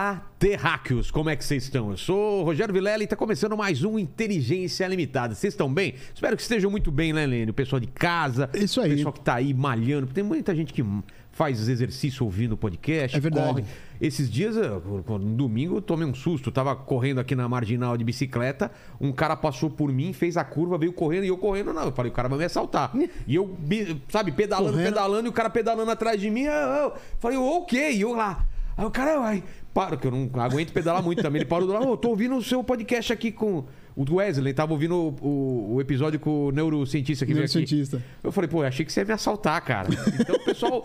Olá, 0.00 0.22
terráqueos, 0.38 1.10
como 1.10 1.28
é 1.28 1.36
que 1.36 1.44
vocês 1.44 1.64
estão? 1.64 1.90
Eu 1.90 1.96
sou 1.98 2.40
o 2.40 2.42
Rogério 2.42 2.72
Vilela 2.72 3.02
e 3.02 3.04
está 3.04 3.14
começando 3.14 3.54
mais 3.54 3.84
um 3.84 3.98
Inteligência 3.98 4.86
Limitada. 4.86 5.34
Vocês 5.34 5.52
estão 5.52 5.70
bem? 5.70 5.92
Espero 6.14 6.34
que 6.36 6.40
estejam 6.40 6.70
muito 6.70 6.90
bem, 6.90 7.12
né, 7.12 7.26
Lênin? 7.26 7.50
O 7.50 7.52
pessoal 7.52 7.78
de 7.78 7.86
casa, 7.86 8.48
Isso 8.54 8.80
aí. 8.80 8.94
o 8.94 8.96
pessoal 8.96 9.12
que 9.12 9.20
tá 9.20 9.34
aí 9.34 9.52
malhando. 9.52 10.06
Tem 10.06 10.24
muita 10.24 10.56
gente 10.56 10.72
que 10.72 10.82
faz 11.32 11.68
exercício 11.68 12.24
ouvindo 12.24 12.56
podcast, 12.56 13.14
É 13.14 13.20
verdade. 13.20 13.46
corre. 13.46 13.64
Esses 14.00 14.30
dias, 14.30 14.56
eu, 14.56 15.04
no 15.06 15.34
domingo, 15.36 15.76
eu 15.76 15.82
tomei 15.82 16.08
um 16.08 16.14
susto. 16.14 16.48
Eu 16.48 16.52
tava 16.54 16.74
correndo 16.74 17.20
aqui 17.20 17.34
na 17.34 17.46
marginal 17.46 17.94
de 17.98 18.02
bicicleta, 18.02 18.70
um 18.98 19.12
cara 19.12 19.36
passou 19.36 19.68
por 19.68 19.92
mim, 19.92 20.14
fez 20.14 20.38
a 20.38 20.44
curva, 20.44 20.78
veio 20.78 20.94
correndo 20.94 21.24
e 21.24 21.28
eu 21.28 21.36
correndo, 21.36 21.74
não. 21.74 21.84
Eu 21.84 21.92
falei, 21.92 22.10
o 22.10 22.14
cara 22.14 22.26
vai 22.26 22.38
me 22.38 22.44
assaltar. 22.46 22.90
e 23.28 23.34
eu, 23.34 23.54
sabe, 24.08 24.32
pedalando, 24.32 24.72
Correndo. 24.72 24.86
pedalando, 24.94 25.26
e 25.26 25.28
o 25.28 25.32
cara 25.34 25.50
pedalando 25.50 25.90
atrás 25.90 26.18
de 26.18 26.30
mim. 26.30 26.44
Eu, 26.44 26.52
eu 26.54 26.92
falei, 27.18 27.36
ok, 27.36 27.92
e 27.92 28.00
eu 28.00 28.14
lá. 28.14 28.46
Aí 28.80 28.86
o 28.86 28.90
cara, 28.90 29.18
vai, 29.18 29.44
para, 29.72 29.96
que 29.96 30.06
eu 30.06 30.10
não 30.10 30.28
aguento 30.40 30.72
pedalar 30.72 31.02
muito 31.02 31.22
também. 31.22 31.40
Ele 31.42 31.48
parou 31.48 31.66
do 31.66 31.72
lado, 31.72 31.86
"Ô, 31.86 31.92
eu 31.92 31.96
tô 31.96 32.08
ouvindo 32.10 32.36
o 32.36 32.42
seu 32.42 32.62
podcast 32.64 33.12
aqui 33.12 33.30
com. 33.30 33.64
O 33.96 34.14
Wesley 34.14 34.54
tava 34.54 34.72
ouvindo 34.72 34.94
o, 34.94 35.08
o- 35.26 35.74
o 35.74 35.80
episódio 35.80 36.18
com 36.18 36.46
o 36.46 36.50
neurocientista 36.52 37.26
que 37.26 37.34
veio 37.34 37.44
aqui. 37.44 37.54
Neurocientista. 37.56 38.02
Eu 38.22 38.32
falei, 38.32 38.48
pô, 38.48 38.62
eu 38.62 38.68
achei 38.68 38.84
que 38.86 38.92
você 38.92 39.00
ia 39.00 39.04
me 39.04 39.12
assaltar, 39.12 39.62
cara. 39.62 39.88
Então 40.18 40.36
o 40.36 40.44
pessoal 40.44 40.82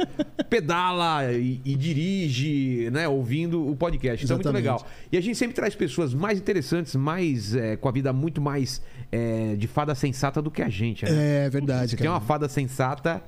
pedala 0.50 1.32
e, 1.32 1.62
e 1.64 1.76
dirige, 1.76 2.90
né, 2.92 3.08
ouvindo 3.08 3.66
o 3.70 3.76
podcast. 3.76 4.26
Então 4.26 4.36
é 4.36 4.38
muito 4.40 4.52
legal. 4.54 4.86
E 5.12 5.18
a 5.18 5.22
gente 5.22 5.38
sempre 5.38 5.56
traz 5.56 5.76
pessoas 5.76 6.14
mais 6.14 6.40
interessantes, 6.40 6.96
mais 6.96 7.56
é, 7.56 7.78
com 7.78 7.88
a 7.88 7.92
vida 7.92 8.12
muito 8.12 8.42
mais 8.42 8.82
é, 9.12 9.56
de 9.56 9.68
fada 9.68 9.96
sensata 9.96 10.42
do 10.42 10.52
que 10.52 10.62
a 10.62 10.70
gente. 10.70 11.06
Né? 11.06 11.46
É 11.46 11.50
verdade, 11.50 11.92
Você 11.92 11.98
tem 11.98 12.06
cara. 12.06 12.16
uma 12.20 12.22
fada 12.26 12.50
sensata. 12.50 13.22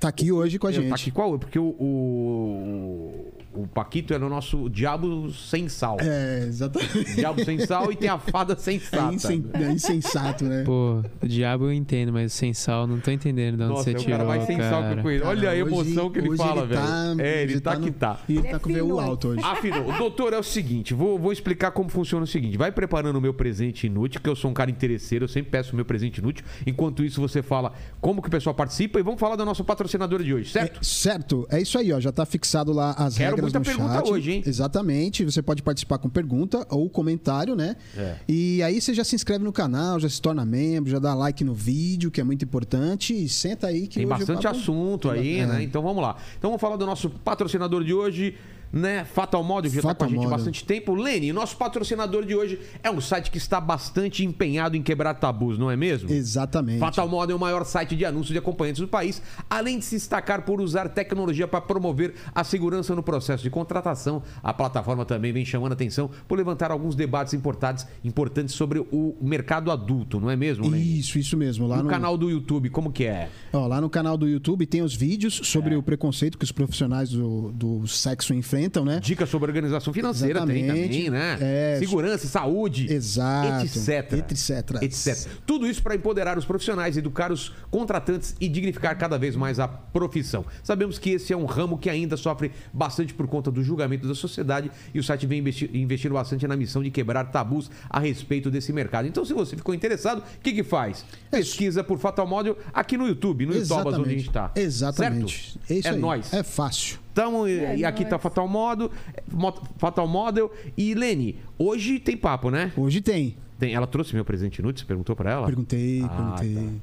Tá 0.00 0.08
aqui 0.08 0.30
hoje 0.30 0.58
com 0.60 0.68
a 0.68 0.70
Tá 0.72 0.80
gente. 0.80 0.92
aqui 0.94 1.10
qual? 1.10 1.36
Porque 1.38 1.58
o, 1.58 1.74
o, 1.78 3.32
o 3.62 3.66
Paquito 3.66 4.12
era 4.14 4.24
o 4.24 4.28
nosso 4.28 4.68
diabo 4.68 5.30
sem 5.32 5.68
sal. 5.68 5.96
É, 6.00 6.44
exatamente. 6.46 7.14
Diabo 7.14 7.44
sem 7.44 7.58
sal 7.66 7.90
e 7.92 7.96
tem 7.96 8.08
a 8.08 8.18
fada 8.18 8.52
É, 8.54 8.56
sensata. 8.56 9.14
insen- 9.14 9.44
é 9.54 9.70
insensato, 9.72 10.44
né? 10.44 10.62
Pô, 10.64 11.02
o 11.22 11.26
diabo 11.28 11.64
eu 11.66 11.72
entendo, 11.72 12.12
mas 12.12 12.32
sem 12.32 12.52
sal 12.52 12.86
não 12.86 12.98
tô 13.00 13.10
entendendo 13.10 13.56
de 13.56 13.62
onde 13.62 13.72
Nossa, 13.72 13.84
você 13.84 13.90
é 13.90 13.94
o 13.94 13.98
tirou, 13.98 14.16
cara 14.18 14.28
mais 14.28 14.44
sem 14.44 14.58
sal 14.58 14.82
que 14.84 14.98
eu 14.98 15.02
conheço. 15.02 15.26
Olha 15.26 15.48
a 15.48 15.52
hoje- 15.52 15.60
emoção 15.60 16.10
que 16.10 16.18
ele 16.18 16.36
fala, 16.36 16.60
ele 16.62 16.66
velho. 16.68 16.80
tá- 16.80 17.14
é, 17.18 17.42
ele 17.42 17.60
tá, 17.60 17.70
tá 17.72 17.76
que 17.80 17.86
no- 17.86 17.92
tá. 17.92 18.18
E 18.28 18.32
ele 18.32 18.38
Ele 18.40 18.48
tá 18.48 18.56
é 18.56 18.58
com 18.58 18.68
o 18.68 18.72
veio 18.72 18.84
fino 18.86 19.00
alto 19.00 19.28
hoje. 19.28 19.40
Afinal, 19.44 19.82
doutor, 19.98 20.32
é 20.32 20.38
o 20.38 20.42
seguinte, 20.42 20.94
vou, 20.94 21.18
vou 21.18 21.32
explicar 21.32 21.70
como 21.72 21.88
funciona 21.88 22.24
o 22.24 22.26
seguinte. 22.26 22.56
Vai 22.56 22.70
preparando 22.72 23.16
o 23.16 23.20
meu 23.20 23.34
presente 23.34 23.86
inútil, 23.86 24.20
que 24.20 24.28
eu 24.28 24.36
sou 24.36 24.50
um 24.50 24.54
cara 24.54 24.70
interesseiro, 24.70 25.24
eu 25.24 25.28
sempre 25.28 25.50
peço 25.50 25.72
o 25.72 25.76
meu 25.76 25.84
presente 25.84 26.18
inútil. 26.18 26.44
Enquanto 26.66 27.04
isso, 27.04 27.20
você 27.20 27.42
fala 27.42 27.72
como 28.00 28.20
que 28.22 28.28
o 28.28 28.30
pessoal 28.30 28.54
participa 28.54 28.98
e 29.00 29.02
vamos 29.02 29.20
falar 29.20 29.36
da 29.36 29.44
nossa 29.44 29.64
patrocinadora 29.64 30.22
de 30.22 30.32
hoje, 30.34 30.50
certo? 30.50 30.80
É, 30.80 30.84
certo, 30.84 31.46
é 31.50 31.60
isso 31.60 31.78
aí, 31.78 31.92
ó. 31.92 32.00
Já 32.00 32.12
tá 32.12 32.24
fixado 32.26 32.72
lá 32.72 32.92
as 32.92 33.16
Quero 33.16 33.30
regras 33.36 33.47
muita 33.52 33.60
pergunta 33.60 33.94
chat. 33.94 34.10
hoje, 34.10 34.32
hein? 34.32 34.42
Exatamente. 34.46 35.24
Você 35.24 35.42
pode 35.42 35.62
participar 35.62 35.98
com 35.98 36.08
pergunta 36.08 36.66
ou 36.70 36.88
comentário, 36.88 37.54
né? 37.56 37.76
É. 37.96 38.16
E 38.28 38.62
aí 38.62 38.80
você 38.80 38.92
já 38.94 39.04
se 39.04 39.14
inscreve 39.14 39.44
no 39.44 39.52
canal, 39.52 39.98
já 40.00 40.08
se 40.08 40.20
torna 40.20 40.44
membro, 40.44 40.90
já 40.90 40.98
dá 40.98 41.14
like 41.14 41.42
no 41.44 41.54
vídeo, 41.54 42.10
que 42.10 42.20
é 42.20 42.24
muito 42.24 42.44
importante. 42.44 43.14
E 43.14 43.28
senta 43.28 43.66
aí 43.68 43.86
que 43.86 43.98
Tem 43.98 44.06
bastante 44.06 44.42
papo- 44.42 44.56
assunto 44.56 45.10
aí, 45.10 45.38
É. 45.38 45.46
né? 45.46 45.62
Então 45.62 45.82
vamos 45.82 46.02
lá. 46.02 46.16
Então 46.38 46.50
vamos 46.50 46.60
falar 46.60 46.76
do 46.76 46.86
nosso 46.86 47.08
patrocinador 47.10 47.84
de 47.84 47.92
hoje, 47.94 48.34
né? 48.72 49.04
Fatal 49.04 49.42
Model, 49.42 49.70
que 49.70 49.76
já 49.76 49.80
está 49.80 49.94
com 49.94 50.04
a 50.04 50.08
gente 50.08 50.26
há 50.26 50.28
bastante 50.28 50.64
tempo. 50.64 50.94
Lene, 50.94 51.32
nosso 51.32 51.56
patrocinador 51.56 52.24
de 52.24 52.34
hoje 52.34 52.60
é 52.82 52.90
um 52.90 53.00
site 53.00 53.30
que 53.30 53.38
está 53.38 53.60
bastante 53.60 54.24
empenhado 54.24 54.76
em 54.76 54.82
quebrar 54.82 55.14
tabus, 55.14 55.58
não 55.58 55.70
é 55.70 55.76
mesmo? 55.76 56.10
Exatamente. 56.10 56.78
Fatal 56.78 57.08
Model 57.08 57.34
é 57.34 57.36
o 57.36 57.40
maior 57.40 57.64
site 57.64 57.96
de 57.96 58.04
anúncios 58.04 58.32
de 58.32 58.38
acompanhantes 58.38 58.80
do 58.80 58.88
país, 58.88 59.22
além 59.48 59.78
de 59.78 59.84
se 59.84 59.96
destacar 59.96 60.42
por 60.42 60.60
usar 60.60 60.88
tecnologia 60.88 61.48
para 61.48 61.60
promover 61.60 62.14
a 62.34 62.44
segurança 62.44 62.94
no 62.94 63.02
processo 63.02 63.42
de 63.42 63.50
contratação. 63.50 64.22
A 64.42 64.52
plataforma 64.52 65.04
também 65.04 65.32
vem 65.32 65.44
chamando 65.44 65.72
atenção 65.72 66.10
por 66.26 66.36
levantar 66.36 66.70
alguns 66.70 66.94
debates 66.94 67.34
importantes, 67.34 67.86
importantes 68.04 68.54
sobre 68.54 68.78
o 68.78 69.16
mercado 69.20 69.70
adulto, 69.70 70.20
não 70.20 70.30
é 70.30 70.36
mesmo, 70.36 70.68
Lene? 70.68 70.98
Isso, 70.98 71.18
isso 71.18 71.36
mesmo. 71.36 71.66
Lá 71.66 71.78
no, 71.78 71.84
no, 71.84 71.88
canal 71.88 72.16
do 72.16 72.30
YouTube, 72.30 72.68
como 72.70 72.92
que 72.92 73.04
é? 73.04 73.28
Ó, 73.52 73.66
lá 73.66 73.80
no 73.80 73.88
canal 73.90 74.16
do 74.16 74.28
YouTube 74.28 74.66
tem 74.66 74.82
os 74.82 74.94
vídeos 74.94 75.40
sobre 75.44 75.74
É. 75.74 75.78
o 75.78 75.82
preconceito 75.82 76.38
que 76.38 76.44
os 76.44 76.52
profissionais 76.52 77.10
do, 77.10 77.52
do 77.52 77.86
sexo 77.86 78.34
enfrentam, 78.34 78.57
né? 78.84 79.00
Dicas 79.00 79.28
sobre 79.28 79.48
organização 79.48 79.92
financeira 79.92 80.44
tem 80.46 80.64
Exatamente. 80.64 80.88
também, 80.88 81.10
né? 81.10 81.38
É. 81.40 81.76
Segurança, 81.78 82.26
saúde, 82.26 82.92
Exato. 82.92 83.64
etc. 83.64 84.12
Etc. 84.30 84.82
etc. 84.82 85.28
Tudo 85.46 85.66
isso 85.66 85.82
para 85.82 85.94
empoderar 85.94 86.36
os 86.38 86.44
profissionais, 86.44 86.96
educar 86.96 87.30
os 87.32 87.52
contratantes 87.70 88.34
e 88.40 88.48
dignificar 88.48 88.96
cada 88.98 89.18
vez 89.18 89.36
mais 89.36 89.58
a 89.60 89.68
profissão. 89.68 90.44
Sabemos 90.62 90.98
que 90.98 91.10
esse 91.10 91.32
é 91.32 91.36
um 91.36 91.44
ramo 91.44 91.78
que 91.78 91.88
ainda 91.90 92.16
sofre 92.16 92.50
bastante 92.72 93.14
por 93.14 93.26
conta 93.26 93.50
do 93.50 93.62
julgamento 93.62 94.06
da 94.08 94.14
sociedade 94.14 94.70
e 94.94 94.98
o 94.98 95.02
site 95.02 95.26
vem 95.26 95.38
investi- 95.40 95.70
investindo 95.74 96.12
bastante 96.14 96.46
na 96.46 96.56
missão 96.56 96.82
de 96.82 96.90
quebrar 96.90 97.24
tabus 97.26 97.70
a 97.88 98.00
respeito 98.00 98.50
desse 98.50 98.72
mercado. 98.72 99.06
Então, 99.06 99.24
se 99.24 99.32
você 99.32 99.56
ficou 99.56 99.74
interessado, 99.74 100.18
o 100.20 100.40
que, 100.42 100.52
que 100.52 100.62
faz? 100.62 101.04
Pesquisa 101.30 101.84
por 101.84 101.98
Fatal 101.98 102.26
Model 102.26 102.56
aqui 102.72 102.96
no 102.96 103.06
YouTube, 103.06 103.46
no 103.46 103.54
YouTube, 103.54 103.88
onde 103.88 104.08
a 104.08 104.12
gente 104.12 104.28
está. 104.28 104.50
Exatamente. 104.54 105.58
Certo? 105.66 105.86
É 105.86 105.88
é 105.88 105.90
aí. 105.92 105.98
nóis. 105.98 106.32
É 106.32 106.42
fácil. 106.42 106.98
Então, 107.18 107.48
e- 107.48 107.58
É 107.58 107.76
e 107.78 107.84
aqui 107.84 108.04
tá 108.04 108.16
Fatal 108.16 108.46
Model, 108.46 108.90
Mo- 109.32 109.52
Fatal 109.76 110.06
Model 110.06 110.52
e 110.76 110.94
Lene, 110.94 111.36
hoje 111.58 111.98
tem 111.98 112.16
papo, 112.16 112.48
né? 112.48 112.72
Hoje 112.76 113.00
tem. 113.00 113.36
Tem, 113.58 113.74
ela 113.74 113.88
trouxe 113.88 114.14
meu 114.14 114.24
presente 114.24 114.60
inútil, 114.60 114.82
você 114.82 114.86
perguntou 114.86 115.16
pra 115.16 115.32
ela? 115.32 115.46
Perguntei, 115.46 116.02
Ah, 116.04 116.36
perguntei. 116.38 116.80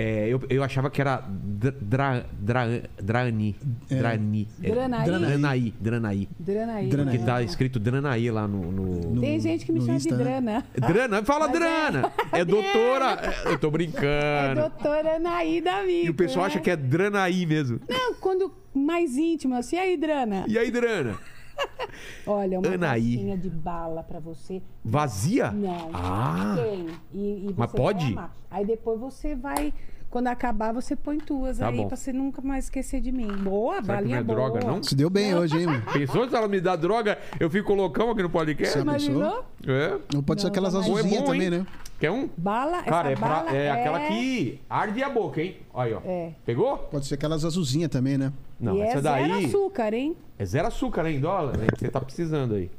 É, 0.00 0.28
eu, 0.28 0.40
eu 0.48 0.62
achava 0.62 0.88
que 0.90 1.00
era 1.00 1.16
Dra, 1.28 1.72
Dra, 1.80 2.24
Dra- 2.40 2.82
Drani. 3.02 3.56
É. 3.90 3.96
Drani. 3.96 4.48
É, 4.62 4.70
Dranaí. 4.70 5.04
Dranaí. 5.06 5.74
Dranaí. 5.80 6.28
Dranaí. 6.38 6.88
Dranaí. 6.88 6.88
Porque 6.88 7.18
tá 7.26 7.42
escrito 7.42 7.80
Dranaí 7.80 8.30
lá 8.30 8.46
no. 8.46 8.70
no- 8.70 9.14
No- 9.14 9.20
Tem 9.20 9.40
gente 9.40 9.66
que 9.66 9.72
me 9.72 9.80
chama 9.80 9.94
Insta, 9.94 10.16
de 10.16 10.22
né? 10.22 10.24
Drana. 10.24 10.64
Drana, 10.92 11.24
fala 11.24 11.46
Mas 11.48 11.56
é- 11.56 11.58
Drana! 11.58 12.12
É, 12.30 12.44
doutora. 12.46 13.18
é, 13.44 13.52
eu 13.52 13.58
tô 13.58 13.66
É 13.66 13.70
brincando. 13.72 14.60
doutora 14.60 15.16
Anaí 15.16 15.60
da 15.60 15.80
vida. 15.82 16.06
e 16.06 16.10
o 16.10 16.14
pessoal 16.14 16.46
acha 16.46 16.60
que 16.60 16.70
é 16.70 16.76
Dranaí 16.76 17.44
mesmo. 17.44 17.80
Não, 17.88 18.14
quando 18.14 18.52
mais 18.78 19.16
íntimo, 19.16 19.54
assim, 19.54 19.76
e 19.76 19.78
aí, 19.78 19.96
Drana? 19.96 20.44
E 20.48 20.58
aí, 20.58 20.70
Drana? 20.70 21.18
Olha, 22.26 22.58
uma 22.60 22.68
Anaí. 22.68 23.16
caixinha 23.16 23.36
de 23.36 23.50
bala 23.50 24.02
pra 24.02 24.20
você. 24.20 24.62
Vazia? 24.84 25.50
Não. 25.50 25.90
Ah! 25.92 26.54
Tem. 26.56 26.86
E, 27.12 27.48
e 27.48 27.54
Mas 27.56 27.70
pode? 27.72 28.16
Aí 28.50 28.64
depois 28.64 28.98
você 29.00 29.34
vai... 29.34 29.72
Quando 30.10 30.28
acabar, 30.28 30.72
você 30.72 30.96
põe 30.96 31.18
tuas 31.18 31.58
Tá 31.58 31.68
aí 31.68 31.76
bom. 31.76 31.86
pra 31.88 31.96
você 31.96 32.12
nunca 32.14 32.40
mais 32.40 32.64
esquecer 32.64 32.98
de 33.00 33.12
mim. 33.12 33.26
Boa, 33.26 33.74
Será 33.74 33.82
que 33.82 33.88
não 33.88 33.94
balinha 33.96 34.16
é 34.18 34.22
boa. 34.22 34.36
droga, 34.50 34.66
não? 34.66 34.82
Se 34.82 34.94
deu 34.94 35.10
bem 35.10 35.34
hoje, 35.34 35.58
hein, 35.58 35.66
mano? 35.66 35.82
Pensou 35.92 36.26
se 36.28 36.34
ela 36.34 36.48
me 36.48 36.60
dá 36.62 36.74
droga, 36.76 37.18
eu 37.38 37.50
fico 37.50 37.74
loucão 37.74 38.10
aqui 38.10 38.22
no 38.22 38.30
podcast? 38.30 38.72
Sabe- 38.72 38.88
Imaginou? 38.88 39.44
É. 39.66 39.98
Não 40.14 40.22
pode 40.22 40.40
ser 40.40 40.48
aquelas 40.48 40.72
tá 40.72 40.78
é 40.78 40.82
azulzinhas 40.82 41.20
bom, 41.20 41.24
também, 41.26 41.42
hein? 41.42 41.50
né? 41.50 41.66
Quer 42.00 42.10
um? 42.10 42.28
Bala, 42.38 42.82
Cara, 42.84 43.10
é, 43.10 43.12
essa 43.12 43.20
pra- 43.20 43.28
bala 43.42 43.50
é 43.50 43.70
aquela 43.70 44.00
que 44.06 44.60
arde 44.70 45.02
a 45.02 45.10
boca, 45.10 45.42
hein? 45.42 45.56
Olha 45.74 45.88
aí, 45.88 45.94
ó. 45.94 46.00
É. 46.08 46.32
Pegou? 46.46 46.78
Pode 46.78 47.04
ser 47.06 47.14
aquelas 47.16 47.44
azulzinhas 47.44 47.90
também, 47.90 48.16
né? 48.16 48.32
Não, 48.58 48.76
e 48.76 48.80
essa 48.80 48.98
é 48.98 49.02
daí 49.02 49.26
zero 49.30 49.46
açúcar, 49.46 49.92
hein? 49.92 50.16
é 50.38 50.44
zero 50.46 50.68
açúcar, 50.68 51.06
hein, 51.06 51.20
dólar? 51.20 51.52
que 51.58 51.80
Você 51.80 51.88
tá 51.90 52.00
precisando 52.00 52.54
aí. 52.54 52.70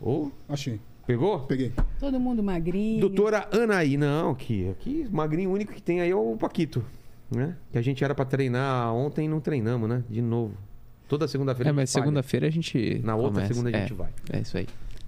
Ou, 0.00 0.32
Achei. 0.48 0.80
Pegou? 1.08 1.40
Peguei. 1.40 1.72
Todo 1.98 2.20
mundo 2.20 2.42
magrinho. 2.42 3.00
Doutora 3.00 3.48
Anaí, 3.50 3.96
não, 3.96 4.30
aqui, 4.32 4.68
aqui, 4.68 5.08
magrinho, 5.10 5.48
o 5.48 5.54
único 5.54 5.72
que 5.72 5.80
tem 5.80 6.02
aí 6.02 6.10
é 6.10 6.14
o 6.14 6.36
Paquito, 6.36 6.84
né? 7.30 7.56
Que 7.72 7.78
a 7.78 7.82
gente 7.82 8.04
era 8.04 8.14
pra 8.14 8.26
treinar 8.26 8.94
ontem 8.94 9.24
e 9.24 9.28
não 9.28 9.40
treinamos, 9.40 9.88
né? 9.88 10.04
De 10.08 10.20
novo. 10.20 10.52
Toda 11.08 11.26
segunda-feira 11.26 11.70
É, 11.70 11.70
a 11.70 11.72
gente 11.72 11.80
mas 11.80 11.90
segunda-feira 11.90 12.46
a 12.46 12.50
gente. 12.50 13.00
Na 13.02 13.16
outra 13.16 13.32
começa. 13.32 13.54
segunda 13.54 13.70
a 13.70 13.78
É, 13.78 13.80
gente 13.80 13.94
vai. 13.94 14.10
É 14.30 14.40
isso 14.40 14.58
aí. 14.58 14.66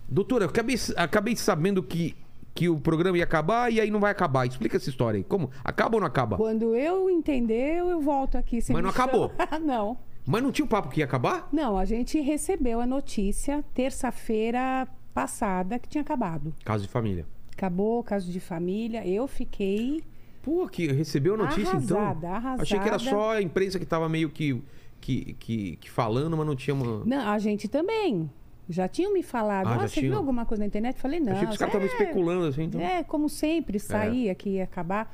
Doutora, 0.09 0.44
eu 0.44 0.49
acabei, 0.49 0.77
acabei 0.97 1.37
sabendo 1.37 1.82
que, 1.82 2.17
que 2.55 2.67
o 2.70 2.81
programa 2.81 3.19
ia 3.19 3.25
acabar 3.25 3.70
e 3.70 3.79
aí 3.79 3.91
não 3.91 4.00
vai 4.00 4.11
acabar. 4.11 4.46
Explica 4.46 4.79
essa 4.79 4.88
história 4.88 5.19
aí. 5.19 5.25
Como? 5.25 5.50
Acaba 5.62 5.96
ou 5.96 6.00
não 6.00 6.06
acaba? 6.08 6.38
Quando 6.38 6.75
eu 6.75 7.11
entender, 7.11 7.76
eu 7.76 8.00
volto 8.00 8.38
aqui. 8.38 8.62
Você 8.62 8.73
Mas 8.73 8.82
não 8.82 8.88
acabou? 8.88 9.31
não. 9.62 9.99
Mas 10.26 10.43
não 10.43 10.50
tinha 10.50 10.64
o 10.64 10.69
papo 10.69 10.88
que 10.88 11.00
ia 11.00 11.05
acabar? 11.05 11.49
Não, 11.53 11.76
a 11.76 11.85
gente 11.85 12.19
recebeu 12.20 12.81
a 12.81 12.87
notícia 12.87 13.62
terça-feira 13.75 14.88
passada 15.20 15.78
que 15.78 15.88
tinha 15.88 16.02
acabado. 16.02 16.55
Caso 16.64 16.84
de 16.84 16.88
família. 16.88 17.26
Acabou 17.52 18.02
caso 18.02 18.31
de 18.31 18.40
família. 18.40 19.06
Eu 19.06 19.26
fiquei. 19.28 20.02
Pô, 20.43 20.67
que 20.67 20.90
recebeu 20.90 21.34
a 21.34 21.37
notícia 21.37 21.76
então? 21.76 21.99
Arrasada, 21.99 22.28
arrasada. 22.31 22.62
Achei 22.62 22.78
que 22.78 22.88
era 22.88 22.99
só 22.99 23.32
a 23.32 23.43
imprensa 23.43 23.78
que 23.78 23.84
tava 23.84 24.08
meio 24.08 24.31
que, 24.31 24.62
que, 25.00 25.34
que, 25.34 25.76
que 25.76 25.90
falando, 25.90 26.37
mas 26.37 26.46
não 26.46 26.56
tinha 26.56 26.75
uma. 26.75 27.05
Não, 27.05 27.28
a 27.28 27.38
gente 27.38 27.69
também. 27.69 28.31
Já 28.67 28.88
tinham 28.88 29.12
me 29.12 29.22
falado. 29.22 29.67
Ah, 29.67 29.75
Ah, 29.75 29.88
você 29.88 30.00
tinham? 30.00 30.12
viu 30.12 30.19
alguma 30.19 30.46
coisa 30.46 30.62
na 30.62 30.67
internet? 30.69 30.99
Falei, 30.99 31.20
não. 31.20 31.32
Achei 31.32 31.46
que 31.46 31.52
os 31.52 31.58
caras 31.58 31.75
estavam 31.75 31.88
é, 31.88 31.90
especulando 31.90 32.46
assim. 32.46 32.62
Então... 32.62 32.81
É, 32.81 33.02
como 33.02 33.28
sempre, 33.28 33.78
saía 33.78 34.34
que 34.34 34.50
ia 34.50 34.64
acabar. 34.64 35.12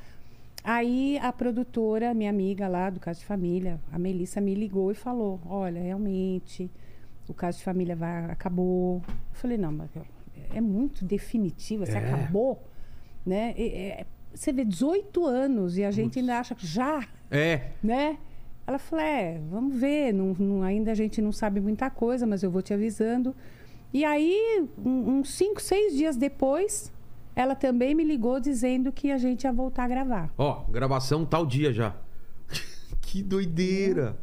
Aí 0.63 1.19
a 1.23 1.33
produtora, 1.33 2.13
minha 2.13 2.29
amiga 2.31 2.69
lá 2.69 2.91
do 2.91 3.01
caso 3.01 3.21
de 3.21 3.27
família, 3.27 3.81
a 3.91 3.99
Melissa, 3.99 4.41
me 4.41 4.55
ligou 4.55 4.91
e 4.91 4.95
falou: 4.95 5.41
Olha, 5.47 5.81
realmente, 5.81 6.71
o 7.29 7.35
caso 7.35 7.59
de 7.59 7.65
família 7.65 7.95
vai, 7.97 8.25
acabou. 8.31 9.03
Eu 9.09 9.15
falei: 9.35 9.57
Não, 9.59 9.73
mas 9.73 9.91
é 10.55 10.61
muito 10.61 11.05
definitivo, 11.05 11.83
assim, 11.85 11.95
É. 11.95 11.99
acabou. 11.99 12.63
Né? 13.25 13.55
E- 13.57 13.69
é- 13.75 14.07
você 14.35 14.53
vê 14.53 14.65
18 14.65 15.25
anos 15.27 15.79
e 15.79 15.85
a 15.85 15.91
gente 15.91 16.19
ainda 16.19 16.39
acha 16.39 16.55
que 16.55 16.67
já, 16.67 17.07
É. 17.31 17.71
né? 17.83 18.19
Ela 18.67 18.79
falou: 18.79 19.05
É, 19.05 19.41
vamos 19.51 19.77
ver, 19.79 20.13
não, 20.13 20.35
não- 20.39 20.63
ainda 20.63 20.93
a 20.93 20.95
gente 20.95 21.21
não 21.23 21.33
sabe 21.33 21.61
muita 21.61 21.89
coisa, 21.91 22.27
mas 22.27 22.43
eu 22.43 22.51
vou 22.51 22.63
te 22.63 22.73
avisando. 22.75 23.35
E 23.93 24.05
aí, 24.05 24.67
um- 24.85 25.19
uns 25.21 25.31
cinco, 25.35 25.61
seis 25.63 25.95
dias 25.95 26.17
depois, 26.17 26.93
ela 27.35 27.55
também 27.55 27.95
me 27.95 28.05
ligou 28.05 28.39
dizendo 28.41 28.93
que 28.93 29.11
a 29.11 29.19
gente 29.19 29.45
ia 29.45 29.53
voltar 29.53 29.85
a 29.85 29.89
gravar. 29.89 30.31
Ó, 30.37 30.65
gravação 30.71 31.25
tal 31.25 31.47
dia 31.47 31.73
já. 31.73 31.95
que 33.01 33.23
doideira. 33.23 34.17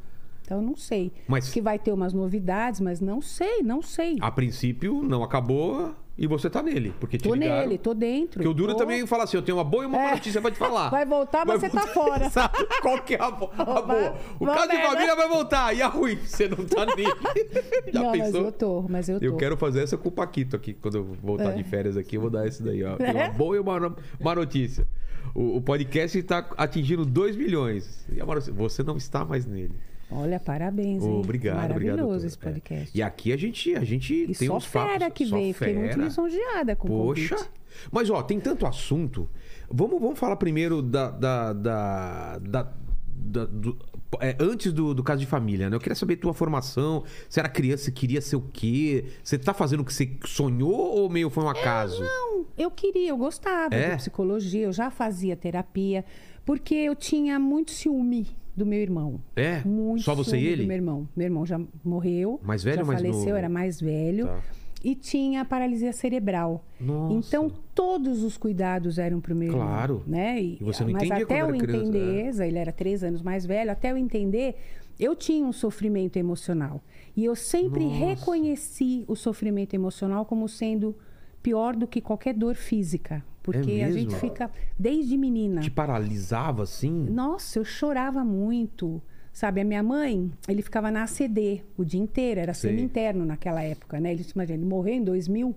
Então, 0.45 0.62
não 0.62 0.75
sei. 0.75 1.12
Mas- 1.28 1.50
Que 1.50 1.62
vai 1.62 1.80
ter 1.80 1.92
umas 1.92 2.13
novidades, 2.13 2.80
mas 2.81 3.00
não 3.00 3.22
sei, 3.22 3.62
não 3.63 3.81
sei. 3.81 4.18
A 4.19 4.30
princípio, 4.30 5.01
não 5.01 5.24
acabou 5.24 5.95
e 6.18 6.28
você 6.28 6.50
tá 6.50 6.62
nele. 6.62 6.94
Porque 7.00 7.18
te 7.18 7.24
tô 7.24 7.34
ligaram. 7.34 7.62
nele, 7.62 7.78
tô 7.78 7.94
dentro. 7.94 8.34
Porque 8.34 8.48
o 8.48 8.54
Duro 8.54 8.74
tô... 8.74 8.80
também 8.80 9.07
fala 9.07 9.24
assim: 9.24 9.38
eu 9.38 9.42
tenho 9.42 9.57
uma 9.57 9.63
boa 9.63 9.84
e 9.84 9.88
uma 9.88 9.98
má 9.98 10.10
É. 10.10 10.12
notícia 10.16 10.42
pra 10.42 10.51
te 10.51 10.57
falar. 10.57 10.90
Vai 10.90 11.06
voltar, 11.06 11.45
mas 11.45 11.62
você 11.62 11.69
tá 11.69 11.88
fora. 11.88 12.25
Exato. 12.28 12.68
Qual 12.81 13.01
que 13.01 13.16
é 13.16 13.22
a, 13.22 13.31
bo- 13.31 13.50
a 13.57 13.63
Vai- 13.63 13.81
boa? 13.84 14.16
O 14.40 14.45
vai 14.45 14.56
caso 14.56 14.69
de 14.69 14.86
família 14.88 15.16
vai 15.16 15.28
voltar. 15.30 15.74
E 15.74 15.81
a 15.81 15.88
ruim? 15.88 16.18
Você 16.18 16.48
não 16.50 16.66
tá 16.66 16.86
nele. 16.88 17.04
Já 17.94 18.01
não, 18.01 18.10
mas 18.10 18.22
pensou? 18.22 18.42
eu 18.45 18.51
tô, 18.51 18.81
mas 18.90 19.10
eu 19.10 19.19
tô. 19.19 19.25
Eu 19.25 19.38
quero 19.38 19.56
fazer 19.56 19.81
essa 19.84 19.98
com 19.98 20.10
o 20.10 20.12
Paquito 20.12 20.56
aqui. 20.57 20.74
Quando 20.74 20.95
eu 20.98 21.04
voltar 21.24 21.51
É. 21.51 21.56
de 21.56 21.63
férias 21.63 21.95
aqui, 21.95 22.18
eu 22.18 22.22
vou 22.22 22.30
dar 22.30 22.45
esse 22.45 22.62
daí, 22.62 22.84
ó. 22.84 22.98
Tem 22.98 23.12
uma 23.12 23.24
É? 23.24 23.31
boa 23.31 23.56
e 23.56 23.60
uma 23.60 23.95
má 24.19 24.36
notícia. 24.36 24.86
O, 25.34 25.56
o 25.57 25.62
podcast 25.62 26.18
está 26.18 26.48
atingindo 26.57 27.06
2 27.06 27.36
milhões. 27.38 28.06
E 28.12 28.22
a 28.22 28.25
você 28.25 28.84
não 28.84 28.98
está 28.98 29.24
mais 29.25 29.45
nele. 29.45 29.74
Olha, 30.15 30.39
parabéns, 30.39 31.04
hein? 31.04 31.19
obrigado, 31.24 31.57
Maravilhoso 31.57 32.01
obrigado. 32.04 32.25
esse 32.25 32.38
podcast. 32.38 32.92
É. 32.94 32.98
E 33.00 33.01
aqui 33.01 33.31
a 33.33 33.38
gente, 33.38 33.75
a 33.75 33.83
gente 33.83 34.13
E 34.13 34.36
tem 34.36 34.48
só 34.48 34.57
uns 34.57 34.65
fera 34.65 35.00
papos. 35.00 35.13
que 35.18 35.25
veio, 35.25 35.54
fiquei 35.54 35.74
muito 35.75 36.00
lisonjeada 36.00 36.75
com 36.75 36.88
o 36.88 37.06
Poxa! 37.07 37.36
convite. 37.36 37.51
Mas, 37.92 38.10
ó, 38.10 38.21
tem 38.21 38.39
tanto 38.39 38.65
assunto. 38.68 39.27
Vamos, 39.69 40.00
vamos 40.00 40.19
falar 40.19 40.36
primeiro 40.36 40.81
da. 40.81 41.10
da, 41.10 41.54
da, 41.54 42.38
da- 42.39 42.74
da- 43.15 43.45
do- 43.45 43.77
é, 44.21 44.36
antes 44.39 44.71
do, 44.71 44.94
do 44.94 45.01
caso 45.01 45.19
de 45.21 45.25
família, 45.25 45.69
né? 45.69 45.75
Eu 45.75 45.80
queria 45.80 45.95
saber 45.95 46.18
tua 46.18 46.33
formação. 46.36 47.04
Você 47.27 47.39
era 47.39 47.50
criança, 47.50 47.86
você 47.86 47.92
queria 47.92 48.21
ser 48.21 48.36
o 48.36 48.42
quê? 48.42 49.06
Você 49.24 49.39
tá 49.39 49.54
fazendo 49.56 49.80
o 49.80 49.86
que 49.86 49.92
você 49.94 50.12
sonhou 50.25 50.71
ou 50.71 51.09
meio 51.09 51.31
foi 51.31 51.44
um 51.44 51.50
acaso? 51.50 52.04
Não, 52.04 52.45
eu 52.56 52.69
queria, 52.69 53.09
eu 53.09 53.18
gostava 53.18 53.74
É? 53.74 53.92
de 53.92 53.95
psicologia, 53.98 54.66
eu 54.66 54.71
já 54.74 54.92
fazia 54.92 55.36
terapia, 55.36 56.06
porque 56.45 56.75
eu 56.75 56.95
tinha 56.95 57.39
muito 57.39 57.71
ciúme 57.71 58.27
do 58.55 58.65
meu 58.65 58.79
irmão. 58.79 59.21
É? 59.35 59.61
Muito 59.65 60.03
Só 60.03 60.15
você 60.15 60.38
e 60.38 60.45
ele? 60.45 60.63
do 60.63 60.67
meu 60.67 60.75
irmão. 60.75 61.09
Meu 61.15 61.25
irmão 61.25 61.45
já 61.45 61.59
morreu. 61.83 62.39
Mais 62.44 62.63
velho 62.63 62.77
já 62.77 62.81
ou 62.81 62.88
mais 62.88 63.01
faleceu, 63.01 63.25
novo? 63.25 63.35
era 63.35 63.50
mais 63.50 63.81
velho. 63.81 64.27
Tá. 64.27 64.41
E 64.83 64.95
tinha 64.95 65.45
paralisia 65.45 65.94
cerebral. 65.94 66.65
Nossa. 66.79 67.15
Então, 67.15 67.50
todos 67.73 68.21
os 68.21 68.38
cuidados 68.38 68.97
eram 69.00 69.21
pro 69.21 69.33
meu 69.33 69.47
irmão. 69.47 69.65
Claro. 69.65 70.03
Né? 70.05 70.41
E 70.41 70.57
você 70.61 70.83
não 70.83 70.91
mas 70.91 71.09
até 71.09 71.41
eu 71.41 71.47
era 71.47 71.57
criança, 71.57 71.77
é. 71.77 71.88
entender, 71.88 72.45
ele 72.47 72.57
era 72.57 72.71
três 72.71 73.03
anos 73.03 73.21
mais 73.21 73.45
velho, 73.45 73.71
até 73.71 73.91
eu 73.91 73.97
entender, 73.97 74.57
eu 74.99 75.15
tinha 75.15 75.45
um 75.45 75.53
sofrimento 75.53 76.17
emocional. 76.17 76.83
E 77.15 77.23
eu 77.23 77.35
sempre 77.35 77.85
Nossa. 77.85 77.97
reconheci 77.97 79.06
o 79.07 79.15
sofrimento 79.15 79.73
emocional 79.73 80.25
como 80.25 80.49
sendo 80.49 80.95
pior 81.41 81.75
do 81.75 81.88
que 81.88 82.01
qualquer 82.01 82.33
dor 82.33 82.56
física. 82.56 83.23
Porque 83.44 83.72
a 83.72 83.74
É 83.74 83.86
mesmo? 83.88 84.00
gente 84.00 84.16
fica, 84.16 84.50
desde 84.80 85.18
menina. 85.18 85.62
Te 85.62 85.69
paralisava 85.69 86.63
assim? 86.63 86.92
Nossa, 87.10 87.60
eu 87.60 87.66
chorava 87.66 88.24
muito. 88.24 89.01
Sabe, 89.34 89.62
a 89.62 89.66
minha 89.66 89.81
mãe, 89.84 90.31
ele 90.48 90.62
ficava 90.62 90.90
na 90.92 91.04
ACD 91.04 91.63
o 91.75 91.84
dia 91.84 92.00
inteiro, 92.00 92.40
era 92.40 92.54
Sei. 92.54 92.69
semi-interno 92.69 93.25
naquela 93.25 93.62
época, 93.63 94.00
né? 94.00 94.13
Ele, 94.13 94.24
imagina, 94.34 94.60
ele 94.60 94.66
morreu 94.66 94.94
em 94.94 95.04
2000, 95.04 95.56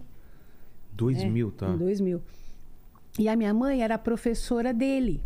Dois 0.93 1.19
é, 1.23 1.29
mil, 1.29 1.51
tá? 1.51 1.69
em 1.69 1.77
2000. 1.77 2.23
E 3.19 3.29
a 3.29 3.37
minha 3.37 3.53
mãe 3.55 3.83
era 3.83 3.97
professora 3.99 4.73
dele, 4.73 5.23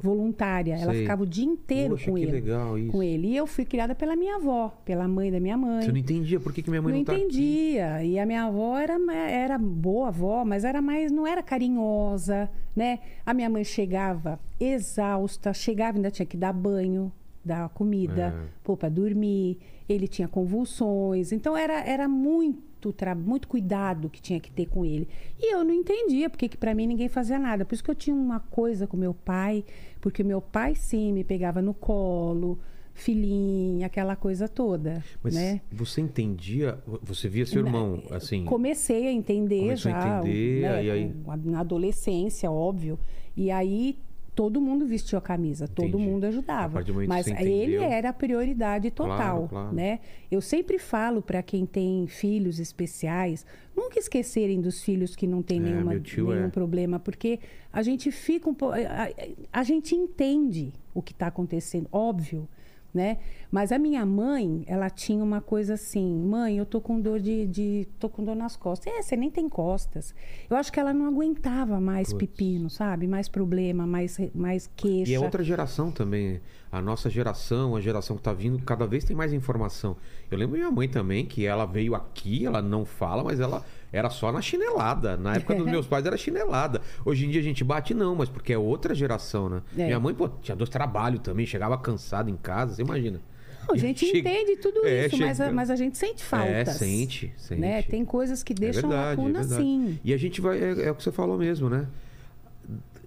voluntária. 0.00 0.74
Ela 0.74 0.92
Sei. 0.92 1.02
ficava 1.02 1.22
o 1.22 1.26
dia 1.26 1.44
inteiro 1.44 1.90
Poxa, 1.94 2.10
com 2.10 2.16
que 2.16 2.22
ele. 2.22 2.32
legal 2.32 2.78
isso. 2.78 2.92
Com 2.92 3.02
ele. 3.02 3.28
E 3.28 3.36
eu 3.36 3.46
fui 3.46 3.64
criada 3.64 3.94
pela 3.94 4.14
minha 4.14 4.36
avó, 4.36 4.68
pela 4.84 5.08
mãe 5.08 5.30
da 5.30 5.40
minha 5.40 5.56
mãe. 5.56 5.82
Você 5.82 5.90
não 5.92 5.98
entendia 5.98 6.38
por 6.38 6.52
que, 6.52 6.62
que 6.62 6.70
minha 6.70 6.80
mãe 6.82 6.92
não 6.92 6.98
não, 6.98 7.04
tá 7.04 7.12
aqui? 7.12 7.22
entendia. 7.22 8.04
E 8.04 8.18
a 8.18 8.24
minha 8.26 8.44
avó 8.44 8.76
era, 8.78 8.96
era 9.12 9.58
boa 9.58 10.08
avó, 10.08 10.44
mas 10.44 10.64
era 10.64 10.80
mais, 10.80 11.10
não 11.10 11.26
era 11.26 11.42
carinhosa, 11.42 12.48
né? 12.74 13.00
A 13.26 13.34
minha 13.34 13.50
mãe 13.50 13.64
chegava 13.64 14.38
exausta, 14.60 15.52
chegava 15.52 15.98
ainda 15.98 16.10
tinha 16.10 16.26
que 16.26 16.36
dar 16.36 16.52
banho, 16.52 17.12
dar 17.48 17.68
comida, 17.70 18.34
É. 18.34 18.48
pô, 18.62 18.76
pra 18.76 18.88
dormir. 18.88 19.58
Ele 19.88 20.06
tinha 20.06 20.28
convulsões. 20.28 21.32
Então 21.32 21.56
era, 21.56 21.80
era 21.84 22.06
muito, 22.06 22.94
muito 23.16 23.48
cuidado 23.48 24.08
que 24.10 24.20
tinha 24.20 24.38
que 24.38 24.50
ter 24.52 24.66
com 24.66 24.84
ele. 24.84 25.08
E 25.40 25.52
eu 25.54 25.64
não 25.64 25.72
entendia, 25.74 26.28
porque 26.30 26.48
que 26.48 26.56
para 26.56 26.74
mim 26.74 26.86
ninguém 26.86 27.08
fazia 27.08 27.38
nada. 27.38 27.64
Por 27.64 27.74
isso 27.74 27.82
que 27.82 27.90
eu 27.90 27.94
tinha 27.94 28.14
uma 28.14 28.38
coisa 28.40 28.86
com 28.86 28.96
meu 28.96 29.14
pai, 29.14 29.64
porque 30.00 30.22
meu 30.22 30.40
pai 30.40 30.74
sim 30.74 31.12
me 31.12 31.24
pegava 31.24 31.60
no 31.62 31.72
colo, 31.74 32.58
filhinha, 32.92 33.86
aquela 33.86 34.16
coisa 34.16 34.48
toda, 34.48 35.02
Mas 35.22 35.34
né? 35.34 35.60
você 35.70 36.00
entendia, 36.00 36.78
você 37.02 37.28
via 37.28 37.46
seu 37.46 37.64
irmão, 37.64 38.02
assim... 38.10 38.44
Comecei 38.44 39.06
a 39.06 39.12
entender 39.12 39.60
Começou 39.60 39.92
a 39.92 40.00
já. 40.00 40.18
entender, 40.18 40.60
né, 40.62 40.90
aí- 40.90 41.14
Na 41.44 41.60
adolescência, 41.60 42.50
óbvio. 42.50 42.98
E 43.36 43.50
aí 43.52 43.96
todo 44.38 44.60
mundo 44.60 44.86
vestiu 44.86 45.18
a 45.18 45.20
camisa, 45.20 45.66
todo 45.66 45.88
Entendi. 45.88 46.04
mundo 46.04 46.24
ajudava. 46.26 46.80
Mas 47.08 47.26
ele 47.26 47.74
era 47.74 48.10
a 48.10 48.12
prioridade 48.12 48.88
total, 48.88 49.16
Claro, 49.16 49.48
claro. 49.48 49.74
né? 49.74 49.98
Eu 50.30 50.40
sempre 50.40 50.78
falo 50.78 51.20
para 51.20 51.42
quem 51.42 51.66
tem 51.66 52.06
filhos 52.06 52.60
especiais, 52.60 53.44
nunca 53.76 53.98
esquecerem 53.98 54.60
dos 54.60 54.80
filhos 54.80 55.16
que 55.16 55.26
não 55.26 55.42
têm 55.42 55.58
É, 55.58 55.62
nenhuma, 55.64 55.92
nenhum 55.94 56.44
é. 56.44 56.48
problema, 56.50 57.00
porque 57.00 57.40
a 57.72 57.82
gente 57.82 58.12
fica 58.12 58.48
um 58.48 58.54
pouco. 58.54 58.74
A, 58.76 58.78
a- 58.78 59.12
a 59.52 59.62
gente 59.64 59.96
entende 59.96 60.72
o 60.94 61.02
que 61.02 61.10
está 61.10 61.26
acontecendo, 61.26 61.88
óbvio. 61.90 62.48
Né? 62.92 63.18
Mas 63.50 63.70
a 63.70 63.78
minha 63.78 64.04
mãe, 64.06 64.64
ela 64.66 64.88
tinha 64.88 65.22
uma 65.22 65.42
coisa 65.42 65.74
assim, 65.74 66.18
mãe, 66.20 66.56
eu 66.56 66.64
tô 66.64 66.80
com 66.80 66.98
dor 66.98 67.20
de, 67.20 67.46
de 67.46 67.86
tô 67.98 68.08
com 68.08 68.24
dor 68.24 68.34
nas 68.34 68.56
costas. 68.56 68.92
É, 68.92 69.02
você 69.02 69.14
nem 69.14 69.30
tem 69.30 69.46
costas. 69.46 70.14
Eu 70.48 70.56
acho 70.56 70.72
que 70.72 70.80
ela 70.80 70.94
não 70.94 71.06
aguentava 71.06 71.78
mais 71.80 72.12
Puts. 72.12 72.18
pepino, 72.18 72.70
sabe? 72.70 73.06
Mais 73.06 73.28
problema, 73.28 73.86
mais 73.86 74.18
mais 74.34 74.70
queixa. 74.74 75.12
E 75.12 75.14
é 75.14 75.20
outra 75.20 75.44
geração 75.44 75.90
também. 75.90 76.40
A 76.72 76.82
nossa 76.82 77.08
geração, 77.08 77.76
a 77.76 77.80
geração 77.80 78.16
que 78.16 78.22
tá 78.22 78.32
vindo, 78.32 78.62
cada 78.62 78.86
vez 78.86 79.04
tem 79.04 79.14
mais 79.14 79.32
informação. 79.32 79.96
Eu 80.30 80.38
lembro 80.38 80.56
minha 80.56 80.70
mãe 80.70 80.88
também, 80.88 81.24
que 81.24 81.46
ela 81.46 81.66
veio 81.66 81.94
aqui, 81.94 82.44
ela 82.44 82.60
não 82.60 82.84
fala, 82.84 83.22
mas 83.22 83.38
ela 83.38 83.64
era 83.92 84.10
só 84.10 84.30
na 84.32 84.40
chinelada. 84.42 85.16
Na 85.16 85.36
época 85.36 85.54
dos 85.54 85.66
meus 85.70 85.86
pais 85.86 86.04
era 86.06 86.16
chinelada. 86.16 86.80
Hoje 87.04 87.26
em 87.26 87.30
dia 87.30 87.40
a 87.40 87.44
gente 87.44 87.62
bate 87.64 87.94
não, 87.94 88.14
mas 88.14 88.28
porque 88.28 88.52
é 88.52 88.58
outra 88.58 88.94
geração, 88.94 89.48
né? 89.48 89.62
É. 89.76 89.86
Minha 89.86 90.00
mãe, 90.00 90.14
pô, 90.14 90.28
tinha 90.28 90.56
dois 90.56 90.70
trabalhos 90.70 91.20
também, 91.20 91.46
chegava 91.46 91.76
cansada 91.78 92.30
em 92.30 92.36
casa, 92.36 92.74
você 92.74 92.82
imagina. 92.82 93.20
Não, 93.66 93.74
a 93.74 93.78
gente 93.78 94.06
Chega- 94.06 94.18
entende 94.30 94.56
tudo 94.56 94.86
É, 94.86 95.06
isso, 95.06 95.18
mas, 95.18 95.40
a, 95.40 95.44
chega- 95.44 95.54
mas 95.54 95.70
a 95.70 95.76
gente 95.76 95.98
sente 95.98 96.24
faltas. 96.24 96.48
É, 96.48 96.64
sente, 96.64 97.32
sente. 97.36 97.60
Né? 97.60 97.82
Tem 97.82 98.02
coisas 98.04 98.42
que 98.42 98.54
deixam 98.54 98.90
é 98.90 98.94
verdade, 98.94 99.20
lacuna 99.20 99.40
é 99.40 99.44
sim. 99.44 99.98
E 100.02 100.14
a 100.14 100.16
gente 100.16 100.40
vai. 100.40 100.58
É, 100.58 100.84
é 100.86 100.90
o 100.90 100.94
que 100.94 101.02
você 101.02 101.12
falou 101.12 101.36
mesmo, 101.36 101.68
né? 101.68 101.86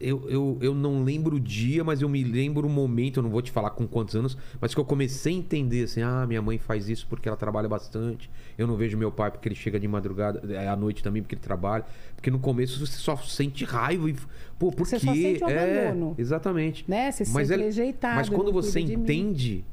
Eu, 0.01 0.29
eu, 0.29 0.57
eu 0.61 0.73
não 0.75 1.03
lembro 1.03 1.35
o 1.35 1.39
dia, 1.39 1.83
mas 1.83 2.01
eu 2.01 2.09
me 2.09 2.23
lembro 2.23 2.67
o 2.67 2.69
momento, 2.69 3.17
eu 3.19 3.23
não 3.23 3.29
vou 3.29 3.41
te 3.41 3.51
falar 3.51 3.69
com 3.71 3.87
quantos 3.87 4.15
anos, 4.15 4.37
mas 4.59 4.73
que 4.73 4.79
eu 4.79 4.85
comecei 4.85 5.33
a 5.33 5.37
entender 5.37 5.83
assim: 5.83 6.01
ah, 6.01 6.25
minha 6.27 6.41
mãe 6.41 6.57
faz 6.57 6.89
isso 6.89 7.05
porque 7.07 7.27
ela 7.29 7.37
trabalha 7.37 7.69
bastante. 7.69 8.29
Eu 8.57 8.67
não 8.67 8.75
vejo 8.75 8.97
meu 8.97 9.11
pai 9.11 9.31
porque 9.31 9.47
ele 9.47 9.55
chega 9.55 9.79
de 9.79 9.87
madrugada, 9.87 10.41
é, 10.53 10.67
à 10.67 10.75
noite 10.75 11.03
também 11.03 11.21
porque 11.21 11.35
ele 11.35 11.41
trabalha. 11.41 11.85
Porque 12.15 12.29
no 12.31 12.39
começo 12.39 12.85
você 12.85 12.97
só 12.97 13.15
sente 13.17 13.63
raiva 13.65 14.09
e. 14.09 14.15
Pô, 14.59 14.71
por 14.71 14.85
Você 14.85 14.99
quê? 14.99 15.05
só 15.05 15.13
sente 15.13 15.43
o 15.43 15.49
é, 15.49 15.87
abandono. 15.87 16.15
exatamente. 16.17 16.85
Né? 16.87 17.11
Você 17.11 17.25
se 17.25 17.31
mas, 17.33 17.47
sente 17.47 17.61
é- 17.61 17.65
rejeitado, 17.65 18.15
mas 18.15 18.29
quando 18.29 18.51
você 18.51 18.79
entende, 18.79 19.63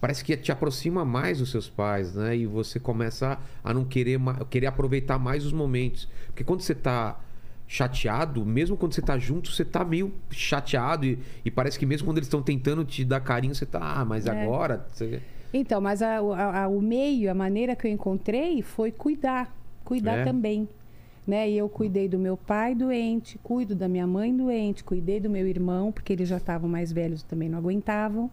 parece 0.00 0.24
que 0.24 0.36
te 0.36 0.52
aproxima 0.52 1.04
mais 1.04 1.38
dos 1.38 1.50
seus 1.50 1.68
pais, 1.68 2.14
né? 2.14 2.36
E 2.36 2.46
você 2.46 2.78
começa 2.78 3.38
a 3.62 3.72
não 3.72 3.84
querer, 3.84 4.20
querer 4.50 4.66
aproveitar 4.66 5.18
mais 5.18 5.46
os 5.46 5.52
momentos. 5.52 6.08
Porque 6.26 6.44
quando 6.44 6.60
você 6.60 6.74
tá 6.74 7.18
chateado, 7.66 8.44
mesmo 8.44 8.76
quando 8.76 8.92
você 8.94 9.02
tá 9.02 9.18
junto, 9.18 9.50
você 9.50 9.64
tá 9.64 9.84
meio 9.84 10.12
chateado. 10.30 11.06
E, 11.06 11.18
e 11.44 11.50
parece 11.50 11.78
que 11.78 11.86
mesmo 11.86 12.06
quando 12.06 12.18
eles 12.18 12.26
estão 12.26 12.42
tentando 12.42 12.84
te 12.84 13.04
dar 13.04 13.20
carinho, 13.20 13.54
você 13.54 13.66
tá, 13.66 13.80
ah, 13.80 14.04
mas 14.04 14.26
É. 14.26 14.30
agora. 14.42 14.86
Você... 14.92 15.20
Então, 15.52 15.80
mas 15.80 16.02
a- 16.02 16.18
a- 16.18 16.62
a- 16.64 16.68
o 16.68 16.80
meio, 16.80 17.30
a 17.30 17.34
maneira 17.34 17.74
que 17.76 17.86
eu 17.86 17.90
encontrei 17.90 18.60
foi 18.62 18.90
cuidar. 18.92 19.54
Cuidar 19.84 20.18
É? 20.18 20.24
também. 20.24 20.68
Né? 21.26 21.48
E 21.50 21.56
eu 21.56 21.68
cuidei 21.70 22.06
do 22.06 22.18
meu 22.18 22.36
pai 22.36 22.74
doente, 22.74 23.38
cuido 23.42 23.74
da 23.74 23.88
minha 23.88 24.06
mãe 24.06 24.36
doente, 24.36 24.84
cuidei 24.84 25.18
do 25.20 25.30
meu 25.30 25.46
irmão, 25.46 25.90
porque 25.90 26.12
eles 26.12 26.28
já 26.28 26.36
estavam 26.36 26.68
mais 26.68 26.92
velhos 26.92 27.22
também 27.22 27.48
não 27.48 27.58
aguentavam. 27.58 28.30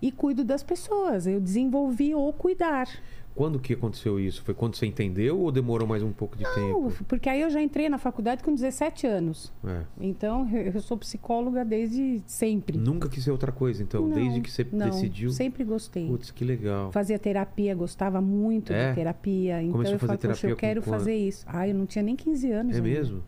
E 0.00 0.12
cuido 0.12 0.44
das 0.44 0.62
pessoas. 0.62 1.26
Eu 1.26 1.40
desenvolvi 1.40 2.14
o 2.14 2.32
cuidar. 2.32 2.88
Quando 3.34 3.58
que 3.60 3.72
aconteceu 3.74 4.18
isso? 4.20 4.42
Foi 4.42 4.52
quando 4.52 4.74
você 4.74 4.84
entendeu 4.86 5.38
ou 5.38 5.50
demorou 5.52 5.86
mais 5.86 6.02
um 6.02 6.12
pouco 6.12 6.36
de 6.36 6.42
Não, 6.42 6.54
tempo? 6.54 7.04
porque 7.06 7.28
aí 7.28 7.40
eu 7.40 7.48
já 7.48 7.62
entrei 7.62 7.88
na 7.88 7.96
faculdade 7.96 8.42
com 8.42 8.54
17 8.54 9.06
anos. 9.06 9.52
É. 9.64 9.82
Então, 10.00 10.48
eu 10.50 10.78
sou 10.80 10.98
psicóloga 10.98 11.64
desde 11.64 12.20
sempre. 12.26 12.76
Nunca 12.76 13.08
quis 13.08 13.24
ser 13.24 13.30
outra 13.30 13.50
coisa, 13.52 13.82
então, 13.82 14.02
Não, 14.06 14.14
desde 14.14 14.40
que 14.40 14.50
você 14.50 14.66
não, 14.72 14.90
decidiu. 14.90 15.30
Sempre 15.30 15.64
gostei. 15.64 16.06
Putz, 16.08 16.30
que 16.30 16.44
legal. 16.44 16.90
Fazia 16.92 17.18
terapia, 17.18 17.74
gostava 17.74 18.20
muito 18.20 18.72
É? 18.72 18.90
de 18.90 18.94
terapia. 18.96 19.62
Então 19.62 19.72
Começou 19.72 19.94
eu 19.94 19.98
falei, 20.00 20.18
poxa, 20.18 20.48
eu 20.48 20.56
quero 20.56 20.82
quando? 20.82 20.98
fazer 20.98 21.14
isso. 21.16 21.44
Ah, 21.48 21.66
eu 21.66 21.74
não 21.74 21.86
tinha 21.86 22.02
nem 22.02 22.16
15 22.16 22.50
anos. 22.50 22.72
É 22.74 22.76
ainda. 22.76 22.88
mesmo? 22.88 23.22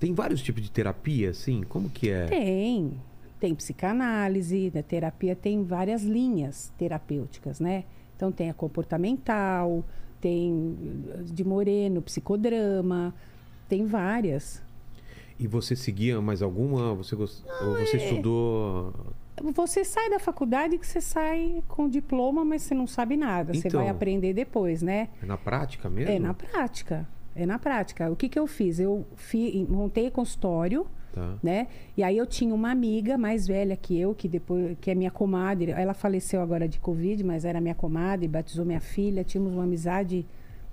Tem 0.00 0.12
vários 0.12 0.42
tipos 0.42 0.62
de 0.62 0.70
terapia, 0.70 1.30
assim? 1.30 1.62
Como 1.62 1.88
que 1.88 2.08
é? 2.10 2.26
Tem. 2.26 2.92
Tem 3.38 3.54
psicanálise, 3.54 4.72
né? 4.74 4.82
terapia 4.82 5.36
tem 5.36 5.62
várias 5.62 6.02
linhas 6.02 6.72
terapêuticas, 6.78 7.60
né? 7.60 7.84
Então 8.22 8.30
tem 8.30 8.48
a 8.48 8.54
comportamental, 8.54 9.84
tem 10.20 10.76
de 11.24 11.42
Moreno, 11.42 12.00
psicodrama, 12.00 13.12
tem 13.68 13.84
várias. 13.84 14.62
E 15.40 15.48
você 15.48 15.74
seguia 15.74 16.20
mais 16.20 16.40
alguma? 16.40 16.94
Você 16.94 17.16
gost... 17.16 17.42
Ou 17.62 17.72
você 17.72 17.96
é. 17.96 18.04
estudou. 18.04 18.94
Você 19.56 19.84
sai 19.84 20.08
da 20.08 20.20
faculdade 20.20 20.78
que 20.78 20.86
você 20.86 21.00
sai 21.00 21.64
com 21.66 21.88
diploma, 21.88 22.44
mas 22.44 22.62
você 22.62 22.76
não 22.76 22.86
sabe 22.86 23.16
nada. 23.16 23.52
Você 23.52 23.66
Então. 23.66 23.80
vai 23.80 23.88
aprender 23.88 24.32
depois, 24.32 24.82
né? 24.82 25.08
É 25.20 25.26
na 25.26 25.36
prática 25.36 25.90
mesmo? 25.90 26.12
É 26.12 26.20
na 26.20 26.32
prática. 26.32 27.08
É 27.34 27.44
na 27.44 27.58
prática. 27.58 28.08
O 28.08 28.14
que, 28.14 28.28
que 28.28 28.38
eu 28.38 28.46
fiz? 28.46 28.78
Eu 28.78 29.04
fi, 29.16 29.66
montei 29.68 30.12
consultório, 30.12 30.86
Tá. 31.12 31.34
né? 31.42 31.66
E 31.94 32.02
aí 32.02 32.16
eu 32.16 32.26
tinha 32.26 32.54
uma 32.54 32.70
amiga 32.70 33.18
mais 33.18 33.46
velha 33.46 33.76
que 33.76 33.98
eu, 33.98 34.14
que 34.14 34.26
depois 34.26 34.76
que 34.80 34.90
é 34.90 34.94
minha 34.94 35.10
comadre. 35.10 35.70
Ela 35.72 35.92
faleceu 35.92 36.40
agora 36.40 36.66
de 36.66 36.78
Covid, 36.78 37.22
mas 37.22 37.44
era 37.44 37.60
minha 37.60 37.74
comadre, 37.74 38.26
batizou 38.26 38.64
minha 38.64 38.80
filha. 38.80 39.22
Tínhamos 39.22 39.52
uma 39.52 39.64
amizade 39.64 40.24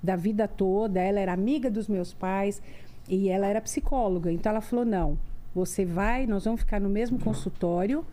da 0.01 0.15
vida 0.15 0.47
toda. 0.47 1.01
Ela 1.01 1.19
era 1.19 1.33
amiga 1.33 1.69
dos 1.69 1.89
meus 1.89 2.13
pais 2.13 2.61
e 3.09 3.27
ela 3.27 3.47
era 3.47 3.59
psicóloga. 3.59 4.31
Então 4.31 4.51
ela 4.51 4.61
falou: 4.61 4.85
não, 4.85 5.17
você 5.53 5.83
vai, 5.83 6.25
nós 6.25 6.45
vamos 6.45 6.61
ficar 6.61 6.79
no 6.79 6.89
mesmo 6.89 7.19
consultório, 7.19 8.05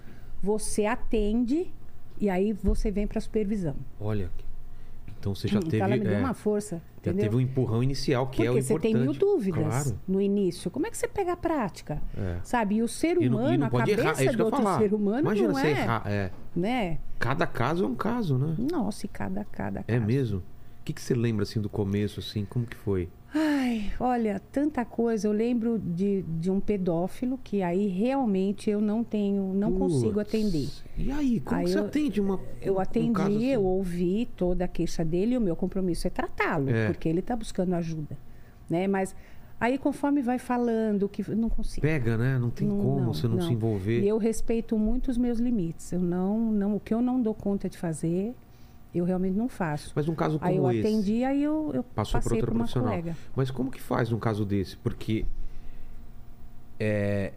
você 0.42 0.86
atende 0.86 1.70
e 2.20 2.28
aí 2.28 2.52
você 2.52 2.90
vem 2.90 3.06
para 3.06 3.20
supervisão. 3.20 3.76
Olha. 4.00 4.30
Então 5.18 5.34
você 5.34 5.48
já 5.48 5.60
teve. 5.60 5.76
então 5.76 5.86
ela 5.86 5.96
me 5.96 6.04
deu 6.04 6.14
é, 6.14 6.18
uma 6.18 6.34
força. 6.34 6.80
Já 7.06 7.10
entendeu? 7.12 7.30
teve 7.30 7.36
um 7.36 7.40
empurrão 7.40 7.82
inicial, 7.82 8.26
que 8.26 8.36
Porque 8.36 8.48
é 8.48 8.50
o 8.50 8.54
você 8.54 8.72
importante. 8.74 8.92
tem 8.92 9.00
mil 9.02 9.12
dúvidas 9.12 9.64
Claro. 9.64 10.00
no 10.06 10.20
início. 10.20 10.70
Como 10.70 10.86
é 10.86 10.90
que 10.90 10.96
você 10.98 11.08
pega 11.08 11.32
a 11.32 11.36
prática? 11.36 12.02
É. 12.16 12.38
Sabe? 12.42 12.76
E 12.76 12.82
o 12.82 12.88
ser 12.88 13.20
E 13.20 13.28
não, 13.28 13.38
humano, 13.38 13.54
e 13.54 13.58
não 13.58 13.66
a 13.66 13.70
cabeça 13.70 14.00
errar. 14.00 14.22
É 14.22 14.32
do 14.32 14.44
outro 14.44 14.62
falar. 14.62 14.78
ser 14.78 14.94
humano 14.94 15.20
Imagina 15.20 15.48
não 15.48 15.54
você 15.54 15.66
é, 15.66 15.70
errar. 15.70 16.02
É. 16.06 16.30
né? 16.54 16.98
Cada 17.18 17.46
caso 17.46 17.84
é 17.84 17.86
um 17.86 17.94
caso, 17.94 18.36
né? 18.38 18.54
Nossa, 18.70 19.06
e 19.06 19.08
cada, 19.08 19.44
cada 19.44 19.80
É 19.88 19.94
caso. 19.94 20.06
mesmo? 20.06 20.38
O 20.38 20.84
que, 20.86 20.92
que 20.92 21.00
você 21.00 21.14
lembra 21.14 21.42
assim 21.42 21.60
do 21.60 21.68
começo, 21.68 22.20
assim? 22.20 22.44
Como 22.44 22.64
que 22.66 22.76
foi? 22.76 23.08
Ai, 23.66 23.92
olha, 23.98 24.40
tanta 24.52 24.84
coisa. 24.84 25.26
Eu 25.26 25.32
lembro 25.32 25.78
de, 25.78 26.22
de 26.38 26.50
um 26.50 26.60
pedófilo 26.60 27.38
que 27.42 27.62
aí 27.62 27.88
realmente 27.88 28.70
eu 28.70 28.80
não 28.80 29.02
tenho, 29.02 29.52
não 29.54 29.72
consigo 29.72 30.20
atender. 30.20 30.68
E 30.96 31.10
aí, 31.10 31.40
como 31.40 31.60
Aí 31.60 31.66
você 31.68 31.78
eu- 31.78 31.84
atende 31.84 32.20
uma. 32.20 32.40
Eu 32.62 32.74
um 32.74 32.78
atendi, 32.80 33.12
caso 33.12 33.28
assim? 33.36 33.46
eu 33.46 33.64
ouvi 33.64 34.26
toda 34.36 34.64
a 34.64 34.68
queixa 34.68 35.04
dele 35.04 35.34
e 35.34 35.38
o 35.38 35.40
meu 35.40 35.56
compromisso 35.56 36.06
é 36.06 36.10
tratá-lo, 36.10 36.70
É. 36.70 36.86
porque 36.86 37.08
ele 37.08 37.20
está 37.20 37.34
buscando 37.34 37.74
ajuda, 37.74 38.16
né? 38.70 38.86
Mas 38.86 39.14
aí 39.58 39.76
conforme 39.78 40.22
vai 40.22 40.38
falando, 40.38 41.08
que 41.08 41.28
não 41.34 41.48
consigo. 41.48 41.82
Pega, 41.82 42.16
né? 42.16 42.38
Não 42.38 42.50
tem 42.50 42.68
Não, 42.68 42.78
como 42.78 43.00
não, 43.00 43.12
você 43.14 43.26
não, 43.26 43.40
se 43.40 43.52
envolver. 43.52 44.00
E 44.02 44.08
eu 44.08 44.18
respeito 44.18 44.78
muito 44.78 45.10
os 45.10 45.18
meus 45.18 45.38
limites. 45.38 45.90
Eu 45.92 46.00
não, 46.00 46.52
não, 46.52 46.76
o 46.76 46.80
que 46.80 46.94
eu 46.94 47.02
não 47.02 47.20
dou 47.20 47.34
conta 47.34 47.68
de 47.68 47.76
fazer, 47.76 48.32
eu 48.98 49.04
realmente 49.04 49.34
não 49.36 49.48
faço. 49.48 49.92
Mas 49.94 50.06
num 50.06 50.14
caso 50.14 50.38
como 50.38 50.50
Aí 50.50 50.56
eu 50.56 50.70
esse. 50.70 50.80
atendi, 50.80 51.24
aí 51.24 51.42
eu, 51.42 51.70
eu 51.74 51.82
Passou 51.82 52.18
outra 52.20 52.36
para 52.38 52.50
uma 52.50 52.58
profissional. 52.58 52.88
colega. 52.90 53.16
Mas 53.34 53.50
como 53.50 53.70
que 53.70 53.80
faz 53.80 54.10
num 54.10 54.18
caso 54.18 54.44
desse? 54.44 54.76
Porque 54.76 55.24
é, 56.78 57.32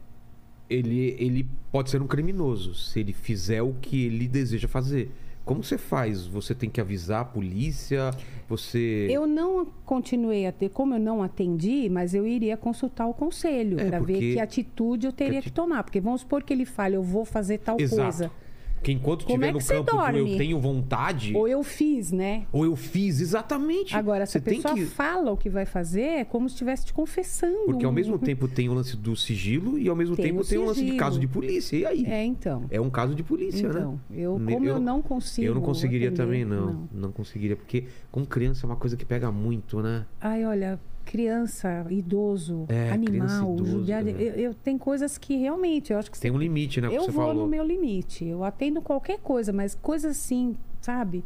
ele, 0.69 1.15
ele 1.19 1.47
pode 1.71 1.89
ser 1.89 2.01
um 2.01 2.07
criminoso 2.07 2.73
se 2.75 2.99
ele 2.99 3.13
fizer 3.13 3.61
o 3.61 3.73
que 3.81 4.05
ele 4.05 4.27
deseja 4.27 4.67
fazer. 4.67 5.11
Como 5.45 5.63
você 5.63 5.79
faz? 5.79 6.27
Você 6.27 6.53
tem 6.53 6.69
que 6.69 6.79
avisar 6.79 7.21
a 7.21 7.25
polícia? 7.25 8.11
Você. 8.47 9.07
Eu 9.09 9.25
não 9.25 9.65
continuei 9.83 10.45
a 10.45 10.51
ter, 10.51 10.69
como 10.69 10.93
eu 10.93 10.99
não 10.99 11.23
atendi, 11.23 11.89
mas 11.89 12.13
eu 12.13 12.27
iria 12.27 12.55
consultar 12.55 13.07
o 13.07 13.13
conselho 13.15 13.79
É, 13.79 13.85
para 13.89 13.99
ver 13.99 14.13
porque- 14.13 14.33
que 14.33 14.39
atitude 14.39 15.07
eu 15.07 15.11
teria 15.11 15.39
ati- 15.39 15.47
que 15.49 15.51
tomar. 15.53 15.83
Porque 15.83 15.99
vamos 15.99 16.21
supor 16.21 16.43
que 16.43 16.53
ele 16.53 16.65
fale, 16.65 16.95
eu 16.95 17.01
vou 17.01 17.25
fazer 17.25 17.57
tal 17.59 17.79
Exato. 17.79 18.01
coisa. 18.03 18.31
Porque 18.79 18.91
enquanto 18.91 19.25
Como 19.25 19.43
estiver 19.43 19.49
é 19.49 19.51
no 19.51 19.85
campo 19.85 20.11
do 20.11 20.17
eu 20.17 20.37
tenho 20.37 20.59
vontade, 20.59 21.33
Ou 21.35 21.41
ou, 21.41 21.47
eu 21.47 21.63
fiz, 21.63 22.11
né? 22.11 22.45
eu 22.53 22.75
fiz 22.75 23.19
exatamente. 23.19 23.95
Agora, 23.95 24.25
se 24.25 24.33
você 24.33 24.37
a 24.37 24.41
tem 24.41 24.61
pessoa 24.61 24.73
que. 24.73 24.85
fala 24.85 25.31
o 25.31 25.37
que 25.37 25.49
vai 25.49 25.65
fazer, 25.65 26.01
é 26.01 26.25
como 26.25 26.47
se 26.47 26.55
estivesse 26.55 26.85
te 26.85 26.93
confessando. 26.93 27.65
Porque 27.65 27.85
ao 27.85 27.91
mesmo 27.91 28.17
tempo 28.17 28.47
tem 28.47 28.69
o 28.69 28.73
lance 28.73 28.95
do 28.95 29.15
sigilo 29.15 29.77
e 29.77 29.87
ao 29.89 29.95
mesmo 29.95 30.15
Tem 30.15 30.25
tempo 30.25 30.41
o 30.41 30.45
tem 30.45 30.57
o 30.57 30.65
lance 30.65 30.83
de 30.83 30.95
caso 30.95 31.19
de 31.19 31.27
polícia. 31.27 31.75
E 31.75 31.85
aí? 31.85 32.05
É, 32.05 32.23
então. 32.23 32.65
É 32.69 32.79
um 32.79 32.89
caso 32.89 33.13
de 33.13 33.23
polícia, 33.23 33.67
Então, 33.67 33.99
né? 34.09 34.17
eu, 34.21 34.33
como 34.33 34.65
eu, 34.65 34.79
não 34.79 35.01
consigo. 35.01 35.47
Eu 35.47 35.55
não 35.55 35.61
conseguiria 35.61 36.09
atender, 36.09 36.23
também, 36.23 36.45
não. 36.45 36.87
não. 36.91 37.11
conseguiria, 37.11 37.55
porque 37.55 37.85
com 38.11 38.25
criança 38.25 38.65
é 38.65 38.67
uma 38.67 38.75
coisa 38.75 38.95
que 38.95 39.05
pega 39.05 39.31
muito, 39.31 39.81
né? 39.81 40.05
Ai, 40.21 40.45
olha, 40.45 40.79
criança, 41.11 41.85
idoso, 41.89 42.65
É, 42.69 42.91
criança, 42.91 42.93
animal, 42.93 43.53
idoso, 43.55 43.71
judiar. 43.71 44.07
é. 44.07 44.11
Eu, 44.11 44.33
eu 44.35 44.53
tem 44.53 44.77
coisas 44.77 45.17
que 45.17 45.35
realmente 45.37 45.91
eu 45.91 45.97
acho 45.99 46.11
que 46.11 46.19
Tem 46.19 46.29
um 46.31 46.37
limite, 46.37 46.79
né? 46.79 46.87
que 46.89 46.95
eu 46.95 47.05
vou 47.09 47.25
falou. 47.27 47.43
no 47.43 47.47
meu 47.47 47.63
limite. 47.63 48.25
Eu 48.25 48.43
atendo 48.43 48.81
qualquer 48.81 49.19
coisa, 49.19 49.51
mas 49.51 49.73
coisas 49.75 50.11
assim, 50.17 50.55
sabe? 50.81 51.23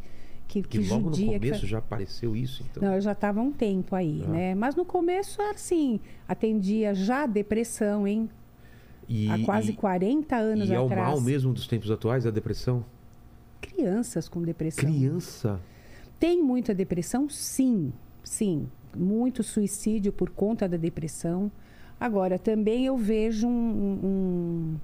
Que, 0.47 0.61
Que 0.61 0.79
que 0.79 0.87
logo 0.89 1.09
judia. 1.09 1.25
no 1.25 1.39
que- 1.39 1.39
começo 1.49 1.65
já 1.67 1.77
apareceu 1.79 2.35
isso, 2.35 2.63
então. 2.69 2.81
Não, 2.83 2.93
eu 2.95 3.01
já 3.01 3.11
estava 3.13 3.41
um 3.41 3.51
tempo 3.51 3.95
aí, 3.95 4.23
Ah. 4.25 4.29
né? 4.29 4.55
Mas 4.55 4.75
no 4.75 4.85
começo, 4.85 5.41
assim, 5.41 5.99
atendia 6.27 6.93
já 6.93 7.25
depressão, 7.25 8.07
hein? 8.07 8.29
E, 9.09 9.29
há 9.29 9.43
quase 9.43 9.71
e, 9.71 9.73
40 9.75 10.35
anos 10.37 10.69
e 10.69 10.73
é 10.73 10.79
o 10.79 10.85
atrás. 10.85 11.07
mal 11.09 11.19
mesmo 11.21 11.51
dos 11.53 11.67
tempos 11.67 11.91
atuais, 11.91 12.25
a 12.25 12.31
depressão? 12.31 12.85
Crianças 13.61 14.29
com 14.29 14.41
depressão. 14.41 14.85
Criança. 14.89 15.59
Tem 16.19 16.41
muita 16.41 16.73
depressão? 16.73 17.27
Sim, 17.29 17.91
sim. 18.23 18.67
Muito 18.95 19.43
suicídio 19.43 20.12
por 20.12 20.29
conta 20.29 20.67
da 20.67 20.77
depressão. 20.77 21.51
Agora, 22.00 22.38
também 22.38 22.85
eu 22.85 22.97
vejo 22.97 23.47
um, 23.47 24.00
um- 24.03 24.75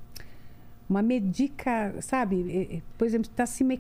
uma 0.90 1.02
medica, 1.02 1.94
sabe? 2.02 2.46
Eh, 2.50 2.76
eh, 2.78 2.82
Por 2.98 3.06
exemplo, 3.06 3.30
tá 3.36 3.46
se 3.46 3.64
me... 3.64 3.80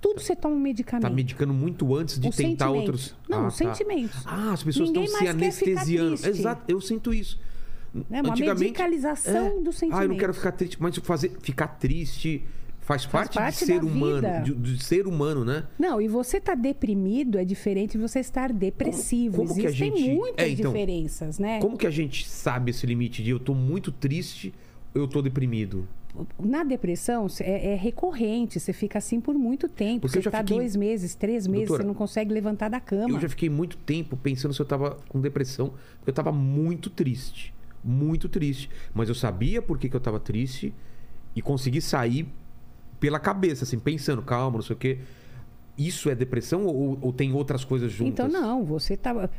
tudo 0.00 0.20
você 0.20 0.34
toma 0.34 0.54
um 0.54 0.58
medicamento. 0.60 1.02
Tá 1.02 1.10
medicando 1.10 1.52
muito 1.52 1.94
antes 1.94 2.18
de 2.18 2.28
Os 2.28 2.36
tentar 2.36 2.70
outros. 2.70 3.14
Não, 3.28 3.44
Ah, 3.44 3.46
os 3.48 3.56
tá. 3.58 3.72
sentimentos. 3.74 4.22
Ah, 4.26 4.52
as 4.52 4.62
pessoas 4.62 4.88
Ninguém 4.88 5.04
estão 5.04 5.20
se 5.20 5.28
anestesiando. 5.28 6.14
Exato, 6.26 6.64
eu 6.66 6.80
sinto 6.80 7.12
isso. 7.14 7.38
Né? 8.08 8.22
Uma 8.22 8.34
medicalização 8.34 9.62
do 9.62 9.72
sentimento. 9.72 10.00
Ah, 10.00 10.04
eu 10.04 10.08
não 10.08 10.16
quero 10.16 10.32
ficar 10.34 10.52
triste, 10.52 10.76
mas 10.80 10.96
fazer 10.96 11.30
ficar 11.40 11.68
triste 11.68 12.44
faz, 12.80 13.06
parte, 13.06 13.34
parte 13.34 13.60
de 13.60 13.64
ser 13.66 13.84
humano, 13.84 14.42
de, 14.42 14.54
de 14.54 14.82
ser 14.82 15.06
humano, 15.06 15.44
né? 15.44 15.64
Não, 15.78 16.00
e 16.00 16.08
você 16.08 16.38
estar 16.38 16.54
deprimido 16.56 17.38
é 17.38 17.44
diferente 17.44 17.92
de 17.92 17.98
você 17.98 18.18
estar 18.20 18.52
depressivo. 18.52 19.36
Como- 19.36 19.48
como 19.48 19.60
Existem 19.60 19.96
gente- 19.96 20.14
muitas 20.14 20.44
É, 20.44 20.48
então, 20.50 20.72
diferenças, 20.72 21.38
né? 21.38 21.60
Como 21.60 21.76
que 21.76 21.86
a 21.86 21.90
gente 21.90 22.28
sabe 22.28 22.70
esse 22.70 22.86
limite 22.86 23.22
de 23.22 23.30
eu 23.30 23.38
tô 23.38 23.54
muito 23.54 23.92
triste, 23.92 24.52
eu 24.94 25.06
tô 25.06 25.22
deprimido? 25.22 25.86
Na 26.42 26.64
depressão 26.64 27.28
é, 27.38 27.72
é 27.72 27.74
recorrente, 27.76 28.58
você 28.58 28.72
fica 28.72 28.98
assim 28.98 29.20
por 29.20 29.36
muito 29.36 29.68
tempo. 29.68 30.00
Porque 30.00 30.20
Você 30.20 30.28
está 30.28 30.38
fiquei- 30.38 30.56
dois 30.56 30.74
meses, 30.74 31.14
três 31.14 31.46
meses, 31.46 31.68
Doutora, 31.68 31.84
você 31.84 31.86
não 31.86 31.94
consegue 31.94 32.34
levantar 32.34 32.68
da 32.68 32.80
cama. 32.80 33.14
Eu 33.14 33.20
já 33.20 33.28
fiquei 33.28 33.48
muito 33.48 33.76
tempo 33.76 34.16
pensando 34.16 34.52
se 34.52 34.60
eu 34.60 34.66
tava 34.66 34.98
com 35.08 35.20
depressão, 35.20 35.68
porque 35.98 36.10
eu 36.10 36.14
tava 36.14 36.32
muito 36.32 36.90
triste. 36.90 37.54
Muito 37.84 38.28
triste. 38.28 38.68
Mas 38.92 39.08
eu 39.08 39.14
sabia 39.14 39.62
por 39.62 39.78
que, 39.78 39.88
que 39.88 39.94
eu 39.94 40.00
tava 40.00 40.18
triste 40.18 40.74
e 41.36 41.40
consegui 41.40 41.80
sair 41.80 42.26
pela 43.00 43.18
cabeça, 43.18 43.64
assim, 43.64 43.78
pensando, 43.78 44.22
calma, 44.22 44.58
não 44.58 44.62
sei 44.62 44.76
o 44.76 44.78
quê. 44.78 44.98
Isso 45.78 46.10
é 46.10 46.14
depressão 46.14 46.66
ou, 46.66 46.98
ou 47.00 47.10
tem 47.10 47.32
outras 47.32 47.64
coisas 47.64 47.90
juntas? 47.90 48.12
Então, 48.12 48.28
não, 48.28 48.62
você 48.62 48.98
tá. 48.98 49.30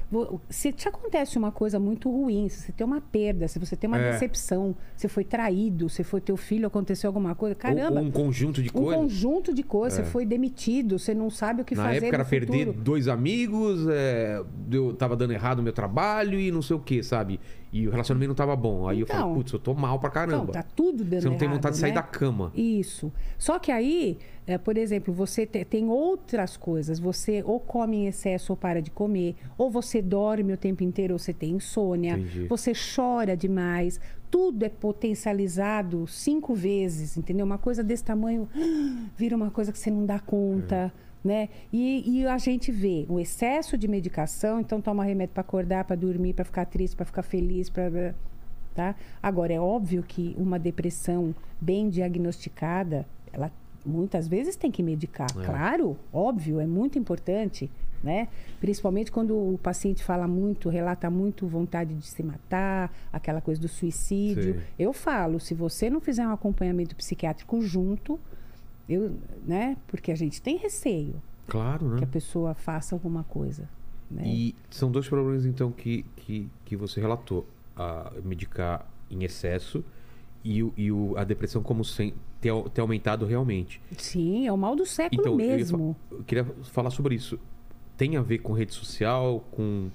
Se 0.50 0.72
te 0.74 0.88
acontece 0.88 1.38
uma 1.38 1.51
coisa 1.51 1.80
muito 1.80 2.10
ruim, 2.10 2.50
se 2.50 2.62
você 2.62 2.72
tem 2.72 2.88
uma 2.88 3.00
perda, 3.00 3.48
se 3.48 3.60
você 3.60 3.75
tem 3.75 3.88
uma 3.88 4.00
É. 4.00 4.13
decepção, 4.13 4.75
você 4.96 5.08
foi 5.08 5.24
traído, 5.24 5.88
se 5.88 6.03
foi 6.03 6.20
teu 6.20 6.36
filho, 6.36 6.65
aconteceu 6.65 7.10
alguma 7.10 7.36
coisa, 7.36 7.53
Ou- 7.53 7.60
caramba. 7.62 8.00
Ou, 8.00 8.06
um 8.08 8.10
conjunto 8.10 8.60
de 8.63 8.70
um 8.70 8.72
coisas. 8.72 8.96
conjunto 9.03 9.53
de 9.53 9.62
coisas, 9.62 10.00
você 10.00 10.03
foi 10.12 10.25
demitido, 10.25 10.98
você 10.98 11.13
não 11.13 11.30
sabe 11.30 11.62
o 11.62 11.65
que 11.65 11.75
Na 11.75 11.84
fazer. 11.84 11.98
época 11.98 12.15
era 12.15 12.25
perder 12.25 12.72
dois 12.74 13.08
amigos, 13.08 13.86
é, 13.88 14.41
eu 14.72 14.94
tava 14.94 15.15
dando 15.15 15.34
errado 15.34 15.60
o 15.60 15.63
meu 15.63 15.74
trabalho 15.74 16.39
e 16.39 16.50
não 16.51 16.63
sei 16.63 16.75
o 16.75 16.80
que, 16.80 17.03
sabe? 17.03 17.39
E 17.73 17.87
o 17.87 17.91
relacionamento 17.91 18.27
não 18.29 18.35
tava 18.35 18.55
bom. 18.55 18.87
Aí 18.87 18.99
eu 18.99 19.03
Então. 19.05 19.15
falei, 19.17 19.33
putz, 19.35 19.53
eu 19.53 19.59
tô 19.59 19.73
mal 19.73 19.97
pra 19.97 20.09
Então, 20.09 20.25
caramba. 20.27 20.51
tá 20.51 20.61
tudo 20.63 21.05
dando 21.05 21.21
Você 21.21 21.29
não 21.29 21.37
tem 21.37 21.45
errado, 21.45 21.55
vontade 21.57 21.75
de 21.75 21.79
sair 21.81 21.91
né? 21.91 21.95
da 21.95 22.03
cama. 22.03 22.51
Isso. 22.53 23.11
Só 23.37 23.57
que 23.59 23.71
aí, 23.71 24.17
é, 24.45 24.57
por 24.57 24.77
exemplo, 24.77 25.13
você 25.13 25.45
te- 25.45 25.63
tem 25.63 25.87
outras 25.87 26.57
coisas. 26.57 26.99
Você 26.99 27.41
ou 27.45 27.59
come 27.61 27.95
em 27.97 28.07
excesso 28.07 28.51
ou 28.51 28.57
para 28.57 28.81
de 28.81 28.91
comer, 28.91 29.35
ou 29.57 29.71
você 29.71 30.01
dorme 30.01 30.51
o 30.51 30.57
tempo 30.57 30.83
inteiro 30.83 31.13
ou 31.13 31.19
você 31.19 31.31
tem 31.33 31.51
insônia, 31.51 32.17
Entendi. 32.17 32.47
você 32.47 32.73
chora 32.73 33.37
demais. 33.37 34.01
Tudo 34.29 34.63
é 34.63 34.69
potencializado 34.69 36.07
cinco 36.07 36.53
vezes, 36.53 37.17
entendeu? 37.17 37.45
Uma 37.45 37.57
coisa 37.57 37.83
desse 37.83 38.03
tamanho 38.03 38.47
vira 39.17 39.35
uma 39.35 39.51
coisa 39.51 39.71
que 39.71 39.79
você 39.79 39.91
não 39.91 40.05
dá 40.05 40.19
conta. 40.19 40.91
Né? 41.23 41.49
E, 41.71 42.19
e 42.19 42.25
a 42.25 42.37
gente 42.39 42.71
vê 42.71 43.05
o 43.07 43.19
excesso 43.19 43.77
de 43.77 43.87
medicação, 43.87 44.59
então 44.59 44.81
toma 44.81 45.03
remédio 45.03 45.33
para 45.33 45.41
acordar, 45.41 45.83
para 45.85 45.95
dormir, 45.95 46.33
para 46.33 46.43
ficar 46.43 46.65
triste, 46.65 46.95
para 46.95 47.05
ficar 47.05 47.21
feliz, 47.21 47.69
para 47.69 48.15
tá? 48.73 48.95
Agora 49.21 49.53
é 49.53 49.59
óbvio 49.59 50.03
que 50.03 50.33
uma 50.37 50.57
depressão 50.57 51.35
bem 51.59 51.89
diagnosticada, 51.89 53.05
ela 53.31 53.51
muitas 53.85 54.27
vezes 54.27 54.55
tem 54.55 54.71
que 54.71 54.83
medicar, 54.83 55.27
É. 55.37 55.43
claro, 55.43 55.97
óbvio, 56.13 56.59
é 56.59 56.67
muito 56.67 56.97
importante, 56.99 57.69
né? 58.03 58.27
Principalmente 58.59 59.11
quando 59.11 59.35
o 59.35 59.59
paciente 59.61 60.03
fala 60.03 60.27
muito, 60.27 60.69
relata 60.69 61.09
muito 61.09 61.47
vontade 61.47 61.93
de 61.93 62.05
se 62.05 62.23
matar, 62.23 62.91
aquela 63.11 63.41
coisa 63.41 63.59
do 63.61 63.67
suicídio. 63.67 64.53
Sei. 64.53 64.63
Eu 64.77 64.93
falo, 64.93 65.39
se 65.39 65.53
você 65.53 65.89
não 65.89 65.99
fizer 65.99 66.25
um 66.25 66.31
acompanhamento 66.31 66.95
psiquiátrico 66.95 67.61
junto, 67.61 68.19
eu, 68.93 69.15
né? 69.45 69.77
Porque 69.88 70.12
a 70.12 70.15
gente 70.15 70.41
tem 70.41 70.57
receio 70.57 71.21
Claro, 71.48 71.89
que 71.89 71.95
né? 71.95 72.03
a 72.03 72.07
pessoa 72.07 72.53
faça 72.53 72.95
alguma 72.95 73.24
coisa. 73.24 73.67
Né? 74.10 74.24
E 74.25 74.55
são 74.69 74.91
dois 74.91 75.07
problemas, 75.07 75.45
então, 75.45 75.71
que, 75.71 76.03
que, 76.17 76.50
que 76.65 76.75
você 76.75 77.00
relatou. 77.01 77.48
A 77.75 78.12
medicar 78.24 78.86
em 79.10 79.24
excesso 79.24 79.83
e, 80.43 80.62
o- 80.62 80.74
e 80.77 80.91
o- 80.91 81.17
a 81.17 81.24
depressão 81.24 81.63
como 81.63 81.86
sem, 81.86 82.13
ter, 82.41 82.51
ter 82.74 82.81
aumentado 82.81 83.25
realmente. 83.25 83.81
Sim, 83.98 84.45
é 84.45 84.51
o 84.51 84.57
mal 84.57 84.75
do 84.75 84.86
século 84.86 85.21
Então, 85.21 85.31
eu 85.33 85.38
mesmo. 85.38 85.95
fa- 86.10 86.15
Eu, 86.15 86.24
queria 86.25 86.43
falar 86.63 86.89
sobre 86.91 87.15
isso. 87.15 87.39
Tem 87.95 88.17
a 88.17 88.21
ver 88.21 88.39
com 88.39 88.51
rede 88.51 88.74
social, 88.74 89.39
com 89.51 89.89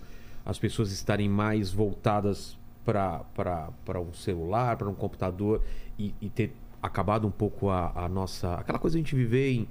as 0.44 0.58
pessoas 0.58 0.90
estarem 0.90 1.28
mais 1.28 1.70
voltadas 1.70 2.58
para 2.84 4.00
um 4.00 4.12
celular, 4.14 4.76
para 4.76 4.88
um 4.88 4.94
computador 4.94 5.62
e, 5.98 6.14
e 6.20 6.30
ter 6.30 6.54
acabado 6.86 7.26
um 7.26 7.30
pouco 7.30 7.68
a, 7.68 7.92
a 8.04 8.08
nossa. 8.08 8.54
aquela 8.54 8.78
coisa 8.78 8.96
que 8.96 9.00
a 9.00 9.02
gente 9.04 9.14
viver 9.14 9.52
em 9.52 9.68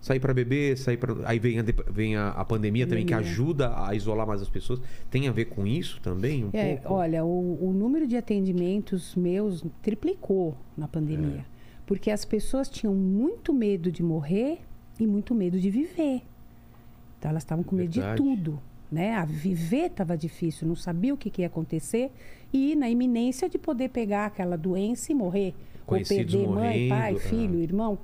sair 0.00 0.18
para 0.20 0.32
beber, 0.32 0.78
sair 0.78 0.96
para. 0.96 1.14
Aí 1.28 1.38
vem, 1.38 1.58
a, 1.58 1.64
vem 1.90 2.16
a, 2.16 2.28
a 2.30 2.44
pandemia, 2.44 2.86
também 2.86 3.04
que 3.04 3.14
ajuda 3.14 3.72
a 3.86 3.94
isolar 3.94 4.26
mais 4.26 4.40
as 4.40 4.48
pessoas. 4.48 4.80
Tem 5.10 5.28
a 5.28 5.32
ver 5.32 5.46
com 5.46 5.66
isso 5.66 6.00
também? 6.00 6.44
Um 6.44 6.50
É, 6.52 6.76
pouco? 6.76 6.94
olha, 6.94 7.24
o, 7.24 7.68
o 7.68 7.72
número 7.72 8.06
de 8.06 8.16
atendimentos 8.16 9.14
meus 9.14 9.64
triplicou 9.82 10.56
na 10.76 10.88
pandemia. 10.88 11.44
É. 11.46 11.60
Porque 11.86 12.10
as 12.10 12.24
pessoas 12.24 12.68
tinham 12.68 12.94
muito 12.94 13.52
medo 13.52 13.90
de 13.90 14.02
morrer 14.02 14.60
e 14.98 15.06
muito 15.06 15.34
medo 15.34 15.58
de 15.58 15.70
viver. 15.70 16.22
Então 17.18 17.30
elas 17.30 17.42
estavam 17.42 17.64
com 17.64 17.76
medo 17.76 17.90
de 17.90 18.00
Verdade. 18.00 18.22
tudo. 18.22 18.60
Né? 18.90 19.14
A 19.14 19.24
viver 19.24 19.86
estava 19.86 20.16
difícil, 20.16 20.66
não 20.66 20.74
sabia 20.74 21.14
o 21.14 21.16
que, 21.16 21.30
que 21.30 21.42
ia 21.42 21.46
acontecer 21.46 22.10
e 22.52 22.74
na 22.74 22.90
iminência 22.90 23.48
de 23.48 23.56
poder 23.56 23.90
pegar 23.90 24.26
aquela 24.26 24.56
doença 24.56 25.12
e 25.12 25.14
morrer. 25.14 25.54
Conhecidos 25.90 26.34
perder 26.34 26.48
mãe, 26.48 26.88
pai, 26.88 27.12
morrendo, 27.12 27.16
é. 27.16 27.28
filho, 27.28 27.58
irmão. 27.60 27.98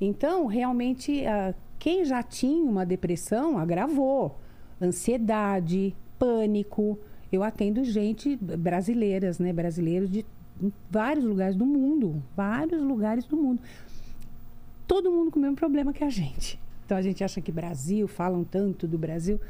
Então, 0.00 0.46
realmente, 0.46 1.24
ah, 1.26 1.54
quem 1.78 2.04
já 2.04 2.22
tinha 2.22 2.64
uma 2.64 2.84
depressão 2.84 3.58
agravou. 3.58 4.38
Ansiedade, 4.80 5.94
pânico. 6.18 6.98
Eu 7.32 7.42
atendo 7.42 7.84
gente 7.84 8.36
brasileiras, 8.36 9.38
né? 9.38 9.52
Brasileiros 9.52 10.10
de 10.10 10.24
vários 10.90 11.24
lugares 11.24 11.56
do 11.56 11.64
mundo. 11.64 12.22
Vários 12.36 12.82
lugares 12.82 13.24
do 13.24 13.36
mundo. 13.36 13.60
Todo 14.86 15.10
mundo 15.10 15.30
com 15.30 15.38
o 15.38 15.42
mesmo 15.42 15.56
problema 15.56 15.92
que 15.92 16.04
a 16.04 16.10
gente. 16.10 16.58
Então 16.84 16.98
a 16.98 17.02
gente 17.02 17.22
acha 17.22 17.40
que 17.40 17.52
Brasil, 17.52 18.08
falam 18.08 18.42
tanto 18.42 18.86
do 18.86 18.98
Brasil. 18.98 19.40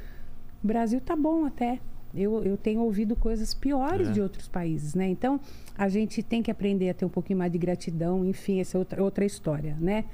O 0.63 0.67
Brasil 0.67 1.01
tá 1.01 1.17
bom 1.17 1.47
até. 1.47 1.81
Eu, 2.15 2.43
eu 2.45 2.57
tenho 2.57 2.81
ouvido 2.83 3.15
coisas 3.15 3.55
piores 3.55 4.09
É. 4.09 4.13
de 4.13 4.21
outros 4.21 4.49
países, 4.49 4.95
né? 4.95 5.09
Então 5.09 5.39
a 5.77 5.89
gente 5.89 6.23
tem 6.23 6.43
que 6.43 6.51
aprender 6.51 6.91
a 6.91 6.95
ter 6.95 7.05
um 7.05 7.09
pouquinho 7.11 7.39
mais 7.39 7.53
de 7.53 7.59
gratidão. 7.59 8.25
Enfim, 8.25 8.61
essa 8.61 8.77
é 8.77 8.79
outra, 8.79 9.03
outra 9.03 9.25
história, 9.25 9.77
né? 9.81 10.05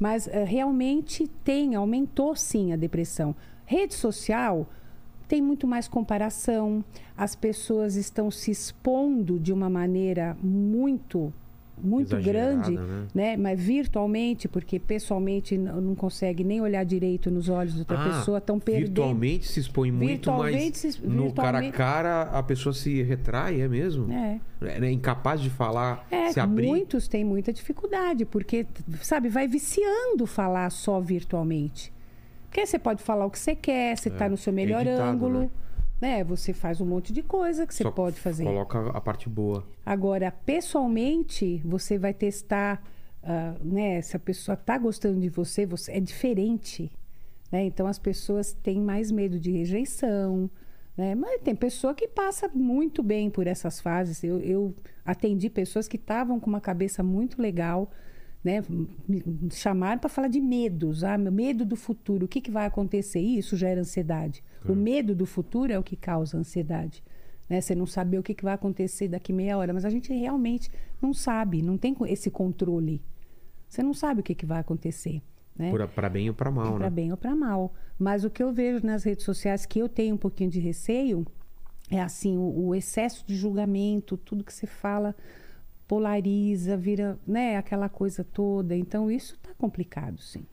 Mas 0.00 0.28
eh, 0.28 0.44
realmente 0.44 1.26
tem, 1.44 1.74
aumentou 1.74 2.34
sim 2.36 2.72
a 2.72 2.76
depressão. 2.76 3.34
Rede 3.64 3.94
social 3.94 4.66
tem 5.26 5.42
muito 5.42 5.66
mais 5.66 5.86
comparação, 5.86 6.82
as 7.16 7.34
pessoas 7.34 7.96
estão 7.96 8.30
se 8.30 8.50
expondo 8.50 9.38
de 9.38 9.52
uma 9.52 9.68
maneira 9.68 10.36
muito, 10.42 11.32
muito 11.82 12.08
Exagerada, 12.14 12.50
grande, 12.52 12.70
né? 12.76 13.06
né? 13.14 13.36
Mas 13.36 13.60
virtualmente, 13.60 14.48
porque 14.48 14.78
pessoalmente 14.78 15.56
não 15.56 15.94
consegue 15.94 16.42
nem 16.44 16.60
olhar 16.60 16.84
direito 16.84 17.30
nos 17.30 17.48
olhos 17.48 17.74
da 17.74 17.80
outra 17.80 17.98
Ah, 18.00 18.08
pessoa, 18.18 18.38
estão 18.38 18.58
perdendo. 18.58 18.86
Virtualmente 18.86 19.46
se 19.48 19.60
expõe 19.60 19.90
muito, 19.90 20.30
mas 20.32 20.76
se- 20.76 21.06
no 21.06 21.32
cara 21.32 21.58
a 21.58 21.72
cara 21.72 22.22
a 22.22 22.42
pessoa 22.42 22.72
se 22.72 23.02
retrai, 23.02 23.60
é 23.60 23.68
mesmo? 23.68 24.12
É. 24.12 24.40
É, 24.60 24.80
né? 24.80 24.90
incapaz 24.90 25.40
de 25.40 25.50
falar, 25.50 26.06
É, 26.10 26.32
se 26.32 26.40
abrir. 26.40 26.66
muitos 26.66 27.06
têm 27.06 27.24
muita 27.24 27.52
dificuldade, 27.52 28.24
porque, 28.24 28.66
sabe, 29.02 29.28
vai 29.28 29.46
viciando 29.46 30.26
falar 30.26 30.68
só 30.70 31.00
virtualmente. 31.00 31.92
Porque 32.48 32.66
você 32.66 32.78
pode 32.78 33.02
falar 33.02 33.26
o 33.26 33.30
que 33.30 33.38
você 33.38 33.54
quer, 33.54 33.96
você 33.96 34.08
está 34.08 34.28
no 34.28 34.36
seu 34.36 34.52
melhor 34.52 34.84
É, 34.86 34.90
editado, 34.90 35.10
ângulo, 35.10 35.40
né? 35.40 35.50
Né? 36.00 36.22
Você 36.24 36.52
faz 36.52 36.80
um 36.80 36.86
monte 36.86 37.12
de 37.12 37.22
coisa 37.22 37.66
que 37.66 37.74
você 37.74 37.82
Só 37.82 37.90
pode 37.90 38.20
fazer. 38.20 38.44
Coloca 38.44 38.90
a 38.90 39.00
parte 39.00 39.28
boa. 39.28 39.64
Agora, 39.84 40.30
pessoalmente, 40.30 41.60
você 41.64 41.98
vai 41.98 42.14
testar, 42.14 42.82
ah, 43.22 43.56
né? 43.62 44.00
Se 44.02 44.16
a 44.16 44.20
pessoa 44.20 44.54
está 44.54 44.78
gostando 44.78 45.20
de 45.20 45.28
você, 45.28 45.66
você 45.66 45.92
é 45.92 46.00
diferente, 46.00 46.90
né? 47.50 47.64
Então 47.64 47.86
as 47.86 47.98
pessoas 47.98 48.52
têm 48.52 48.80
mais 48.80 49.10
medo 49.10 49.38
de 49.40 49.50
rejeição, 49.50 50.50
né? 50.96 51.14
Mas 51.14 51.40
tem 51.42 51.54
pessoa 51.54 51.94
que 51.94 52.06
passa 52.06 52.48
muito 52.52 53.02
bem 53.02 53.30
por 53.30 53.46
essas 53.46 53.80
fases. 53.80 54.22
Eu, 54.22 54.40
eu 54.40 54.74
atendi 55.04 55.50
pessoas 55.50 55.88
que 55.88 55.96
estavam 55.96 56.38
com 56.38 56.48
uma 56.48 56.60
cabeça 56.60 57.02
muito 57.02 57.40
legal, 57.40 57.90
né? 58.42 58.62
Me 59.08 59.22
chamaram 59.50 59.98
para 59.98 60.08
falar 60.08 60.28
de 60.28 60.40
medos, 60.40 61.02
ah, 61.04 61.18
meu 61.18 61.32
medo 61.32 61.64
do 61.64 61.76
futuro, 61.76 62.26
o 62.26 62.28
que, 62.28 62.40
que 62.40 62.50
vai 62.50 62.66
acontecer? 62.66 63.20
Isso 63.20 63.56
gera 63.56 63.80
ansiedade. 63.80 64.42
O 64.66 64.74
medo 64.74 65.14
do 65.14 65.26
futuro 65.26 65.72
é 65.72 65.78
o 65.78 65.82
que 65.82 65.96
causa 65.96 66.36
ansiedade. 66.36 67.02
Né? 67.48 67.60
Você 67.60 67.74
não 67.74 67.86
saber 67.86 68.18
o 68.18 68.22
que, 68.22 68.34
que 68.34 68.44
vai 68.44 68.54
acontecer 68.54 69.08
daqui 69.08 69.32
meia 69.32 69.56
hora, 69.56 69.72
mas 69.72 69.84
a 69.84 69.90
gente 69.90 70.12
realmente 70.12 70.70
não 71.00 71.14
sabe, 71.14 71.62
não 71.62 71.78
tem 71.78 71.96
esse 72.06 72.30
controle. 72.30 73.02
Você 73.68 73.82
não 73.82 73.94
sabe 73.94 74.20
o 74.20 74.22
que, 74.22 74.34
que 74.34 74.46
vai 74.46 74.60
acontecer. 74.60 75.22
Né? 75.56 75.72
Pra 75.94 76.08
bem 76.08 76.28
ou 76.28 76.34
pra 76.34 76.50
mal, 76.50 76.74
para 76.74 76.84
né? 76.84 76.90
bem 76.90 77.10
ou 77.10 77.16
para 77.16 77.34
mal. 77.34 77.74
Mas 77.98 78.24
o 78.24 78.30
que 78.30 78.42
eu 78.42 78.52
vejo 78.52 78.84
nas 78.86 79.02
redes 79.04 79.24
sociais 79.24 79.66
que 79.66 79.78
eu 79.78 79.88
tenho 79.88 80.14
um 80.14 80.18
pouquinho 80.18 80.50
de 80.50 80.60
receio 80.60 81.26
é 81.90 82.00
assim 82.00 82.36
o, 82.36 82.66
o 82.66 82.74
excesso 82.74 83.24
de 83.26 83.34
julgamento, 83.34 84.16
tudo 84.16 84.44
que 84.44 84.52
você 84.52 84.66
fala 84.66 85.16
polariza, 85.88 86.76
vira, 86.76 87.18
né, 87.26 87.56
aquela 87.56 87.88
coisa 87.88 88.22
toda. 88.22 88.76
Então 88.76 89.10
isso 89.10 89.34
está 89.34 89.52
complicado, 89.54 90.20
sim. 90.20 90.44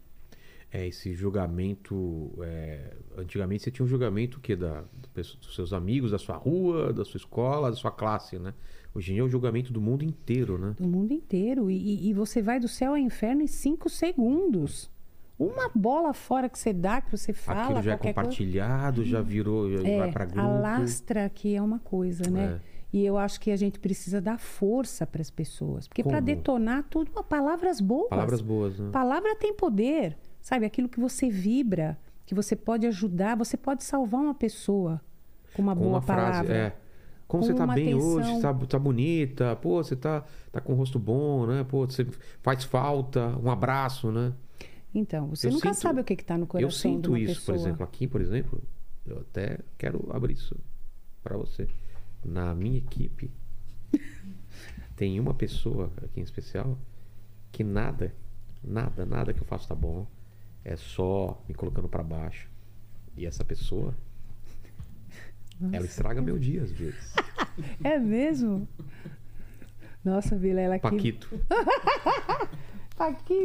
É, 0.71 0.87
esse 0.87 1.13
julgamento. 1.13 2.31
é, 2.41 2.93
Antigamente 3.17 3.63
você 3.63 3.71
tinha 3.71 3.85
um 3.85 3.87
julgamento 3.87 4.39
que 4.39 4.55
da, 4.55 4.83
dos 5.13 5.37
seus 5.55 5.71
amigos, 5.73 6.11
da 6.11 6.17
sua 6.17 6.35
rua, 6.35 6.91
da 6.91 7.05
sua 7.05 7.17
escola, 7.17 7.69
da 7.69 7.75
sua 7.77 7.91
classe, 7.91 8.39
né? 8.39 8.53
Hoje 8.93 9.11
em 9.11 9.15
dia 9.15 9.21
é 9.23 9.25
o 9.25 9.29
julgamento 9.29 9.71
do 9.73 9.79
mundo 9.81 10.03
inteiro, 10.03 10.57
né? 10.57 10.73
Do 10.79 10.87
mundo 10.87 11.11
inteiro. 11.13 11.69
E, 11.69 11.75
e- 11.77 12.09
e 12.09 12.13
você 12.13 12.41
vai 12.41 12.59
do 12.59 12.67
céu 12.67 12.91
ao 12.91 12.97
inferno 12.97 13.41
em 13.41 13.47
cinco 13.47 13.89
segundos. 13.89 14.89
Uma 15.37 15.69
bola 15.75 16.13
fora 16.13 16.47
que 16.47 16.57
você 16.57 16.71
dá, 16.71 17.01
que 17.01 17.11
você 17.11 17.33
fala, 17.33 17.63
Aquilo 17.63 17.81
já 17.83 17.91
é 17.93 17.97
qualquer 17.97 18.13
coisa. 18.13 18.29
compartilhado, 18.29 19.03
já 19.03 19.21
virou, 19.21 19.69
já 19.69 19.85
É, 19.87 19.97
vai 19.99 20.11
pra 20.11 20.25
grupo. 20.25 20.39
alastra 20.39 21.29
que 21.29 21.53
é 21.55 21.61
uma 21.61 21.79
coisa, 21.79 22.29
né? 22.29 22.59
É. 22.61 22.75
E 22.93 23.05
eu 23.05 23.17
acho 23.17 23.41
que 23.41 23.51
a 23.51 23.57
gente 23.57 23.77
precisa 23.77 24.21
dar 24.21 24.39
força 24.39 25.05
para 25.05 25.21
as 25.21 25.29
pessoas. 25.29 25.87
Porque 25.87 26.01
para 26.03 26.21
detonar 26.21 26.83
tudo, 26.89 27.11
palavras 27.25 27.81
boas. 27.81 28.07
Palavras 28.09 28.39
boas, 28.39 28.79
né? 28.79 28.89
Palavra 28.91 29.35
tem 29.35 29.53
poder. 29.53 30.17
Sabe, 30.39 30.65
aquilo 30.65 30.87
que 30.87 30.99
você 30.99 31.29
vibra, 31.29 31.97
que 32.25 32.33
você 32.33 32.55
pode 32.55 32.87
ajudar, 32.87 33.35
você 33.35 33.57
pode 33.57 33.83
salvar 33.83 34.21
uma 34.21 34.33
pessoa 34.35 35.01
com 35.53 35.61
uma 35.61 35.75
Com 35.75 35.81
boa 35.81 35.95
uma 35.95 36.01
frase, 36.01 36.31
palavra. 36.47 36.55
é. 36.55 36.75
Como 37.27 37.41
Com 37.43 37.47
você 37.47 37.53
tá 37.55 37.67
bem 37.67 37.89
atenção. 37.93 38.09
hoje, 38.13 38.39
tá, 38.41 38.53
tá 38.53 38.79
bonita, 38.79 39.55
pô, 39.57 39.83
você 39.83 39.95
tá, 39.95 40.23
tá 40.51 40.61
com 40.61 40.71
o 40.73 40.75
rosto 40.75 40.99
bom, 40.99 41.47
né? 41.47 41.65
Pô, 41.67 41.85
você 41.85 42.05
faz 42.41 42.63
falta, 42.63 43.35
um 43.43 43.49
abraço, 43.49 44.11
né? 44.11 44.31
Então, 44.97 45.27
você 45.27 45.47
Eu 45.47 45.51
nunca 45.51 45.73
sinto- 45.73 45.81
sabe 45.83 45.99
o 45.99 46.03
que 46.05 46.13
está 46.13 46.37
no 46.37 46.47
coração 46.47 46.65
Eu 46.67 46.71
sinto 46.71 47.17
isso, 47.17 47.35
pessoa. 47.41 47.57
por 47.57 47.61
exemplo, 47.61 47.83
aqui, 47.83 48.07
por 48.07 48.21
exemplo, 48.21 48.63
eu 49.05 49.19
até 49.19 49.59
quero 49.77 50.07
abrir 50.11 50.33
isso 50.33 50.55
pra 51.21 51.35
você. 51.35 51.67
Na 52.23 52.55
minha 52.55 52.77
equipe 52.77 53.29
tem 54.95 55.19
uma 55.19 55.33
pessoa 55.33 55.91
aqui 56.01 56.21
em 56.21 56.23
especial 56.23 56.77
que 57.51 57.63
nada, 57.63 58.13
nada, 58.63 59.05
nada 59.05 59.33
que 59.33 59.41
eu 59.41 59.45
faço 59.45 59.67
tá 59.67 59.75
bom. 59.75 60.07
É 60.63 60.75
só 60.77 61.43
me 61.47 61.53
colocando 61.53 61.87
pra 61.89 62.01
baixo. 62.01 62.49
E 63.17 63.25
essa 63.25 63.43
pessoa 63.43 63.93
ela 65.71 65.85
estraga 65.85 66.21
meu 66.21 66.39
dia 66.39 66.63
às 66.63 66.71
vezes. 66.71 67.13
É 67.83 67.97
mesmo? 67.97 68.67
Nossa, 70.03 70.37
Vilela 70.37 70.75
aqui. 70.75 70.81
Paquito. 70.89 71.29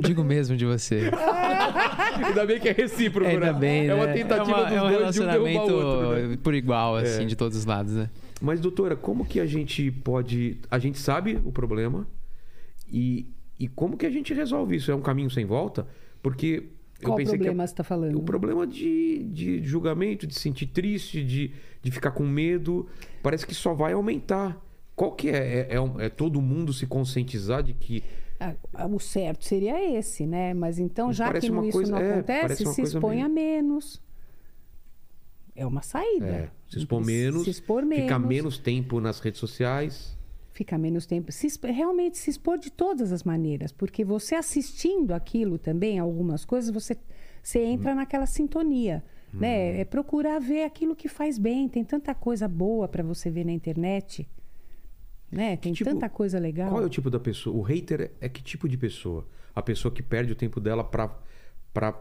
Digo 0.03 0.23
mesmo 0.23 0.57
de 0.57 0.65
você. 0.65 1.11
Ainda 2.25 2.47
bem 2.47 2.61
que 2.61 2.69
é 2.69 2.73
recíproco, 2.73 3.29
Ainda 3.29 3.53
né? 3.53 3.59
bem, 3.59 3.89
É 3.89 3.95
uma 3.95 4.07
né? 4.07 4.13
tentativa 4.13 4.59
é 4.59 4.63
uma- 4.63 4.65
dos 4.65 4.73
é 4.73 4.81
um 4.81 4.89
dois 5.03 5.15
de 5.15 5.21
um 5.21 5.27
derrubar 5.27 5.49
relacionamento 5.51 5.73
o 5.73 5.87
outro, 5.87 6.29
né? 6.29 6.39
por 6.43 6.55
igual, 6.55 6.97
assim, 6.97 7.23
É. 7.23 7.27
de 7.27 7.35
todos 7.37 7.57
os 7.59 7.65
lados, 7.65 7.95
né? 7.95 8.11
Mas, 8.41 8.61
doutora, 8.61 8.95
como 8.97 9.25
que 9.25 9.41
a 9.41 9.47
gente 9.47 9.91
pode. 9.91 10.59
A 10.71 10.79
gente 10.79 10.99
sabe 10.99 11.39
o 11.45 11.51
problema 11.53 12.07
e, 12.91 13.27
e 13.59 13.69
como 13.69 13.97
que 13.97 14.07
a 14.07 14.11
gente 14.11 14.33
resolve 14.33 14.77
isso? 14.77 14.91
É 14.91 14.95
um 14.95 15.01
caminho 15.03 15.31
sem 15.31 15.45
volta? 15.45 15.87
Porque 16.23 16.69
eu 17.01 17.07
Qual 17.09 17.17
pensei 17.17 17.35
problema 17.37 17.63
que. 17.65 17.69
você 17.69 17.73
está 17.73 17.85
falando? 17.85 18.17
O 18.19 18.23
problema 18.23 18.67
de, 18.67 19.25
de 19.25 19.63
julgamento, 19.65 20.27
de 20.27 20.35
se 20.35 20.41
sentir 20.41 20.67
triste, 20.67 21.23
de, 21.25 21.53
de 21.83 21.91
ficar 21.91 22.13
com 22.13 22.25
medo, 22.25 22.87
parece 23.23 23.47
que 23.47 23.55
só 23.55 23.75
vai 23.75 23.93
aumentar. 23.93 24.57
Qual 24.95 25.13
que 25.13 25.29
é? 25.29 25.67
É, 25.71 25.77
é 25.77 26.07
é 26.07 26.09
todo 26.09 26.41
mundo 26.41 26.73
se 26.73 26.87
conscientizar 26.87 27.63
de 27.63 27.75
que. 27.75 28.03
Ah, 28.43 28.55
ah, 28.73 28.87
o 28.87 28.99
certo 28.99 29.45
seria 29.45 29.79
esse, 29.99 30.27
né? 30.27 30.55
Mas 30.55 30.79
então, 30.79 31.13
já 31.13 31.27
parece 31.27 31.51
que 31.51 31.57
isso 31.61 31.73
coisa- 31.73 31.93
não 31.93 31.99
é, 31.99 32.13
acontece, 32.15 32.65
se 32.67 32.81
exponha 32.83 33.29
meio- 33.29 33.53
menos. 33.63 34.01
É 35.55 35.67
uma 35.67 35.83
saída. 35.83 36.27
É, 36.27 36.51
se 36.69 36.79
expor 36.79 37.05
menos, 37.05 37.45
Se 37.45 37.51
expor 37.51 37.85
menos. 37.85 38.05
ficar 38.05 38.19
menos 38.19 38.57
tempo 38.59 38.99
nas 39.01 39.21
redes 39.21 39.39
sociais. 39.41 40.17
Ficar 40.53 40.79
menos 40.79 41.05
tempo. 41.07 41.31
Se 41.33 41.49
realmente 41.65 42.17
se 42.19 42.31
expor 42.31 42.59
de 42.59 42.71
todas 42.71 43.13
as 43.13 43.23
maneiras. 43.25 43.73
Porque 43.73 44.05
você 44.05 44.35
assistindo 44.35 45.13
aquilo 45.13 45.59
também, 45.59 45.99
algumas 45.99 46.45
coisas, 46.45 46.71
você, 46.71 46.97
você 47.43 47.61
entra 47.63 47.95
naquela 47.95 48.27
sintonia. 48.27 49.05
né? 49.33 49.81
É 49.81 49.85
procurar 49.85 50.41
ver 50.41 50.65
aquilo 50.65 50.97
que 50.97 51.07
faz 51.09 51.39
bem. 51.39 51.69
Tem 51.69 51.85
tanta 51.85 52.13
coisa 52.15 52.49
boa 52.49 52.89
para 52.89 53.03
você 53.05 53.31
ver 53.31 53.45
na 53.45 53.53
internet, 53.53 54.29
né? 55.31 55.57
Tem 55.57 55.73
tipo, 55.73 55.89
tanta 55.91 56.09
coisa 56.09 56.39
legal. 56.39 56.71
Qual 56.71 56.83
é 56.83 56.87
o 56.87 56.89
tipo 56.89 57.09
da 57.11 57.21
pessoa? 57.21 57.57
O 57.57 57.63
hater 57.63 58.11
é 58.21 58.29
que 58.29 58.43
tipo 58.43 58.69
de 58.69 58.77
pessoa? 58.77 59.27
A 59.55 59.63
pessoa 59.63 59.93
que 59.93 60.03
perde 60.03 60.33
o 60.33 60.37
tempo 60.37 60.61
dela 60.61 60.83
pra, 60.85 61.17
pra, 61.73 62.01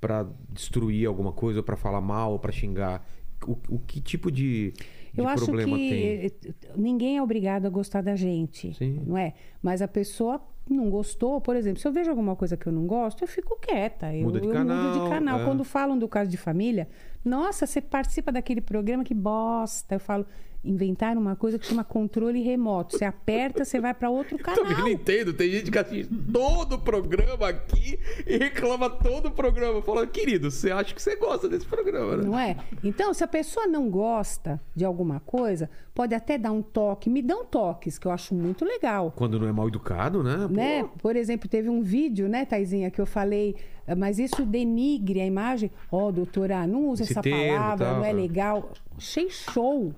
pra 0.00 0.26
destruir 0.50 1.06
alguma 1.06 1.32
coisa, 1.32 1.60
ou 1.60 1.64
pra 1.64 1.76
falar 1.76 2.00
mal, 2.00 2.32
ou 2.32 2.38
pra 2.38 2.52
xingar. 2.52 3.06
O, 3.46 3.56
o 3.70 3.78
que 3.80 4.00
tipo 4.00 4.30
de, 4.30 4.70
de 5.12 5.18
Eu 5.20 5.26
acho 5.26 5.44
problema 5.44 5.76
que 5.76 5.88
tem? 5.90 6.06
eh, 6.06 6.54
ninguém 6.76 7.16
é 7.16 7.22
obrigado 7.22 7.66
a 7.66 7.68
gostar 7.70 8.00
da 8.00 8.14
gente, 8.14 8.72
Sim. 8.74 9.02
não 9.04 9.18
é? 9.18 9.34
Mas 9.60 9.82
a 9.82 9.88
pessoa 9.88 10.40
não 10.70 10.88
gostou, 10.88 11.40
por 11.40 11.56
exemplo, 11.56 11.80
se 11.80 11.88
eu 11.88 11.92
vejo 11.92 12.08
alguma 12.08 12.36
coisa 12.36 12.56
que 12.56 12.68
eu 12.68 12.72
não 12.72 12.86
gosto, 12.86 13.22
eu 13.24 13.26
fico 13.28 13.58
quieta. 13.60 14.14
Eu, 14.14 14.22
Muda 14.26 14.38
de 14.40 14.46
eu 14.46 14.52
mudo 14.52 14.58
canal, 14.68 14.92
de 15.04 15.10
canal. 15.10 15.40
é. 15.40 15.44
Quando 15.44 15.64
falam 15.64 15.98
do 15.98 16.06
caso 16.06 16.30
de 16.30 16.36
família, 16.36 16.88
nossa, 17.24 17.66
você 17.66 17.80
participa 17.80 18.30
daquele 18.30 18.60
programa 18.60 19.02
que 19.02 19.12
bosta. 19.12 19.96
Eu 19.96 20.00
falo, 20.00 20.24
inventaram 20.64 21.20
uma 21.20 21.34
coisa 21.34 21.58
que 21.58 21.66
chama 21.66 21.82
controle 21.82 22.40
remoto. 22.42 22.96
Você 22.96 23.04
aperta, 23.04 23.64
você 23.64 23.80
vai 23.80 23.92
para 23.92 24.08
outro 24.10 24.38
canal. 24.38 24.62
Também 24.64 24.78
não 24.78 24.88
entendo. 24.88 25.32
Tem 25.32 25.50
gente 25.50 25.70
que 25.70 25.78
assiste 25.78 26.14
todo 26.32 26.74
o 26.74 26.78
programa 26.78 27.48
aqui 27.48 27.98
e 28.26 28.36
reclama 28.36 28.88
todo 28.88 29.26
o 29.26 29.30
programa. 29.30 29.82
Fala, 29.82 30.06
querido, 30.06 30.50
você 30.50 30.70
acha 30.70 30.94
que 30.94 31.02
você 31.02 31.16
gosta 31.16 31.48
desse 31.48 31.66
programa, 31.66 32.16
né? 32.16 32.24
Não 32.24 32.38
é? 32.38 32.56
Então, 32.82 33.12
se 33.12 33.24
a 33.24 33.28
pessoa 33.28 33.66
não 33.66 33.90
gosta 33.90 34.60
de 34.74 34.84
alguma 34.84 35.20
coisa, 35.20 35.68
pode 35.94 36.14
até 36.14 36.38
dar 36.38 36.52
um 36.52 36.62
toque. 36.62 37.10
Me 37.10 37.22
dão 37.22 37.44
toques, 37.44 37.98
que 37.98 38.06
eu 38.06 38.12
acho 38.12 38.34
muito 38.34 38.64
legal. 38.64 39.12
Quando 39.16 39.38
não 39.40 39.48
é 39.48 39.52
mal 39.52 39.68
educado, 39.68 40.22
né? 40.22 40.46
Pô, 40.46 40.54
né? 40.54 40.88
Por 40.98 41.16
exemplo, 41.16 41.48
teve 41.48 41.68
um 41.68 41.82
vídeo, 41.82 42.28
né, 42.28 42.44
Taizinha, 42.44 42.90
que 42.90 43.00
eu 43.00 43.06
falei, 43.06 43.56
"Ah, 43.86 43.96
mas 43.96 44.18
isso 44.18 44.46
denigre 44.46 45.20
a 45.20 45.26
imagem. 45.26 45.70
Ó, 45.90 46.10
doutora, 46.12 46.66
não 46.66 46.88
usa 46.88 47.02
Esse 47.02 47.12
essa 47.12 47.22
termo, 47.22 47.56
palavra, 47.58 47.86
tal, 47.86 47.96
não 47.96 48.04
é 48.04 48.10
é. 48.10 48.12
legal. 48.12 48.70
Achei 48.96 49.28
show, 49.28 49.92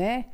né? 0.00 0.24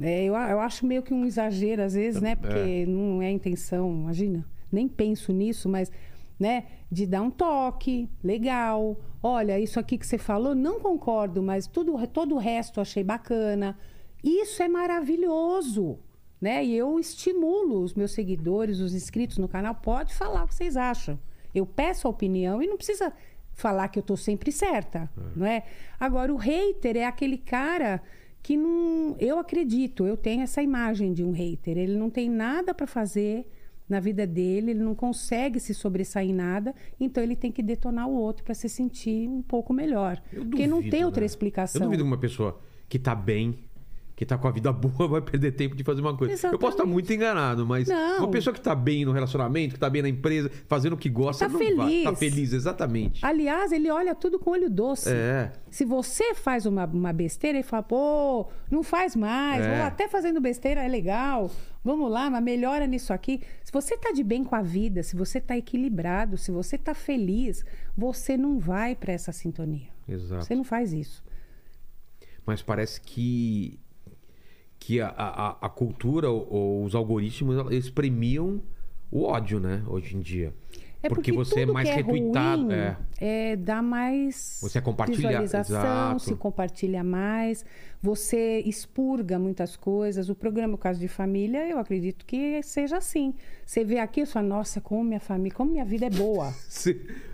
É, 0.00 0.24
eu, 0.24 0.34
eu 0.34 0.60
acho 0.60 0.86
meio 0.86 1.02
que 1.02 1.12
um 1.12 1.26
exagero 1.26 1.82
às 1.82 1.92
vezes, 1.94 2.20
né? 2.22 2.34
Porque 2.34 2.86
não 2.86 3.20
é 3.20 3.26
a 3.26 3.30
intenção, 3.30 3.90
imagina. 3.90 4.44
Nem 4.72 4.88
penso 4.88 5.32
nisso, 5.32 5.68
mas, 5.68 5.92
né? 6.40 6.64
De 6.90 7.06
dar 7.06 7.22
um 7.22 7.30
toque, 7.30 8.08
legal. 8.22 8.98
Olha, 9.22 9.60
isso 9.60 9.78
aqui 9.78 9.98
que 9.98 10.06
você 10.06 10.16
falou, 10.16 10.54
não 10.54 10.80
concordo, 10.80 11.42
mas 11.42 11.66
tudo, 11.66 11.94
todo 12.06 12.34
o 12.34 12.38
resto 12.38 12.78
eu 12.78 12.82
achei 12.82 13.04
bacana. 13.04 13.78
Isso 14.22 14.62
é 14.62 14.68
maravilhoso, 14.68 15.98
né? 16.40 16.64
E 16.64 16.74
eu 16.74 16.98
estimulo 16.98 17.82
os 17.82 17.94
meus 17.94 18.12
seguidores, 18.12 18.80
os 18.80 18.94
inscritos 18.94 19.36
no 19.38 19.48
canal, 19.48 19.74
pode 19.74 20.14
falar 20.14 20.44
o 20.44 20.48
que 20.48 20.54
vocês 20.54 20.76
acham. 20.76 21.18
Eu 21.54 21.66
peço 21.66 22.06
a 22.06 22.10
opinião 22.10 22.62
e 22.62 22.66
não 22.66 22.76
precisa 22.76 23.12
falar 23.52 23.88
que 23.88 23.98
eu 23.98 24.02
tô 24.02 24.16
sempre 24.16 24.50
certa, 24.50 25.08
não 25.36 25.46
é? 25.46 25.62
Agora 26.00 26.32
o 26.32 26.36
hater 26.36 26.96
é 26.96 27.04
aquele 27.04 27.38
cara 27.38 28.02
que 28.44 28.58
não, 28.58 29.16
eu 29.18 29.38
acredito, 29.38 30.06
eu 30.06 30.18
tenho 30.18 30.42
essa 30.42 30.62
imagem 30.62 31.14
de 31.14 31.24
um 31.24 31.30
hater, 31.30 31.78
ele 31.78 31.96
não 31.96 32.10
tem 32.10 32.28
nada 32.28 32.74
para 32.74 32.86
fazer 32.86 33.50
na 33.88 33.98
vida 33.98 34.26
dele, 34.26 34.72
ele 34.72 34.84
não 34.84 34.94
consegue 34.94 35.58
se 35.58 35.72
sobressair 35.72 36.28
em 36.28 36.34
nada, 36.34 36.74
então 37.00 37.22
ele 37.22 37.34
tem 37.34 37.50
que 37.50 37.62
detonar 37.62 38.06
o 38.06 38.12
outro 38.12 38.44
para 38.44 38.52
se 38.54 38.68
sentir 38.68 39.26
um 39.30 39.40
pouco 39.40 39.72
melhor. 39.72 40.22
eu 40.30 40.44
Porque 40.44 40.66
não 40.66 40.82
tem 40.82 41.06
outra 41.06 41.22
né? 41.22 41.26
explicação. 41.26 41.80
Eu 41.80 41.86
duvido 41.86 42.04
que 42.04 42.06
uma 42.06 42.18
pessoa 42.18 42.60
que 42.86 42.98
tá 42.98 43.14
bem, 43.14 43.60
que 44.16 44.24
tá 44.24 44.38
com 44.38 44.46
a 44.46 44.50
vida 44.52 44.72
boa, 44.72 45.08
vai 45.08 45.20
perder 45.20 45.52
tempo 45.52 45.74
de 45.74 45.82
fazer 45.82 46.00
uma 46.00 46.16
coisa. 46.16 46.32
Eu 46.34 46.38
posso 46.38 46.54
estar 46.54 46.66
Exatamente. 46.68 46.92
muito 46.92 47.12
enganado, 47.12 47.66
mas 47.66 47.88
Não. 47.88 48.18
uma 48.20 48.28
pessoa 48.30 48.54
que 48.54 48.60
tá 48.60 48.72
bem 48.74 49.04
no 49.04 49.10
relacionamento, 49.10 49.74
que 49.74 49.80
tá 49.80 49.90
bem 49.90 50.02
na 50.02 50.08
empresa, 50.08 50.50
fazendo 50.68 50.92
o 50.92 50.96
que 50.96 51.08
gosta, 51.08 51.46
Tá 51.46 51.52
não 51.52 51.58
vai. 51.58 51.66
feliz. 51.88 52.04
Tá 52.04 52.14
feliz, 52.14 52.52
exatamente. 52.52 53.24
Aliás, 53.26 53.72
ele 53.72 53.90
olha 53.90 54.14
tudo 54.14 54.38
com 54.38 54.50
olho 54.50 54.70
doce. 54.70 55.10
É. 55.10 55.50
Se 55.68 55.84
você 55.84 56.32
faz 56.34 56.64
uma, 56.64 56.84
uma 56.86 57.12
besteira, 57.12 57.58
ele 57.58 57.66
fala, 57.66 57.82
pô, 57.82 58.46
não 58.70 58.84
faz 58.84 59.16
mais, 59.16 59.64
É. 59.64 59.78
ou 59.80 59.82
até 59.84 60.06
fazendo 60.06 60.40
besteira 60.40 60.84
é 60.84 60.86
legal, 60.88 61.50
vamos 61.82 62.08
lá, 62.08 62.30
mas 62.30 62.42
melhora 62.44 62.86
nisso 62.86 63.12
aqui. 63.12 63.40
Se 63.64 63.72
você 63.72 63.96
tá 63.98 64.12
de 64.12 64.22
bem 64.22 64.44
com 64.44 64.54
a 64.54 64.62
vida, 64.62 65.02
se 65.02 65.16
você 65.16 65.40
tá 65.40 65.56
equilibrado, 65.56 66.38
se 66.38 66.52
você 66.52 66.78
tá 66.78 66.94
feliz, 66.94 67.64
você 67.96 68.36
não 68.36 68.60
vai 68.60 68.94
para 68.94 69.12
essa 69.12 69.32
sintonia. 69.32 69.88
Exato. 70.08 70.44
Você 70.44 70.54
não 70.54 70.62
faz 70.64 70.92
isso. 70.92 71.24
Mas 72.46 72.62
parece 72.62 73.00
que 73.00 73.80
que 74.86 75.00
a, 75.00 75.08
a, 75.08 75.66
a 75.66 75.68
cultura 75.70 76.30
ou, 76.30 76.46
ou 76.50 76.84
os 76.84 76.94
algoritmos 76.94 77.70
eles 77.72 77.88
premiam 77.88 78.60
o 79.10 79.22
ódio, 79.22 79.58
né? 79.58 79.82
Hoje 79.86 80.14
em 80.14 80.20
dia. 80.20 80.52
É 81.02 81.08
porque, 81.08 81.30
você 81.32 81.60
é 81.60 81.66
mais 81.66 81.86
é 81.88 81.96
retweetado. 81.96 82.62
ruim, 82.62 82.72
é. 82.72 82.96
é, 83.20 83.56
dá 83.56 83.82
mais 83.82 84.58
Você 84.62 84.80
compartilha- 84.80 85.28
visualização, 85.28 85.76
exato. 85.76 86.20
se 86.22 86.34
compartilha 86.34 87.04
mais, 87.04 87.62
você 88.00 88.60
expurga 88.60 89.38
muitas 89.38 89.76
coisas. 89.76 90.30
O 90.30 90.34
programa 90.34 90.74
O 90.74 90.78
Caso 90.78 90.98
de 90.98 91.08
Família, 91.08 91.66
eu 91.68 91.78
acredito 91.78 92.24
que 92.24 92.62
seja 92.62 92.96
assim. 92.96 93.34
Você 93.66 93.84
vê 93.84 93.98
aqui 93.98 94.22
e 94.22 94.26
fala, 94.26 94.46
nossa, 94.48 94.80
como 94.80 95.04
minha 95.04 95.20
família, 95.20 95.54
como 95.54 95.72
minha 95.72 95.84
vida 95.84 96.06
é 96.06 96.10
boa. 96.10 96.52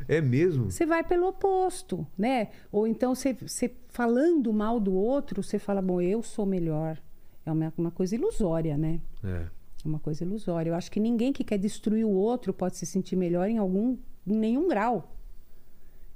É 0.09 0.21
mesmo? 0.21 0.73
Você 0.73 0.85
vai 0.85 1.05
pelo 1.05 1.29
oposto, 1.29 2.05
né? 2.19 2.49
Ou 2.73 2.85
então 2.85 3.15
você, 3.15 3.33
você 3.33 3.73
falando 3.91 4.53
mal 4.53 4.81
do 4.81 4.93
outro, 4.93 5.41
você 5.41 5.57
fala, 5.57 5.81
bom, 5.81 6.01
eu 6.01 6.21
sou 6.21 6.45
melhor. 6.45 6.99
É 7.45 7.51
uma, 7.53 7.73
uma 7.77 7.91
coisa 7.91 8.15
ilusória, 8.15 8.77
né? 8.77 9.01
É. 9.25 9.47
É 9.85 9.89
uma 9.89 9.99
coisa 9.99 10.25
ilusória. 10.25 10.71
Eu 10.71 10.75
acho 10.75 10.91
que 10.91 11.01
ninguém 11.01 11.33
que 11.33 11.43
quer 11.43 11.59
destruir 11.59 12.05
o 12.05 12.11
outro 12.11 12.53
pode 12.53 12.77
se 12.77 12.85
sentir 12.85 13.17
melhor 13.17 13.49
em 13.49 13.57
algum, 13.59 13.97
em 14.27 14.35
nenhum 14.37 14.69
grau. 14.69 15.15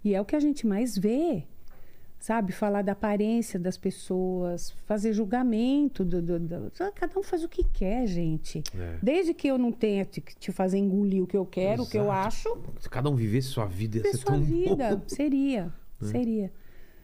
E 0.05 0.15
é 0.15 0.21
o 0.21 0.25
que 0.25 0.37
a 0.37 0.41
gente 0.41 0.67
mais 0.67 0.99
vê, 0.99 1.45
sabe? 2.21 2.53
Falar 2.53 2.83
da 2.83 2.93
aparência 2.93 3.59
das 3.59 3.79
pessoas, 3.79 4.71
fazer 4.85 5.15
julgamento. 5.15 6.05
Do, 6.05 6.21
do- 6.21 6.39
do- 6.39 6.71
Cada 6.95 7.19
um 7.19 7.23
faz 7.23 7.43
o 7.43 7.49
que 7.49 7.65
quer, 7.65 8.07
gente. 8.07 8.63
É. 8.79 8.99
Desde 9.03 9.33
que 9.33 9.49
eu 9.49 9.57
não 9.57 9.73
tenha 9.73 10.05
te, 10.05 10.21
te 10.21 10.53
fazer 10.53 10.77
engolir 10.77 11.23
o 11.23 11.27
que 11.27 11.37
eu 11.37 11.47
quero, 11.47 11.85
o 11.85 11.89
que 11.89 11.97
eu 11.97 12.05
Exato. 12.05 12.27
acho, 12.29 12.59
Se 12.81 12.91
cada 12.91 13.09
um 13.09 13.15
vivesse 13.15 13.49
sua 13.49 13.65
vida, 13.65 13.97
ia 13.97 14.03
ser 14.05 14.19
sua 14.19 14.33
tão 14.33 14.43
vida. 14.43 14.95
bom. 14.97 15.03
Seria, 15.09 15.73
seria. 16.03 16.53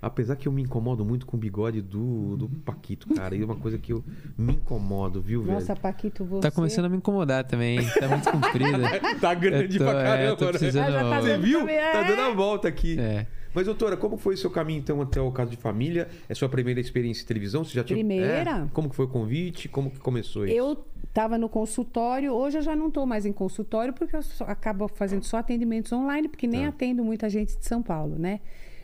Apesar 0.03 0.35
que 0.37 0.49
eu 0.49 0.53
me 0.53 0.63
incomodo 0.63 1.05
muito 1.05 1.27
com 1.27 1.37
o 1.37 1.41
bigode 1.41 1.83
do, 1.83 2.37
do 2.37 2.49
Paquito, 2.49 3.13
cara. 3.15 3.35
E 3.37 3.43
é 3.43 3.45
uma 3.45 3.57
coisa 3.57 3.77
que 3.79 3.93
eu 3.93 4.03
me 4.39 4.55
incomodo, 4.55 5.21
viu, 5.21 5.43
Nossa, 5.45 5.75
velho? 5.75 5.81
Paquito, 5.81 6.25
você... 6.25 6.41
Tá 6.41 6.51
começando 6.51 6.87
a 6.87 6.89
me 6.89 6.97
incomodar 6.97 7.45
também. 7.45 7.79
Tá 7.99 8.09
muito 8.09 8.31
comprida. 8.31 8.79
Tá 9.21 9.35
grande 9.35 9.77
Eu 9.77 9.85
tô- 9.85 9.91
pra 9.91 10.01
é, 10.01 10.05
caramba, 10.05 10.25
eu 10.31 10.37
tô 10.37 10.45
né? 10.47 10.51
precisando- 10.53 10.93
já 10.93 11.01
tá 11.11 11.21
Você 11.21 11.29
dando 11.29 11.43
viu? 11.43 11.59
também, 11.61 11.77
Tá 11.77 11.83
é. 12.01 12.05
dando 12.09 12.21
a 12.23 12.31
volta 12.35 12.67
aqui. 12.69 12.99
É. 12.99 13.27
Mas, 13.53 13.67
doutora, 13.67 13.97
como 13.97 14.17
foi 14.17 14.35
o 14.35 14.39
seu 14.39 14.49
caminho, 14.49 14.79
então, 14.79 15.03
até 15.03 15.21
o 15.21 15.31
caso 15.33 15.51
de 15.51 15.57
família? 15.57 16.09
É 16.29 16.35
sua 16.35 16.49
primeira 16.49 16.81
experiência 16.81 17.23
em 17.23 17.27
televisão? 17.27 17.65
Você 17.65 17.75
já 17.75 17.83
tinha... 17.85 17.97
Primeira. 17.99 18.51
É? 18.51 18.67
Como 18.73 18.89
que 18.89 18.95
foi 18.97 19.05
o 19.07 19.09
convite? 19.09 19.69
Como 19.69 19.91
que 19.91 19.99
começou 19.99 20.47
isso? 20.47 20.55
Eu 20.57 20.85
estava 21.07 21.37
no 21.37 21.49
consultório, 21.49 22.33
hoje 22.33 22.59
eu 22.59 22.63
já 22.63 22.77
não 22.77 22.87
estou 22.89 23.05
mais 23.05 23.27
em 23.27 23.33
consultório, 23.33 23.93
porque 23.93 24.15
eu 24.15 24.23
só- 24.23 24.45
acabo 24.45 24.87
fazendo 24.89 25.25
só 25.25 25.39
atendimentos 25.39 25.93
online, 25.93 26.29
porque 26.29 26.47
nem 26.47 26.63
Tá. 26.63 26.69
atendo 26.69 27.05
muita 27.05 27.29
gente 27.29 27.59
de 27.59 27.67
São 27.67 27.83
Paulo, 27.83 28.17
né? 28.17 28.39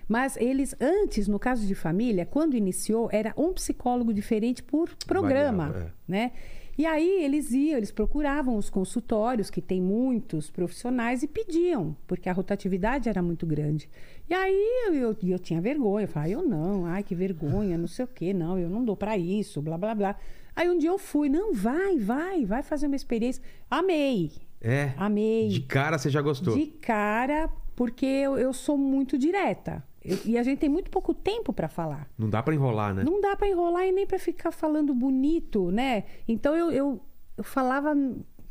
Mas 0.08 0.36
eles, 0.36 0.74
antes, 0.80 1.26
no 1.26 1.38
caso 1.38 1.66
de 1.66 1.74
família, 1.74 2.24
quando 2.24 2.56
iniciou, 2.56 3.08
era 3.12 3.34
um 3.36 3.52
psicólogo 3.52 4.14
diferente 4.14 4.62
por 4.62 4.88
programa, 5.06 5.66
Variava, 5.68 5.92
é. 6.08 6.10
né? 6.10 6.32
E 6.78 6.84
aí 6.84 7.24
eles 7.24 7.52
iam, 7.52 7.78
eles 7.78 7.90
procuravam 7.90 8.56
os 8.56 8.68
consultórios, 8.68 9.48
que 9.48 9.62
tem 9.62 9.80
muitos 9.80 10.50
profissionais, 10.50 11.22
e 11.22 11.26
pediam, 11.26 11.96
porque 12.06 12.28
a 12.28 12.32
rotatividade 12.34 13.08
era 13.08 13.22
muito 13.22 13.46
grande. 13.46 13.88
E 14.28 14.34
aí 14.34 14.84
eu, 14.86 14.94
eu, 14.94 15.16
eu 15.22 15.38
tinha 15.38 15.58
vergonha, 15.60 16.04
eu 16.04 16.08
falava, 16.08 16.30
eu 16.30 16.42
não, 16.42 16.84
ai 16.84 17.02
que 17.02 17.14
vergonha, 17.14 17.78
não 17.78 17.86
sei 17.86 18.04
o 18.04 18.08
quê, 18.08 18.34
não, 18.34 18.58
eu 18.58 18.68
não 18.68 18.84
dou 18.84 18.94
para 18.94 19.16
isso, 19.16 19.62
blá, 19.62 19.78
blá, 19.78 19.94
blá. 19.94 20.16
Aí 20.54 20.68
um 20.68 20.76
dia 20.76 20.90
eu 20.90 20.98
fui, 20.98 21.30
não, 21.30 21.54
vai, 21.54 21.96
vai, 21.96 22.44
vai 22.44 22.62
fazer 22.62 22.86
uma 22.86 22.96
experiência. 22.96 23.42
Amei, 23.70 24.32
É. 24.60 24.92
amei. 24.98 25.48
De 25.48 25.60
cara 25.60 25.96
você 25.96 26.10
já 26.10 26.20
gostou. 26.20 26.54
De 26.56 26.66
cara, 26.66 27.48
porque 27.74 28.04
eu, 28.04 28.36
eu 28.36 28.52
sou 28.52 28.76
muito 28.76 29.16
direta. 29.16 29.82
Eu- 30.08 30.18
e 30.24 30.38
a 30.38 30.42
gente 30.42 30.58
tem 30.58 30.68
muito 30.68 30.90
pouco 30.90 31.12
tempo 31.14 31.52
para 31.52 31.68
falar. 31.68 32.08
Não 32.18 32.28
dá 32.30 32.42
pra 32.42 32.54
enrolar, 32.54 32.94
né? 32.94 33.04
Não 33.04 33.20
dá 33.20 33.34
para 33.36 33.48
enrolar 33.48 33.86
e 33.86 33.92
nem 33.92 34.06
para 34.06 34.18
ficar 34.18 34.50
falando 34.50 34.94
bonito, 34.94 35.70
né? 35.70 36.04
Então 36.28 36.56
eu, 36.56 36.70
eu, 36.70 37.00
eu 37.36 37.44
falava, 37.44 37.94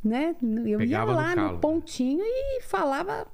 né? 0.04 0.36
Eu 0.66 0.78
Pegava 0.80 1.12
ia 1.12 1.16
no 1.16 1.22
lá 1.22 1.36
calo. 1.36 1.52
no 1.54 1.60
pontinho 1.60 2.22
e 2.24 2.62
falava 2.64 3.28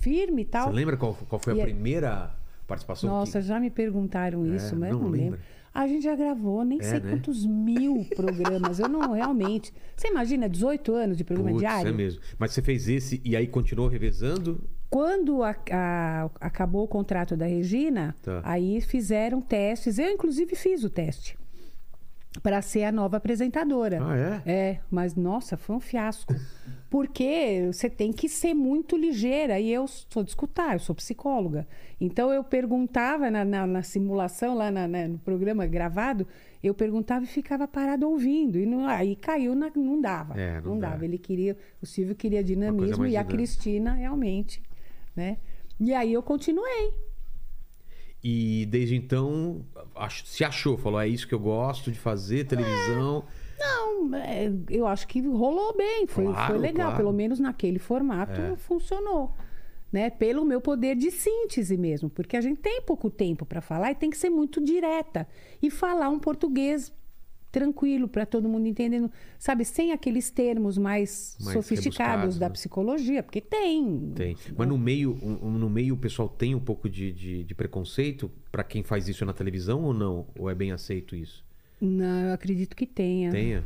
firme 0.00 0.42
e 0.42 0.44
tal. 0.44 0.68
Você 0.68 0.74
lembra 0.74 0.96
qual, 0.96 1.14
qual 1.28 1.38
foi 1.40 1.52
a 1.54 1.56
E 1.56 1.60
é- 1.60 1.64
primeira 1.64 2.34
participação? 2.66 3.10
Nossa, 3.10 3.40
que... 3.40 3.46
já 3.46 3.58
me 3.60 3.70
perguntaram 3.70 4.46
isso, 4.46 4.74
É, 4.74 4.78
mas 4.78 4.92
não 4.92 5.00
não, 5.02 5.08
lembra? 5.08 5.24
lembro. 5.38 5.40
A 5.74 5.86
gente 5.86 6.04
já 6.04 6.16
gravou 6.16 6.64
nem 6.64 6.78
É, 6.78 6.82
sei 6.82 7.00
né? 7.00 7.10
quantos 7.10 7.44
mil 7.44 8.06
programas. 8.16 8.78
Eu 8.78 8.88
não 8.88 9.12
realmente. 9.12 9.72
Você 9.94 10.08
imagina 10.08 10.48
18 10.48 10.94
anos 10.94 11.18
de 11.18 11.24
programa 11.24 11.50
Putz, 11.50 11.60
diário? 11.60 11.88
é 11.90 11.92
mesmo. 11.92 12.20
Mas 12.38 12.52
você 12.52 12.62
fez 12.62 12.88
esse 12.88 13.20
e 13.22 13.36
aí 13.36 13.46
continuou 13.46 13.86
revezando? 13.86 14.66
Quando 14.96 15.42
a- 15.42 15.54
a- 15.70 16.30
acabou 16.40 16.84
o 16.84 16.88
contrato 16.88 17.36
da 17.36 17.44
Regina, 17.44 18.16
Tá. 18.22 18.40
aí 18.42 18.80
fizeram 18.80 19.42
testes. 19.42 19.98
Eu, 19.98 20.10
inclusive, 20.10 20.56
fiz 20.56 20.84
o 20.84 20.88
teste 20.88 21.36
para 22.42 22.62
ser 22.62 22.84
a 22.84 22.90
nova 22.92 23.18
apresentadora. 23.18 23.98
Ah, 24.02 24.42
é? 24.46 24.50
É, 24.50 24.80
mas 24.90 25.14
nossa, 25.14 25.54
foi 25.58 25.76
um 25.76 25.80
fiasco. 25.80 26.34
Porque 26.88 27.68
você 27.70 27.90
tem 27.90 28.10
que 28.10 28.26
ser 28.26 28.54
muito 28.54 28.96
ligeira. 28.96 29.60
E 29.60 29.70
eu 29.70 29.86
sou 29.86 30.22
de 30.22 30.30
escutar, 30.30 30.72
eu 30.74 30.78
sou 30.78 30.94
psicóloga. 30.94 31.66
Então 32.00 32.32
eu 32.32 32.42
perguntava 32.42 33.30
na, 33.30 33.44
na, 33.44 33.66
na 33.66 33.82
simulação, 33.82 34.54
lá 34.54 34.70
na- 34.70 34.88
na- 34.88 35.08
no 35.08 35.18
programa 35.18 35.66
gravado, 35.66 36.26
eu 36.62 36.72
perguntava 36.72 37.24
e 37.24 37.28
ficava 37.28 37.68
parado 37.68 38.08
ouvindo. 38.08 38.58
E 38.58 38.64
não, 38.64 38.86
aí 38.86 39.14
caiu, 39.14 39.54
na- 39.54 39.70
não 39.76 40.00
dava. 40.00 40.40
É, 40.40 40.58
não 40.62 40.78
dá. 40.78 40.90
dava. 40.90 41.04
Ele 41.04 41.18
queria, 41.18 41.54
o 41.82 41.86
Silvio 41.86 42.14
queria 42.14 42.42
dinamismo 42.42 43.04
e 43.06 43.14
a. 43.14 43.24
Cristina 43.24 43.92
realmente, 43.92 44.62
né? 45.16 45.38
E 45.80 45.92
aí 45.94 46.12
eu 46.12 46.22
continuei. 46.22 46.92
E 48.22 48.66
desde 48.66 48.96
então 48.96 49.64
se 50.24 50.44
achou, 50.44 50.76
falou: 50.76 51.00
é 51.00 51.08
isso 51.08 51.26
que 51.28 51.34
eu 51.34 51.38
gosto 51.40 51.90
de 51.92 51.98
fazer, 51.98 52.44
televisão. 52.46 53.24
Não, 53.58 54.14
é, 54.16 54.52
eu 54.68 54.86
acho 54.86 55.06
que 55.08 55.20
rolou 55.20 55.74
bem, 55.76 56.06
foi, 56.06 56.24
Claro, 56.26 56.46
foi 56.54 56.58
legal. 56.58 56.88
claro. 56.88 56.96
Pelo 57.04 57.12
menos 57.12 57.38
naquele 57.40 57.78
formato 57.78 58.40
É. 58.40 58.56
funcionou. 58.56 59.34
Né? 59.92 60.10
Pelo 60.10 60.44
meu 60.44 60.60
poder 60.60 60.96
de 60.96 61.10
síntese 61.10 61.76
mesmo, 61.76 62.10
porque 62.10 62.36
a 62.36 62.40
gente 62.40 62.60
tem 62.60 62.82
pouco 62.82 63.08
tempo 63.08 63.46
para 63.46 63.60
falar 63.62 63.92
e 63.92 63.94
tem 63.94 64.10
que 64.10 64.18
ser 64.18 64.28
muito 64.28 64.62
direta 64.62 65.26
e 65.62 65.70
falar 65.70 66.08
um 66.10 66.18
português 66.18 66.92
tranquilo 67.56 68.06
para 68.06 68.26
todo 68.26 68.46
mundo 68.46 68.66
entendendo, 68.66 69.10
sabe, 69.38 69.64
sem 69.64 69.90
aqueles 69.92 70.30
termos 70.30 70.76
mais, 70.76 71.38
Mais 71.40 71.54
sofisticados 71.54 72.38
da 72.38 72.48
né? 72.48 72.52
psicologia, 72.52 73.22
porque 73.22 73.40
tem. 73.40 74.12
Tem. 74.14 74.36
Mas 74.54 74.68
no 74.68 74.76
meio, 74.76 75.18
um- 75.22 75.50
no 75.52 75.70
meio 75.70 75.94
o 75.94 75.96
pessoal 75.96 76.28
tem 76.28 76.54
um 76.54 76.60
pouco 76.60 76.86
de, 76.86 77.10
de, 77.12 77.44
de 77.44 77.54
preconceito 77.54 78.30
pra 78.52 78.62
quem 78.62 78.82
faz 78.82 79.08
isso 79.08 79.24
na 79.24 79.32
televisão 79.32 79.82
ou 79.84 79.94
não? 79.94 80.26
Ou 80.38 80.50
é 80.50 80.54
bem 80.54 80.70
aceito 80.70 81.16
isso? 81.16 81.42
Não, 81.80 82.26
eu 82.28 82.34
acredito 82.34 82.76
que 82.76 82.84
tenha. 82.84 83.30
Tenha? 83.30 83.64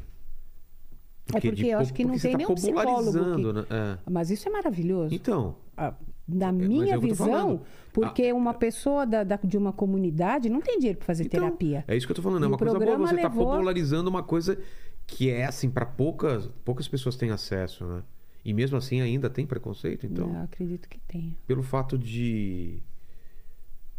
É 1.28 1.32
porque 1.40 1.50
de 1.52 1.66
eu 1.68 1.78
acho 1.78 1.92
que 1.92 2.04
não 2.04 2.10
porque 2.12 2.22
tem 2.22 2.32
tá 2.32 2.38
nenhum 2.38 2.54
psicólogo 2.54 3.12
que- 3.36 3.52
né? 3.52 3.66
É. 3.70 3.98
Mas 4.08 4.30
isso 4.30 4.48
é 4.48 4.52
maravilhoso. 4.52 5.12
Então, 5.14 5.56
Ah, 5.76 5.94
na 6.32 6.52
mas 6.52 6.68
minha 6.68 6.94
é 6.94 6.98
visão, 6.98 7.62
porque 7.92 8.28
Ah, 8.28 8.34
uma 8.34 8.54
pessoa 8.54 9.04
da- 9.06 9.24
da- 9.24 9.38
de 9.42 9.56
uma 9.58 9.72
comunidade 9.72 10.48
não 10.48 10.60
tem 10.60 10.78
dinheiro 10.78 10.98
para 10.98 11.06
fazer 11.06 11.24
então, 11.24 11.40
terapia. 11.40 11.84
é 11.88 11.96
isso 11.96 12.06
que 12.06 12.12
eu 12.12 12.16
tô 12.16 12.22
falando. 12.22 12.44
É 12.44 12.46
uma 12.46 12.58
coisa 12.58 12.78
boa. 12.78 12.96
Você 12.98 13.16
tá 13.16 13.28
levou- 13.28 13.46
popularizando 13.46 14.08
uma 14.08 14.22
coisa 14.22 14.58
que 15.06 15.28
é 15.30 15.44
assim, 15.44 15.68
pra 15.70 15.84
poucas, 15.84 16.48
poucas 16.64 16.86
pessoas 16.88 17.16
têm 17.16 17.30
acesso, 17.30 17.84
né? 17.84 18.02
E 18.44 18.54
mesmo 18.54 18.76
assim 18.78 19.00
ainda 19.00 19.28
tem 19.28 19.44
preconceito, 19.44 20.06
então. 20.06 20.30
Eu 20.34 20.40
acredito 20.42 20.88
que 20.88 20.98
tenha. 21.00 21.36
Pelo 21.46 21.62
fato 21.62 21.98
de. 21.98 22.82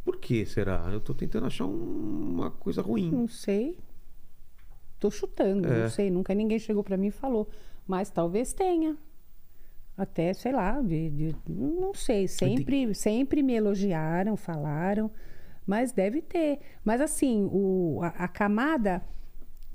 Por 0.04 0.18
que 0.18 0.46
será? 0.46 0.90
Eu 0.92 1.00
tô 1.00 1.14
tentando 1.14 1.46
achar 1.46 1.66
um- 1.66 2.32
uma 2.34 2.50
coisa 2.50 2.82
ruim. 2.82 3.12
Não 3.12 3.28
sei. 3.28 3.78
Tô 5.00 5.12
chutando, 5.12 5.68
É. 5.68 5.84
não 5.84 5.90
sei. 5.90 6.10
Nunca 6.10 6.34
ninguém 6.34 6.58
chegou 6.60 6.84
para 6.84 6.98
mim 6.98 7.08
e 7.08 7.12
falou. 7.12 7.48
Mas 7.88 8.10
talvez 8.10 8.54
tenha. 8.54 8.98
Até, 9.98 10.34
sei 10.34 10.52
lá, 10.52 10.82
de, 10.82 11.10
de- 11.10 11.36
não 11.48 11.94
sei. 11.94 12.28
Sempre, 12.28 12.94
sempre 12.96 13.44
me 13.44 13.54
elogiaram, 13.54 14.36
falaram. 14.36 15.12
Mas 15.66 15.92
deve 15.92 16.22
ter. 16.22 16.60
Mas 16.84 17.02
assim, 17.02 17.48
o, 17.52 18.00
a, 18.02 18.08
a 18.08 18.28
camada, 18.28 19.04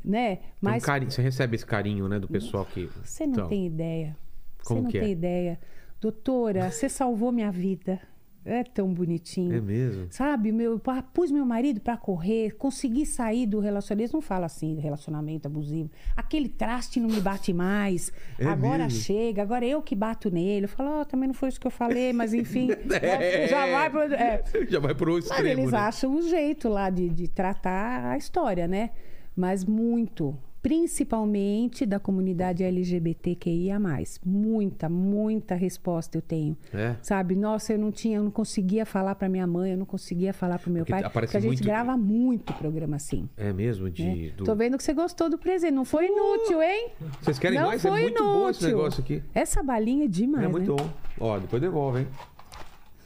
né? 0.04 0.36
Tem 0.36 0.44
um 0.46 0.50
Mas 0.60 0.84
carinho- 0.84 1.10
você 1.10 1.22
recebe 1.22 1.54
esse 1.54 1.64
carinho, 1.66 2.08
né, 2.08 2.18
do 2.18 2.26
pessoal 2.28 2.64
que. 2.64 2.86
Você 3.04 3.24
não 3.26 3.32
Então, 3.34 3.48
tem 3.48 3.66
ideia. 3.66 4.16
Como 4.64 4.80
você 4.80 4.84
não 4.84 4.90
que 4.90 4.98
é? 4.98 5.00
tem 5.02 5.12
ideia. 5.12 5.60
Doutora, 6.00 6.70
você 6.70 6.88
salvou 6.88 7.30
minha 7.30 7.50
vida. 7.52 8.00
É 8.48 8.62
tão 8.62 8.94
bonitinho. 8.94 9.56
É 9.56 9.60
mesmo? 9.60 10.06
Sabe, 10.08 10.52
meu, 10.52 10.80
pus 11.12 11.32
meu 11.32 11.44
marido 11.44 11.80
pra 11.80 11.96
correr, 11.96 12.52
consegui 12.52 13.04
sair 13.04 13.44
do 13.44 13.58
relacionamento. 13.58 14.02
Eles 14.04 14.12
não 14.12 14.20
falam 14.20 14.46
assim, 14.46 14.78
relacionamento 14.78 15.48
abusivo. 15.48 15.90
Aquele 16.16 16.48
traste 16.48 17.00
não 17.00 17.08
me 17.08 17.20
bate 17.20 17.52
mais. 17.52 18.12
É 18.38 18.46
agora 18.46 18.84
mesmo? 18.84 19.00
chega, 19.00 19.42
agora 19.42 19.66
eu 19.66 19.82
que 19.82 19.96
bato 19.96 20.30
nele. 20.30 20.66
Eu 20.66 20.68
falo, 20.68 21.00
ó, 21.00 21.04
também 21.04 21.26
não 21.26 21.34
foi 21.34 21.48
isso 21.48 21.60
que 21.60 21.66
eu 21.66 21.72
falei, 21.72 22.12
mas 22.12 22.32
enfim. 22.32 22.68
É. 23.02 23.48
Já 23.48 23.66
vai 23.66 23.90
pro. 23.90 24.02
é. 24.14 24.42
Já 24.68 24.78
vai 24.78 24.94
pro 24.94 25.14
Mas 25.14 25.24
extremo. 25.24 25.48
eles 25.48 25.72
né? 25.72 25.78
acham 25.78 26.14
o 26.14 26.22
jeito 26.22 26.68
lá 26.68 26.88
de, 26.88 27.08
de 27.08 27.28
tratar 27.28 28.06
a 28.12 28.16
história, 28.16 28.68
né? 28.68 28.90
Mas 29.34 29.64
muito, 29.64 30.38
principalmente 30.66 31.86
da 31.86 32.00
comunidade 32.00 32.64
LGBTQIA+. 32.64 33.78
Muita, 34.24 34.88
muita 34.88 35.54
resposta 35.54 36.18
eu 36.18 36.22
tenho. 36.22 36.56
É. 36.74 36.96
Sabe? 37.02 37.36
Nossa, 37.36 37.72
eu 37.72 37.78
não 37.78 37.92
tinha, 37.92 38.16
eu 38.18 38.24
não 38.24 38.32
conseguia 38.32 38.84
falar 38.84 39.14
para 39.14 39.28
minha 39.28 39.46
mãe, 39.46 39.70
eu 39.70 39.76
não 39.78 39.86
conseguia 39.86 40.32
falar 40.32 40.58
para 40.58 40.72
meu 40.72 40.84
Porque 40.84 41.00
pai, 41.00 41.08
porque 41.10 41.36
a 41.36 41.40
gente 41.40 41.50
muito- 41.50 41.64
grava 41.64 41.96
muito 41.96 42.52
programa 42.54 42.96
assim. 42.96 43.28
É 43.36 43.52
mesmo? 43.52 43.88
De, 43.88 44.04
né? 44.04 44.32
do- 44.36 44.42
Tô 44.44 44.56
vendo 44.56 44.76
que 44.76 44.82
você 44.82 44.92
gostou 44.92 45.30
do 45.30 45.38
presente. 45.38 45.70
Não 45.72 45.84
foi 45.84 46.06
inútil, 46.08 46.60
hein? 46.60 46.88
Vocês 47.22 47.38
querem 47.38 47.60
não 47.60 47.68
mais? 47.68 47.84
É 47.84 47.88
foi 47.88 48.02
muito 48.02 48.24
bom 48.24 48.48
esse 48.50 48.60
inútil. 48.64 48.76
negócio 48.78 49.00
aqui. 49.04 49.22
Essa 49.32 49.62
balinha 49.62 50.06
é 50.06 50.08
demais, 50.08 50.44
é 50.44 50.48
muito 50.48 50.74
né? 50.74 50.82
bom. 50.82 50.90
Ó, 51.20 51.38
depois 51.38 51.62
devolve, 51.62 52.00
hein? 52.00 52.06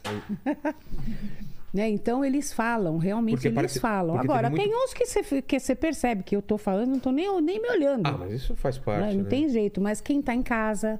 Né? 1.73 1.89
Então 1.89 2.23
eles 2.25 2.51
falam, 2.51 2.97
realmente 2.97 3.35
Porque 3.35 3.47
eles 3.47 3.55
parece- 3.55 3.79
falam. 3.79 4.17
Agora, 4.17 4.49
tem 4.51 4.67
muito- 4.67 4.83
uns 4.83 4.93
que 4.93 5.05
você 5.05 5.41
que 5.41 5.75
percebe 5.75 6.21
que 6.23 6.35
eu 6.35 6.41
tô 6.41 6.57
falando, 6.57 6.89
não 6.89 6.99
tô 6.99 7.11
nem, 7.11 7.41
nem 7.41 7.61
me 7.61 7.69
olhando. 7.69 8.05
Ah, 8.05 8.17
mas 8.17 8.33
isso 8.33 8.55
faz 8.55 8.77
parte. 8.77 9.05
né? 9.07 9.13
Não 9.13 9.23
né? 9.23 9.29
tem 9.29 9.47
jeito, 9.47 9.79
mas 9.79 10.01
quem 10.01 10.19
está 10.19 10.35
em 10.35 10.43
casa, 10.43 10.99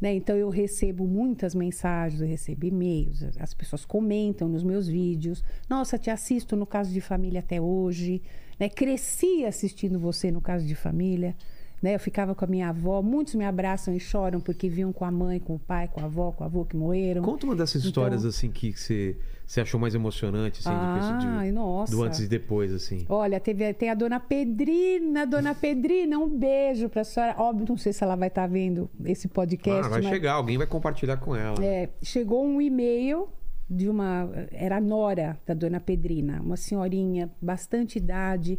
né? 0.00 0.14
Então 0.14 0.34
eu 0.34 0.48
recebo 0.48 1.06
muitas 1.06 1.54
mensagens, 1.54 2.22
eu 2.22 2.26
recebo 2.26 2.64
e-mails, 2.64 3.22
as 3.38 3.52
pessoas 3.52 3.84
comentam 3.84 4.48
nos 4.48 4.62
meus 4.62 4.88
vídeos. 4.88 5.44
Nossa, 5.68 5.98
te 5.98 6.08
assisto 6.08 6.56
no 6.56 6.64
caso 6.64 6.90
de 6.90 7.02
família 7.02 7.40
até 7.40 7.60
hoje, 7.60 8.22
né? 8.58 8.70
Cresci 8.70 9.44
assistindo 9.44 9.98
você 9.98 10.30
no 10.30 10.40
caso 10.40 10.64
de 10.66 10.74
família. 10.74 11.36
Né? 11.82 11.94
Eu 11.94 12.00
ficava 12.00 12.34
com 12.34 12.44
a 12.44 12.48
minha 12.48 12.70
avó, 12.70 13.00
muitos 13.02 13.36
me 13.36 13.44
abraçam 13.44 13.94
e 13.94 14.00
choram 14.00 14.40
porque 14.40 14.68
viam 14.68 14.92
com 14.92 15.04
a 15.04 15.12
mãe, 15.12 15.38
com 15.38 15.54
o 15.54 15.58
pai, 15.60 15.86
com 15.86 16.00
a 16.00 16.04
avó, 16.06 16.32
com 16.32 16.42
o 16.42 16.46
avô 16.46 16.64
que 16.64 16.76
morreram. 16.76 17.22
Conta 17.22 17.46
uma 17.46 17.54
dessas 17.54 17.82
Então- 17.82 17.90
histórias 17.90 18.24
assim 18.24 18.50
que 18.50 18.72
você, 18.72 19.16
você 19.48 19.62
achou 19.62 19.80
mais 19.80 19.94
emocionante, 19.94 20.60
assim, 20.60 20.68
coisa 20.78 21.42
de- 21.46 21.52
nossa. 21.52 21.90
do 21.90 22.02
antes 22.02 22.20
e 22.20 22.28
depois, 22.28 22.70
assim. 22.70 23.06
Olha, 23.08 23.40
teve, 23.40 23.72
tem 23.72 23.88
a 23.88 23.94
dona 23.94 24.20
Pedrina, 24.20 25.26
dona 25.26 25.54
Pedrina, 25.54 26.18
um 26.18 26.28
beijo 26.28 26.90
pra 26.90 27.02
senhora. 27.02 27.34
Óbvio, 27.38 27.64
não 27.66 27.76
sei 27.78 27.94
se 27.94 28.04
ela 28.04 28.14
vai 28.14 28.28
estar 28.28 28.46
vendo 28.46 28.90
esse 29.06 29.26
podcast. 29.26 29.86
Ah, 29.86 29.88
vai 29.88 30.02
mas- 30.02 30.10
chegar, 30.10 30.34
alguém 30.34 30.58
vai 30.58 30.66
compartilhar 30.66 31.16
com 31.16 31.34
ela. 31.34 31.64
É, 31.64 31.88
chegou 32.02 32.44
um 32.44 32.60
e-mail 32.60 33.26
de 33.70 33.88
uma. 33.88 34.28
Era 34.52 34.76
a 34.76 34.80
nora 34.82 35.40
da 35.46 35.54
dona 35.54 35.80
Pedrina, 35.80 36.42
uma 36.42 36.56
senhorinha, 36.58 37.30
bastante 37.40 37.96
idade. 37.96 38.58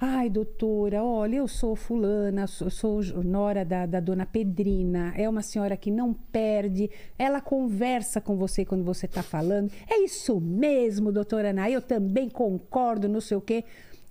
Ai, 0.00 0.28
doutora, 0.28 1.02
olha, 1.04 1.36
eu 1.36 1.46
sou 1.48 1.76
fulana, 1.76 2.46
sou, 2.46 2.68
sou 2.68 3.00
nora 3.22 3.64
da, 3.64 3.86
da 3.86 4.00
dona 4.00 4.26
Pedrina. 4.26 5.12
É 5.16 5.28
uma 5.28 5.40
senhora 5.42 5.76
que 5.76 5.90
não 5.90 6.12
perde, 6.12 6.90
ela 7.18 7.40
conversa 7.40 8.20
com 8.20 8.36
você 8.36 8.64
quando 8.64 8.84
você 8.84 9.06
está 9.06 9.22
falando. 9.22 9.70
É 9.88 10.02
isso 10.02 10.40
mesmo, 10.40 11.12
doutora 11.12 11.50
Ana, 11.50 11.70
eu 11.70 11.80
também 11.80 12.28
concordo, 12.28 13.08
não 13.08 13.20
sei 13.20 13.36
o 13.36 13.40
quê. 13.40 13.64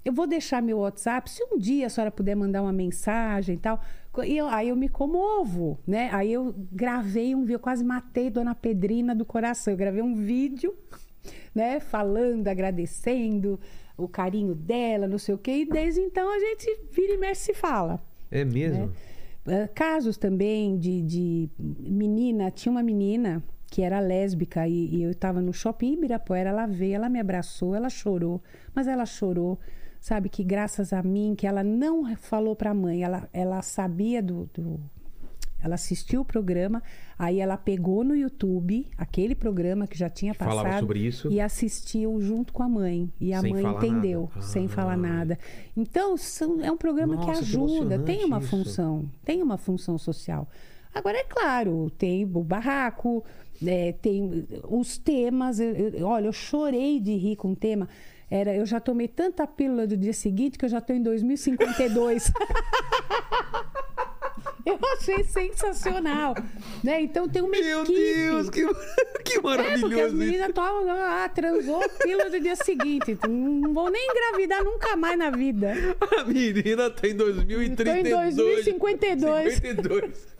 Eu 0.06 0.12
vou 0.14 0.26
deixar 0.28 0.62
meu 0.62 0.80
WhatsApp, 0.80 1.30
se 1.30 1.44
um 1.52 1.58
dia 1.58 1.88
a 1.88 1.90
senhora 1.90 2.12
puder 2.12 2.36
mandar 2.36 2.62
uma 2.62 2.74
mensagem 2.74 3.56
e 3.56 3.58
tal. 3.60 3.80
Eu- 4.26 4.48
aí 4.48 4.70
eu 4.70 4.76
me 4.76 4.88
comovo, 4.90 5.80
né? 5.88 6.10
Aí 6.12 6.32
eu 6.32 6.54
gravei 6.72 7.34
um 7.36 7.42
vídeo, 7.42 7.56
eu 7.56 7.60
quase 7.60 7.84
matei 7.84 8.30
Dona 8.30 8.54
Pedrina 8.56 9.16
do 9.16 9.26
coração. 9.26 9.74
Eu 9.74 9.78
gravei 9.78 10.02
um 10.02 10.14
vídeo, 10.14 10.76
né? 11.56 11.80
Falando, 11.80 12.48
agradecendo 12.48 13.60
o 13.98 14.08
carinho 14.08 14.56
dela, 14.56 15.08
não 15.08 15.18
sei 15.18 15.36
o 15.36 15.38
quê. 15.38 15.52
E 15.62 15.66
desde 15.66 16.02
então 16.02 16.30
a 16.34 16.40
gente 16.40 16.80
vira 16.92 17.14
e 17.14 17.18
mexe 17.18 17.42
se 17.42 17.54
fala. 17.54 18.02
É 18.32 18.44
mesmo? 18.44 18.92
Ah, 19.46 19.68
casos 19.74 20.18
também 20.18 20.78
de, 20.78 21.02
de 21.02 21.50
menina, 21.60 22.50
tinha 22.50 22.72
uma 22.72 22.82
menina 22.84 23.44
que 23.70 23.82
era 23.82 24.00
lésbica 24.00 24.68
e, 24.68 24.96
e 24.96 25.04
eu 25.04 25.12
estava 25.12 25.42
no 25.42 25.52
shopping 25.52 25.88
em 25.88 25.94
Ibirapuera, 25.94 26.50
ela 26.50 26.66
veio, 26.66 26.96
ela 26.96 27.10
me 27.10 27.20
abraçou, 27.20 27.74
ela 27.76 27.90
chorou, 27.90 28.42
mas 28.74 28.88
ela 28.88 29.06
chorou, 29.06 29.60
sabe, 30.00 30.30
que 30.30 30.44
graças 30.44 30.94
a 30.94 31.02
mim, 31.04 31.34
que 31.36 31.46
ela 31.48 31.64
não 31.64 32.16
falou 32.16 32.56
para 32.56 32.70
a 32.70 32.74
mãe, 32.74 33.04
ela, 33.04 33.28
ela 33.34 33.62
sabia 33.64 34.22
do, 34.22 34.48
do- 34.54 34.80
Ela 35.64 35.76
assistiu 35.76 36.22
o 36.22 36.26
programa, 36.26 36.84
aí 37.18 37.40
ela 37.40 37.56
pegou 37.56 38.04
no 38.04 38.16
YouTube 38.16 38.86
aquele 38.98 39.34
programa 39.34 39.88
que 39.88 39.98
já 39.98 40.10
tinha 40.10 40.34
Que 40.34 40.40
falava 40.40 40.64
passado 40.64 40.80
sobre 40.82 41.00
isso. 41.00 41.32
e 41.32 41.40
assistiu 41.40 42.20
junto 42.22 42.52
com 42.52 42.62
a 42.64 42.68
mãe. 42.70 43.10
E 43.20 43.34
a 43.34 43.40
Sem 43.40 43.54
mãe 43.54 43.64
entendeu, 43.66 44.30
nada. 44.36 44.46
sem 44.46 44.66
Ah. 44.66 44.70
falar 44.70 44.98
nada. 44.98 45.40
Então, 45.76 46.18
são- 46.18 46.60
é 46.62 46.70
um 46.72 46.78
programa 46.78 47.16
que 47.18 47.26
Nossa, 47.26 47.40
que 47.40 47.46
ajuda, 47.46 48.00
tem 48.00 48.26
uma 48.26 48.40
isso. 48.40 48.50
função, 48.50 49.10
tem 49.24 49.42
uma 49.42 49.58
função 49.58 49.98
social. 49.98 50.48
Agora, 50.94 51.18
é 51.18 51.24
claro, 51.24 51.90
tem 51.98 52.24
o 52.26 52.44
barraco, 52.44 53.24
é, 53.66 53.94
tem 53.94 54.46
os 54.70 54.98
temas. 54.98 55.60
eu- 55.60 55.74
eu- 55.74 56.06
olha, 56.06 56.28
eu 56.28 56.34
chorei 56.34 57.00
de 57.00 57.16
rir 57.16 57.36
com 57.36 57.54
o 57.54 57.56
tema. 57.56 57.88
Era, 58.30 58.54
eu 58.56 58.66
já 58.66 58.80
tomei 58.80 59.08
tanta 59.08 59.46
pílula 59.48 59.86
do 59.88 59.96
dia 59.96 60.14
seguinte 60.14 60.58
que 60.58 60.66
eu 60.66 60.70
já 60.70 60.80
estou 60.80 60.96
em 60.96 61.02
2052. 61.02 62.32
eu 64.66 64.80
achei 64.94 65.24
sensacional. 65.24 66.36
Né? 66.84 67.02
Então 67.02 67.28
tem 67.28 67.42
uma 67.42 67.52
Meu 67.52 67.84
equipe. 67.84 68.00
Deus, 68.00 68.50
que, 68.50 68.66
que 69.24 69.34
É, 69.34 69.40
porque 69.40 69.40
as 69.40 69.44
maravilhoso 69.44 70.16
meninas 70.16 70.52
tomam, 70.54 70.90
ah, 70.90 71.30
transou 71.30 71.90
pílula 72.02 72.30
do 72.30 72.40
dia 72.40 72.56
seguinte. 72.56 73.12
Então, 73.12 73.30
Não 73.30 73.74
vão 73.74 73.90
nem 73.90 74.08
engravidar 74.10 74.64
nunca 74.64 74.96
mais 74.96 75.18
na 75.18 75.30
vida. 75.30 75.74
A 76.18 76.24
menina 76.26 76.90
tá 76.90 77.08
em 77.08 77.16
2032. 77.16 78.36
Tô 78.36 78.42
em 78.42 78.46
2052. 78.46 79.54
52. 79.56 80.34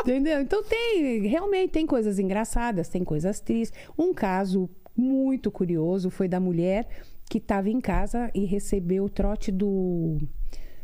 Entendeu? 0.00 0.40
Então 0.40 0.62
tem, 0.62 1.26
realmente 1.26 1.72
tem 1.72 1.86
coisas 1.86 2.18
engraçadas, 2.18 2.88
tem 2.88 3.04
coisas 3.04 3.40
tristes. 3.40 3.78
Um 3.98 4.14
caso 4.14 4.68
muito 4.96 5.50
curioso 5.50 6.10
foi 6.10 6.26
da 6.26 6.40
mulher 6.40 6.88
que 7.28 7.38
estava 7.38 7.68
em 7.68 7.80
casa 7.80 8.30
e 8.34 8.44
recebeu 8.44 9.04
o 9.04 9.08
trote 9.08 9.52
do, 9.52 10.18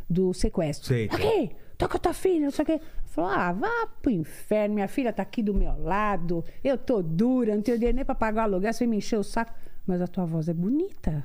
do 0.08 0.32
sequestro. 0.32 0.86
Sei. 0.86 1.08
Aqui, 1.10 1.50
tô 1.76 1.88
com 1.88 1.96
a 1.96 2.00
tua 2.00 2.12
filha, 2.14 2.44
não 2.44 2.50
sei 2.50 2.62
o 2.62 2.66
quê. 2.66 2.80
Falou, 3.06 3.30
ah, 3.30 3.52
vá 3.52 3.88
pro 4.02 4.10
inferno, 4.10 4.74
minha 4.74 4.88
filha 4.88 5.12
tá 5.12 5.22
aqui 5.22 5.42
do 5.42 5.54
meu 5.54 5.78
lado, 5.82 6.44
eu 6.62 6.76
tô 6.76 7.02
dura, 7.02 7.54
não 7.54 7.62
tenho 7.62 7.78
dinheiro 7.78 7.96
nem 7.96 8.04
pra 8.04 8.14
pagar 8.14 8.42
o 8.42 8.44
aluguel, 8.44 8.72
você 8.72 8.86
me 8.86 8.96
encheu 8.96 9.20
o 9.20 9.24
saco. 9.24 9.52
Mas 9.86 10.02
a 10.02 10.06
tua 10.06 10.24
voz 10.26 10.48
é 10.48 10.54
bonita. 10.54 11.24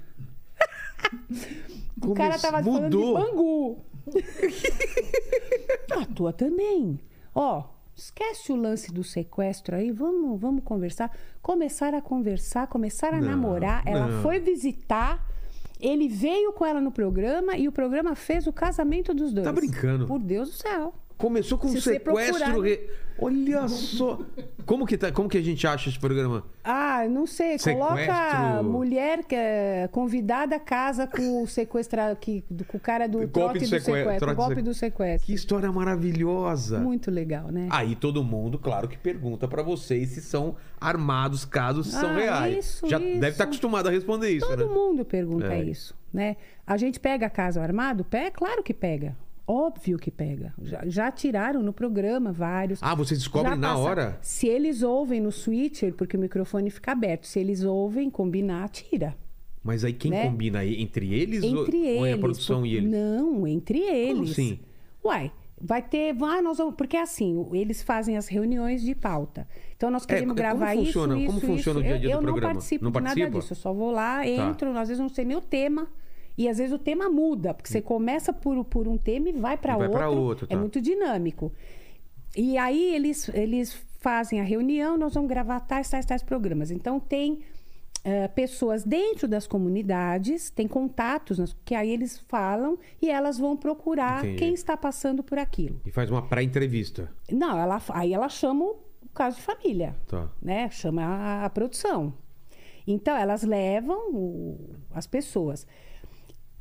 o 2.05 2.13
cara 2.13 2.37
tava 2.37 2.63
falando 2.63 2.89
de 2.89 2.97
mudou. 2.97 3.13
Bangu. 3.13 3.85
a 5.99 6.05
tua 6.05 6.31
também. 6.31 6.99
Ó, 7.33 7.63
esquece 7.95 8.51
o 8.51 8.55
lance 8.55 8.93
do 8.93 9.03
sequestro 9.03 9.75
aí, 9.75 9.91
vamos, 9.91 10.39
vamos 10.39 10.63
conversar. 10.63 11.15
Começaram 11.41 11.97
a 11.97 12.01
conversar, 12.01 12.67
começaram 12.67 13.17
a 13.17 13.21
Não, 13.21 13.29
namorar. 13.29 13.83
Ela 13.85 14.07
não. 14.07 14.21
foi 14.21 14.39
visitar. 14.39 15.27
Ele 15.81 16.07
veio 16.07 16.53
com 16.53 16.65
ela 16.65 16.79
no 16.79 16.91
programa 16.91 17.57
e 17.57 17.67
o 17.67 17.71
programa 17.71 18.15
fez 18.15 18.45
o 18.47 18.53
casamento 18.53 19.13
dos 19.13 19.33
dois. 19.33 19.45
Tá 19.45 19.51
brincando? 19.51 20.05
Por 20.05 20.19
Deus 20.19 20.49
do 20.49 20.55
céu. 20.55 20.93
Começou 21.21 21.57
com 21.57 21.67
um 21.67 21.71
Se 21.71 21.81
você 21.81 21.93
sequestro. 21.93 22.61
re- 22.61 22.89
Olha 23.23 23.67
só. 23.67 24.19
Como 24.65 24.83
que, 24.87 24.97
tá, 24.97 25.11
como 25.11 25.29
que 25.29 25.37
a 25.37 25.41
gente 25.41 25.67
acha 25.67 25.89
esse 25.89 25.99
programa? 25.99 26.43
Ah, 26.63 27.05
não 27.07 27.27
sei. 27.27 27.59
Coloca 27.59 27.95
Sequestro. 27.97 28.63
mulher 28.63 29.23
que 29.25 29.35
é 29.35 29.87
convidada 29.91 30.59
casa 30.59 31.05
com 31.05 31.43
o 31.43 31.47
sequestrado, 31.47 32.15
que, 32.15 32.43
com 32.67 32.77
o 32.77 32.79
cara 32.79 33.07
do 33.07 33.27
Golpe 33.27 33.59
do 33.59 33.65
do 33.65 33.67
seque- 33.69 33.85
sequestro. 33.85 34.27
do 34.29 34.35
golpe 34.35 34.61
do 34.63 34.73
sequestro. 34.73 35.27
Que 35.27 35.33
história 35.33 35.71
maravilhosa. 35.71 36.79
Muito 36.79 37.11
legal, 37.11 37.49
né? 37.49 37.67
Aí 37.69 37.95
todo 37.95 38.23
mundo, 38.23 38.57
claro, 38.57 38.87
que 38.87 38.97
pergunta 38.97 39.47
pra 39.47 39.61
vocês 39.61 40.09
se 40.09 40.21
são 40.21 40.55
armados, 40.79 41.45
casos 41.45 41.87
são 41.91 42.09
Ah, 42.09 42.15
reais. 42.15 42.65
isso, 42.65 42.87
Já 42.89 42.97
isso. 42.97 43.19
deve 43.19 43.29
estar 43.29 43.43
acostumado 43.43 43.87
a 43.87 43.91
responder 43.91 44.29
isso, 44.31 44.47
Todo 44.47 44.67
né? 44.67 44.73
mundo 44.73 45.05
pergunta 45.05 45.53
É. 45.53 45.61
isso, 45.63 45.95
né? 46.11 46.37
A 46.65 46.75
gente 46.75 46.99
pega 46.99 47.29
caso 47.29 47.59
armado? 47.59 48.03
Pé, 48.03 48.31
claro 48.31 48.63
que 48.63 48.73
pega. 48.73 49.15
Óbvio 49.47 49.97
que 49.97 50.09
pega. 50.11 50.53
Já, 50.61 50.81
já 50.85 51.11
tiraram 51.11 51.61
no 51.61 51.73
programa 51.73 52.31
vários. 52.31 52.79
Ah, 52.81 52.95
vocês 52.95 53.19
descobrem 53.19 53.53
Já 53.53 53.57
na 53.59 53.77
hora? 53.77 54.17
Se 54.21 54.47
eles 54.47 54.81
ouvem 54.81 55.19
no 55.19 55.31
switcher, 55.31 55.93
porque 55.93 56.15
o 56.15 56.19
microfone 56.19 56.69
fica 56.69 56.91
aberto, 56.93 57.25
se 57.27 57.39
eles 57.39 57.63
ouvem, 57.63 58.09
combinar, 58.09 58.69
tira. 58.69 59.15
Mas 59.63 59.83
aí 59.83 59.93
quem 59.93 60.09
Né? 60.11 60.23
combina 60.25 60.59
aí? 60.59 60.81
Entre 60.81 61.13
eles 61.13 61.43
ou- 61.43 61.61
Entre 61.63 61.77
eles. 61.77 61.99
ou 61.99 62.05
é 62.05 62.13
a 62.13 62.17
produção 62.17 62.59
por- 62.61 62.65
e 62.67 62.75
eles? 62.75 62.89
Não, 62.91 63.45
entre 63.47 63.79
eles. 63.79 64.31
assim? 64.31 64.59
Uai, 65.03 65.31
vai 65.59 65.81
ter. 65.81 66.15
Ah, 66.23 66.41
nós 66.41 66.57
vamos, 66.57 66.75
porque 66.75 66.95
assim, 66.97 67.35
o- 67.35 67.53
eles 67.55 67.81
fazem 67.83 68.17
as 68.17 68.27
reuniões 68.27 68.81
de 68.81 68.95
pauta. 68.95 69.47
Então 69.75 69.91
nós 69.91 70.05
queremos 70.05 70.25
É, 70.25 70.27
como 70.29 70.35
gravar 70.35 70.75
funciona? 70.75 71.15
isso, 71.17 71.25
Como 71.27 71.37
isso, 71.39 71.47
funciona 71.47 71.79
isso. 71.79 71.85
o 71.85 71.87
dia 71.89 71.95
a 71.95 71.99
dia 71.99 72.07
eu, 72.07 72.11
do 72.11 72.17
eu 72.17 72.21
não 72.21 72.31
programa? 72.31 72.53
participo 72.53 72.83
Não 72.85 72.91
de 72.91 72.97
nada 72.99 73.07
participa? 73.15 73.39
disso. 73.39 73.53
Eu 73.53 73.57
só 73.57 73.73
vou 73.73 73.91
lá, 73.91 74.25
entro, 74.27 74.69
às 74.77 74.87
vezes 74.87 74.99
não 75.01 75.09
sei 75.09 75.25
nem 75.25 75.35
o 75.37 75.41
tema. 75.41 75.87
E 76.41 76.49
às 76.49 76.57
vezes 76.57 76.73
o 76.73 76.79
tema 76.79 77.09
muda, 77.09 77.53
porque 77.53 77.69
você 77.69 77.81
começa 77.81 78.33
por, 78.33 78.63
por 78.65 78.87
um 78.87 78.97
tema 78.97 79.29
e 79.29 79.31
vai 79.33 79.57
para 79.57 79.75
outro. 79.77 79.91
pra 79.91 80.09
outro, 80.09 80.45
É 80.49 80.53
tá. 80.55 80.57
muito 80.59 80.81
dinâmico. 80.81 81.51
E 82.35 82.57
aí 82.57 82.95
eles, 82.95 83.29
eles 83.29 83.73
fazem 83.99 84.39
a 84.39 84.43
reunião, 84.43 84.97
nós 84.97 85.13
vamos 85.13 85.29
gravar 85.29 85.59
tais, 85.59 85.89
tais, 85.89 86.05
tais 86.05 86.23
programas. 86.23 86.71
Então 86.71 86.99
tem 86.99 87.41
eh, 88.03 88.27
pessoas 88.29 88.83
dentro 88.83 89.27
das 89.27 89.45
comunidades, 89.45 90.49
tem 90.49 90.67
contatos, 90.67 91.37
nas- 91.37 91.55
que 91.63 91.75
aí 91.75 91.91
eles 91.91 92.17
falam 92.27 92.79
e 93.01 93.09
elas 93.11 93.37
vão 93.37 93.55
procurar 93.55 94.19
Entendi. 94.25 94.37
quem 94.39 94.53
está 94.55 94.75
passando 94.75 95.21
por 95.21 95.37
aquilo. 95.37 95.79
E 95.85 95.91
faz 95.91 96.09
uma 96.09 96.23
pré-entrevista. 96.23 97.11
Não, 97.31 97.59
ela, 97.59 97.79
aí 97.89 98.13
ela 98.13 98.29
chama 98.29 98.65
o 98.65 98.79
caso 99.13 99.35
de 99.37 99.43
família, 99.43 99.95
Tá. 100.07 100.27
né? 100.41 100.69
Chama 100.71 101.03
a, 101.03 101.45
a 101.45 101.49
produção. 101.51 102.13
Então 102.87 103.15
elas 103.15 103.43
levam 103.43 104.09
o- 104.11 104.75
as 104.91 105.05
pessoas. 105.05 105.67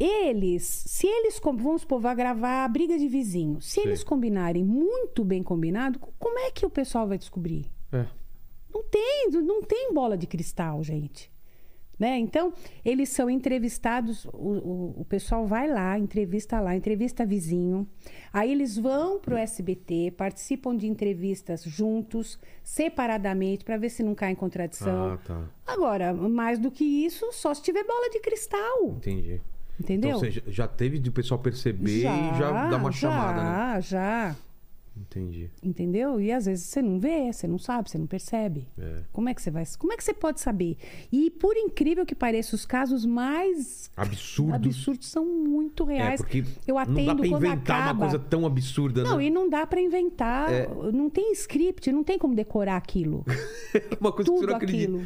Eles, 0.01 0.63
se 0.65 1.07
eles, 1.07 1.39
vamos 1.45 1.83
supor, 1.83 2.01
vai 2.01 2.15
gravar 2.17 2.65
a 2.65 2.69
briga 2.69 2.97
de 2.99 3.07
vizinhos. 3.07 3.67
Se 3.67 3.73
Sei. 3.83 3.85
eles 3.85 4.03
combinarem 4.03 4.65
muito 4.65 5.23
bem 5.23 5.43
combinado, 5.43 5.99
co- 5.99 6.13
como 6.19 6.39
é 6.39 6.51
que 6.51 6.65
o 6.65 6.71
pessoal 6.71 7.07
vai 7.07 7.19
descobrir? 7.19 7.67
É. 7.93 8.07
Não 8.73 8.83
tem, 8.85 9.29
não 9.31 9.61
tem 9.63 9.93
bola 9.93 10.17
de 10.17 10.27
cristal, 10.27 10.83
gente. 10.83 11.31
Né? 11.99 12.19
Então, 12.19 12.51
eles 12.83 13.11
são 13.11 13.29
entrevistados, 13.29 14.25
o, 14.25 14.31
o, 14.39 14.95
o 15.01 15.05
pessoal 15.05 15.47
vai 15.47 15.69
lá, 15.71 15.99
entrevista 15.99 16.59
lá, 16.59 16.75
entrevista 16.75 17.27
vizinho. 17.27 17.87
Aí 18.33 18.51
eles 18.51 18.79
vão 18.79 19.19
para 19.19 19.35
o 19.35 19.37
SBT, 19.37 20.15
participam 20.17 20.75
de 20.75 20.87
entrevistas 20.87 21.63
juntos, 21.63 22.39
separadamente, 22.65 23.67
para 23.67 23.77
ver 23.77 23.91
se 23.91 24.03
não 24.03 24.15
cai 24.15 24.33
em 24.33 24.35
contradição. 24.35 25.13
Ah, 25.13 25.19
tá. 25.19 25.45
Agora, 25.67 26.15
mais 26.15 26.59
do 26.59 26.71
que 26.71 26.85
isso, 26.85 27.31
só 27.33 27.53
se 27.53 27.61
tiver 27.63 27.85
bola 27.85 28.09
de 28.09 28.19
cristal. 28.21 28.87
Entendi. 28.97 29.39
Entendeu? 29.81 30.11
Então, 30.11 30.19
ou 30.19 30.25
seja, 30.25 30.43
já 30.47 30.69
teve 30.69 30.99
de 30.99 31.09
o 31.09 31.13
pessoal 31.13 31.41
perceber 31.41 32.01
e 32.01 32.39
já 32.39 32.69
dá 32.69 32.77
uma 32.77 32.93
chamada, 32.93 33.43
né? 33.43 33.81
Já, 33.81 33.81
já. 33.81 34.37
Entendi. 34.97 35.49
Entendeu? 35.63 36.21
E 36.21 36.31
às 36.31 36.45
vezes 36.45 36.67
você 36.67 36.83
não 36.83 36.99
vê, 37.01 37.33
você 37.33 37.47
não 37.47 37.59
sabe, 37.59 37.89
você 37.89 37.97
não 37.97 38.07
percebe. 38.07 38.69
É. 38.79 38.99
Como 39.13 39.29
é 39.31 39.35
que 39.35 39.41
você 39.41 39.51
vai? 39.51 39.65
Como 39.79 39.93
é 39.93 39.97
que 39.97 40.05
você 40.05 40.13
pode 40.13 40.41
saber? 40.41 40.77
E 41.11 41.31
por 41.31 41.57
incrível 41.57 42.05
que 42.05 42.15
pareça, 42.15 42.55
os 42.55 42.67
casos 42.67 43.07
mais 43.07 43.91
Absurdos. 43.97 44.55
absurdos 44.55 45.09
são 45.09 45.25
muito 45.25 45.89
É, 45.89 45.95
reais. 45.97 46.21
porque 46.21 46.45
Eu 46.67 46.75
não 46.75 46.85
dá 46.85 46.91
atendo 46.93 47.17
pra 47.17 47.27
inventar 47.29 47.81
acaba. 47.83 47.93
uma 48.05 48.11
coisa 48.11 48.19
tão 48.19 48.45
absurda, 48.45 49.03
Não, 49.03 49.17
né? 49.17 49.25
e 49.25 49.31
não 49.31 49.49
dá 49.49 49.67
pra 49.67 49.81
inventar. 49.81 50.51
Não 50.93 51.09
tem 51.09 51.33
script, 51.33 51.91
não 51.93 52.05
tem 52.05 52.19
como 52.19 52.35
decorar 52.35 52.77
aquilo. 52.77 53.25
uma 53.99 54.13
coisa 54.13 54.31
que 54.31 54.37
você 54.37 54.41
tudo 54.41 54.51
não 54.51 54.57
acredita. 54.57 54.99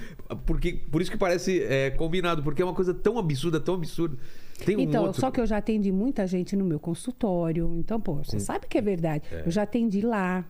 Porque, 0.45 0.73
por 0.91 1.01
isso 1.03 1.11
que 1.11 1.19
parece 1.19 1.63
é, 1.63 1.91
combinado, 1.91 2.43
porque 2.43 2.61
é 2.61 2.65
uma 2.65 2.75
coisa 2.75 2.93
tão 2.93 3.17
absurda, 3.17 3.61
tão 3.61 3.75
absurda. 3.75 4.17
Tem 4.64 4.77
um 4.77 4.81
Então, 4.81 5.07
outro... 5.07 5.21
só 5.21 5.31
que 5.31 5.40
eu 5.40 5.47
já 5.47 5.57
atendi 5.57 5.90
muita 5.90 6.27
gente 6.27 6.55
no 6.57 6.64
meu 6.64 6.79
consultório. 6.79 7.75
Então, 7.77 8.01
pô, 8.01 8.14
você 8.14 8.38
sabe 8.38 8.67
que 8.67 8.79
é 8.79 8.83
verdade. 8.83 9.25
Eu 9.45 9.51
já 9.51 9.62
atendi 9.62 10.01
lá. 10.01 10.45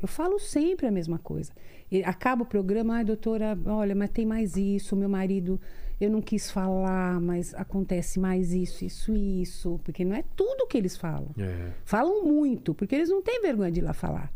Eu 0.00 0.06
falo 0.06 0.38
sempre 0.38 0.86
a 0.86 0.90
mesma 0.90 1.18
coisa. 1.18 1.52
E 1.90 2.04
acaba 2.04 2.42
o 2.42 2.46
programa, 2.46 2.94
ai, 2.96 3.04
doutora, 3.04 3.58
olha, 3.66 3.94
mas 3.94 4.10
tem 4.10 4.24
mais 4.24 4.56
isso. 4.56 4.94
Meu 4.94 5.08
marido, 5.08 5.60
eu 6.00 6.08
não 6.08 6.20
quis 6.22 6.50
falar, 6.50 7.20
mas 7.20 7.52
acontece 7.54 8.20
mais 8.20 8.52
isso, 8.52 8.84
isso, 8.84 9.16
isso. 9.16 9.80
Porque 9.82 10.04
não 10.04 10.14
é 10.14 10.22
tudo 10.36 10.66
que 10.68 10.78
eles 10.78 10.96
falam. 10.96 11.30
É. 11.36 11.72
Falam 11.84 12.24
muito, 12.24 12.74
porque 12.74 12.94
eles 12.94 13.08
não 13.08 13.20
têm 13.22 13.40
vergonha 13.42 13.72
de 13.72 13.80
ir 13.80 13.82
lá 13.82 13.92
falar. 13.92 14.32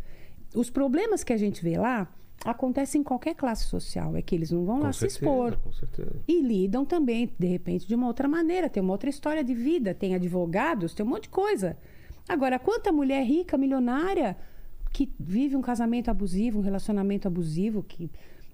Os 0.54 0.68
problemas 0.68 1.22
que 1.22 1.32
a 1.32 1.36
gente 1.36 1.62
vê 1.62 1.78
lá 1.78 2.12
acontecem 2.44 3.00
em 3.00 3.04
qualquer 3.04 3.34
classe 3.34 3.64
social. 3.64 4.16
É 4.16 4.22
que 4.22 4.34
eles 4.34 4.50
não 4.50 4.64
vão 4.64 4.78
Com 4.78 4.82
lá 4.84 4.92
certeza, 4.92 5.18
se 5.18 5.24
expor. 5.24 5.56
com 5.58 5.72
certeza. 5.72 6.16
E 6.26 6.40
lidam 6.40 6.84
também, 6.84 7.30
de 7.38 7.46
repente, 7.46 7.86
de 7.86 7.94
uma 7.94 8.06
outra 8.06 8.28
maneira. 8.28 8.68
Tem 8.68 8.82
uma 8.82 8.92
outra 8.92 9.08
história 9.10 9.44
de 9.44 9.54
vida, 9.54 9.94
tem 9.94 10.14
advogados, 10.14 10.94
tem 10.94 11.04
um 11.04 11.08
monte 11.08 11.24
de 11.24 11.28
coisa. 11.30 11.76
Agora, 12.28 12.58
quanta 12.58 12.92
mulher 12.92 13.22
rica, 13.24 13.56
milionária, 13.58 14.36
que 14.92 15.10
vive 15.18 15.56
um 15.56 15.62
casamento 15.62 16.10
abusivo, 16.10 16.58
um 16.58 16.62
relacionamento 16.62 17.26
abusivo, 17.26 17.82
que 17.82 18.10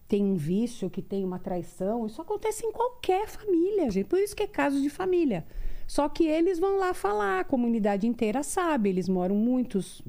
tem 0.06 0.24
um 0.24 0.36
vício, 0.36 0.88
que 0.88 1.02
tem 1.02 1.22
uma 1.24 1.38
traição, 1.38 2.06
isso 2.06 2.20
acontece 2.22 2.64
em 2.64 2.72
qualquer 2.72 3.28
família, 3.28 3.90
gente. 3.90 4.06
Por 4.06 4.18
isso 4.18 4.34
que 4.34 4.42
é 4.42 4.46
caso 4.46 4.80
de 4.80 4.88
família. 4.88 5.44
Só 5.86 6.08
que 6.08 6.26
eles 6.26 6.58
vão 6.58 6.78
lá 6.78 6.94
falar, 6.94 7.40
a 7.40 7.44
comunidade 7.44 8.06
inteira 8.06 8.42
sabe, 8.42 8.88
eles 8.88 9.08
moram 9.08 9.34
muitos, 9.36 10.02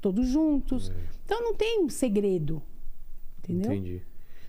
todos 0.00 0.26
juntos. 0.28 0.92
Então 1.24 1.42
não 1.42 1.54
tem 1.54 1.88
segredo. 1.88 2.62
Entendeu? 3.50 3.72
Entendi. 3.72 4.02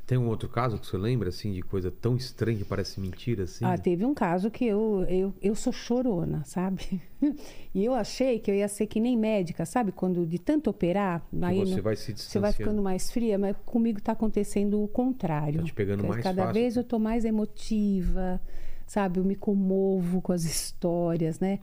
Tem 0.07 0.17
um 0.17 0.27
outro 0.27 0.49
caso 0.49 0.77
que 0.77 0.85
você 0.85 0.97
lembra, 0.97 1.29
assim, 1.29 1.53
de 1.53 1.61
coisa 1.61 1.89
tão 1.89 2.17
estranha 2.17 2.57
que 2.57 2.65
parece 2.65 2.99
mentira, 2.99 3.43
assim? 3.43 3.63
Ah, 3.63 3.77
teve 3.77 4.03
um 4.03 4.13
caso 4.13 4.51
que 4.51 4.65
eu, 4.65 5.05
eu, 5.07 5.33
eu 5.41 5.55
sou 5.55 5.71
chorona, 5.71 6.43
sabe? 6.45 7.01
E 7.73 7.85
eu 7.85 7.93
achei 7.93 8.37
que 8.39 8.51
eu 8.51 8.55
ia 8.55 8.67
ser 8.67 8.87
que 8.87 8.99
nem 8.99 9.15
médica, 9.17 9.65
sabe? 9.65 9.93
Quando 9.93 10.25
de 10.25 10.37
tanto 10.37 10.69
operar, 10.69 11.25
aí 11.41 11.59
você 11.59 11.75
não- 11.75 11.81
vai 11.83 11.95
se 11.95 12.13
você 12.17 12.39
vai 12.39 12.51
ficando 12.51 12.81
mais 12.81 13.09
fria, 13.09 13.37
mas 13.37 13.55
comigo 13.65 13.99
está 13.99 14.11
acontecendo 14.11 14.83
o 14.83 14.87
contrário. 14.89 15.59
Tá 15.59 15.65
te 15.65 15.73
pegando 15.73 16.03
mais 16.05 16.21
Cada 16.21 16.41
fácil. 16.41 16.53
vez 16.61 16.75
eu 16.75 16.83
tô 16.83 16.99
mais 16.99 17.23
emotiva, 17.23 18.41
sabe? 18.85 19.19
Eu 19.19 19.23
me 19.23 19.35
comovo 19.35 20.21
com 20.21 20.33
as 20.33 20.43
histórias, 20.45 21.39
né? 21.39 21.59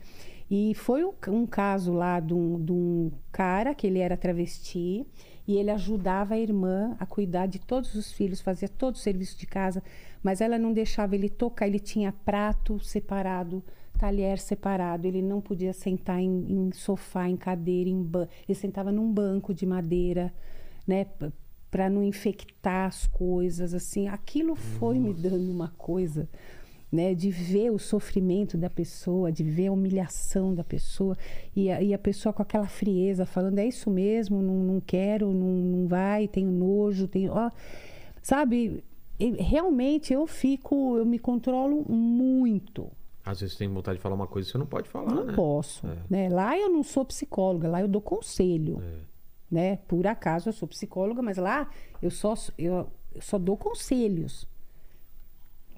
E 0.51 0.74
foi 0.74 1.05
um, 1.05 1.12
um 1.28 1.45
caso 1.45 1.93
lá 1.93 2.20
de 2.20 2.32
um, 2.32 2.59
de 2.64 2.72
um 2.72 3.11
cara 3.30 3.74
que 3.74 3.86
ele 3.86 3.99
era 3.99 4.16
travesti 4.16 5.05
e 5.49 5.57
ele 5.57 5.70
ajudava 5.70 6.34
a 6.34 6.38
irmã 6.38 6.94
a 7.01 7.07
cuidar 7.07 7.46
de 7.46 7.59
todos 7.59 7.94
os 7.94 8.12
filhos, 8.12 8.42
fazia 8.42 8.68
todo 8.68 8.96
o 8.96 8.99
serviço 8.99 9.38
de 9.38 9.46
casa, 9.46 9.82
mas 10.22 10.42
ela 10.42 10.59
não 10.59 10.74
deixava 10.74 11.14
ele 11.14 11.30
tocar, 11.30 11.66
ele 11.66 11.78
tinha 11.78 12.12
prato 12.12 12.78
separado, 12.78 13.64
talher 13.99 14.38
separado, 14.38 15.07
ele 15.07 15.22
não 15.22 15.40
podia 15.40 15.72
sentar 15.72 16.20
em, 16.20 16.53
em 16.53 16.72
sofá, 16.72 17.26
em 17.26 17.36
cadeira, 17.36 17.88
em 17.88 18.03
ban 18.03 18.28
ele 18.46 18.55
sentava 18.55 18.92
num 18.92 19.11
banco 19.11 19.55
de 19.55 19.64
madeira, 19.64 20.32
né, 20.86 21.07
para 21.70 21.88
não 21.88 22.05
infectar 22.05 22.86
as 22.86 23.07
coisas 23.07 23.72
assim. 23.72 24.07
Aquilo 24.07 24.55
foi 24.55 24.99
me 24.99 25.14
dando 25.14 25.51
uma 25.51 25.68
coisa. 25.78 26.28
Né? 26.91 27.14
De 27.14 27.30
ver 27.30 27.70
o 27.70 27.78
sofrimento 27.78 28.57
da 28.57 28.70
pessoa, 28.70 29.30
de 29.30 29.43
ver 29.45 29.66
a 29.68 29.72
humilhação 29.72 30.55
da 30.55 30.64
pessoa 30.64 31.16
e 31.55 31.70
a, 31.70 31.82
e 31.82 31.93
a 31.93 31.99
pessoa 31.99 32.32
com 32.32 32.43
aquela 32.43 32.66
frieza 32.68 33.26
falando 33.26 33.59
é 33.59 33.66
isso 33.66 33.91
mesmo, 33.91 34.41
não, 34.41 34.55
não 34.55 34.80
quero, 34.80 35.32
não, 35.32 35.47
não 35.49 35.89
vai, 35.89 36.26
tenho 36.28 36.51
nojo, 36.51 37.07
tenho, 37.07 37.32
ó, 37.32 37.51
sabe? 38.22 38.82
E, 39.20 39.30
realmente 39.32 40.12
eu 40.12 40.26
fico, 40.26 40.97
eu 40.97 41.05
me 41.05 41.18
controlo 41.18 41.84
muito. 41.93 42.91
Às 43.24 43.41
vezes 43.41 43.57
tem 43.57 43.68
vontade 43.68 43.99
de 43.99 44.03
falar 44.03 44.14
uma 44.14 44.26
coisa 44.26 44.47
que 44.47 44.53
você 44.53 44.59
não 44.59 44.64
pode 44.66 44.89
falar, 44.89 45.14
Não 45.14 45.24
né? 45.26 45.32
posso, 45.34 45.86
É. 45.86 45.97
né? 46.09 46.28
Lá 46.30 46.57
eu 46.59 46.70
não 46.70 46.82
sou 46.82 47.05
psicóloga, 47.05 47.68
lá 47.68 47.80
eu 47.82 47.89
dou 47.89 48.01
conselho, 48.01 48.80
É. 48.82 48.95
né? 49.51 49.76
Por 49.86 50.07
acaso 50.07 50.49
eu 50.49 50.53
sou 50.55 50.66
psicóloga, 50.66 51.20
mas 51.20 51.36
lá 51.36 51.68
eu 52.01 52.11
só 52.11 52.32
eu, 52.57 52.86
eu 53.14 53.20
só 53.20 53.36
dou 53.39 53.57
conselhos, 53.59 54.49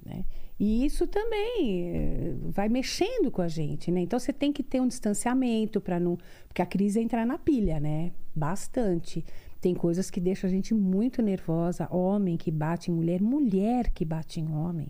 né? 0.07 0.25
E 0.61 0.85
isso 0.85 1.07
também 1.07 1.89
eh, 1.89 2.35
vai 2.51 2.69
mexendo 2.69 3.31
com 3.31 3.41
a 3.41 3.49
gente, 3.49 3.91
né? 3.91 4.03
Então 4.03 4.19
você 4.19 4.31
tem 4.31 4.53
que 4.53 4.63
ter 4.63 4.79
um 4.79 4.87
distanciamento 4.87 5.81
para 5.81 5.99
não, 5.99 6.19
porque 6.47 6.61
a 6.61 6.67
crise 6.67 7.01
é 7.01 7.03
entrar 7.03 7.27
na 7.27 7.39
pilha, 7.39 7.81
né? 7.81 8.13
Bastante. 8.37 9.25
Tem 9.59 9.75
coisas 9.75 10.11
que 10.11 10.21
deixam 10.21 10.49
a 10.49 10.53
gente 10.53 10.75
muito 10.75 11.23
nervosa, 11.23 11.89
homem 11.91 12.37
que 12.37 12.51
bate 12.51 12.91
em 12.91 12.95
mulher, 12.95 13.23
mulher 13.23 13.91
que 13.91 14.05
bate 14.05 14.39
em 14.39 14.53
homem. 14.53 14.89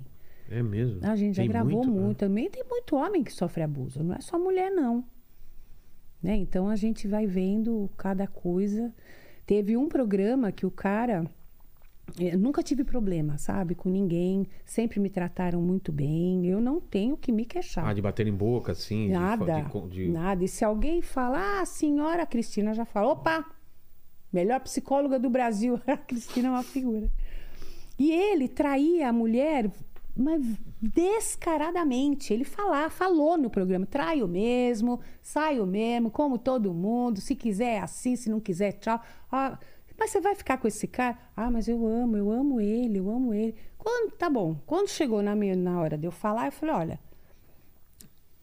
É 0.51 0.61
mesmo. 0.61 0.99
A 1.05 1.15
gente 1.15 1.37
já 1.37 1.43
Tem 1.43 1.49
gravou 1.49 1.87
muito, 1.87 2.09
né? 2.09 2.15
Também 2.15 2.51
tem 2.51 2.65
muito 2.69 2.97
homem 2.97 3.23
que 3.23 3.33
sofre 3.33 3.63
abuso. 3.63 4.03
Não 4.03 4.17
é 4.17 4.21
só 4.21 4.37
mulher, 4.37 4.73
não. 4.73 5.05
Né? 6.21 6.35
Então 6.35 6.69
a 6.69 6.75
gente 6.75 7.07
vai 7.07 7.29
vendo 7.29 7.89
cada 7.97 8.27
coisa. 8.27 8.93
Teve 9.47 9.77
um 9.77 9.89
programa 9.89 10.51
que 10.51 10.67
o 10.67 10.71
cara. 10.71 11.31
Eu 12.19 12.39
nunca 12.39 12.63
tive 12.63 12.83
problema, 12.85 13.37
sabe? 13.39 13.75
Com 13.75 13.89
ninguém. 13.91 14.47
Sempre 14.65 14.99
me 15.01 15.11
trataram 15.11 15.61
muito 15.61 15.93
bem. 15.93 16.47
Eu 16.47 16.61
não 16.61 16.81
tenho 16.81 17.17
que 17.17 17.31
me 17.31 17.45
queixar. 17.45 17.87
Ah, 17.87 17.93
de 17.95 18.01
bater 18.03 18.27
em 18.27 18.33
boca, 18.35 18.73
assim. 18.73 19.07
de- 19.07 19.13
Nada, 19.13 19.63
de- 19.63 19.89
de- 19.91 20.09
nada. 20.09 20.45
E 20.45 20.49
se 20.49 20.65
alguém 20.65 21.01
fala, 21.03 21.39
ah, 21.39 21.61
a 21.63 21.67
senhora 21.67 22.25
Cristina 22.27 22.73
já 22.75 22.85
fala, 22.85 23.13
opa, 23.13 23.45
melhor 24.33 24.61
psicóloga 24.61 25.19
do 25.19 25.29
Brasil. 25.31 25.79
A 25.87 25.97
Cristina 25.97 26.49
é 26.49 26.51
uma 26.51 26.63
figura. 26.63 27.11
E 27.99 28.11
ele 28.13 28.49
traía 28.49 29.09
a 29.09 29.13
mulher, 29.13 29.71
mas 30.17 30.41
descaradamente. 30.81 32.33
Ele 32.33 32.45
falar, 32.45 32.91
falou 32.91 33.37
no 33.37 33.51
programa, 33.51 33.87
traio 33.87 34.27
mesmo, 34.27 35.01
saio 35.23 35.67
mesmo, 35.67 36.11
como 36.11 36.39
todo 36.39 36.73
mundo. 36.73 37.21
Se 37.21 37.35
quiser 37.35 37.75
é 37.77 37.79
assim, 37.81 38.17
se 38.17 38.31
não 38.31 38.41
quiser, 38.41 38.73
tchau. 38.73 39.01
Ah, 39.31 39.59
mas 40.01 40.11
você 40.11 40.21
vai 40.21 40.35
ficar 40.35 40.57
com 40.57 40.67
esse 40.67 40.89
cara? 40.89 41.19
Ah, 41.37 41.51
mas 41.51 41.69
eu 41.69 41.87
amo, 41.87 42.17
eu 42.17 42.31
amo 42.33 42.59
ele, 42.59 42.99
eu 42.99 43.11
amo 43.11 43.35
ele. 43.35 43.55
Quando, 43.77 44.11
tá 44.13 44.31
bom. 44.31 44.57
Quando 44.67 44.89
chegou 44.89 45.23
na, 45.23 45.37
minha, 45.37 45.55
na 45.55 45.79
hora 45.79 45.99
de 45.99 46.07
eu 46.07 46.11
falar, 46.11 46.47
eu 46.47 46.53
falei, 46.53 46.75
olha, 46.75 47.01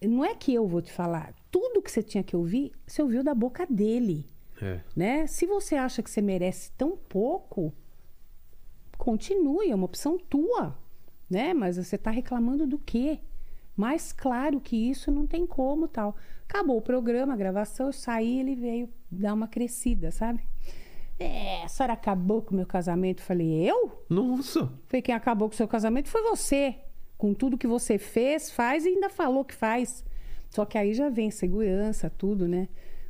não 0.01 0.23
é 0.23 0.35
que 0.35 0.53
eu 0.53 0.67
vou 0.67 0.83
te 0.83 0.93
falar. 0.93 1.33
Tudo 1.49 1.81
que 1.81 1.91
você 1.91 2.03
tinha 2.03 2.23
que 2.23 2.35
ouvir, 2.35 2.71
você 2.85 3.01
ouviu 3.01 3.23
da 3.23 3.33
boca 3.33 3.65
dele, 3.67 4.27
É. 4.61 4.79
né? 4.95 5.25
Se 5.25 5.47
você 5.47 5.75
acha 5.75 6.03
que 6.03 6.11
você 6.11 6.21
merece 6.21 6.71
tão 6.77 6.95
pouco, 6.95 7.73
continue, 8.97 9.71
é 9.71 9.75
uma 9.75 9.85
opção 9.85 10.17
tua, 10.17 10.77
né? 11.27 11.53
Mas 11.55 11.77
você 11.77 11.95
está 11.95 12.11
reclamando 12.11 12.67
do 12.67 12.77
quê? 12.77 13.19
Mais 13.75 14.11
claro 14.11 14.59
que 14.59 14.75
isso 14.75 15.11
não 15.11 15.25
tem 15.25 15.45
como, 15.47 15.87
tal. 15.87 16.15
Acabou 16.47 16.77
o 16.77 16.81
programa, 16.81 17.33
a 17.33 17.37
gravação, 17.37 17.87
eu 17.87 17.93
saí, 17.93 18.39
ele 18.39 18.55
veio 18.55 18.89
dar 19.11 19.33
uma 19.33 19.47
crescida, 19.47 20.11
sabe? 20.11 20.41
É, 21.19 21.63
a 21.63 21.67
senhora 21.67 21.93
acabou 21.93 22.41
com 22.41 22.53
o 22.53 22.57
meu 22.57 22.65
casamento. 22.65 23.21
Falei, 23.21 23.69
eu? 23.69 24.03
Nossa! 24.09 24.71
Foi 24.85 25.01
quem 25.01 25.15
acabou 25.15 25.49
com 25.49 25.53
o 25.53 25.57
seu 25.57 25.67
casamento 25.67 26.09
foi 26.09 26.21
você. 26.21 26.75
Com 27.17 27.33
tudo 27.33 27.57
que 27.57 27.65
você 27.67 27.97
fez, 27.97 28.51
faz 28.51 28.85
e 28.85 28.89
ainda 28.89 29.09
falou 29.09 29.43
que 29.43 29.55
faz. 29.55 30.03
Só 30.49 30.65
que 30.65 30.77
aí 30.77 30.93
já 30.93 31.09
vem 31.09 31.31
segurança, 31.31 32.09
tudo, 32.09 32.47
né? 32.47 32.69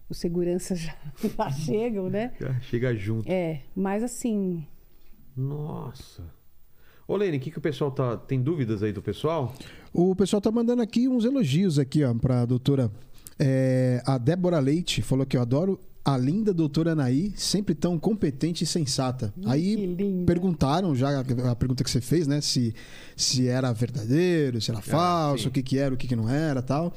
Os 0.09 0.17
seguranças 0.17 0.79
já, 0.79 0.95
já 1.21 1.51
chegam, 1.51 2.09
né? 2.09 2.31
Já 2.39 2.59
chega 2.61 2.95
junto. 2.95 3.29
É, 3.29 3.61
mas 3.75 4.03
assim, 4.03 4.65
Nossa. 5.35 6.23
Ô, 7.07 7.15
Lene, 7.15 7.37
o 7.37 7.39
que, 7.39 7.51
que 7.51 7.57
o 7.57 7.61
pessoal 7.61 7.91
tá. 7.91 8.17
Tem 8.17 8.41
dúvidas 8.41 8.83
aí 8.83 8.91
do 8.91 9.01
pessoal? 9.01 9.53
O 9.93 10.15
pessoal 10.15 10.41
tá 10.41 10.51
mandando 10.51 10.81
aqui 10.81 11.07
uns 11.07 11.23
elogios 11.25 11.79
aqui, 11.79 12.03
ó, 12.03 12.13
pra 12.13 12.45
doutora. 12.45 12.91
É, 13.39 14.01
a 14.05 14.17
Débora 14.17 14.59
Leite 14.59 15.01
falou 15.01 15.25
que 15.25 15.37
eu 15.37 15.41
adoro 15.41 15.79
a 16.09 16.17
linda 16.17 16.53
doutora 16.53 16.93
Anaí, 16.93 17.33
sempre 17.35 17.75
tão 17.75 17.99
competente 17.99 18.63
e 18.63 18.67
sensata. 18.67 19.33
Aí 19.45 19.75
que 19.75 19.85
linda. 19.87 20.25
perguntaram 20.25 20.95
já 20.95 21.19
a 21.19 21.55
pergunta 21.55 21.83
que 21.83 21.91
você 21.91 21.99
fez, 21.99 22.25
né? 22.25 22.39
Se, 22.39 22.73
se 23.15 23.47
era 23.49 23.73
verdadeiro, 23.73 24.61
se 24.61 24.71
era 24.71 24.81
falso, 24.81 25.43
sim. 25.43 25.49
o 25.49 25.51
que, 25.51 25.61
que 25.61 25.77
era, 25.77 25.93
o 25.93 25.97
que, 25.97 26.07
que 26.07 26.15
não 26.15 26.29
era 26.29 26.61
tal. 26.61 26.93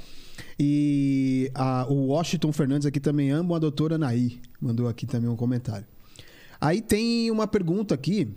E 0.59 1.51
a- 1.55 1.87
o 1.89 2.07
Washington 2.07 2.53
Fernandes 2.53 2.87
aqui 2.87 3.01
também 3.01 3.31
ama 3.33 3.57
a 3.57 3.59
doutora 3.59 3.97
Anaí. 3.97 4.39
Mandou 4.61 4.87
aqui 4.89 5.07
também 5.07 5.29
um 5.29 5.35
comentário. 5.37 5.87
Aí 6.61 6.81
tem 6.81 7.31
uma 7.33 7.47
pergunta 7.49 7.95
aqui, 7.95 8.29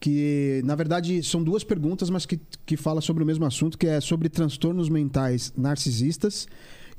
que 0.00 0.62
na 0.64 0.74
verdade 0.74 1.22
são 1.22 1.42
duas 1.42 1.62
perguntas, 1.62 2.08
mas 2.08 2.24
que, 2.24 2.40
que 2.64 2.76
fala 2.76 3.00
sobre 3.02 3.22
o 3.22 3.26
mesmo 3.26 3.44
assunto, 3.44 3.76
que 3.76 3.86
é 3.86 4.00
sobre 4.00 4.28
transtornos 4.30 4.88
mentais 4.88 5.52
narcisistas. 5.56 6.46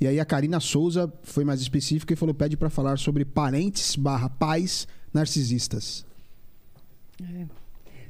E 0.00 0.06
aí 0.06 0.20
a 0.20 0.24
Karina 0.24 0.60
Souza 0.60 1.12
foi 1.22 1.44
mais 1.44 1.60
específica 1.60 2.12
e 2.12 2.16
falou 2.16 2.34
pede 2.34 2.56
para 2.56 2.70
falar 2.70 2.98
sobre 2.98 3.24
parentes 3.24 3.96
barra 3.96 4.28
pais 4.28 4.86
narcisistas. 5.12 6.06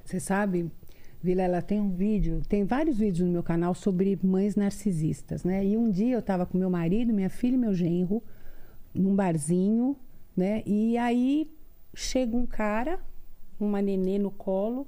você 0.05 0.21
sabe, 0.21 0.71
Vilela, 1.23 1.63
tem 1.63 1.81
um 1.81 1.91
vídeo, 1.91 2.43
tem 2.49 2.65
vários 2.65 2.99
vídeos 2.99 3.27
no 3.27 3.33
meu 3.33 3.43
canal 3.43 3.75
sobre 3.75 4.19
mães 4.23 4.55
narcisistas, 4.55 5.45
né? 5.45 5.65
E 5.65 5.77
um 5.77 5.91
dia 5.91 6.15
eu 6.15 6.21
estava 6.21 6.45
com 6.45 6.59
meu 6.59 6.71
marido, 6.71 7.13
minha 7.13 7.31
filha 7.31 7.55
e 7.55 7.59
meu 7.59 7.75
genro, 7.75 8.23
num 8.95 9.17
barzinho, 9.17 9.97
né? 10.37 10.63
E 10.67 10.97
aí 10.99 11.51
chega 11.95 12.37
um 12.37 12.47
cara, 12.47 13.01
uma 13.59 13.81
nenê 13.81 14.19
no 14.19 14.31
colo 14.31 14.87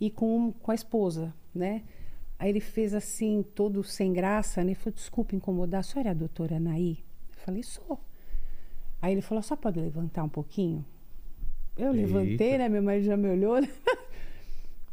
e 0.00 0.10
com, 0.10 0.52
com 0.52 0.70
a 0.70 0.74
esposa, 0.74 1.34
né? 1.54 1.82
Aí 2.38 2.48
ele 2.50 2.60
fez 2.60 2.94
assim, 2.94 3.42
todo 3.54 3.82
sem 3.84 4.12
graça, 4.12 4.62
né? 4.62 4.70
Ele 4.72 4.74
falou, 4.74 4.94
desculpa 4.94 5.34
incomodar, 5.36 5.80
a 5.80 5.82
senhora 5.82 6.08
é 6.08 6.10
a 6.10 6.14
doutora 6.14 6.56
Anaí? 6.56 6.98
Eu 7.30 7.36
falei, 7.44 7.62
sou. 7.62 7.98
Aí 9.00 9.12
ele 9.12 9.20
falou, 9.22 9.42
só 9.42 9.54
pode 9.56 9.78
levantar 9.80 10.24
um 10.24 10.28
pouquinho? 10.28 10.84
Eu 11.76 11.92
levantei, 11.92 12.52
Eita. 12.52 12.58
né? 12.58 12.68
Meu 12.68 12.82
marido 12.82 13.04
já 13.04 13.16
me 13.16 13.28
olhou. 13.28 13.60
né? 13.60 13.68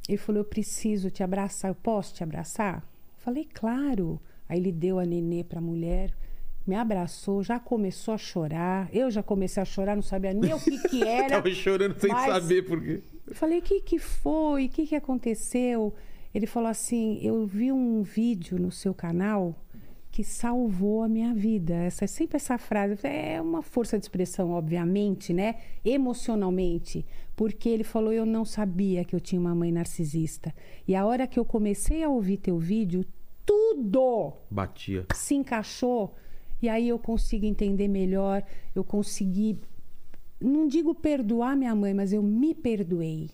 Ele 0.09 0.17
falou, 0.17 0.41
eu 0.41 0.45
preciso 0.45 1.09
te 1.11 1.21
abraçar, 1.23 1.69
eu 1.69 1.75
posso 1.75 2.13
te 2.15 2.23
abraçar? 2.23 2.77
Eu 2.77 3.23
falei, 3.23 3.47
claro. 3.53 4.19
Aí 4.49 4.57
ele 4.57 4.71
deu 4.71 4.97
a 4.99 5.05
nenê 5.05 5.43
para 5.43 5.59
a 5.59 5.61
mulher, 5.61 6.11
me 6.67 6.75
abraçou, 6.75 7.41
já 7.43 7.59
começou 7.59 8.13
a 8.13 8.17
chorar. 8.17 8.89
Eu 8.91 9.09
já 9.11 9.21
comecei 9.23 9.61
a 9.61 9.65
chorar, 9.65 9.95
não 9.95 10.01
sabia 10.01 10.33
nem 10.33 10.53
o 10.53 10.59
que 10.59 10.77
que 10.89 11.03
era. 11.07 11.29
Tava 11.35 11.49
chorando 11.53 11.97
sem 11.99 12.11
mas- 12.11 12.33
saber 12.33 12.63
por 12.63 12.81
quê. 12.83 13.01
Eu 13.27 13.35
falei, 13.35 13.59
o 13.59 13.61
que, 13.61 13.79
que 13.81 13.99
foi? 13.99 14.65
O 14.65 14.69
que, 14.69 14.87
que 14.87 14.95
aconteceu? 14.95 15.93
Ele 16.33 16.47
falou 16.47 16.69
assim: 16.69 17.19
eu 17.21 17.45
vi 17.45 17.71
um 17.71 18.01
vídeo 18.01 18.59
no 18.59 18.71
seu 18.71 18.93
canal 18.93 19.55
que 20.11 20.23
salvou 20.23 21.03
a 21.03 21.07
minha 21.07 21.33
vida. 21.33 21.73
Essa, 21.73 22.05
sempre 22.05 22.35
essa 22.35 22.57
frase. 22.57 22.95
É 23.03 23.41
uma 23.41 23.61
força 23.61 23.97
de 23.97 24.05
expressão, 24.05 24.51
obviamente, 24.51 25.33
né? 25.33 25.55
Emocionalmente. 25.83 27.05
Porque 27.35 27.69
ele 27.69 27.83
falou: 27.83 28.11
eu 28.11 28.25
não 28.25 28.45
sabia 28.45 29.03
que 29.03 29.15
eu 29.15 29.19
tinha 29.19 29.39
uma 29.39 29.55
mãe 29.55 29.71
narcisista. 29.71 30.53
E 30.87 30.95
a 30.95 31.05
hora 31.05 31.27
que 31.27 31.39
eu 31.39 31.45
comecei 31.45 32.03
a 32.03 32.09
ouvir 32.09 32.37
teu 32.37 32.57
vídeo, 32.57 33.05
tudo 33.45 34.33
Batia. 34.49 35.05
se 35.13 35.35
encaixou 35.35 36.15
e 36.61 36.69
aí 36.69 36.89
eu 36.89 36.99
consigo 36.99 37.45
entender 37.45 37.87
melhor, 37.87 38.43
eu 38.75 38.83
consegui 38.83 39.57
não 40.39 40.67
digo 40.67 40.95
perdoar 40.95 41.55
minha 41.55 41.75
mãe, 41.75 41.93
mas 41.93 42.11
eu 42.11 42.23
me 42.23 42.55
perdoei. 42.55 43.29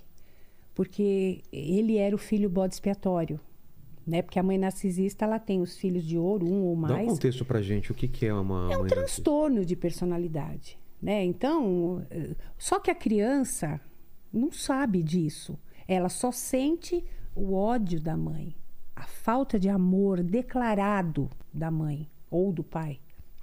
Porque 0.77 1.41
ele 1.51 1.97
era 1.97 2.15
o 2.15 2.19
filho 2.19 2.47
bode 2.47 2.75
expiatório, 2.75 3.39
né? 4.05 4.21
Porque 4.21 4.37
a 4.37 4.43
mãe 4.43 4.59
narcisista, 4.59 5.25
ela 5.25 5.39
tem 5.39 5.59
os 5.59 5.75
filhos 5.75 6.05
de 6.05 6.19
ouro, 6.19 6.45
um 6.45 6.65
ou 6.65 6.75
Dá 6.75 6.93
um 6.93 6.97
mais. 6.97 7.07
contexto 7.07 7.43
pra 7.43 7.63
gente. 7.63 7.91
O 7.91 7.95
que, 7.95 8.07
que 8.07 8.27
é 8.27 8.31
uma. 8.31 8.71
É 8.71 8.77
um 8.77 8.85
transtorno 8.85 9.65
de 9.65 9.75
personalidade, 9.75 10.77
né? 11.01 11.25
Então, 11.25 12.05
eh, 12.11 12.35
só 12.59 12.79
que 12.79 12.91
a 12.91 12.95
criança 12.95 13.81
não 14.31 14.51
sabe 14.51 15.01
disso. 15.01 15.57
Ela 15.87 16.09
só 16.09 16.31
sente 16.31 17.03
o 17.35 17.55
ódio 17.55 17.99
da 17.99 18.15
mãe, 18.15 18.55
a 18.95 19.07
falta 19.07 19.59
de 19.59 19.69
amor 19.69 20.21
declarado 20.21 21.27
da 21.51 21.71
mãe 21.71 22.07
ou 22.29 22.53
do 22.53 22.63
pai, 22.63 22.99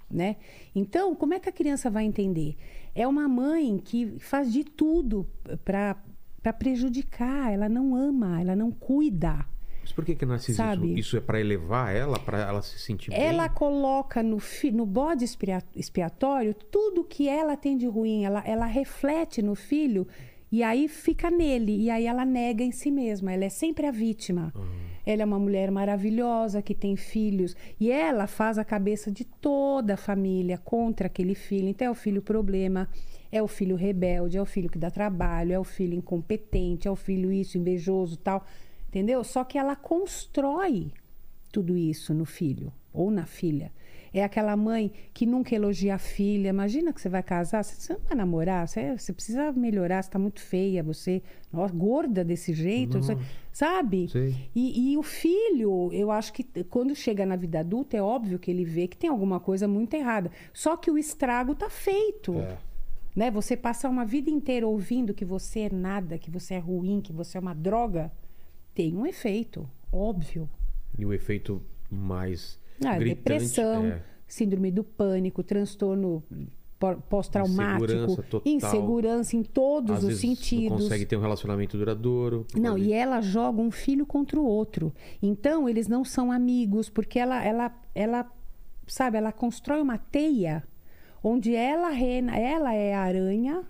né? 0.09 0.37
Então, 0.73 1.13
como 1.13 1.33
é 1.33 1.39
que 1.41 1.49
a 1.49 1.51
criança 1.51 1.89
vai 1.89 2.05
entender? 2.05 2.55
É 2.95 3.05
uma 3.05 3.27
mãe 3.27 3.77
que 3.77 4.17
faz 4.19 4.53
de 4.53 4.63
tudo 4.63 5.27
para 5.65 6.01
para 6.45 6.53
prejudicar, 6.53 7.51
ela 7.51 7.67
não 7.67 7.95
ama, 7.95 8.39
ela 8.39 8.55
não 8.55 8.69
cuida. 8.69 9.43
Mas 9.81 9.91
por 9.91 10.05
que, 10.05 10.13
que 10.13 10.27
narcisismo? 10.27 10.63
Sabe? 10.63 10.99
Isso 10.99 11.17
é 11.17 11.19
pra 11.19 11.39
elevar 11.39 11.95
ela, 11.95 12.19
pra 12.19 12.39
ela 12.39 12.61
se 12.61 12.77
sentir 12.77 13.11
Ela 13.11 13.47
bem? 13.47 13.55
coloca 13.57 14.21
no, 14.21 14.37
fi- 14.37 14.69
no 14.71 14.85
bode 14.85 15.25
expia- 15.25 15.63
expiatório 15.75 16.53
tudo 16.53 17.03
que 17.03 17.27
ela 17.27 17.57
tem 17.57 17.75
de 17.75 17.87
ruim, 17.87 18.25
ela, 18.25 18.43
ela 18.45 18.67
reflete 18.67 19.41
no 19.41 19.55
filho 19.55 20.07
e 20.51 20.61
aí 20.61 20.87
fica 20.87 21.31
nele, 21.31 21.75
e 21.81 21.89
aí 21.89 22.05
ela 22.05 22.23
nega 22.23 22.63
em 22.63 22.71
si 22.71 22.91
mesma, 22.91 23.33
ela 23.33 23.45
é 23.45 23.49
sempre 23.49 23.87
a 23.87 23.91
vítima. 23.91 24.53
ela 25.03 25.21
é 25.23 25.25
uma 25.25 25.39
mulher 25.39 25.69
maravilhosa 25.71 26.61
que 26.61 26.73
tem 26.75 26.95
filhos 26.95 27.55
e 27.79 27.91
ela 27.91 28.27
faz 28.27 28.57
a 28.59 28.63
cabeça 28.63 29.11
de 29.11 29.23
toda 29.23 29.95
a 29.95 29.97
família 29.97 30.57
contra 30.59 31.07
aquele 31.07 31.33
filho. 31.35 31.67
Então 31.69 31.87
é 31.87 31.91
o 31.91 31.95
filho 31.95 32.21
problema, 32.23 32.87
é 33.31 33.41
o 33.41 33.47
filho 33.47 33.75
rebelde, 33.75 34.37
é 34.37 34.41
o 34.41 34.45
filho 34.45 34.69
que 34.69 34.77
dá 34.77 34.89
trabalho, 34.91 35.51
é 35.53 35.59
o 35.59 35.63
filho 35.63 35.93
incompetente, 35.95 36.87
é 36.87 36.91
o 36.91 36.95
filho 36.95 37.31
isso, 37.31 37.57
invejoso, 37.57 38.17
tal. 38.17 38.45
Entendeu? 38.89 39.23
Só 39.23 39.43
que 39.43 39.57
ela 39.57 39.75
constrói 39.75 40.91
tudo 41.51 41.75
isso 41.77 42.13
no 42.13 42.25
filho 42.25 42.71
ou 42.93 43.11
na 43.11 43.25
filha. 43.25 43.71
É 44.13 44.23
aquela 44.23 44.55
mãe 44.55 44.93
que 45.13 45.25
nunca 45.25 45.53
elogia 45.53 45.95
a 45.95 45.97
filha. 45.97 46.47
Imagina 46.47 46.93
que 46.93 47.01
você 47.01 47.09
vai 47.09 47.21
casar, 47.21 47.63
você 47.65 47.91
não 47.91 47.99
vai 47.99 48.15
namorar, 48.15 48.65
você, 48.65 48.97
você 48.97 49.11
precisa 49.11 49.51
melhorar, 49.51 50.01
você 50.01 50.07
está 50.07 50.17
muito 50.17 50.39
feia, 50.39 50.81
você, 50.81 51.21
ó, 51.53 51.67
gorda 51.67 52.23
desse 52.23 52.53
jeito, 52.53 52.99
você- 53.03 53.17
sabe? 53.51 54.07
E, 54.55 54.91
e 54.93 54.97
o 54.97 55.03
filho, 55.03 55.89
eu 55.91 56.11
acho 56.11 56.31
que 56.31 56.43
quando 56.63 56.95
chega 56.95 57.25
na 57.25 57.35
vida 57.35 57.59
adulta, 57.59 57.97
é 57.97 58.01
óbvio 58.01 58.39
que 58.39 58.49
ele 58.49 58.63
vê 58.63 58.87
que 58.87 58.95
tem 58.95 59.09
alguma 59.09 59.37
coisa 59.41 59.67
muito 59.67 59.93
errada. 59.95 60.31
Só 60.53 60.77
que 60.77 60.89
o 60.89 60.97
estrago 60.97 61.53
tá 61.53 61.69
feito. 61.69 62.39
É. 62.39 62.57
Né? 63.15 63.31
Você 63.31 63.55
passar 63.55 63.89
uma 63.89 64.05
vida 64.05 64.29
inteira 64.29 64.67
ouvindo 64.67 65.13
que 65.13 65.23
você 65.23 65.61
é 65.61 65.69
nada, 65.73 66.17
que 66.17 66.29
você 66.29 66.55
é 66.55 66.59
ruim, 66.59 66.99
que 67.01 67.13
você 67.13 67.37
é 67.37 67.41
uma 67.41 67.53
droga, 67.55 68.11
tem 68.73 68.95
um 68.95 69.05
efeito, 69.05 69.69
óbvio. 69.91 70.49
E 70.97 71.05
o 71.05 71.13
efeito 71.13 71.61
mais 71.89 72.59
Ah, 72.83 72.97
gritante 72.97 73.15
depressão, 73.23 73.85
é 73.85 74.01
síndrome 74.27 74.69
do 74.71 74.83
pânico, 74.83 75.41
transtorno 75.43 76.21
pó- 76.77 76.95
pós-traumático, 76.95 77.85
Insegurança 77.85 78.41
insegurança 78.45 79.35
em 79.37 79.43
todos 79.43 79.97
às 79.97 80.03
os 80.03 80.19
sentidos. 80.19 80.71
não 80.71 80.77
consegue 80.79 81.05
ter 81.05 81.15
um 81.15 81.21
relacionamento 81.21 81.77
duradouro. 81.77 82.45
Não, 82.53 82.77
e 82.77 82.91
ela 82.91 83.21
joga 83.21 83.61
um 83.61 83.71
filho 83.71 84.05
contra 84.05 84.37
o 84.37 84.43
outro. 84.45 84.93
Então, 85.21 85.69
eles 85.69 85.87
não 85.87 86.03
são 86.03 86.31
amigos, 86.33 86.89
porque 86.89 87.17
ela, 87.17 87.41
ela, 87.43 87.71
ela 87.93 88.29
sabe, 88.87 89.17
ela 89.17 89.31
constrói 89.31 89.81
uma 89.81 89.97
teia 89.97 90.63
onde 91.27 91.55
ela, 91.55 91.89
reina, 91.89 92.37
ela 92.37 92.71
é 92.73 92.93
a 92.93 93.01
aranha 93.01 93.63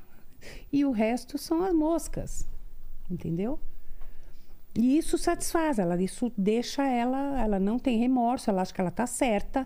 e 0.71 0.83
o 0.83 0.91
resto 0.91 1.37
são 1.37 1.63
as 1.63 1.73
moscas. 1.73 2.45
Entendeu? 3.09 3.57
E 4.77 4.97
isso 4.97 5.17
satisfaz 5.17 5.79
ela, 5.79 6.01
isso 6.01 6.29
deixa 6.37 6.85
ela, 6.85 7.41
ela 7.41 7.57
não 7.57 7.79
tem 7.79 7.97
remorso, 7.97 8.49
ela 8.49 8.61
acha 8.61 8.73
que 8.73 8.81
ela 8.81 8.91
tá 8.91 9.07
certa, 9.07 9.65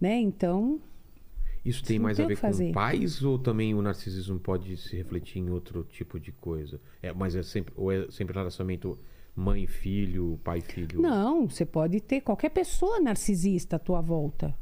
né? 0.00 0.20
Então, 0.20 0.80
Isso 1.64 1.82
tem 1.82 1.98
mais 1.98 2.16
tem 2.16 2.26
a 2.26 2.28
ver 2.28 2.38
com 2.38 2.72
pais 2.72 3.24
ou 3.24 3.36
também 3.40 3.74
o 3.74 3.82
narcisismo 3.82 4.38
pode 4.38 4.76
se 4.76 4.96
refletir 4.96 5.40
em 5.40 5.50
outro 5.50 5.82
tipo 5.82 6.20
de 6.20 6.30
coisa? 6.30 6.80
É, 7.02 7.12
mas 7.12 7.34
é 7.34 7.42
sempre 7.42 7.74
ou 7.76 7.90
é 7.90 8.08
sempre 8.08 8.36
relacionamento 8.36 8.96
mãe 9.34 9.66
filho, 9.66 10.38
pai 10.44 10.60
filho. 10.60 11.00
não, 11.02 11.48
você 11.48 11.66
pode 11.66 12.00
ter 12.00 12.20
qualquer 12.20 12.50
pessoa 12.50 13.00
narcisista 13.00 13.76
à 13.76 13.78
tua 13.80 14.00
volta. 14.00 14.54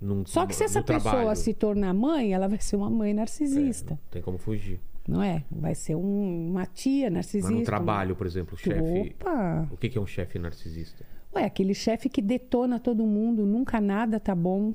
Num- 0.00 0.24
Só 0.24 0.46
que 0.46 0.54
se 0.54 0.64
essa 0.64 0.82
pessoa 0.82 1.12
trabalho. 1.12 1.36
se 1.36 1.52
tornar 1.52 1.92
mãe, 1.92 2.32
ela 2.32 2.48
vai 2.48 2.58
ser 2.58 2.76
uma 2.76 2.88
mãe 2.88 3.12
narcisista. 3.12 3.94
Não 3.94 4.10
tem 4.10 4.22
como 4.22 4.38
fugir. 4.38 4.80
Não 5.06 5.22
é? 5.22 5.44
Vai 5.50 5.74
ser 5.74 5.94
um- 5.96 6.50
uma 6.50 6.64
tia 6.66 7.10
narcisista. 7.10 7.50
Mas 7.50 7.58
no 7.60 7.64
trabalho, 7.64 8.14
por 8.16 8.26
exemplo, 8.26 8.54
o 8.54 8.58
chefe. 8.58 9.14
Opa! 9.20 9.68
O 9.70 9.76
que 9.76 9.88
que 9.88 9.98
é 9.98 10.00
um 10.00 10.06
chefe 10.06 10.38
narcisista? 10.38 11.04
Ué, 11.34 11.44
aquele 11.44 11.74
chefe 11.74 12.08
que 12.08 12.22
detona 12.22 12.78
todo 12.80 13.04
mundo, 13.06 13.44
nunca 13.44 13.80
nada 13.80 14.18
tá 14.18 14.34
bom, 14.34 14.74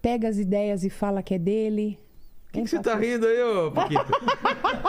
pega 0.00 0.28
as 0.28 0.38
ideias 0.38 0.84
e 0.84 0.90
fala 0.90 1.22
que 1.22 1.34
é 1.34 1.38
dele. 1.38 1.98
O 2.56 2.58
que, 2.58 2.62
que 2.62 2.68
você 2.70 2.78
tá 2.80 2.94
rindo 2.96 3.26
aí, 3.26 3.42
ô 3.42 3.70
Paquito? 3.70 4.06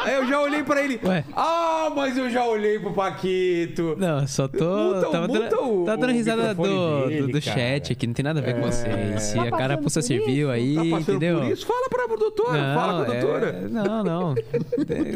Aí 0.03 0.15
eu 0.15 0.26
já 0.28 0.39
olhei 0.39 0.63
pra 0.63 0.82
ele. 0.82 0.99
Ué. 1.03 1.26
Ah, 1.36 1.91
mas 1.93 2.18
eu 2.18 2.30
já 2.30 2.45
olhei 2.45 2.80
pro 2.80 2.93
Paquito. 2.93 3.95
Não, 3.97 4.26
só 4.26 4.47
tô. 4.47 4.63
Muta 4.93 5.09
tava 5.11 5.28
muta 5.28 5.39
dando, 5.49 5.82
o- 5.82 5.86
tava 5.86 5.97
dando 5.97 6.13
risada 6.13 6.53
do, 6.55 7.07
dele, 7.07 7.22
do, 7.24 7.28
do 7.34 7.41
chat 7.41 7.91
aqui, 7.91 8.07
não 8.07 8.13
tem 8.13 8.24
nada 8.24 8.39
a 8.39 8.43
ver 8.43 8.55
com 8.55 8.61
você. 8.61 9.20
Se 9.20 9.36
Tá 9.36 9.43
a 9.43 9.51
carapuça 9.51 9.99
por 9.99 10.05
serviu 10.05 10.49
aí, 10.49 10.76
Tá 10.76 10.99
entendeu? 10.99 11.39
por 11.39 11.51
isso? 11.51 11.65
Fala 11.68 11.89
pra 11.89 12.07
doutora, 12.15 12.74
fala 12.74 13.05
com 13.05 13.11
a 13.11 13.15
é- 13.15 13.20
doutora. 13.20 13.68
não, 13.70 14.03
não. 14.03 14.36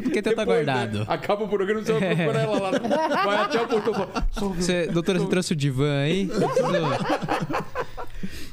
Porque 0.03 0.21
teu 0.21 0.35
tá 0.35 0.43
guardado. 0.43 0.99
né, 0.99 1.05
acaba 1.07 1.43
o 1.45 1.47
programa, 1.47 1.81
você 1.81 1.93
vai 1.93 2.15
procurar 2.15 2.39
ela 2.41 2.59
lá. 2.59 2.71
Vai 3.25 3.37
até 3.37 3.61
o 3.61 3.67
portão. 3.67 3.93
e 3.93 3.95
fala, 3.95 4.27
"Só 4.31 4.45
um 4.47 4.53
Você, 4.53 4.87
doutora, 4.87 5.19
você 5.19 5.27
trouxe 5.27 5.53
o 5.53 5.55
divã 5.55 6.01
aí? 6.01 6.29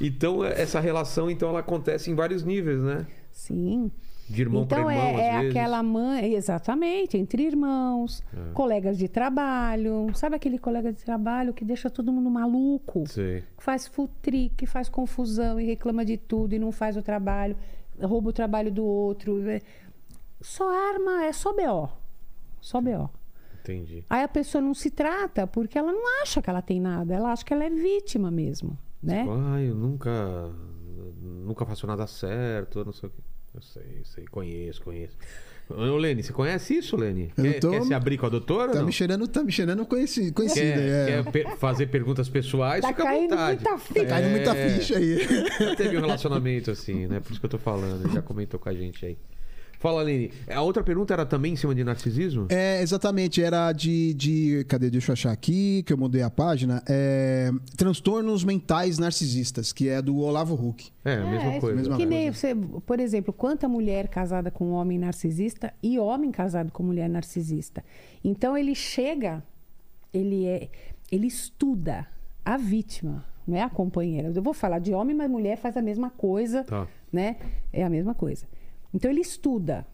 Então, 0.01 0.44
essa 0.44 0.78
relação, 0.80 1.30
então, 1.30 1.49
ela 1.49 1.61
acontece 1.61 2.11
em 2.11 2.14
vários 2.14 2.44
níveis, 2.44 2.80
né? 2.80 3.07
Sim. 3.39 3.89
De 4.28 4.43
irmão 4.43 4.64
então 4.64 4.82
para 4.84 4.93
irmão, 4.95 5.18
é, 5.20 5.26
é 5.28 5.49
aquela 5.49 5.80
mãe, 5.82 6.34
exatamente, 6.34 7.16
entre 7.16 7.45
irmãos, 7.45 8.20
É. 8.36 8.53
colegas 8.53 8.99
de 8.99 9.07
trabalho. 9.09 10.11
Sabe 10.14 10.34
aquele 10.36 10.59
colega 10.59 10.93
de 10.93 11.03
trabalho 11.05 11.55
que 11.55 11.64
deixa 11.64 11.89
todo 11.89 12.12
mundo 12.12 12.28
maluco? 12.28 13.05
Que 13.05 13.43
faz 13.59 13.86
futrique, 13.86 14.57
que 14.57 14.66
faz 14.66 14.89
confusão 14.89 15.59
e 15.61 15.64
reclama 15.64 16.05
de 16.05 16.16
tudo 16.18 16.53
e 16.53 16.59
não 16.59 16.72
faz 16.72 16.97
o 16.97 17.03
trabalho, 17.03 17.57
rouba 18.03 18.30
o 18.30 18.32
trabalho 18.32 18.72
do 18.72 18.84
outro. 18.84 19.49
é- 19.49 19.62
Só 20.41 20.68
arma, 20.68 21.24
é 21.24 21.32
só 21.32 21.53
BO. 21.55 21.89
Só 22.61 22.80
BO. 22.80 23.09
Entendi. 23.61 24.05
Aí 24.11 24.22
a 24.24 24.28
pessoa 24.28 24.61
não 24.61 24.74
se 24.74 24.91
trata 24.91 25.47
porque 25.47 25.78
ela 25.78 25.93
não 25.93 26.22
acha 26.22 26.43
que 26.43 26.51
ela 26.51 26.61
tem 26.61 26.80
nada, 26.80 27.14
ela 27.14 27.30
acha 27.32 27.45
que 27.45 27.55
ela 27.55 27.64
é 27.64 27.70
vítima 27.70 28.30
mesmo, 28.32 28.76
né? 29.03 29.24
Ah, 29.30 29.61
eu 29.62 29.74
nunca. 29.76 30.11
Nunca 31.22 31.64
faço 31.64 31.86
nada 31.86 32.07
certo, 32.07 32.84
não 32.84 32.93
sei 32.93 33.09
o 33.09 33.12
que. 33.12 33.28
Eu 33.55 33.62
sei, 33.62 34.03
sei, 34.05 34.24
conheço, 34.26 34.80
conheço. 34.82 35.16
Ô, 35.70 35.96
Lene, 35.96 36.22
você 36.22 36.32
conhece 36.32 36.74
isso, 36.78 36.96
Lene? 36.96 37.30
Eu 37.36 37.44
Quer, 37.44 37.61
tô- 37.61 37.70
quer 37.70 37.82
se 37.82 37.92
abrir 37.92 38.16
com 38.16 38.24
a 38.24 38.28
doutora? 38.28 38.68
ou 38.68 38.72
Tá 38.72 38.78
não? 38.78 38.86
me 38.86 38.92
cheirando, 38.92 39.28
tá 39.28 39.42
me 39.44 39.53
cheirando 39.53 39.84
conheci, 39.84 40.32
conhecida. 40.32 40.62
Quer, 40.76 41.09
é. 41.18 41.22
quer 41.22 41.30
pe- 41.32 41.57
fazer 41.57 41.86
perguntas 41.88 42.28
pessoais? 42.28 42.80
Tá 42.80 42.88
fica 42.88 43.03
à 43.03 43.07
caindo 43.07 43.30
vontade. 43.30 43.62
muita 43.64 43.78
ficha. 43.78 44.01
Tá 44.01 44.07
caindo 44.07 44.30
muita 44.30 44.57
É. 44.57 44.70
ficha 44.70 44.96
aí. 44.96 45.18
Já 45.61 45.76
teve 45.76 45.96
um 45.99 46.01
relacionamento 46.01 46.70
assim, 46.70 47.07
né? 47.07 47.20
Por 47.20 47.32
isso 47.32 47.40
que 47.40 47.46
eu 47.46 47.51
tô 47.51 47.59
falando. 47.59 48.05
ele 48.07 48.14
Já 48.14 48.22
comentou 48.22 48.59
com 48.59 48.68
a 48.68 48.74
gente 48.74 49.05
aí. 49.05 49.18
Fala, 49.79 50.03
Lene. 50.03 50.33
A 50.51 50.61
outra 50.61 50.83
pergunta 50.83 51.12
era 51.14 51.24
também 51.24 51.53
em 51.53 51.57
cima 51.57 51.72
de 51.74 51.85
narcisismo? 51.85 52.47
É, 52.49 52.83
exatamente. 52.83 53.41
Era 53.43 53.70
de, 53.72 54.12
de. 54.14 54.64
Cadê? 54.68 54.91
Deixa 54.91 55.11
eu 55.11 55.12
achar 55.12 55.31
aqui, 55.31 55.85
que 55.85 55.93
eu 55.93 55.97
mudei 55.97 56.20
a 56.22 56.29
página. 56.29 56.83
É, 56.89 57.51
transtornos 57.76 58.43
mentais 58.43 58.99
narcisistas, 58.99 59.72
que 59.72 59.89
é 59.89 60.03
do 60.03 60.16
Olavo 60.18 60.55
Huck. 60.55 60.91
É, 61.05 61.14
a 61.14 61.24
mesma 61.24 61.53
É, 61.55 61.61
coisa. 61.61 61.76
mesma 61.76 61.97
que 61.97 62.05
nem 62.07 62.24
coisa. 62.33 62.39
você, 62.39 62.55
por 62.85 62.99
exemplo, 62.99 63.33
quanta 63.33 63.68
mulher 63.68 64.09
casada 64.09 64.51
com 64.51 64.66
um 64.66 64.72
homem 64.72 64.99
narcisista 64.99 65.72
e 65.83 65.97
homem 65.99 66.33
casado 66.33 66.72
com 66.72 66.83
mulher 66.83 67.09
narcisista. 67.09 67.85
Então 68.24 68.59
ele 68.59 68.74
chega, 68.74 69.43
ele 70.12 70.45
é, 70.45 70.68
ele 71.11 71.29
estuda 71.29 72.05
a 72.45 72.57
vítima, 72.57 73.24
não 73.47 73.57
é 73.57 73.62
a 73.62 73.70
companheira. 73.70 74.33
Eu 74.35 74.43
vou 74.43 74.53
falar 74.55 74.81
de 74.81 74.93
homem, 74.93 75.14
mas 75.14 75.31
mulher 75.31 75.57
faz 75.57 75.76
a 75.76 75.83
mesma 75.83 76.11
coisa, 76.11 76.64
Tá. 76.64 76.87
né? 77.12 77.37
É 77.72 77.85
a 77.85 77.89
mesma 77.89 78.12
coisa. 78.14 78.45
Então 78.93 79.11
ele 79.11 79.20
estuda. 79.20 79.86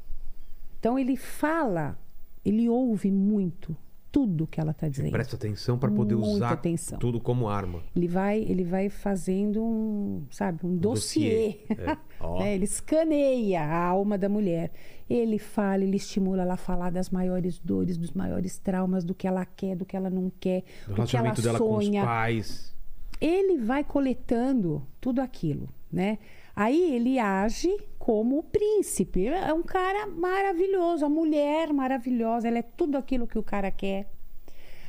Então 0.79 0.99
ele 0.99 1.17
fala, 1.17 1.99
ele 2.45 2.69
ouve 2.69 3.11
muito 3.11 3.77
tudo 4.15 4.47
que 4.47 4.61
ela 4.61 4.71
está 4.71 4.89
dizendo. 4.89 5.11
Presta 5.11 5.35
atenção 5.35 5.77
para 5.77 5.91
poder 5.91 6.15
Muita 6.15 6.31
usar 6.37 6.53
atenção. 6.53 7.01
tudo 7.01 7.19
como 7.21 7.49
arma. 7.49 7.83
Ele 7.97 8.07
vai, 8.07 8.39
ele 8.39 8.63
vai 8.63 8.89
fazendo 8.89 9.61
um, 9.61 10.25
sabe, 10.31 10.65
um 10.65 10.77
dossiê. 10.77 11.59
dossiê. 11.69 11.83
É. 11.91 11.99
Né? 12.39 12.55
Ele 12.55 12.65
escaneia 12.65 13.61
a 13.61 13.85
alma 13.85 14.17
da 14.17 14.31
mulher. 14.31 14.73
Ele 15.11 15.39
fala, 15.39 15.83
ele 15.85 15.97
estimula 15.97 16.41
ela 16.41 16.55
a 16.55 16.57
falar 16.57 16.91
das 16.91 17.11
maiores 17.11 17.59
dores, 17.59 17.99
dos 17.99 18.13
maiores 18.13 18.57
traumas, 18.57 19.05
do 19.05 19.15
que 19.15 19.27
ela 19.27 19.45
quer, 19.45 19.77
do 19.77 19.85
que 19.85 19.95
ela 19.95 20.09
não 20.09 20.33
quer, 20.41 20.63
Do 20.87 20.95
do 20.95 21.05
que 21.05 21.17
ela 21.17 21.33
dela 21.33 21.59
com 21.59 21.77
os 21.77 21.85
sonha. 21.85 22.03
pais. 22.03 22.75
Ele 23.21 23.59
vai 23.59 23.85
coletando 23.85 24.87
tudo 25.03 25.21
aquilo, 25.21 25.69
né? 25.93 26.19
Aí 26.57 26.95
ele 26.95 27.19
age 27.19 27.77
como 28.05 28.41
o 28.41 28.43
príncipe. 28.43 29.29
É 29.29 29.55
um 29.55 29.63
cara 29.63 30.07
maravilhoso, 30.07 31.07
a 31.07 31.09
mulher 31.09 31.73
maravilhosa, 31.73 32.47
ela 32.47 32.59
é 32.59 32.63
tudo 32.63 32.99
aquilo 32.99 33.27
que 33.27 33.39
o 33.39 33.43
cara 33.43 33.71
quer. 33.71 34.11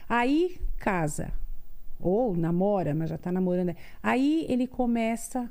Aí 0.07 0.59
casa, 0.78 1.32
ou 1.97 2.36
namora, 2.36 2.93
mas 2.93 3.09
já 3.09 3.18
tá 3.18 3.32
namorando. 3.32 3.74
Aí 4.03 4.45
ele 4.49 4.68
começa 4.68 5.49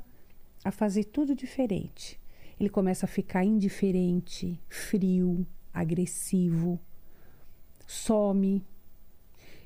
a 0.63 0.69
fazer 0.69 1.05
tudo 1.05 1.33
diferente. 1.33 2.19
Ele 2.59 2.69
começa 2.69 3.07
a 3.07 3.09
ficar 3.09 3.43
indiferente, 3.43 4.61
frio, 4.69 5.43
agressivo, 5.73 6.79
some. 7.87 8.63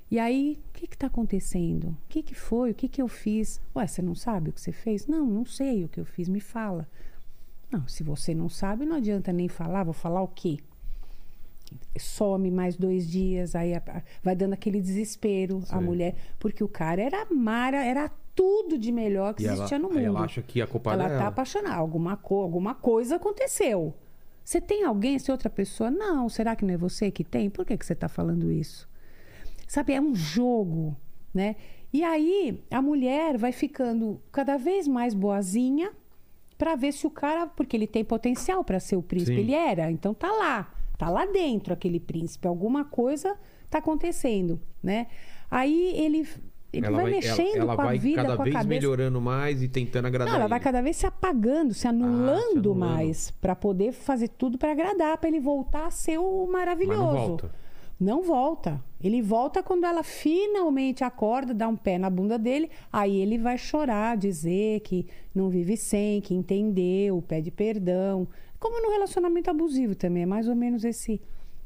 E 0.10 0.18
aí, 0.18 0.58
o 0.70 0.72
que 0.72 0.86
está 0.86 1.08
acontecendo? 1.08 1.90
O 1.90 1.98
que, 2.08 2.24
que 2.24 2.34
foi? 2.34 2.72
O 2.72 2.76
que, 2.76 2.88
que 2.88 3.02
eu 3.02 3.10
fiz? 3.10 3.60
Ué, 3.76 3.86
você 3.86 4.02
não 4.02 4.16
sabe 4.16 4.52
o 4.52 4.54
que 4.54 4.62
você 4.62 4.72
fez? 4.72 5.06
Não, 5.06 5.26
não 5.26 5.44
sei 5.44 5.84
o 5.84 5.90
que 5.90 6.00
eu 6.00 6.06
fiz, 6.06 6.30
me 6.30 6.40
fala. 6.40 6.88
Não, 7.72 7.88
se 7.88 8.04
você 8.04 8.34
não 8.34 8.50
sabe, 8.50 8.86
não 8.86 8.96
adianta 8.98 9.32
nem 9.32 9.48
falar, 9.48 9.84
vou 9.84 9.94
falar 9.94 10.22
o 10.22 10.28
quê? 10.28 10.58
Some 11.98 12.50
mais 12.50 12.76
dois 12.76 13.08
dias, 13.08 13.56
aí 13.56 13.74
a- 13.76 13.84
a- 13.88 14.02
vai 14.24 14.36
dando 14.36 14.54
aquele 14.54 14.82
desespero 14.82 15.60
a 15.70 15.78
Sim. 15.78 15.84
mulher, 15.86 16.16
porque 16.40 16.64
o 16.64 16.68
cara 16.68 17.02
era 17.02 17.28
mara, 17.32 17.84
era 17.86 18.10
tudo 18.36 18.78
de 18.78 18.92
melhor 18.92 19.34
que 19.36 19.44
E 19.44 19.46
ela, 19.46 19.56
existia 19.58 19.78
no 19.78 19.90
mundo. 19.90 20.00
ela 20.00 20.22
acha 20.22 20.42
que 20.42 20.62
a 20.62 20.68
culpa 20.68 20.94
Ela 20.94 21.04
é 21.04 21.08
tá 21.10 21.14
dela. 21.18 21.28
apaixonada, 21.28 21.76
alguma, 21.76 22.16
co 22.18 22.42
alguma 22.42 22.74
coisa 22.74 23.18
aconteceu. 23.18 23.94
Você 24.44 24.60
tem 24.60 24.84
alguém, 24.84 25.20
se 25.20 25.32
outra 25.32 25.50
pessoa? 25.50 25.92
Não, 25.92 26.28
será 26.28 26.56
que 26.56 26.66
não 26.66 26.74
é 26.74 26.78
você 26.78 27.12
que 27.12 27.24
tem? 27.24 27.50
Por 27.52 27.66
que, 27.66 27.78
que 27.78 27.86
você 27.86 27.94
está 27.94 28.08
falando 28.08 28.52
isso? 28.52 28.90
Sabe, 29.68 29.94
é 29.94 30.02
um 30.02 30.16
jogo 30.16 30.96
né? 31.32 31.56
E 31.94 32.04
aí 32.04 32.64
a 32.72 32.82
mulher 32.82 33.38
vai 33.38 33.52
ficando 33.52 34.20
cada 34.32 34.58
vez 34.58 34.88
mais 34.88 35.14
boazinha 35.14 35.92
para 36.60 36.76
ver 36.76 36.92
se 36.92 37.08
o 37.08 37.10
cara, 37.10 37.48
porque 37.48 37.76
ele 37.76 37.88
tem 37.88 38.04
potencial 38.04 38.64
para 38.64 38.80
ser 38.80 38.98
o 38.98 39.02
príncipe, 39.02 39.34
Sim. 39.36 39.42
ele 39.42 39.54
era, 39.56 39.90
então 39.90 40.14
tá 40.14 40.30
lá, 40.32 40.72
tá 40.98 41.10
lá 41.10 41.26
dentro 41.26 41.74
aquele 41.74 42.00
príncipe, 42.00 42.48
alguma 42.48 42.84
coisa 42.86 43.36
tá 43.70 43.80
acontecendo, 43.80 44.60
né? 44.84 45.08
Aí 45.50 45.94
ele 45.96 46.28
ele 46.72 46.86
ela 46.86 46.98
vai, 46.98 47.06
vai, 47.06 47.12
mexendo 47.12 47.56
ela, 47.56 47.64
ela 47.64 47.76
com 47.76 47.82
a 47.82 47.86
vai 47.86 47.98
vida, 47.98 48.22
cada 48.22 48.36
com 48.36 48.42
a 48.44 48.46
vez 48.46 48.56
cabeça. 48.58 48.68
melhorando 48.70 49.20
mais 49.20 49.64
e 49.64 49.68
tentando 49.68 50.06
agradar 50.06 50.34
Não, 50.34 50.36
ela 50.42 50.48
vai 50.48 50.60
ele. 50.60 50.64
cada 50.66 50.82
vez 50.84 50.98
se 50.98 51.06
apagando, 51.08 51.74
se 51.74 51.88
anulando, 51.88 52.70
Ah, 52.70 52.74
anulando. 52.74 52.76
mais 52.76 53.32
para 53.32 53.56
poder 53.56 53.92
fazer 53.92 54.28
tudo 54.28 54.56
para 54.58 54.72
agradar, 54.74 55.18
para 55.18 55.30
ele 55.30 55.40
voltar 55.40 55.88
a 55.88 55.92
ser 55.92 56.20
o 56.20 56.46
maravilhoso. 56.46 57.02
Mas 57.02 57.14
não 57.14 57.28
volta. 57.28 57.52
Não 58.00 58.24
volta. 58.24 58.82
Ele 59.02 59.22
volta 59.22 59.62
quando 59.62 59.86
ela 59.86 60.04
finalmente 60.04 61.04
acorda, 61.04 61.54
dá 61.54 61.68
um 61.68 61.76
pé 61.76 61.98
na 61.98 62.10
bunda 62.10 62.40
dele, 62.40 62.70
aí 62.92 63.18
ele 63.18 63.38
vai 63.38 63.58
chorar, 63.58 64.16
dizer 64.16 64.80
que 64.82 65.06
não 65.36 65.50
vive 65.50 65.76
sem, 65.76 66.22
que 66.22 66.34
entendeu, 66.34 67.22
pede 67.28 67.52
perdão. 67.52 68.28
Como 68.58 68.82
no 68.82 68.92
relacionamento 68.92 69.50
abusivo 69.50 69.96
também, 69.96 70.24
é 70.24 70.26
mais 70.26 70.48
ou 70.48 70.56
menos 70.56 70.84
esse. 70.86 71.22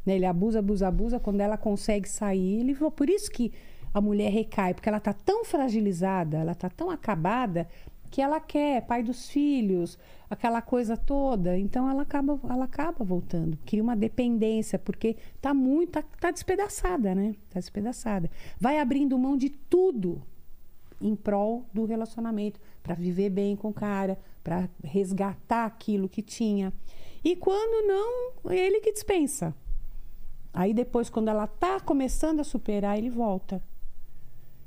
né? 0.05 0.15
Ele 0.15 0.25
abusa, 0.25 0.59
abusa, 0.59 0.87
abusa, 0.87 1.19
quando 1.19 1.41
ela 1.41 1.57
consegue 1.57 2.09
sair, 2.09 2.59
ele 2.61 2.75
Por 2.75 3.09
isso 3.09 3.29
que 3.29 3.51
a 3.93 4.01
mulher 4.01 4.31
recai, 4.31 4.73
porque 4.73 4.89
ela 4.89 4.99
tá 4.99 5.13
tão 5.13 5.45
fragilizada, 5.45 6.37
ela 6.37 6.55
tá 6.55 6.67
tão 6.67 6.89
acabada 6.89 7.67
que 8.13 8.21
ela 8.21 8.39
quer 8.39 8.85
pai 8.85 9.01
dos 9.01 9.27
filhos, 9.27 9.97
aquela 10.29 10.61
coisa 10.61 10.95
toda. 10.95 11.57
Então 11.57 11.89
ela 11.89 12.03
acaba, 12.03 12.39
ela 12.47 12.65
acaba 12.65 13.03
voltando, 13.03 13.57
cria 13.65 13.81
uma 13.81 13.95
dependência 13.95 14.77
porque 14.77 15.17
tá 15.41 15.51
muito, 15.51 15.93
tá, 15.93 16.03
tá 16.21 16.29
despedaçada, 16.29 17.15
né? 17.15 17.33
Tá 17.49 17.59
despedaçada. 17.59 18.29
Vai 18.59 18.77
abrindo 18.77 19.17
mão 19.17 19.35
de 19.35 19.49
tudo 19.49 20.21
em 21.01 21.15
prol 21.15 21.65
do 21.73 21.85
relacionamento, 21.85 22.59
para 22.83 22.93
viver 22.93 23.31
bem 23.31 23.55
com 23.55 23.69
o 23.69 23.73
cara, 23.73 24.19
para 24.43 24.69
resgatar 24.83 25.65
aquilo 25.65 26.07
que 26.07 26.21
tinha. 26.21 26.71
E 27.23 27.35
quando 27.35 27.87
não, 27.87 28.51
é 28.51 28.57
ele 28.59 28.79
que 28.79 28.93
dispensa. 28.93 29.55
Aí 30.53 30.71
depois, 30.71 31.09
quando 31.09 31.29
ela 31.29 31.47
tá 31.47 31.79
começando 31.79 32.41
a 32.41 32.43
superar, 32.43 32.95
ele 32.95 33.09
volta. 33.09 33.59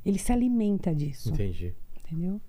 Ele 0.05 0.19
se 0.19 0.33
alimenta 0.33 0.93
disso, 0.93 1.29
Entendi. 1.29 1.73
entendeu? 1.97 2.41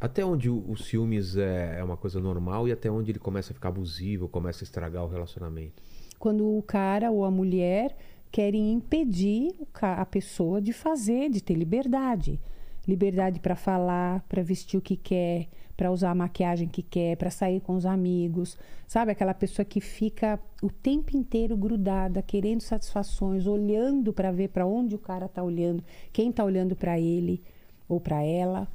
Até 0.00 0.24
onde 0.24 0.48
o, 0.48 0.64
o 0.66 0.76
ciúmes 0.76 1.36
é, 1.36 1.78
é 1.78 1.84
uma 1.84 1.96
coisa 1.96 2.18
normal 2.18 2.66
e 2.66 2.72
até 2.72 2.90
onde 2.90 3.10
ele 3.10 3.18
começa 3.18 3.52
a 3.52 3.54
ficar 3.54 3.68
abusivo, 3.68 4.28
começa 4.28 4.62
a 4.62 4.66
estragar 4.66 5.04
o 5.04 5.08
relacionamento. 5.08 5.82
Quando 6.18 6.56
o 6.56 6.62
cara 6.62 7.10
ou 7.10 7.24
a 7.24 7.30
mulher 7.30 7.94
querem 8.30 8.72
impedir 8.72 9.52
a 9.80 10.06
pessoa 10.06 10.60
de 10.60 10.72
fazer, 10.72 11.28
de 11.30 11.42
ter 11.42 11.54
liberdade. 11.54 12.40
Liberdade 12.88 13.40
para 13.40 13.54
falar, 13.54 14.24
para 14.28 14.42
vestir 14.42 14.78
o 14.78 14.80
que 14.80 14.96
quer, 14.96 15.48
para 15.76 15.90
usar 15.90 16.10
a 16.10 16.14
maquiagem 16.14 16.68
que 16.68 16.82
quer, 16.82 17.16
para 17.16 17.30
sair 17.30 17.60
com 17.60 17.74
os 17.74 17.84
amigos. 17.84 18.56
Sabe 18.86 19.12
aquela 19.12 19.34
pessoa 19.34 19.64
que 19.64 19.80
fica 19.80 20.40
o 20.62 20.70
tempo 20.70 21.16
inteiro 21.16 21.56
grudada, 21.56 22.22
querendo 22.22 22.62
satisfações, 22.62 23.46
olhando 23.46 24.12
para 24.12 24.30
ver 24.30 24.48
para 24.48 24.66
onde 24.66 24.94
o 24.94 24.98
cara 24.98 25.28
tá 25.28 25.42
olhando, 25.42 25.84
quem 26.12 26.32
tá 26.32 26.44
olhando 26.44 26.74
para 26.74 26.98
ele 26.98 27.42
ou 27.88 28.00
para 28.00 28.22
ela. 28.22 28.68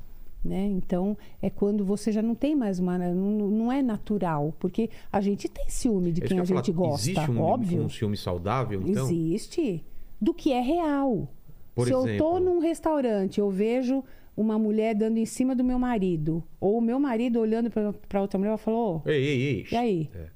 Né? 0.45 0.67
Então, 0.67 1.17
é 1.41 1.49
quando 1.49 1.83
você 1.83 2.11
já 2.11 2.21
não 2.21 2.35
tem 2.35 2.55
mais 2.55 2.77
uma. 2.77 2.99
Não, 2.99 3.49
não 3.49 3.71
é 3.71 3.81
natural. 3.81 4.53
Porque 4.59 4.91
a 5.11 5.19
gente 5.19 5.49
tem 5.49 5.67
ciúme 5.67 6.11
de 6.11 6.23
É 6.23 6.27
quem 6.27 6.37
que 6.37 6.41
a 6.41 6.43
eu 6.43 6.45
gente 6.45 6.71
falar. 6.71 6.87
gosta. 6.89 7.09
Existe 7.09 7.31
um, 7.31 7.41
óbvio. 7.41 7.81
um 7.83 7.89
ciúme 7.89 8.15
saudável, 8.15 8.83
então? 8.85 9.05
Existe. 9.07 9.83
Do 10.21 10.35
que 10.35 10.53
é 10.53 10.61
real. 10.61 11.27
Por 11.73 11.87
Se 11.87 11.93
eu 11.93 12.01
tô 12.03 12.07
exemplo? 12.07 12.39
num 12.41 12.59
restaurante, 12.59 13.39
eu 13.39 13.49
vejo 13.49 14.03
uma 14.37 14.59
mulher 14.59 14.93
dando 14.93 15.17
em 15.17 15.25
cima 15.25 15.55
do 15.55 15.63
meu 15.63 15.79
marido, 15.79 16.43
ou 16.59 16.77
o 16.77 16.81
meu 16.81 16.99
marido 16.99 17.39
olhando 17.39 17.69
para 18.07 18.21
outra 18.21 18.37
mulher, 18.37 18.51
eu 18.51 18.57
falo, 18.57 18.97
"Ô, 19.05 19.09
Ei, 19.09 19.23
ei, 19.23 19.41
ei. 19.41 19.65
e 19.71 19.75
aí? 19.75 20.09
É. 20.13 20.27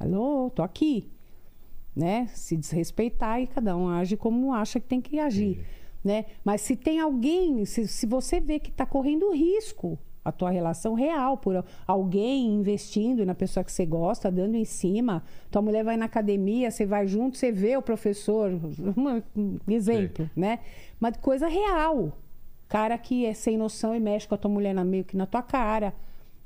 Alô, 0.00 0.50
tô 0.54 0.62
aqui. 0.62 1.10
Né? 1.94 2.28
Se 2.32 2.56
desrespeitar 2.56 3.40
e 3.42 3.46
cada 3.48 3.76
um 3.76 3.88
age 3.88 4.16
como 4.16 4.52
acha 4.52 4.78
que 4.78 4.86
tem 4.86 5.00
que 5.00 5.18
agir. 5.18 5.64
Né? 6.04 6.26
Mas 6.44 6.60
se 6.60 6.76
tem 6.76 7.00
alguém, 7.00 7.64
se, 7.64 7.86
se 7.88 8.06
você 8.06 8.40
vê 8.40 8.58
que 8.58 8.70
está 8.70 8.86
correndo 8.86 9.30
risco 9.32 9.98
a 10.24 10.30
tua 10.30 10.50
relação 10.50 10.92
real 10.94 11.38
por 11.38 11.64
alguém 11.86 12.46
investindo 12.54 13.24
na 13.24 13.34
pessoa 13.34 13.64
que 13.64 13.72
você 13.72 13.86
gosta, 13.86 14.30
dando 14.30 14.56
em 14.56 14.64
cima, 14.64 15.22
tua 15.50 15.62
mulher 15.62 15.82
vai 15.82 15.96
na 15.96 16.04
academia, 16.04 16.70
você 16.70 16.84
vai 16.84 17.06
junto, 17.06 17.36
você 17.38 17.50
vê 17.50 17.76
o 17.76 17.82
professor, 17.82 18.50
um 18.96 19.56
exemplo, 19.68 20.28
né? 20.36 20.58
Mas 21.00 21.16
coisa 21.16 21.48
real. 21.48 22.12
Cara 22.68 22.98
que 22.98 23.24
é 23.24 23.32
sem 23.32 23.56
noção 23.56 23.94
e 23.96 24.00
mexe 24.00 24.28
com 24.28 24.34
a 24.34 24.38
tua 24.38 24.50
mulher 24.50 24.74
na, 24.74 24.84
meio 24.84 25.02
que 25.04 25.16
na 25.16 25.24
tua 25.24 25.42
cara. 25.42 25.94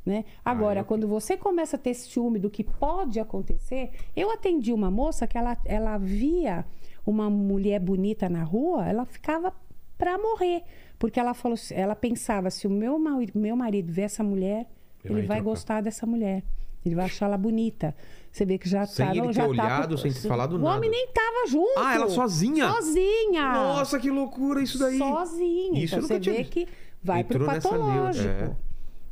Né? 0.06 0.24
Agora, 0.44 0.80
eu- 0.80 0.84
quando 0.84 1.08
você 1.08 1.36
começa 1.36 1.74
a 1.76 1.78
ter 1.78 1.94
ciúme 1.94 2.38
do 2.38 2.48
que 2.50 2.62
pode 2.62 3.18
acontecer, 3.18 3.90
eu 4.14 4.30
atendi 4.30 4.72
uma 4.72 4.90
moça 4.90 5.26
que 5.26 5.36
ela, 5.36 5.56
ela 5.64 5.98
via 5.98 6.64
uma 7.04 7.28
mulher 7.30 7.80
bonita 7.80 8.28
na 8.28 8.42
rua, 8.44 8.86
ela 8.88 9.04
ficava 9.04 9.52
para 9.98 10.18
morrer, 10.18 10.62
porque 10.98 11.18
ela 11.20 11.34
falou, 11.34 11.56
ela 11.70 11.94
pensava 11.94 12.50
se 12.50 12.66
o 12.66 12.70
meu 12.70 12.98
meu 13.34 13.56
marido 13.56 13.92
vê 13.92 14.02
essa 14.02 14.22
mulher, 14.24 14.66
Ele 15.04 15.20
ele, 15.20 15.26
vai 15.26 15.40
gostar 15.40 15.80
dessa 15.80 16.06
mulher. 16.06 16.42
Ele 16.84 16.96
vai 16.96 17.04
achar 17.04 17.26
ela 17.26 17.38
bonita. 17.38 17.94
Você 18.32 18.44
vê 18.44 18.58
que 18.58 18.68
já 18.68 18.84
Sem 18.86 19.06
tá, 19.06 19.12
ele 19.14 19.28
ter 19.28 19.32
já 19.34 19.42
tá 19.44 19.48
olhado, 19.48 19.96
sem 19.98 20.12
ter 20.12 20.26
falado 20.26 20.54
o 20.54 20.58
nada. 20.58 20.76
homem 20.76 20.90
nem 20.90 21.06
tava 21.08 21.46
junto. 21.46 21.78
Ah, 21.78 21.94
ela 21.94 22.08
sozinha? 22.08 22.68
Sozinha. 22.72 23.52
Nossa, 23.52 24.00
que 24.00 24.10
loucura 24.10 24.60
isso 24.60 24.78
daí. 24.80 24.98
Sozinha. 24.98 25.84
Isso 25.84 25.94
então 25.94 26.08
você 26.08 26.18
tinha 26.18 26.34
vê 26.36 26.44
que 26.44 26.66
vai 27.00 27.20
Entrou 27.20 27.44
pro 27.44 27.54
patológico. 27.54 28.24
neura, 28.28 28.44
é. 28.50 28.56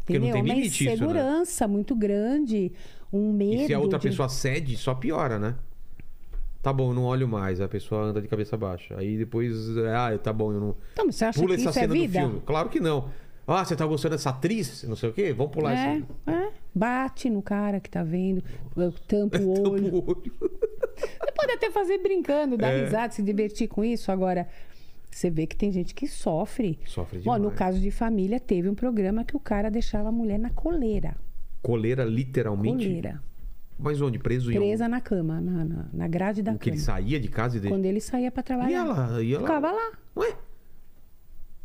Porque 0.01 0.19
não 0.19 0.33
tem 0.33 0.43
Uma 0.43 0.55
limite 0.55 0.67
isso, 0.69 0.85
né? 0.85 0.95
insegurança 0.95 1.69
muito 1.69 1.95
grande, 1.95 2.73
um 3.13 3.33
medo. 3.33 3.63
E 3.63 3.67
se 3.67 3.75
a 3.75 3.79
outra 3.79 3.99
de- 4.01 4.09
pessoa 4.09 4.29
cede, 4.29 4.77
só 4.77 4.93
piora, 4.95 5.39
né? 5.39 5.55
Tá 6.63 6.73
bom, 6.73 6.91
eu 6.91 6.95
não 6.95 7.05
olho 7.05 7.27
mais. 7.27 7.61
A 7.61 7.69
pessoa 7.69 8.03
anda 8.03 8.21
de 8.21 8.29
cabeça 8.29 8.57
baixa. 8.57 8.97
Aí 8.99 9.17
depois, 9.17 9.55
ah, 9.79 10.17
tá 10.19 10.33
bom, 10.33 10.53
eu 10.53 10.61
não. 10.61 10.77
Então, 10.93 11.11
você 11.11 11.25
acha 11.25 11.41
Pula 11.41 11.55
que 11.55 11.61
essa 11.63 11.71
isso 11.71 11.79
é 11.79 11.83
cena 11.83 11.95
do 11.95 12.01
vida? 12.01 12.21
filme. 12.21 12.43
Claro 12.45 12.69
que 12.69 12.79
não. 12.81 13.09
Ah, 13.47 13.65
você 13.65 13.75
tá 13.75 13.85
gostando 13.87 14.15
dessa 14.15 14.31
atriz? 14.31 14.85
Não 14.85 14.95
sei 14.95 15.09
o 15.11 15.13
quê? 15.13 15.33
Vamos 15.33 15.53
pular 15.53 15.73
É, 15.75 15.97
esse. 15.97 16.05
é. 16.27 16.51
Bate 16.75 17.29
no 17.31 17.43
cara 17.43 17.81
que 17.81 17.91
tá 17.91 18.03
vendo, 18.05 18.45
tampa 19.09 19.39
o 19.43 19.69
olho. 19.71 19.95
O 19.95 20.11
olho. 20.11 20.33
Você 21.01 21.33
pode 21.35 21.53
até 21.53 21.71
fazer 21.71 21.99
brincando, 21.99 22.57
dar 22.59 22.69
É. 22.71 22.85
risada, 22.85 23.13
se 23.13 23.23
divertir 23.23 23.67
com 23.67 23.83
isso. 23.83 24.13
Agora, 24.13 24.47
você 25.11 25.31
vê 25.31 25.47
que 25.47 25.57
tem 25.57 25.73
gente 25.73 25.95
que 25.95 26.07
sofre. 26.07 26.79
Sofre 26.85 27.19
Ó, 27.21 27.23
demais. 27.23 27.43
no 27.43 27.51
caso 27.51 27.81
de 27.81 27.91
família, 27.91 28.39
teve 28.39 28.69
um 28.69 28.75
programa 28.75 29.25
que 29.25 29.35
o 29.35 29.41
cara 29.41 29.71
deixava 29.71 30.11
a 30.11 30.13
mulher 30.13 30.39
na 30.39 30.51
coleira. 30.51 31.17
Coleira, 31.63 32.05
literalmente. 32.05 32.85
Coleira. 32.87 33.23
Mas 33.83 34.01
onde? 34.01 34.19
Preso 34.19 34.51
em 34.53 34.55
Presa 34.57 34.87
na 34.89 35.01
cama, 35.01 35.41
na, 35.41 35.65
na, 35.65 35.89
na 35.93 36.09
grade 36.09 36.43
da 36.43 36.53
que 36.53 36.59
cama. 36.59 36.75
ele 36.77 36.79
saía 36.83 37.19
de 37.19 37.29
casa 37.29 37.57
e... 37.57 37.61
De... 37.61 37.69
Quando 37.69 37.85
ele 37.87 38.01
saía 38.01 38.31
pra 38.31 38.41
E 38.41 38.45
trabalhar. 38.45 38.81
ela? 38.87 39.23
E 39.23 39.33
ela? 39.33 39.41
Ficava 39.43 39.73
lá. 39.73 39.93
Ué? 40.17 40.37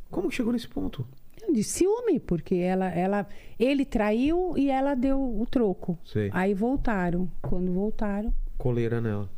Como 0.10 0.30
que 0.30 0.36
chegou 0.36 0.54
nesse 0.54 0.68
ponto? 0.68 1.06
De 1.52 1.64
ciúme, 1.64 2.20
porque 2.20 2.56
ela, 2.56 2.90
ela, 2.90 3.28
ele 3.60 3.86
traiu 3.86 4.58
e 4.58 4.70
ela 4.70 4.96
deu 4.96 5.20
o 5.20 5.46
troco. 5.46 6.00
Sei. 6.06 6.30
Aí 6.34 6.54
voltaram. 6.54 7.30
Quando 7.42 7.72
voltaram, 7.72 8.34
Coleira 8.58 9.02
nela. 9.02 9.30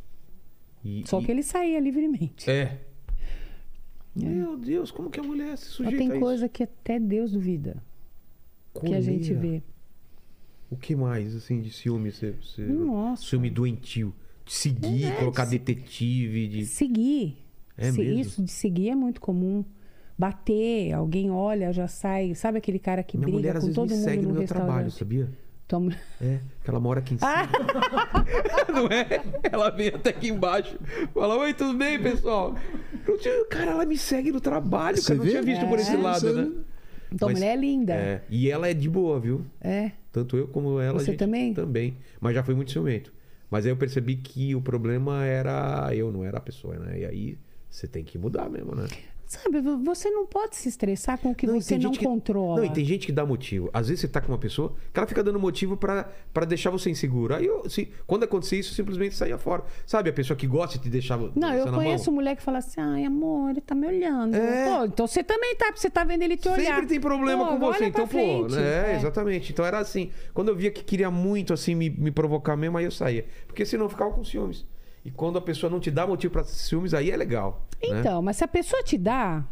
E, 0.84 1.02
só 1.06 1.20
e- 1.20 1.24
que 1.24 1.32
ele 1.32 1.42
saía 1.42 1.80
livremente. 1.80 2.48
É. 2.50 2.80
Meu 4.14 4.56
Deus, 4.56 4.90
como 4.90 5.10
que 5.10 5.20
a 5.20 5.22
mulher 5.22 5.56
se 5.58 5.66
Só 5.66 5.76
sujeita 5.84 5.98
tem 5.98 6.10
a 6.10 6.14
isso? 6.14 6.20
coisa 6.20 6.48
que 6.48 6.62
até 6.62 6.98
Deus 6.98 7.32
duvida 7.32 7.76
que 8.84 8.94
a 8.94 9.00
gente 9.00 9.34
Coleira. 9.34 9.58
vê. 9.58 9.62
O 10.70 10.76
que 10.76 10.94
mais, 10.94 11.34
assim, 11.34 11.60
de 11.60 11.70
ciúme? 11.70 12.10
Você, 12.12 12.32
você... 12.32 12.62
Nossa. 12.62 13.22
Ciúme 13.22 13.48
doentio. 13.50 14.14
De 14.44 14.52
seguir, 14.54 15.04
É, 15.04 15.10
colocar 15.12 15.44
de 15.44 15.58
detetive, 15.58 16.48
de... 16.48 16.66
Seguir. 16.66 17.38
É 17.76 17.90
Se- 17.92 17.98
mesmo? 17.98 18.20
Isso 18.20 18.42
de 18.42 18.50
seguir 18.50 18.90
é 18.90 18.94
muito 18.94 19.20
comum. 19.20 19.64
Bater, 20.18 20.92
alguém 20.92 21.30
olha, 21.30 21.72
já 21.72 21.86
sai. 21.86 22.34
Sabe 22.34 22.58
aquele 22.58 22.78
cara 22.78 23.02
que 23.02 23.16
Minha 23.16 23.28
mulher 23.28 23.52
briga 23.52 23.58
às 23.58 23.62
com 23.64 23.66
vezes 23.66 23.74
todo 23.76 23.90
me 23.90 23.94
mundo 23.96 24.04
segue 24.04 24.22
no 24.22 24.28
no 24.30 24.34
meu 24.38 24.48
trabalho, 24.48 24.90
sabia? 24.90 25.28
Tua 25.68 25.80
mulher- 25.80 26.00
É, 26.20 26.40
que 26.64 26.70
ela 26.70 26.80
mora 26.80 26.98
aqui 27.00 27.14
em 27.14 27.18
cima. 27.18 27.30
Ah! 27.30 27.46
Não 28.72 28.86
é? 28.86 29.22
Ela 29.52 29.70
vem 29.70 29.88
até 29.88 30.10
aqui 30.10 30.28
embaixo. 30.28 30.78
Fala, 31.14 31.36
oi, 31.36 31.54
tudo 31.54 31.76
bem, 31.78 32.02
pessoal? 32.02 32.54
Eu 33.06 33.18
tinha- 33.18 33.44
Cara, 33.46 33.70
ela 33.72 33.86
me 33.86 33.96
segue 33.96 34.32
no 34.32 34.40
trabalho, 34.40 34.96
Você 34.96 35.14
cara. 35.14 35.18
Eu 35.20 35.24
não 35.24 35.30
tinha 35.30 35.42
visto 35.42 35.68
por 35.68 35.78
esse 35.78 35.94
É. 35.94 35.96
lado, 35.96 36.34
né? 36.34 36.50
Tua 37.16 37.28
Mas- 37.28 37.38
mulher 37.38 37.52
é 37.52 37.56
linda. 37.56 37.94
É, 37.94 38.22
e 38.28 38.50
ela 38.50 38.68
é 38.68 38.74
de 38.74 38.88
boa, 38.88 39.20
viu? 39.20 39.44
É. 39.60 39.92
Tanto 40.12 40.36
eu 40.36 40.48
como 40.48 40.80
ela. 40.80 40.98
Você 40.98 41.14
também? 41.14 41.54
Também. 41.54 41.96
Mas 42.20 42.34
já 42.34 42.42
foi 42.42 42.54
muito 42.54 42.70
ciumento. 42.70 43.12
Mas 43.50 43.64
aí 43.64 43.72
eu 43.72 43.76
percebi 43.76 44.16
que 44.16 44.54
o 44.54 44.60
problema 44.60 45.24
era 45.24 45.94
eu, 45.94 46.12
não 46.12 46.24
era 46.24 46.38
a 46.38 46.40
pessoa, 46.40 46.76
né? 46.76 47.00
E 47.00 47.04
aí 47.04 47.38
você 47.70 47.86
tem 47.86 48.04
que 48.04 48.18
mudar 48.18 48.48
mesmo, 48.48 48.74
né? 48.74 48.86
Sabe, 49.28 49.60
vo- 49.60 49.76
você 49.84 50.08
não 50.10 50.24
pode 50.24 50.56
se 50.56 50.70
estressar 50.70 51.18
com 51.18 51.32
o 51.32 51.34
que 51.34 51.44
e 51.44 51.50
você 51.50 51.76
não 51.76 51.90
que- 51.90 52.02
controla. 52.02 52.56
Não, 52.62 52.64
e 52.64 52.70
tem 52.72 52.82
gente 52.82 53.04
que 53.04 53.12
dá 53.12 53.26
motivo. 53.26 53.68
Às 53.74 53.88
vezes 53.88 54.00
você 54.00 54.08
tá 54.08 54.22
com 54.22 54.32
uma 54.32 54.38
pessoa 54.38 54.74
que 54.90 54.98
ela 54.98 55.06
fica 55.06 55.22
dando 55.22 55.38
motivo 55.38 55.76
pra 55.76 56.08
pra 56.32 56.46
deixar 56.46 56.70
você 56.70 56.88
inseguro. 56.88 57.34
Aí, 57.34 57.44
eu, 57.44 57.68
se, 57.68 57.90
quando 58.06 58.22
acontecer 58.22 58.56
isso, 58.58 58.72
simplesmente 58.72 59.14
saía 59.14 59.36
fora. 59.36 59.64
Sabe, 59.84 60.08
a 60.08 60.12
pessoa 60.14 60.34
que 60.34 60.46
gosta 60.46 60.78
de 60.78 60.84
te 60.84 60.88
deixar. 60.90 61.18
Não, 61.36 61.52
eu 61.52 61.70
conheço 61.70 62.10
mulher 62.10 62.36
que 62.36 62.42
fala 62.42 62.56
assim, 62.58 62.80
ai, 62.80 63.04
amor, 63.04 63.50
ele 63.50 63.60
tá 63.60 63.74
me 63.74 63.86
olhando. 63.86 64.34
É. 64.34 64.64
Pô, 64.78 64.84
então 64.86 65.06
você 65.06 65.22
também 65.22 65.54
tá, 65.56 65.66
porque 65.66 65.80
você 65.80 65.90
tá 65.90 66.04
vendo 66.04 66.22
ele 66.22 66.38
te 66.38 66.48
olhar. 66.48 66.76
Sempre 66.76 66.86
tem 66.86 67.00
problema 67.00 67.44
Pô, 67.44 67.52
com 67.52 67.58
você. 67.58 67.84
Então, 67.84 68.08
pô, 68.08 68.48
né? 68.48 68.92
É. 68.92 68.96
Exatamente. 68.96 69.52
Então 69.52 69.62
era 69.62 69.78
assim. 69.78 70.10
Quando 70.32 70.48
eu 70.48 70.56
via 70.56 70.70
que 70.70 70.82
queria 70.82 71.10
muito 71.10 71.52
assim 71.52 71.74
me, 71.74 71.90
me 71.90 72.10
provocar 72.10 72.56
mesmo, 72.56 72.78
aí 72.78 72.86
eu 72.86 72.90
saía. 72.90 73.26
Porque 73.46 73.66
senão 73.66 73.84
eu 73.84 73.90
ficava 73.90 74.10
com 74.10 74.24
ciúmes. 74.24 74.64
E 75.08 75.10
quando 75.10 75.38
a 75.38 75.40
pessoa 75.40 75.70
não 75.70 75.80
te 75.80 75.90
dá 75.90 76.06
motivo 76.06 76.32
pra 76.34 76.44
ciúmes, 76.44 76.92
aí 76.92 77.10
é 77.10 77.16
legal. 77.16 77.62
né? 77.82 77.98
Então, 78.00 78.20
mas 78.20 78.36
se 78.36 78.44
a 78.44 78.48
pessoa 78.48 78.82
te 78.82 78.98
dá, 78.98 79.42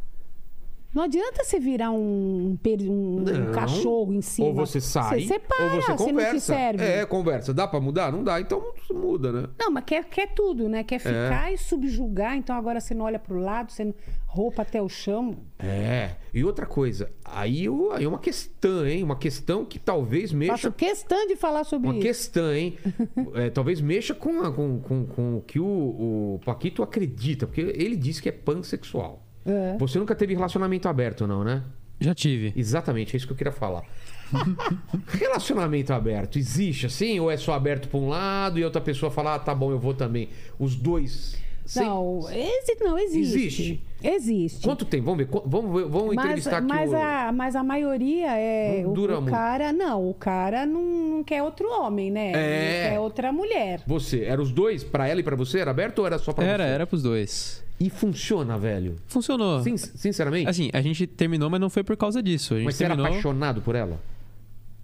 não 0.93 1.03
adianta 1.05 1.43
você 1.45 1.59
virar 1.59 1.91
um, 1.91 2.59
um- 2.83 3.25
um 3.49 3.53
cachorro 3.53 4.13
em 4.13 4.21
cima. 4.21 4.49
Ou 4.49 4.55
você 4.55 4.81
sai, 4.81 5.21
Você 5.23 5.27
separa, 5.29 5.75
ou 5.77 5.81
você 5.83 5.95
conversa. 5.95 6.35
te 6.35 6.41
serve. 6.41 6.85
É, 6.85 7.07
conversa. 7.07 7.55
Dá 7.55 7.67
pra 7.67 7.81
mudar? 7.81 8.13
Não 8.13 8.23
dá. 8.23 8.39
Então 8.41 8.63
muda, 8.91 9.33
né? 9.33 9.49
Não, 9.59 9.71
mas 9.71 9.85
quer, 9.85 10.05
quer 10.05 10.29
tudo, 10.35 10.69
né? 10.69 10.81
É. 10.81 10.85
Quer 10.85 10.99
ficar 10.99 11.53
e 11.53 11.57
subjugar. 11.57 12.37
Então 12.37 12.55
agora 12.55 12.81
você 12.81 12.93
não 12.95 13.07
olha 13.07 13.19
pro 13.19 13.39
lado, 13.41 13.73
você 13.73 13.85
não... 13.85 13.95
roupa 14.37 14.63
até 14.63 14.81
o 14.83 14.89
chão. 14.89 15.37
É. 15.59 16.11
E 16.35 16.45
outra 16.45 16.67
coisa, 16.67 17.11
aí, 17.25 17.69
o- 17.69 17.91
aí 17.93 18.05
é 18.05 18.09
uma 18.09 18.19
questão, 18.19 18.87
hein? 18.87 19.03
Uma 19.03 19.17
questão 19.17 19.65
que 19.65 19.79
talvez 19.79 20.33
mexa. 20.33 20.53
Faço 20.53 20.73
questão 20.73 21.27
de 21.27 21.35
falar 21.37 21.65
sobre 21.65 21.89
Uma 21.89 21.95
isso. 21.95 22.03
questão, 22.07 22.53
hein? 22.53 22.77
É, 23.35 23.49
talvez 23.51 23.81
mexa 23.81 24.15
com, 24.15 24.43
a- 24.43 24.53
com, 24.53 24.79
com, 24.81 25.07
com 25.07 25.37
o 25.39 25.41
que 25.41 25.59
o, 25.59 25.65
o 25.67 26.41
Paquito 26.45 26.83
acredita, 26.83 27.47
porque 27.47 27.61
ele 27.63 27.97
disse 27.97 28.21
que 28.21 28.29
é 28.29 28.33
pansexual. 28.33 29.23
É. 29.45 29.77
Você 29.79 29.99
nunca 29.99 30.15
teve 30.15 30.35
relacionamento 30.35 30.89
aberto, 30.89 31.27
não, 31.27 31.43
né? 31.43 31.63
Já 31.99 32.15
tive. 32.15 32.53
Exatamente, 32.55 33.15
é 33.15 33.17
isso 33.17 33.27
que 33.27 33.33
eu 33.33 33.37
queria 33.37 33.53
falar. 33.53 33.83
relacionamento 35.09 35.93
aberto 35.93 36.39
existe 36.39 36.87
assim? 36.87 37.19
Ou 37.21 37.31
é 37.31 37.37
só 37.37 37.55
aberto 37.55 37.89
pra 37.89 37.99
um 37.99 38.09
lado 38.09 38.59
e 38.59 38.65
outra 38.65 38.81
pessoa 38.81 39.11
fala, 39.11 39.35
ah, 39.35 39.39
tá 39.39 39.55
bom, 39.55 39.71
eu 39.71 39.79
vou 39.79 39.95
também? 39.95 40.29
Os 40.59 40.75
dois. 40.77 41.37
Não, 41.75 42.21
exi... 42.31 42.77
não 42.81 42.99
existe. 42.99 43.37
Existe? 43.37 43.83
Existe. 44.03 44.63
Quanto 44.63 44.85
tempo? 44.85 45.05
Vamos 45.07 45.19
ver. 45.19 45.29
Vamos, 45.47 45.75
ver- 45.83 45.89
vamos 45.89 46.15
Mas, 46.15 46.25
entrevistar 46.27 46.59
aqui 46.59 46.67
mas, 46.69 46.91
o... 46.93 46.97
a, 46.97 47.33
mas 47.33 47.57
a 47.57 47.65
maioria 47.65 48.31
é. 48.39 48.83
Não 48.83 48.91
o, 48.91 48.95
dura 48.95 49.19
o 49.19 49.23
muito. 49.23 49.35
cara. 49.35 49.73
Não, 49.73 50.09
o 50.11 50.15
cara 50.15 50.67
não, 50.67 50.83
não 50.83 51.25
quer 51.25 51.43
outro 51.43 51.69
homem, 51.69 52.11
né? 52.11 52.33
É. 52.35 52.37
Ele 52.85 52.91
quer 52.91 53.01
outra 53.01 53.33
mulher. 53.33 53.81
Você, 53.87 54.23
era 54.25 54.41
os 54.41 54.53
dois? 54.53 54.85
Pra 54.85 55.09
ela 55.09 55.21
e 55.21 55.23
pra 55.23 55.35
você? 55.35 55.59
Era 55.59 55.71
aberto 55.71 56.01
ou 56.01 56.07
era 56.07 56.19
só 56.19 56.33
pra 56.33 56.45
Era, 56.45 56.65
você? 56.65 56.71
era 56.71 56.87
pros 56.87 57.03
dois. 57.03 57.65
E 57.81 57.91
funciona, 57.91 58.57
velho? 58.59 58.97
Funcionou. 59.07 59.63
Sin- 59.63 59.77
sinceramente? 59.77 60.49
Assim, 60.49 60.71
a 60.73 60.81
gente 60.81 61.07
terminou, 61.07 61.51
mas 61.51 61.61
não 61.61 61.69
foi 61.69 61.83
por 61.83 61.97
causa 61.97 62.23
disso. 62.23 62.55
A 62.55 62.57
gente 62.59 62.65
mas 62.67 62.77
você 62.77 62.85
era 62.85 62.95
terminou... 62.95 63.13
apaixonado 63.13 63.61
por 63.61 63.75
ela? 63.75 63.99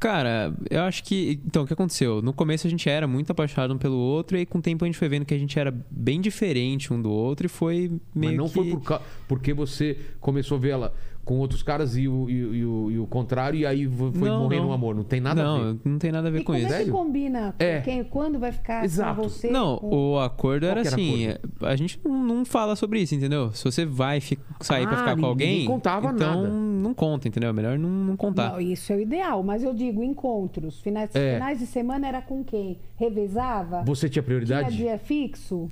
Cara, 0.02 0.52
eu 0.68 0.80
acho 0.80 1.04
que. 1.04 1.38
Então, 1.46 1.62
o 1.62 1.66
que 1.66 1.72
aconteceu? 1.72 2.20
No 2.20 2.32
começo 2.32 2.66
a 2.66 2.70
gente 2.70 2.88
era 2.88 3.06
muito 3.06 3.30
apaixonado 3.30 3.72
um 3.72 3.78
pelo 3.78 3.94
outro, 3.96 4.36
e 4.36 4.40
aí 4.40 4.46
com 4.46 4.58
o 4.58 4.60
tempo 4.60 4.84
a 4.84 4.88
gente 4.88 4.98
foi 4.98 5.08
vendo 5.08 5.24
que 5.24 5.32
a 5.32 5.38
gente 5.38 5.56
era 5.56 5.72
bem 5.88 6.20
diferente 6.20 6.92
um 6.92 7.00
do 7.00 7.08
outro, 7.08 7.46
e 7.46 7.48
foi 7.48 7.88
meio 8.12 8.32
Mas 8.32 8.36
não 8.36 8.48
que. 8.48 8.54
foi 8.54 8.70
por 8.70 8.80
ca- 8.82 9.00
porque 9.28 9.52
você 9.54 9.96
começou 10.20 10.58
a 10.58 10.60
ver 10.60 10.70
ela 10.70 10.94
com 11.24 11.38
outros 11.38 11.62
caras 11.62 11.96
e 11.96 12.08
o, 12.08 12.28
e, 12.28 12.44
o- 12.44 12.54
e 12.54 12.64
o, 12.66 12.90
e 12.90 12.98
o 12.98 13.06
contrário, 13.06 13.56
e 13.58 13.64
aí 13.64 13.86
foi 13.88 14.10
Não, 14.28 14.42
morrer 14.42 14.56
não. 14.56 14.66
no 14.66 14.72
amor. 14.72 14.94
Não 14.94 15.04
tem 15.04 15.20
nada 15.20 15.40
a 15.40 15.44
não, 15.44 15.74
ver. 15.74 15.80
não 15.84 15.98
tem 15.98 16.10
nada 16.10 16.26
a 16.28 16.30
ver 16.30 16.40
E 16.40 16.44
com 16.44 16.52
como 16.52 16.58
isso. 16.64 16.74
é 16.74 16.84
que 16.84 16.90
combina 16.90 17.54
É. 17.58 17.80
quem, 17.80 18.02
quando 18.02 18.38
vai 18.40 18.50
ficar 18.50 18.84
Exato. 18.84 19.20
com 19.22 19.28
você? 19.28 19.48
Não, 19.50 19.78
com- 19.78 20.12
o 20.14 20.18
acordo 20.18 20.66
era 20.66 20.80
era 20.80 20.88
assim: 20.88 21.28
acordo? 21.28 21.66
a 21.66 21.76
gente 21.76 22.00
não, 22.04 22.44
fala 22.44 22.74
sobre 22.74 23.00
isso, 23.00 23.14
entendeu? 23.14 23.52
Se 23.52 23.62
você 23.64 23.86
vai 23.86 24.20
fi- 24.20 24.38
sair 24.60 24.84
pra 24.86 24.96
Ah, 24.96 24.98
ficar 24.98 25.16
com 25.16 25.26
alguém. 25.26 25.64
contava 25.64 26.10
então 26.12 26.42
nada. 26.42 26.48
não 26.54 26.92
conta, 26.92 27.28
entendeu? 27.28 27.50
É 27.50 27.52
melhor 27.52 27.78
não, 27.78 27.88
não 27.88 28.16
contar. 28.16 28.52
Não, 28.54 28.60
isso 28.60 28.92
é 28.92 28.96
o 28.96 29.00
ideal, 29.00 29.42
mas 29.44 29.62
eu 29.62 29.72
digo 29.72 30.02
encontros. 30.02 30.80
Finais, 30.80 31.14
É. 31.14 31.34
finais 31.34 31.58
de 31.60 31.66
semana 31.66 32.08
era 32.08 32.20
com 32.20 32.42
quem? 32.42 32.78
Revezava? 32.96 33.82
Você 33.84 34.08
tinha 34.08 34.12
Tinha 34.12 34.22
prioridade? 34.24 34.76
dia 34.76 34.98
fixo? 34.98 35.68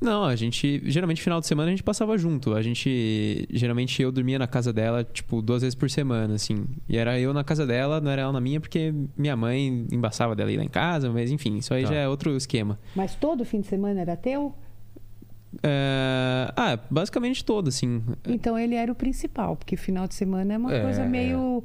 Não, 0.00 0.24
a 0.24 0.36
gente. 0.36 0.82
Geralmente, 0.84 1.22
final 1.22 1.40
de 1.40 1.46
semana 1.46 1.68
a 1.68 1.70
gente 1.70 1.82
passava 1.82 2.16
junto. 2.18 2.54
A 2.54 2.60
gente. 2.62 3.46
Geralmente 3.50 4.00
eu 4.02 4.12
dormia 4.12 4.38
na 4.38 4.46
casa 4.46 4.72
dela, 4.72 5.02
tipo, 5.02 5.40
duas 5.40 5.62
vezes 5.62 5.74
por 5.74 5.88
semana, 5.88 6.34
assim. 6.34 6.66
E 6.88 6.96
era 6.98 7.18
eu 7.18 7.32
na 7.32 7.42
casa 7.42 7.66
dela, 7.66 8.00
não 8.00 8.10
era 8.10 8.22
ela 8.22 8.32
na 8.32 8.40
minha, 8.40 8.60
porque 8.60 8.92
minha 9.16 9.34
mãe 9.36 9.86
embaçava 9.90 10.36
dela 10.36 10.52
ir 10.52 10.58
lá 10.58 10.64
em 10.64 10.68
casa, 10.68 11.10
mas 11.10 11.30
enfim, 11.30 11.56
isso 11.56 11.72
aí 11.72 11.84
Tá. 11.84 11.90
já 11.90 11.96
é 11.96 12.08
outro 12.08 12.36
esquema. 12.36 12.78
Mas 12.94 13.14
todo 13.14 13.44
fim 13.44 13.60
de 13.60 13.66
semana 13.68 14.00
era 14.00 14.16
teu? 14.16 14.54
É, 15.62 16.52
Ah, 16.56 16.78
basicamente 16.90 17.44
todo, 17.44 17.68
assim. 17.68 18.02
Então 18.26 18.58
ele 18.58 18.74
era 18.74 18.90
o 18.90 18.94
principal, 18.94 19.56
porque 19.56 19.76
final 19.76 20.06
de 20.06 20.14
semana 20.14 20.54
é 20.54 20.58
uma 20.58 20.74
É. 20.74 20.82
coisa 20.82 21.04
meio 21.06 21.64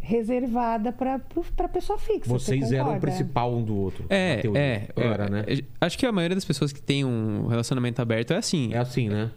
reservada 0.00 0.90
para 0.92 1.20
para 1.56 1.68
pessoa 1.68 1.98
fixa. 1.98 2.28
Vocês 2.28 2.68
você 2.68 2.76
eram 2.76 2.96
o 2.96 3.00
principal 3.00 3.54
um 3.54 3.62
do 3.62 3.76
outro. 3.76 4.04
É, 4.08 4.36
na 4.36 4.42
teoria. 4.42 4.60
é. 4.60 4.88
Era, 4.96 5.24
é, 5.26 5.30
né? 5.30 5.44
é, 5.46 5.62
Acho 5.80 5.98
que 5.98 6.06
a 6.06 6.12
maioria 6.12 6.34
das 6.34 6.44
pessoas 6.44 6.72
que 6.72 6.80
tem 6.82 7.04
um 7.04 7.46
relacionamento 7.46 8.00
aberto 8.02 8.32
é 8.32 8.36
assim. 8.36 8.72
É 8.72 8.78
assim, 8.78 9.08
né? 9.08 9.30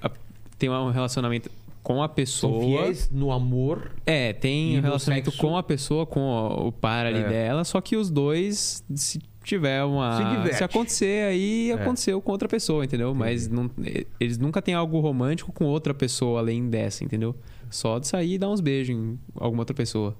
Tem 0.57 0.69
um 0.69 0.89
relacionamento 0.91 1.49
com 1.83 2.01
a 2.01 2.07
São 2.07 2.15
pessoa. 2.15 2.61
fiéis 2.63 3.09
no 3.11 3.31
amor. 3.31 3.91
É, 4.05 4.31
tem 4.33 4.79
um 4.79 4.81
relacionamento 4.81 5.29
sexo? 5.31 5.41
com 5.45 5.57
a 5.57 5.61
pessoa, 5.63 6.05
com 6.05 6.21
o, 6.67 6.71
par 6.71 7.05
ali 7.05 7.19
É. 7.19 7.27
dela, 7.27 7.63
só 7.65 7.81
que 7.81 7.97
os 7.97 8.09
dois, 8.09 8.83
se 8.95 9.19
tiver 9.43 9.83
uma. 9.83 10.17
Se 10.17 10.37
diverte. 10.37 10.63
acontecer, 10.63 11.25
aí 11.27 11.71
É. 11.71 11.73
aconteceu 11.73 12.21
com 12.21 12.31
outra 12.31 12.47
pessoa, 12.47 12.85
entendeu? 12.85 13.13
Mas 13.13 13.49
não, 13.49 13.69
eles 14.17 14.37
nunca 14.37 14.61
têm 14.61 14.73
algo 14.73 14.99
romântico 15.01 15.51
com 15.51 15.65
outra 15.65 15.93
pessoa 15.93 16.39
além 16.39 16.69
dessa, 16.69 17.03
entendeu? 17.03 17.35
Só 17.69 17.99
de 17.99 18.07
sair 18.07 18.35
e 18.35 18.37
dar 18.37 18.49
uns 18.49 18.61
beijos 18.61 18.95
em 18.95 19.19
alguma 19.35 19.61
outra 19.61 19.75
pessoa. 19.75 20.15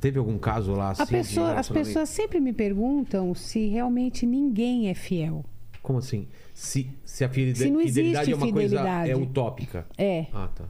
Teve 0.00 0.18
algum 0.18 0.38
caso 0.38 0.72
lá 0.72 0.90
assim? 0.90 1.06
Pessoa- 1.06 1.54
as 1.54 1.68
pessoas 1.68 2.08
sempre 2.08 2.38
me 2.40 2.52
perguntam 2.52 3.34
se 3.34 3.66
realmente 3.68 4.26
ninguém 4.26 4.88
é 4.88 4.94
fiel. 4.94 5.44
Como 5.82 5.98
assim? 5.98 6.26
Se, 6.52 6.90
se 7.04 7.24
a 7.24 7.28
fidelidade, 7.28 7.64
Se 7.64 7.70
não 7.70 7.80
fidelidade 7.80 8.32
é 8.32 8.34
uma 8.36 8.52
coisa 8.52 8.76
fidelidade. 8.78 9.10
é 9.10 9.16
utópica. 9.16 9.86
É, 9.96 10.26
Ah, 10.32 10.48
tá. 10.54 10.64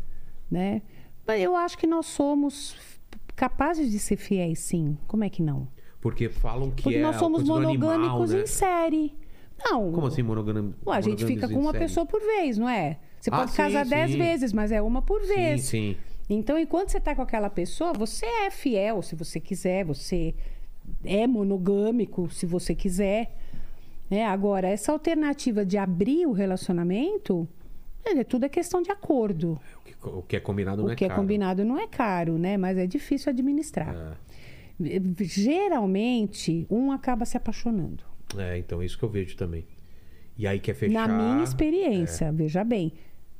né? 0.50 0.82
Mas 1.26 1.40
eu 1.42 1.56
acho 1.56 1.76
que 1.78 1.86
nós 1.86 2.06
somos 2.06 2.76
capazes 3.34 3.90
de 3.90 3.98
ser 3.98 4.16
fiéis, 4.16 4.58
sim. 4.60 4.96
Como 5.06 5.24
é 5.24 5.28
que 5.30 5.42
não? 5.42 5.66
Porque 6.00 6.28
falam 6.28 6.70
que 6.70 6.82
Porque 6.84 6.98
é 6.98 7.02
nós 7.02 7.16
somos 7.16 7.42
coisa 7.42 7.54
monogâmicos 7.66 7.90
animal, 8.20 8.26
né? 8.28 8.42
em 8.42 8.46
série. 8.46 9.14
Não. 9.64 9.90
Como 9.90 10.06
assim 10.06 10.22
monogâmico? 10.22 10.90
A 10.90 11.00
gente 11.00 11.24
fica 11.24 11.48
com 11.48 11.58
uma 11.58 11.72
pessoa 11.72 12.04
por 12.06 12.20
vez, 12.20 12.58
não 12.58 12.68
é? 12.68 12.98
Você 13.18 13.30
Ah, 13.32 13.38
pode 13.38 13.50
sim, 13.52 13.56
casar 13.56 13.84
dez 13.86 14.12
sim. 14.12 14.18
vezes, 14.18 14.52
mas 14.52 14.70
é 14.70 14.80
uma 14.80 15.00
por 15.02 15.22
Sim, 15.22 15.34
vez. 15.34 15.62
sim. 15.64 15.96
Então, 16.28 16.58
enquanto 16.58 16.90
você 16.90 17.00
tá 17.00 17.14
com 17.14 17.22
aquela 17.22 17.48
pessoa, 17.48 17.92
você 17.92 18.26
é 18.26 18.50
fiel, 18.50 19.00
se 19.02 19.14
você 19.14 19.38
quiser, 19.38 19.84
você 19.84 20.34
é 21.04 21.26
monogâmico, 21.26 22.28
se 22.30 22.46
você 22.46 22.74
quiser. 22.74 23.36
Né? 24.10 24.24
Agora, 24.24 24.68
essa 24.68 24.92
alternativa 24.92 25.64
de 25.64 25.78
abrir 25.78 26.26
o 26.26 26.32
relacionamento, 26.32 27.48
é, 28.04 28.24
tudo 28.24 28.44
é 28.44 28.48
questão 28.48 28.82
de 28.82 28.90
acordo. 28.90 29.60
O 29.80 29.84
que, 29.84 29.94
o 30.08 30.22
que 30.22 30.36
é 30.36 30.40
combinado 30.40 30.82
não 30.82 30.88
o 30.88 30.92
é 30.92 30.96
que 30.96 31.04
é 31.04 31.08
caro. 31.08 31.20
combinado 31.20 31.64
não 31.64 31.78
é 31.78 31.86
caro, 31.86 32.38
né? 32.38 32.56
Mas 32.56 32.78
é 32.78 32.86
difícil 32.86 33.30
administrar. 33.30 33.94
É. 33.94 35.00
Geralmente, 35.20 36.66
um 36.70 36.92
acaba 36.92 37.24
se 37.24 37.36
apaixonando. 37.36 38.04
É, 38.36 38.58
então 38.58 38.82
isso 38.82 38.98
que 38.98 39.04
eu 39.04 39.08
vejo 39.08 39.36
também. 39.36 39.64
E 40.36 40.46
aí 40.46 40.60
quer 40.60 40.74
fechar. 40.74 41.08
Na 41.08 41.08
minha 41.08 41.42
experiência, 41.42 42.30
veja 42.30 42.62
bem, 42.62 42.92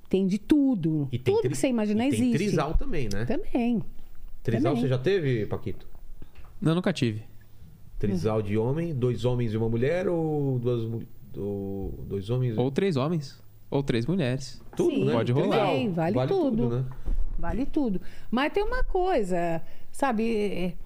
tem 0.09 0.27
de 0.27 0.39
tudo. 0.39 1.09
E 1.13 1.19
tem 1.19 1.35
tudo 1.35 1.43
tri- 1.43 1.51
que 1.51 1.57
você 1.57 1.69
imagina 1.69 2.07
e 2.07 2.11
tem 2.11 2.19
existe. 2.21 2.37
trisal 2.39 2.75
também, 2.75 3.09
né? 3.13 3.25
Também. 3.25 3.83
Trisal 4.43 4.73
também. 4.73 4.83
você 4.83 4.89
já 4.89 4.99
teve, 4.99 5.47
Paquito? 5.47 5.87
Não, 6.61 6.75
nunca 6.75 6.93
tive. 6.93 7.23
Trisal 7.99 8.43
de 8.43 8.57
homem, 8.59 8.95
dois 8.95 9.25
homens 9.25 9.53
e 9.53 9.57
uma 9.57 9.69
mulher 9.69 10.09
ou 10.09 10.59
duas 10.59 10.83
do- 11.33 11.91
dois 12.09 12.29
homens? 12.31 12.57
Ou 12.57 12.71
três 12.71 12.97
homens. 12.97 13.43
Ou 13.71 13.83
três 13.83 14.07
mulheres. 14.07 14.63
tudo, 14.77 14.91
Sim, 14.95 15.05
né? 15.07 15.13
Pode 15.13 15.33
rolar. 15.33 15.59
também, 15.67 15.91
vale 15.93 16.27
tudo. 16.29 16.69
né? 16.69 16.85
Vale 17.39 17.67
tudo. 17.67 18.01
Mas 18.31 18.53
tem 18.53 18.63
uma 18.63 18.85
coisa, 18.85 19.61
sabe? 19.91 20.77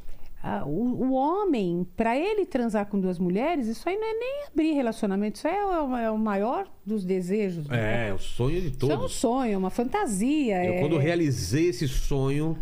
É, 0.42 0.48
a- 0.48 0.64
o, 0.64 1.04
o 1.06 1.12
homem, 1.12 1.86
para 1.96 2.16
ele 2.18 2.46
transar 2.46 2.86
com 2.86 2.98
duas 3.00 3.18
mulheres, 3.18 3.66
isso 3.66 3.88
aí 3.88 3.96
não 3.96 4.06
é 4.08 4.14
nem 4.14 4.44
abrir 4.52 4.72
relacionamento, 4.72 5.36
isso 5.38 5.46
aí 5.48 5.54
é 5.54 5.64
o, 5.64 5.96
é 5.96 6.10
o 6.10 6.18
maior 6.18 6.66
dos 6.84 7.04
desejos. 7.04 7.66
né? 7.68 8.08
É, 8.08 8.14
o 8.14 8.18
sonho 8.18 8.60
de 8.60 8.68
Isso 8.68 8.90
é 8.90 8.94
um 8.94 8.98
todos. 8.98 9.12
sonho, 9.14 9.52
é 9.52 9.56
uma 9.56 9.70
fantasia. 9.70 10.64
Eu, 10.64 10.74
é- 10.74 10.80
quando 10.80 10.96
realizei 10.98 11.68
esse 11.68 11.86
sonho, 11.88 12.56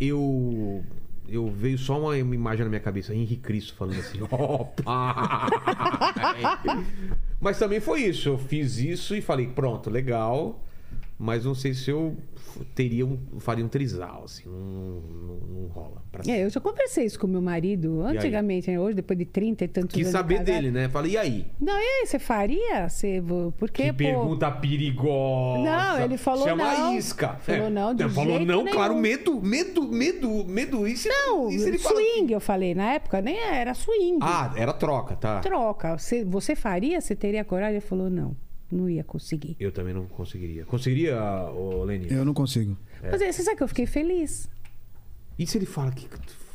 eu. 0.00 0.82
Eu 1.28 1.46
veio 1.50 1.78
só 1.78 1.98
uma, 1.98 2.14
uma 2.16 2.34
imagem 2.34 2.62
na 2.64 2.68
minha 2.68 2.80
cabeça, 2.80 3.14
Henrique 3.14 3.36
Cristo 3.38 3.74
falando 3.74 3.98
assim, 4.00 4.18
opa! 4.30 5.46
Mas 7.40 7.58
também 7.58 7.80
foi 7.80 8.02
isso, 8.02 8.28
eu 8.28 8.36
fiz 8.38 8.76
isso 8.78 9.14
e 9.16 9.20
falei, 9.22 9.46
pronto, 9.46 9.88
legal. 9.88 10.62
Mas 11.24 11.44
não 11.44 11.54
sei 11.54 11.72
se 11.72 11.88
eu 11.88 12.16
teria 12.74 13.06
um, 13.06 13.16
faria 13.38 13.64
um 13.64 13.68
trisal, 13.68 14.24
assim, 14.24 14.42
não, 14.44 14.58
não, 14.58 15.36
não 15.62 15.66
rola. 15.68 16.02
Pra 16.10 16.20
É, 16.26 16.44
eu 16.44 16.50
já 16.50 16.60
conversei 16.60 17.04
isso 17.04 17.16
com 17.18 17.28
meu 17.28 17.40
marido 17.40 18.02
antigamente, 18.02 18.68
né? 18.68 18.78
hoje, 18.80 18.96
depois 18.96 19.16
de 19.16 19.24
30 19.24 19.64
e 19.64 19.68
tantos 19.68 19.94
Quis 19.94 20.06
anos. 20.06 20.12
de 20.12 20.18
saber 20.18 20.34
casado. 20.38 20.46
dele, 20.46 20.70
né? 20.72 20.88
Falei, 20.88 21.12
e 21.12 21.16
aí? 21.16 21.46
Não, 21.60 21.74
e 21.78 21.80
aí, 21.80 22.06
você 22.06 22.18
faria? 22.18 22.88
Você, 22.88 23.20
vo- 23.20 23.54
porque, 23.56 23.84
Que 23.84 23.92
pô, 23.92 23.98
pergunta 23.98 24.50
perigosa. 24.50 25.62
Não, 25.62 26.00
ele 26.04 26.16
falou 26.16 26.44
Chama 26.44 26.64
não. 26.64 26.88
a 26.88 26.94
isca. 26.96 27.38
É. 27.46 27.56
Falou 27.56 27.70
não, 27.70 27.94
de 27.94 28.08
falou 28.08 28.36
jeito 28.36 28.46
não, 28.52 28.64
nenhum. 28.64 28.76
claro, 28.76 28.96
medo, 28.96 29.40
medo, 29.40 29.82
medo, 29.90 30.44
medo. 30.44 30.86
E 30.88 30.96
se, 30.96 31.08
Não, 31.08 31.48
e 31.50 31.58
se 31.58 31.68
ele 31.68 31.78
fala- 31.78 31.94
swing, 31.94 32.32
eu 32.32 32.40
falei. 32.40 32.74
Na 32.74 32.94
época 32.94 33.20
nem 33.22 33.38
era 33.38 33.74
swing. 33.74 34.18
Ah, 34.20 34.52
era 34.56 34.72
troca, 34.72 35.14
tá. 35.16 35.38
Troca. 35.40 35.96
Você, 35.96 36.24
você 36.24 36.56
faria? 36.56 37.00
Você 37.00 37.14
teria 37.14 37.44
coragem? 37.44 37.74
Ele 37.76 37.80
falou, 37.80 38.10
não, 38.10 38.36
não 38.72 38.88
ia 38.88 39.04
conseguir. 39.04 39.56
Eu 39.60 39.70
também 39.72 39.92
não 39.94 40.06
conseguiria. 40.06 40.64
Conseguiria, 40.64 41.20
ô 41.50 41.84
Leni? 41.84 42.10
Eu 42.12 42.24
não 42.24 42.34
consigo. 42.34 42.76
Mas 43.02 43.20
aí, 43.20 43.32
você 43.32 43.42
sabe 43.42 43.56
que 43.56 43.62
eu 43.62 43.68
fiquei 43.68 43.86
feliz? 43.86 44.48
E 45.38 45.46
se 45.46 45.58
ele 45.58 45.66
fala 45.66 45.90
que 45.92 46.08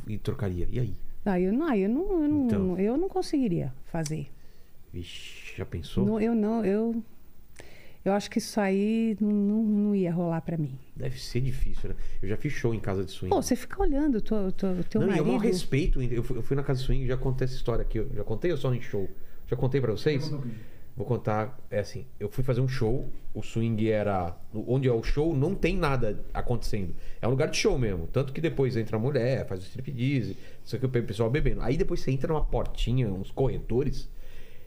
e 0.07 0.17
trocaria? 0.17 0.67
E 0.71 0.79
aí? 0.79 0.95
Ah, 1.25 1.39
eu 1.39 1.51
não, 1.51 1.73
eu 1.75 1.89
não, 1.89 2.23
eu 2.23 2.27
não, 2.29 2.45
Então. 2.45 2.79
eu 2.79 2.97
não 2.97 3.09
conseguiria 3.09 3.73
fazer. 3.85 4.27
Vixe, 4.93 5.53
já 5.57 5.65
pensou? 5.65 6.05
Não, 6.05 6.21
eu 6.21 6.33
não, 6.33 6.63
eu, 6.63 7.03
eu 8.05 8.13
acho 8.13 8.29
que 8.29 8.37
isso 8.37 8.59
aí 8.61 9.17
não, 9.19 9.29
não, 9.29 9.63
não 9.63 9.95
ia 9.95 10.13
rolar 10.13 10.39
pra 10.39 10.57
mim. 10.57 10.79
Deve 10.95 11.19
ser 11.19 11.41
difícil, 11.41 11.89
né? 11.89 11.95
Eu 12.21 12.29
já 12.29 12.37
fiz 12.37 12.53
show 12.53 12.73
em 12.73 12.79
casa 12.79 13.03
de 13.03 13.11
swing. 13.11 13.29
Pô, 13.29 13.41
você 13.41 13.55
fica 13.57 13.81
olhando 13.81 14.19
o 14.19 14.21
teu, 14.21 14.51
teu, 14.53 14.83
teu 14.85 15.01
não, 15.01 15.07
e 15.09 15.11
é 15.11 15.15
marido. 15.17 15.31
um 15.31 15.37
respeito. 15.37 16.01
Eu 16.01 16.23
fui, 16.23 16.37
eu 16.37 16.41
fui 16.41 16.55
na 16.55 16.63
casa 16.63 16.79
de 16.79 16.85
swing 16.85 17.05
já 17.05 17.17
contei 17.17 17.43
essa 17.45 17.55
história 17.55 17.81
aqui. 17.81 17.97
Eu 17.97 18.09
já 18.15 18.23
contei 18.23 18.49
ou 18.51 18.57
só 18.57 18.73
em 18.73 18.81
show? 18.81 19.09
Já 19.47 19.57
contei 19.57 19.81
pra 19.81 19.91
vocês? 19.91 20.31
Vou 20.97 21.05
contar, 21.05 21.59
é 21.69 21.77
assim, 21.77 22.07
eu 22.19 22.27
fui 22.27 22.43
fazer 22.43 22.59
um 22.59 22.67
show, 22.67 23.07
o 23.31 23.43
swing 23.43 23.87
era. 23.87 24.35
Onde 24.51 24.87
é 24.87 24.91
o 24.91 25.03
show, 25.03 25.35
não 25.35 25.53
tem 25.53 25.77
nada 25.77 26.25
acontecendo. 26.33 26.95
É 27.21 27.27
um 27.27 27.29
lugar 27.29 27.49
de 27.49 27.55
show 27.55 27.77
mesmo. 27.77 28.07
Tanto 28.07 28.33
que 28.33 28.41
depois 28.41 28.75
entra 28.75 28.97
a 28.97 28.99
mulher, 28.99 29.45
faz 29.47 29.61
o 29.61 29.67
striptease, 29.67 30.35
isso 30.65 30.75
aqui 30.75 30.87
o 30.87 30.89
pessoal 30.89 31.29
bebendo. 31.29 31.61
Aí 31.61 31.77
depois 31.77 31.99
você 31.99 32.09
entra 32.09 32.33
numa 32.33 32.43
portinha, 32.43 33.07
uns 33.09 33.29
corredores. 33.29 34.09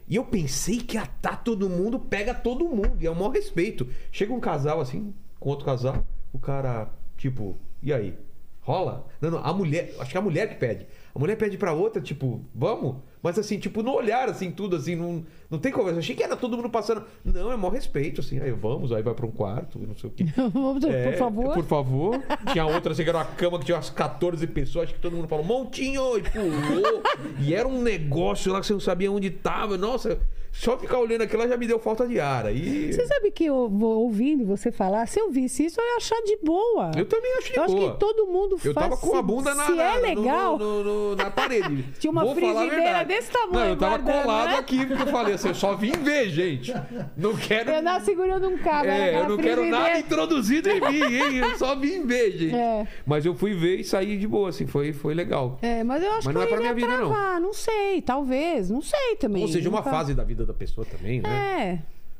E 0.07 0.15
eu 0.15 0.23
pensei 0.23 0.77
que 0.77 0.95
ia 0.95 1.05
tá 1.05 1.35
todo 1.35 1.69
mundo, 1.69 1.99
pega 1.99 2.33
todo 2.33 2.63
mundo. 2.63 2.93
E 2.97 3.05
é 3.05 3.11
o 3.11 3.15
maior 3.15 3.31
respeito. 3.31 3.85
Chega 4.09 4.31
um 4.31 4.39
casal 4.39 4.79
assim, 4.79 5.13
com 5.37 5.49
outro 5.49 5.65
casal, 5.65 6.07
o 6.31 6.39
cara, 6.39 6.89
tipo, 7.17 7.57
e 7.83 7.91
aí? 7.91 8.17
Rola? 8.61 9.05
Não, 9.19 9.31
não, 9.31 9.39
a 9.43 9.51
mulher, 9.51 9.93
acho 9.99 10.11
que 10.11 10.17
é 10.17 10.19
a 10.19 10.23
mulher 10.23 10.47
que 10.47 10.55
pede. 10.55 10.87
A 11.13 11.19
mulher 11.19 11.35
pede 11.35 11.57
pra 11.57 11.73
outra, 11.73 12.01
tipo, 12.01 12.45
vamos? 12.55 12.97
Mas 13.23 13.37
assim, 13.37 13.59
tipo, 13.59 13.83
no 13.83 13.93
olhar, 13.93 14.27
assim, 14.29 14.49
tudo, 14.49 14.75
assim, 14.75 14.95
não, 14.95 15.23
não 15.49 15.59
tem 15.59 15.71
conversa. 15.71 15.97
Eu 15.97 15.99
achei 15.99 16.15
que 16.15 16.23
era 16.23 16.35
todo 16.35 16.57
mundo 16.57 16.69
passando. 16.69 17.03
Não, 17.23 17.51
é 17.51 17.55
maior 17.55 17.71
respeito, 17.73 18.21
assim. 18.21 18.39
Aí 18.39 18.49
eu, 18.49 18.55
vamos, 18.57 18.91
aí 18.91 19.03
vai 19.03 19.13
pra 19.13 19.25
um 19.25 19.31
quarto, 19.31 19.77
não 19.79 19.95
sei 19.95 20.09
o 20.09 20.13
quê. 20.13 20.25
Vamos, 20.51 20.83
É, 20.85 21.11
por 21.11 21.17
favor. 21.19 21.53
Por 21.53 21.63
favor. 21.65 22.23
Tinha 22.51 22.65
outra, 22.65 22.93
assim, 22.93 23.03
que 23.03 23.09
era 23.09 23.19
uma 23.19 23.25
cama 23.25 23.59
que 23.59 23.65
tinha 23.65 23.75
umas 23.77 23.89
14 23.91 24.45
pessoas. 24.47 24.85
Acho 24.85 24.95
que 24.95 24.99
todo 24.99 25.15
mundo 25.15 25.27
falou, 25.27 25.45
montinho! 25.45 26.17
E 26.17 26.23
pulou. 26.23 27.03
e 27.39 27.53
era 27.53 27.67
um 27.67 27.81
negócio 27.81 28.51
lá 28.51 28.59
que 28.59 28.65
você 28.65 28.73
não 28.73 28.79
sabia 28.79 29.11
onde 29.11 29.29
tava. 29.29 29.77
Nossa, 29.77 30.19
só 30.51 30.77
ficar 30.77 30.99
olhando 30.99 31.21
aquilo 31.21 31.47
já 31.47 31.55
me 31.57 31.65
deu 31.67 31.79
falta 31.79 32.07
de 32.07 32.19
ar. 32.19 32.45
Aí... 32.47 32.91
Você 32.91 33.05
sabe 33.05 33.31
que 33.31 33.45
eu 33.45 33.69
vou 33.69 34.01
ouvindo 34.03 34.45
você 34.45 34.71
falar, 34.71 35.07
se 35.07 35.19
eu 35.19 35.29
visse 35.31 35.65
isso, 35.65 35.79
eu 35.79 35.85
ia 35.85 35.95
achar 35.97 36.19
de 36.23 36.37
boa. 36.43 36.91
Eu 36.97 37.05
também 37.05 37.31
acho 37.37 37.51
de 37.51 37.57
Eu 37.57 37.63
acho 37.63 37.75
boa. 37.75 37.93
que 37.93 37.99
todo 37.99 38.25
mundo 38.27 38.57
Eu 38.63 38.73
faz. 38.73 38.89
tava 38.89 38.97
com 38.97 39.15
a 39.15 39.21
bunda 39.21 39.53
na, 39.55 39.65
Se 39.65 39.71
na- 39.73 39.83
é 39.83 39.95
no- 39.95 40.21
legal. 40.21 40.57
no- 40.57 40.83
no- 40.83 41.15
na 41.15 41.29
parede. 41.31 41.83
Tinha 41.99 42.11
uma 42.11 42.23
Vou 42.25 42.35
frigideira. 42.35 43.05
Desse 43.15 43.31
tamanho 43.31 43.51
Não, 43.53 43.67
eu 43.67 43.75
tava 43.77 43.97
guardando, 43.97 44.23
colado 44.23 44.49
né? 44.51 44.57
aqui 44.57 44.85
porque 44.85 45.01
eu 45.03 45.07
falei 45.07 45.33
assim, 45.35 45.47
eu 45.49 45.55
só 45.55 45.75
vim 45.75 45.91
ver, 45.91 46.29
gente. 46.29 46.73
Não 47.15 47.35
quero. 47.35 47.71
Eu 47.71 47.81
não 47.81 47.99
segurando 47.99 48.47
um 48.47 48.57
cabo. 48.57 48.85
era 48.89 48.93
É, 49.11 49.19
eu 49.19 49.29
não 49.29 49.37
quero 49.37 49.65
nada 49.65 49.99
introduzido 49.99 50.69
em 50.69 50.79
mim, 50.81 51.03
hein? 51.15 51.37
Eu 51.37 51.57
só 51.57 51.75
vim 51.75 52.05
ver, 52.05 52.31
gente. 52.31 52.55
É. 52.55 52.87
Mas 53.05 53.25
eu 53.25 53.35
fui 53.35 53.53
ver 53.53 53.77
e 53.77 53.83
saí 53.83 54.17
de 54.17 54.27
boa, 54.27 54.49
assim, 54.49 54.65
foi, 54.67 54.93
foi 54.93 55.13
legal. 55.13 55.59
É, 55.61 55.83
mas 55.83 56.01
eu 56.03 56.11
acho 56.13 56.25
Mas 56.25 56.27
que 56.27 56.33
não 56.33 56.41
é 56.41 56.45
eu 56.45 56.49
pra 56.49 56.59
minha 56.59 56.73
vida, 56.73 56.87
não. 56.87 57.09
travar. 57.09 57.39
não. 57.39 57.53
sei, 57.53 58.01
talvez. 58.01 58.69
Não 58.69 58.81
sei 58.81 59.15
também. 59.17 59.41
Ou 59.43 59.47
seja, 59.47 59.67
uma 59.69 59.79
Nunca- 59.79 59.91
fase 59.91 60.13
da 60.13 60.23
vida 60.23 60.45
da 60.45 60.53
pessoa 60.53 60.85
também, 60.85 61.21
né? 61.21 61.29
É. 61.29 61.79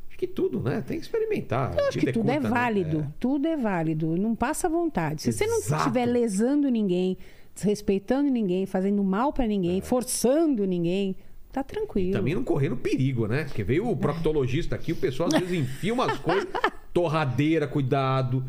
Acho 0.10 0.18
que 0.18 0.28
tudo, 0.28 0.60
né? 0.62 0.84
Tem 0.86 0.98
que 0.98 1.04
experimentar. 1.06 1.74
Eu 1.78 1.88
acho 1.88 1.98
que 1.98 2.12
tudo 2.12 2.30
é 2.30 2.40
válido. 2.40 3.12
Tudo 3.20 3.48
é 3.48 3.56
válido. 3.58 4.16
Não 4.18 4.36
passa 4.36 4.68
vontade. 4.70 5.22
Se 5.22 5.32
você 5.32 5.48
não 5.48 5.58
Exato. 5.60 5.82
estiver 5.84 6.06
lesando 6.06 6.70
ninguém, 6.70 7.18
desrespeitando 7.54 8.30
ninguém, 8.30 8.66
fazendo 8.66 9.04
mal 9.04 9.34
pra 9.34 9.46
ninguém, 9.46 9.82
forçando 9.82 10.66
ninguém, 10.66 11.16
tá 11.52 11.64
tranquilo. 11.64 12.12
É. 12.12 12.18
Também 12.18 12.36
não 12.36 12.44
correndo 12.44 12.78
perigo, 12.78 13.28
né? 13.28 13.44
Porque 13.46 13.64
veio 13.64 13.90
o 13.90 13.96
proctologista 13.96 14.76
aqui, 14.76 14.94
o 14.94 14.96
pessoal 14.96 15.30
às 15.32 15.40
vezes 15.40 15.60
enfia 15.60 15.94
umas 15.94 16.18
coisas. 16.18 16.48
Torradeira, 16.94 17.68
cuidado. 17.68 18.46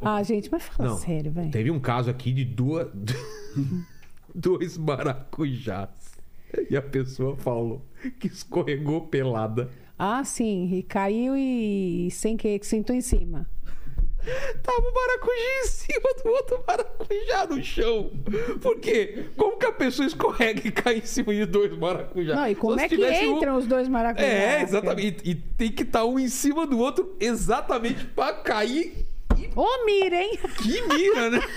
Ah, 0.00 0.22
gente, 0.22 0.48
mas 0.50 0.62
fala 0.62 0.90
Não, 0.90 0.96
sério, 0.96 1.32
velho. 1.32 1.50
Teve 1.50 1.70
um 1.70 1.80
caso 1.80 2.08
aqui 2.08 2.32
de 2.32 2.44
duas. 2.44 2.88
dois 4.34 4.78
maracujás. 4.78 5.90
E 6.68 6.76
a 6.76 6.82
pessoa 6.82 7.36
falou 7.36 7.84
que 8.18 8.28
escorregou 8.28 9.06
pelada. 9.06 9.70
Ah, 9.98 10.24
sim. 10.24 10.72
E 10.72 10.82
caiu 10.82 11.36
e, 11.36 12.06
e 12.06 12.10
sem 12.10 12.36
que 12.36 12.58
sentou 12.62 12.94
em 12.94 13.00
cima. 13.00 13.46
Tava 14.62 14.78
o 14.80 14.94
maracujá 14.94 15.60
em 15.62 15.66
cima 15.66 16.10
do 16.22 16.30
outro 16.30 16.64
maracujá 16.66 17.46
no 17.46 17.62
chão. 17.64 18.10
Por 18.60 18.78
quê? 18.78 19.26
Como 19.36 19.56
que 19.56 19.66
a 19.66 19.72
pessoa 19.72 20.06
escorrega 20.06 20.66
e 20.66 20.70
cai 20.70 20.98
em 20.98 21.04
cima 21.06 21.32
de 21.34 21.46
dois 21.46 21.76
maracujás? 21.76 22.36
Não, 22.38 22.46
e 22.48 22.54
como 22.54 22.74
Só 22.74 22.80
é 22.84 22.88
que 22.88 22.96
tivesse 22.96 23.26
um- 23.26 23.36
entram 23.36 23.56
os 23.56 23.66
dois 23.66 23.88
maracujás? 23.88 24.30
É, 24.30 24.62
exatamente. 24.62 25.22
E, 25.24 25.30
e 25.30 25.34
tem 25.34 25.72
que 25.72 25.82
estar 25.82 26.04
um 26.04 26.18
em 26.18 26.28
cima 26.28 26.66
do 26.66 26.78
outro 26.78 27.16
exatamente 27.18 28.04
pra 28.06 28.32
cair. 28.32 29.06
Ô, 29.56 29.84
mira, 29.86 30.16
hein? 30.22 30.38
que 30.62 30.82
mira, 30.82 31.30
né? 31.30 31.40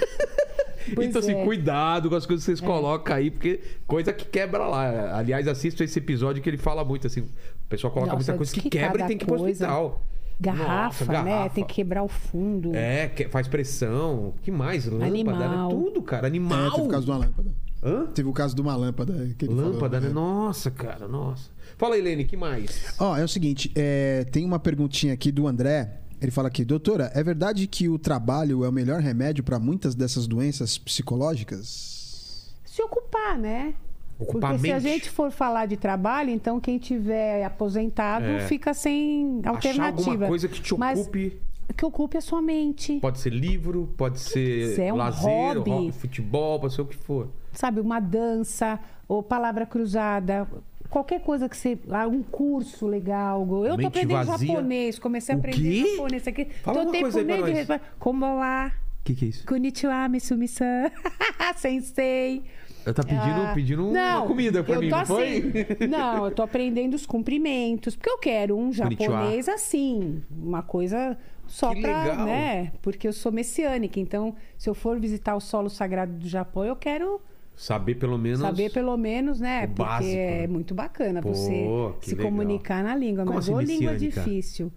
Pois 0.94 1.08
então, 1.08 1.22
assim, 1.22 1.34
é. 1.34 1.46
cuidado 1.46 2.10
com 2.10 2.16
as 2.16 2.26
coisas 2.26 2.44
que 2.44 2.52
vocês 2.52 2.60
colocam 2.60 3.16
aí, 3.16 3.32
porque 3.32 3.62
coisa 3.88 4.12
que 4.12 4.26
quebra 4.26 4.66
lá. 4.68 5.18
Aliás, 5.18 5.48
assista 5.48 5.82
esse 5.82 5.98
episódio 5.98 6.44
que 6.44 6.50
ele 6.50 6.58
fala 6.58 6.84
muito 6.84 7.08
assim. 7.08 7.22
O 7.22 7.70
pessoal 7.70 7.94
coloca 7.94 8.12
Nossa, 8.12 8.18
muita 8.18 8.38
coisa 8.38 8.54
que 8.54 8.62
que 8.64 8.70
quebra 8.70 9.06
e 9.06 9.08
tem 9.08 9.18
que 9.18 9.24
ir 9.24 9.28
pro 9.28 9.42
hospital. 9.42 10.02
Garrafa, 10.44 11.06
Nossa, 11.06 11.24
né? 11.24 11.32
garrafa. 11.32 11.56
Tem 11.56 11.64
que 11.64 11.74
quebrar 11.74 12.04
o 12.04 12.08
fundo. 12.08 12.76
É, 12.76 13.08
que 13.08 13.28
faz 13.30 13.48
pressão. 13.48 14.34
que 14.42 14.52
mais? 14.52 14.86
Lâmpada, 14.86 15.06
Animal. 15.08 15.70
né? 15.70 15.84
Tudo, 15.84 16.02
cara. 16.02 16.26
É, 16.26 16.30
Animal. 16.30 16.72
teve 16.72 16.86
o 16.86 16.90
caso 16.90 17.06
de 17.06 17.12
uma 17.12 17.18
lâmpada. 17.18 17.52
Hã? 17.86 18.06
Teve 18.08 18.30
o 18.30 18.34
caso 18.34 18.56
de 18.56 18.62
uma 18.62 18.76
lâmpada. 18.76 19.14
Que 19.38 19.46
ele 19.46 19.54
Lâmpada, 19.54 20.00
falou, 20.00 20.02
né? 20.02 20.08
é. 20.10 20.14
Nossa, 20.14 20.72
cara, 20.72 21.08
nossa. 21.08 21.50
Fala 21.78 21.96
aí, 21.96 22.02
Lene, 22.02 22.24
que 22.26 22.38
mais? 22.38 22.96
Ó, 23.00 23.18
é 23.18 23.24
o 23.24 23.28
seguinte, 23.28 23.72
é, 23.76 24.24
tem 24.32 24.46
uma 24.46 24.60
perguntinha 24.60 25.14
aqui 25.14 25.32
do 25.32 25.48
André. 25.48 26.00
Ele 26.22 26.32
fala 26.32 26.48
aqui, 26.48 26.64
doutora, 26.64 27.12
é 27.14 27.22
verdade 27.22 27.68
que 27.68 27.90
o 27.90 28.00
trabalho 28.00 28.64
é 28.64 28.70
o 28.70 28.72
melhor 28.72 29.02
remédio 29.02 29.44
para 29.44 29.60
muitas 29.60 29.94
dessas 29.96 30.26
doenças 30.28 30.78
psicológicas? 30.78 32.56
Se 32.64 32.82
ocupar, 32.82 33.38
né? 33.38 33.74
Ocupar 34.20 34.52
Porque 34.52 34.56
a 34.56 34.60
se 34.60 34.72
a 34.72 34.76
mente. 34.76 34.84
gente 35.04 35.10
for 35.10 35.32
falar 35.32 35.66
de 35.66 35.76
trabalho, 35.76 36.30
então 36.30 36.60
quem 36.60 36.78
tiver 36.78 37.44
aposentado 37.44 38.26
É. 38.26 38.40
fica 38.42 38.74
sem 38.74 39.40
Achar 39.42 39.50
alternativa. 39.56 40.10
alguma 40.12 40.28
coisa 40.28 40.48
que 40.48 40.62
te 40.62 40.78
Mas 40.78 41.00
ocupe. 41.02 41.40
que 41.76 41.86
ocupe 41.86 42.18
a 42.18 42.22
sua 42.22 42.42
mente. 42.42 43.00
Pode 43.00 43.20
ser 43.20 43.32
livro, 43.32 43.92
pode 43.98 44.20
ser 44.20 44.70
quiser, 44.70 44.94
um 44.94 44.98
lazer, 44.98 45.30
hobby. 45.58 45.70
hobby, 45.72 45.92
futebol, 45.92 46.60
pode 46.60 46.74
ser 46.74 46.82
o 46.82 46.86
que 46.86 46.96
for. 46.96 47.30
Sabe, 47.52 47.80
uma 47.80 48.00
dança, 48.00 48.80
ou 49.08 49.22
palavra 49.24 49.66
cruzada, 49.66 50.48
qualquer 50.90 51.20
coisa 51.22 51.50
que 51.50 51.58
você. 51.58 51.78
Ah, 51.90 52.08
um 52.08 52.22
curso 52.24 52.86
legal. 52.88 53.42
Eu 53.66 53.72
tô 53.72 53.78
Mente 53.78 53.88
aprendendo 53.88 54.26
vazia. 54.26 54.48
japonês, 54.48 55.00
comecei 55.00 55.34
a 55.34 55.38
O 55.38 55.40
aprender 55.40 55.84
quê? 55.84 55.92
japonês 55.96 56.28
aqui. 56.28 56.46
Fala 56.64 56.86
Tô 56.86 56.92
tempo 56.92 57.10
de. 57.10 57.82
Como 58.00 58.26
lá? 58.26 58.72
O 59.02 59.04
que, 59.04 59.16
que 59.16 59.26
é 59.26 59.28
isso? 59.30 59.46
Konnichiwa, 59.46 60.08
Mitsumi-san. 60.08 60.90
Sensei. 61.58 62.42
Eu 62.86 62.94
tá 62.94 63.02
pedindo, 63.04 63.42
Ah, 63.42 63.52
pedindo 63.56 63.88
uma 63.88 63.94
não, 63.94 64.28
comida 64.28 64.64
pra 64.64 64.76
eu 64.76 64.82
mim, 64.82 64.90
tô 64.90 64.98
não 64.98 65.06
foi? 65.06 65.38
assim, 65.38 65.88
Não, 65.90 66.26
eu 66.26 66.32
tô 66.32 66.42
aprendendo 66.44 66.94
os 66.96 67.06
cumprimentos, 67.06 67.96
porque 67.96 68.10
eu 68.10 68.18
quero 68.18 68.58
um 68.58 68.72
Konnichiwa. 68.74 68.98
japonês 68.98 69.48
assim, 69.48 70.22
uma 70.30 70.62
coisa 70.62 71.18
só 71.48 71.74
Que 71.74 71.82
pra, 71.82 72.04
legal. 72.04 72.26
né? 72.26 72.72
Porque 72.82 73.08
eu 73.08 73.14
sou 73.14 73.32
messiânica, 73.32 74.00
então 74.00 74.36
se 74.58 74.70
eu 74.70 74.74
for 74.74 75.00
visitar 75.00 75.36
o 75.36 75.40
solo 75.40 75.70
sagrado 75.70 76.14
do 76.14 76.28
Japão, 76.28 76.66
eu 76.66 76.76
quero 76.76 77.22
Saber 77.56 77.96
pelo 77.96 78.18
menos. 78.18 78.40
saber 78.40 78.72
pelo 78.72 78.98
menos, 78.98 79.40
né? 79.40 79.68
Porque 79.68 79.82
básico, 79.84 80.18
é 80.18 80.42
né? 80.42 80.48
muito 80.48 80.74
bacana 80.74 81.22
Pô, 81.22 81.30
você 81.34 81.70
se 82.02 82.16
legal. 82.16 82.26
comunicar 82.32 82.84
na 82.84 82.96
língua, 82.96 83.24
Como 83.24 83.36
mas 83.36 83.46
assim 83.46 83.54
ou 83.54 83.62
língua 83.62 83.96
difícil. 83.96 84.72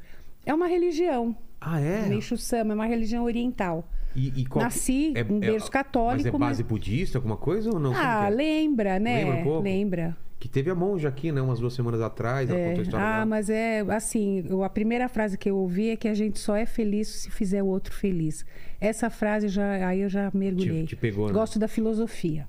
É 0.44 0.54
uma 0.54 0.66
religião. 0.68 1.34
Ah, 1.60 1.80
é? 1.80 2.06
Meishu 2.06 2.36
Sama, 2.36 2.72
é 2.72 2.74
uma 2.74 2.86
religião 2.86 3.24
oriental. 3.24 3.88
E, 4.16 4.32
e 4.40 4.46
qual- 4.46 4.64
Nasci 4.64 5.12
em 5.14 5.38
berço 5.38 5.70
católico, 5.70 6.24
Mas 6.24 6.26
é 6.26 6.30
mas- 6.32 6.40
base 6.40 6.62
budista, 6.64 7.18
alguma 7.18 7.36
coisa 7.36 7.70
ou 7.70 7.78
não? 7.78 7.92
Ah, 7.94 8.26
é? 8.26 8.30
lembra, 8.30 8.98
né? 8.98 9.24
Lembra 9.24 9.34
um 9.40 9.44
pouco? 9.44 9.62
Lembra. 9.62 10.16
Que 10.38 10.48
teve 10.48 10.70
a 10.70 10.74
monja 10.74 11.08
aqui, 11.08 11.32
né? 11.32 11.40
Umas 11.40 11.60
duas 11.60 11.72
semanas 11.74 12.00
atrás. 12.00 12.48
História 12.50 12.98
Ah, 12.98 13.12
dela. 13.14 13.26
mas 13.26 13.48
é 13.50 13.80
assim, 13.88 14.44
a 14.64 14.68
primeira 14.68 15.08
frase 15.08 15.36
que 15.38 15.48
eu 15.50 15.56
ouvi 15.56 15.90
é 15.90 15.96
que 15.96 16.08
a 16.08 16.14
gente 16.14 16.38
só 16.38 16.54
é 16.56 16.66
feliz 16.66 17.08
se 17.08 17.30
fizer 17.30 17.62
o 17.62 17.66
outro 17.66 17.92
feliz. 17.94 18.44
Essa 18.80 19.08
frase 19.10 19.48
já 19.48 19.86
aí 19.88 20.00
eu 20.00 20.08
já 20.08 20.30
mergulhei. 20.34 20.82
Te- 20.82 20.88
te 20.88 20.96
pegou, 20.96 21.26
né? 21.28 21.32
Gosto 21.32 21.58
da 21.58 21.66
filosofia, 21.68 22.46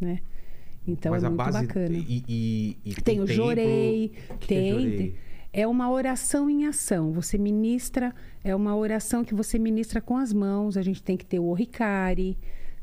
né? 0.00 0.18
Então 0.86 1.10
mas 1.12 1.22
é 1.24 1.28
muito 1.28 1.52
bacana. 1.52 1.96
E, 1.96 2.24
e- 2.28 2.76
e 2.84 2.94
Tem 2.94 3.20
o 3.20 3.26
jorei, 3.26 4.12
O 4.30 4.38
que 4.38 4.54
é 4.54 4.58
tem. 4.58 5.14
É 5.56 5.66
uma 5.66 5.90
oração 5.90 6.50
em 6.50 6.66
ação. 6.66 7.12
Você 7.12 7.38
ministra, 7.38 8.14
é 8.44 8.54
uma 8.54 8.76
oração 8.76 9.24
que 9.24 9.34
você 9.34 9.58
ministra 9.58 10.02
com 10.02 10.18
as 10.18 10.30
mãos. 10.30 10.76
A 10.76 10.82
gente 10.82 11.02
tem 11.02 11.16
que 11.16 11.24
ter 11.24 11.38
o 11.38 11.46
oricari. 11.46 12.36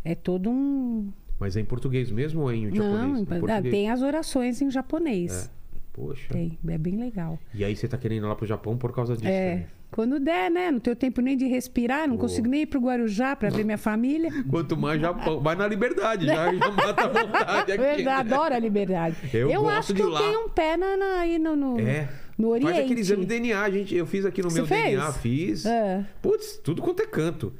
É 0.03 0.15
todo 0.15 0.49
um. 0.49 1.13
Mas 1.39 1.55
é 1.55 1.61
em 1.61 1.65
português 1.65 2.09
mesmo 2.09 2.41
ou 2.41 2.51
é 2.51 2.55
em 2.55 2.76
japonês? 2.76 3.30
Não, 3.30 3.47
Em 3.47 3.51
ah, 3.51 3.61
tem 3.61 3.91
as 3.91 4.01
orações 4.01 4.59
em 4.59 4.71
japonês. 4.71 5.45
É. 5.45 5.63
Poxa. 5.93 6.34
Tem, 6.34 6.57
é 6.67 6.78
bem 6.80 6.97
legal. 6.97 7.38
E 7.53 7.63
aí 7.63 7.76
você 7.76 7.88
tá 7.88 7.95
querendo 7.95 8.26
ir 8.26 8.28
lá 8.28 8.36
pro 8.36 8.47
Japão 8.47 8.76
por 8.76 8.91
causa 8.91 9.15
disso? 9.15 9.28
É. 9.28 9.55
né? 9.57 9.67
Quando 9.93 10.19
der, 10.19 10.49
né? 10.49 10.71
Não 10.71 10.79
tenho 10.79 10.95
tempo 10.95 11.21
nem 11.21 11.37
de 11.37 11.45
respirar, 11.45 12.07
não 12.07 12.15
Boa. 12.17 12.21
consigo 12.27 12.47
nem 12.47 12.63
ir 12.63 12.65
pro 12.65 12.79
Guarujá 12.81 13.35
para 13.35 13.49
ver 13.49 13.63
minha 13.63 13.77
família. 13.77 14.29
Quanto 14.49 14.75
mais 14.75 14.99
Japão. 14.99 15.39
Vai 15.39 15.55
na 15.55 15.67
liberdade, 15.67 16.25
já, 16.25 16.51
já 16.53 16.71
mata 16.71 17.03
a 17.03 17.07
vontade 17.07 17.71
aqui. 17.71 17.77
Verdade, 17.81 18.03
né? 18.03 18.11
adoro 18.35 18.55
a 18.55 18.59
liberdade. 18.59 19.15
Eu 19.31 19.61
gosto 19.61 19.77
acho 19.77 19.93
que 19.93 20.01
eu 20.01 20.09
lá. 20.09 20.19
tenho 20.19 20.45
um 20.45 20.49
pé 20.49 20.75
na, 20.75 20.97
na- 20.97 21.19
aí 21.19 21.37
no, 21.37 21.55
no, 21.55 21.79
É. 21.79 22.09
no 22.37 22.49
Oriente. 22.49 22.71
Faz 22.73 22.85
aquele 22.85 22.99
exame 23.01 23.21
de 23.21 23.27
DNA, 23.39 23.69
gente. 23.71 23.95
Eu 23.95 24.05
fiz 24.07 24.25
aqui 24.25 24.41
no 24.41 24.49
Você 24.49 24.59
meu 24.59 24.67
fez? 24.67 24.83
DNA, 24.99 25.11
fiz. 25.13 25.65
É. 25.65 26.03
Putz, 26.21 26.57
tudo 26.57 26.81
quanto 26.81 27.01
é 27.03 27.05
canto. 27.05 27.53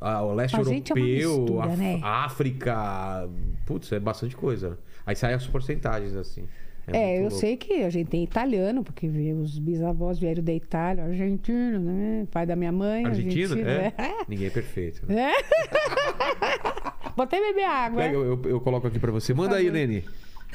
Ah, 0.00 0.22
o 0.22 0.32
leste 0.34 0.54
A 0.56 0.58
é 0.58 0.62
europeu, 0.62 1.38
mistura, 1.40 1.64
Af- 1.66 1.76
né? 1.76 2.00
África. 2.02 3.28
Putz, 3.66 3.90
é 3.92 4.00
bastante 4.00 4.36
coisa. 4.36 4.78
Aí 5.06 5.14
sai 5.16 5.34
as 5.34 5.46
porcentagens, 5.46 6.14
assim. 6.14 6.44
É, 6.88 6.90
muito 6.90 7.16
eu 7.16 7.20
louco. 7.22 7.36
sei 7.36 7.56
que 7.56 7.72
a 7.82 7.90
gente 7.90 8.08
tem 8.08 8.24
italiano, 8.24 8.82
porque 8.82 9.06
vê- 9.08 9.32
os 9.32 9.58
bisavós 9.58 10.18
vieram 10.18 10.42
da 10.42 10.52
Itália, 10.52 11.04
argentino, 11.04 11.78
né? 11.78 12.26
Pai 12.30 12.44
da 12.44 12.56
minha 12.56 12.72
mãe, 12.72 13.04
Argentina? 13.06 13.50
argentino. 13.52 13.68
É? 13.70 13.94
É. 13.98 14.14
Ninguém 14.28 14.46
é 14.48 14.50
perfeito. 14.50 15.02
né? 15.06 15.30
É. 15.30 17.12
Botei 17.16 17.40
beber 17.40 17.64
água. 17.64 18.02
Pega, 18.02 18.16
eu, 18.16 18.42
eu 18.44 18.60
coloco 18.60 18.86
aqui 18.86 18.98
pra 18.98 19.12
você. 19.12 19.32
Manda 19.34 19.56
aí, 19.56 19.66
favor. 19.66 19.74
Lene. 19.78 20.04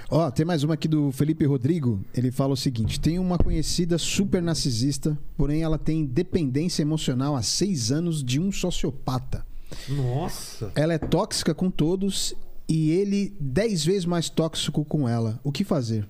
Ó, 0.10 0.30
tem 0.32 0.46
mais 0.46 0.64
uma 0.64 0.74
aqui 0.76 0.88
do 0.88 1.12
Felipe 1.12 1.46
Rodrigo. 1.46 2.00
Ele 2.16 2.32
fala 2.32 2.54
o 2.54 2.58
seguinte: 2.58 3.00
tem 3.00 3.20
uma 3.20 3.38
conhecida 3.38 3.98
super 3.98 4.42
narcisista, 4.42 5.18
porém 5.38 5.64
ela 5.64 5.78
tem 5.78 6.06
dependência 6.06 6.82
emocional 6.82 7.36
há 7.36 7.42
seis 7.42 7.92
anos 7.92 8.24
de 8.24 8.40
um 8.40 8.52
sociopata. 8.52 9.46
Nossa. 9.90 10.72
Ela 10.76 10.94
é 10.94 10.98
tóxica 10.98 11.54
com 11.54 11.70
todos 11.70 12.34
e 12.70 12.92
ele 12.92 13.36
dez 13.40 13.84
vezes 13.84 14.06
mais 14.06 14.30
tóxico 14.30 14.86
com 14.86 15.08
ela. 15.10 15.40
O 15.44 15.52
que 15.52 15.64
fazer? 15.64 16.08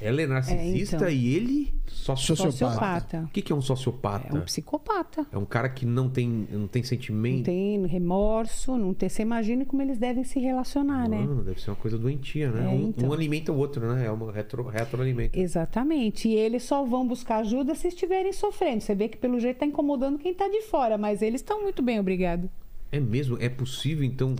Ela 0.00 0.22
é 0.22 0.26
narcisista 0.26 0.96
É, 0.96 0.98
então. 0.98 1.10
e 1.10 1.34
ele 1.34 1.74
sociopata. 1.86 2.50
Sociopata. 2.50 3.22
O 3.22 3.28
que, 3.28 3.40
que 3.40 3.52
é 3.52 3.56
um 3.56 3.62
sociopata? 3.62 4.36
É 4.36 4.38
um 4.38 4.42
psicopata. 4.42 5.26
É 5.32 5.38
um 5.38 5.46
cara 5.46 5.68
que 5.70 5.86
não 5.86 6.08
tem, 6.10 6.46
não 6.50 6.68
tem 6.68 6.82
sentimento. 6.82 7.38
Não 7.38 7.42
tem 7.44 7.86
remorso, 7.86 8.76
não 8.76 8.92
tem. 8.92 9.08
Você 9.08 9.22
imagina 9.22 9.64
como 9.64 9.80
eles 9.80 9.96
devem 9.96 10.22
se 10.22 10.38
relacionar, 10.38 11.08
né? 11.08 11.18
Mano, 11.18 11.42
deve 11.42 11.60
ser 11.60 11.70
uma 11.70 11.76
coisa 11.76 11.96
doentia, 11.96 12.50
né? 12.50 12.64
É, 12.64 12.68
um, 12.68 12.88
então. 12.88 13.08
um 13.08 13.12
alimenta 13.12 13.50
o 13.52 13.56
outro, 13.56 13.90
né? 13.94 14.06
É 14.06 14.10
uma 14.10 14.30
retro, 14.30 14.64
retroalimenta. 14.64 15.38
Exatamente. 15.38 16.28
E 16.28 16.34
eles 16.34 16.62
só 16.62 16.84
vão 16.84 17.06
buscar 17.08 17.38
ajuda 17.38 17.74
se 17.74 17.88
estiverem 17.88 18.32
sofrendo. 18.32 18.82
Você 18.82 18.94
vê 18.94 19.08
que 19.08 19.16
pelo 19.16 19.40
jeito 19.40 19.58
tá 19.58 19.66
incomodando 19.66 20.18
quem 20.18 20.34
tá 20.34 20.46
de 20.46 20.62
fora, 20.62 20.98
mas 20.98 21.22
eles 21.22 21.40
estão 21.40 21.62
muito 21.62 21.82
bem, 21.82 21.98
obrigado. 21.98 22.50
É 22.92 23.00
mesmo? 23.00 23.38
É 23.40 23.48
possível, 23.48 24.04
então. 24.04 24.36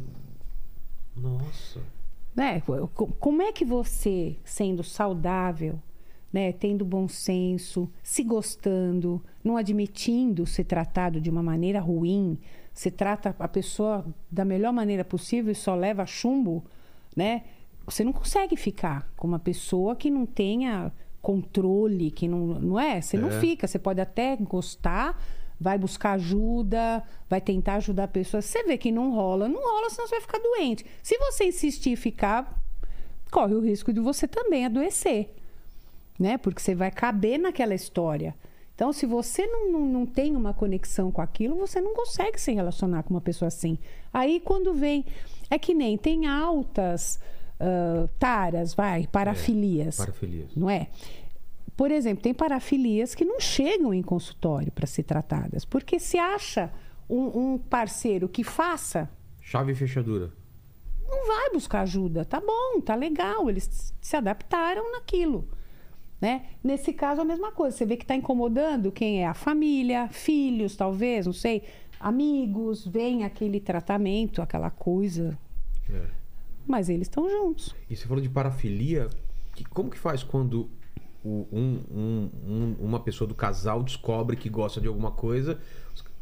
Nossa. 1.17 1.96
Né? 2.37 2.61
Co- 2.95 3.07
Como 3.19 3.41
é 3.43 3.51
que 3.51 3.65
você, 3.65 4.37
sendo 4.45 4.83
saudável, 4.85 5.81
né, 6.33 6.53
tendo 6.53 6.85
bom 6.85 7.09
senso, 7.09 7.89
se 8.03 8.23
gostando, 8.23 9.23
não 9.43 9.57
admitindo 9.57 10.45
ser 10.45 10.65
tratado 10.65 11.19
de 11.21 11.31
uma 11.31 11.43
maneira 11.43 11.81
ruim, 11.81 12.39
se 12.75 12.91
trata 12.91 13.35
a 13.39 13.49
pessoa 13.49 14.05
da 14.31 14.45
melhor 14.45 14.71
maneira 14.73 15.03
possível 15.03 15.51
e 15.51 15.55
só 15.55 15.75
leva 15.75 16.05
chumbo, 16.05 16.63
né? 17.17 17.45
Você 17.87 18.05
não 18.05 18.13
consegue 18.13 18.55
ficar 18.57 19.09
com 19.17 19.27
uma 19.27 19.39
pessoa 19.39 19.97
que 19.97 20.11
não 20.11 20.27
tenha 20.27 20.93
controle, 21.23 22.11
que 22.11 22.29
não, 22.29 22.47
não 22.61 22.79
é? 22.79 23.01
Você 23.01 23.17
não 23.17 23.29
É. 23.29 23.41
fica, 23.41 23.67
você 23.67 23.79
pode 23.79 24.01
até 24.01 24.35
encostar, 24.35 25.19
vai 25.61 25.79
buscar 25.79 26.13
ajuda, 26.13 27.03
vai 27.29 27.41
tentar 27.41 27.75
ajudar 27.77 28.05
a 28.05 28.09
pessoa. 28.09 28.43
Você 28.43 28.63
vê 28.65 28.77
que 28.77 28.93
não 28.93 29.15
rola, 29.15 29.49
não 29.49 29.61
rola, 29.61 29.91
senão 29.91 30.07
você 30.07 30.17
vai 30.17 30.21
ficar 30.21 30.39
doente. 30.39 30.85
Se 31.03 31.17
você 31.19 31.45
insistir 31.45 31.93
e 31.93 31.97
ficar, 31.97 32.63
corre 33.31 33.55
o 33.55 33.61
risco 33.61 33.93
de 33.93 34.01
você 34.01 34.29
também 34.29 34.67
adoecer, 34.67 35.31
né? 36.19 36.39
Porque 36.39 36.61
você 36.61 36.75
vai 36.75 36.91
caber 36.91 37.39
naquela 37.39 37.75
história. 37.75 38.35
Então, 38.75 38.93
se 38.93 39.07
você 39.07 39.47
não, 39.47 39.73
não, 39.73 39.87
não 39.87 40.07
tem 40.07 40.37
uma 40.37 40.53
conexão 40.53 41.11
com 41.11 41.23
aquilo, 41.23 41.57
você 41.57 41.81
não 41.81 41.95
consegue 41.95 42.39
se 42.39 42.53
relacionar 42.53 43.03
com 43.03 43.15
uma 43.15 43.21
pessoa 43.23 43.49
assim. 43.49 43.79
Aí, 44.13 44.41
quando 44.41 44.75
vem. 44.75 45.05
É 45.49 45.61
que 45.61 45.73
nem 45.73 45.97
tem 45.97 46.27
altas 46.27 47.21
ah, 47.59 48.09
taras, 48.19 48.75
vai, 48.75 49.07
parafilias 49.07 49.97
Parafilias. 49.97 50.51
não 50.55 50.69
é? 50.69 50.89
Por 51.77 51.91
exemplo, 51.91 52.23
tem 52.23 52.33
parafilias 52.33 53.15
que 53.15 53.25
não 53.25 53.39
chegam 53.39 53.93
em 53.93 54.03
consultório 54.03 54.73
para 54.73 54.87
ser 54.87 55.03
tratadas, 55.03 55.65
porque 55.65 55.99
se 55.99 56.19
acha 56.19 56.73
um, 57.09 57.53
um 57.55 57.59
parceiro 57.59 58.29
que 58.29 58.43
faça, 58.43 59.11
Chave 59.41 59.73
e 59.73 59.75
fechadura. 59.75 60.33
não 61.09 61.27
vai 61.27 61.51
buscar 61.51 61.83
ajuda. 61.83 62.25
Tá 62.25 62.41
bom, 62.41 62.81
tá 62.81 62.95
legal, 62.95 63.49
eles 63.51 63.95
se 64.01 64.17
adaptaram 64.17 64.91
naquilo. 64.93 65.49
Né? 66.21 66.47
Nesse 66.65 66.95
caso, 66.95 67.21
a 67.21 67.25
mesma 67.25 67.53
coisa. 67.53 67.77
Você 67.77 67.85
vê 67.85 67.95
que 67.97 68.05
está 68.05 68.15
incomodando 68.17 68.91
quem 68.91 69.23
é 69.23 69.27
a 69.27 69.35
família, 69.35 70.09
filhos, 70.09 70.75
talvez, 70.75 71.27
não 71.27 71.33
sei, 71.35 71.63
amigos, 72.01 72.87
vem 72.87 73.23
aquele 73.25 73.61
tratamento, 73.61 74.41
aquela 74.41 74.71
coisa. 74.71 75.39
É. 75.93 76.07
Mas 76.67 76.89
eles 76.89 77.07
estão 77.07 77.29
juntos. 77.29 77.75
E 77.91 77.95
você 77.95 78.07
falou 78.07 78.23
de 78.23 78.31
parafilia. 78.31 79.09
Que- 79.55 79.65
como 79.65 79.91
que 79.91 79.99
faz 79.99 80.23
quando 80.23 80.69
o- 81.27 81.49
um- 81.53 81.81
um- 81.91 82.31
um- 82.47 82.77
uma 82.81 83.01
pessoa 83.01 83.27
do 83.27 83.35
casal 83.35 83.83
descobre 83.83 84.37
que 84.37 84.49
gosta 84.49 84.81
de 84.81 84.87
alguma 84.89 85.11
coisa? 85.11 85.59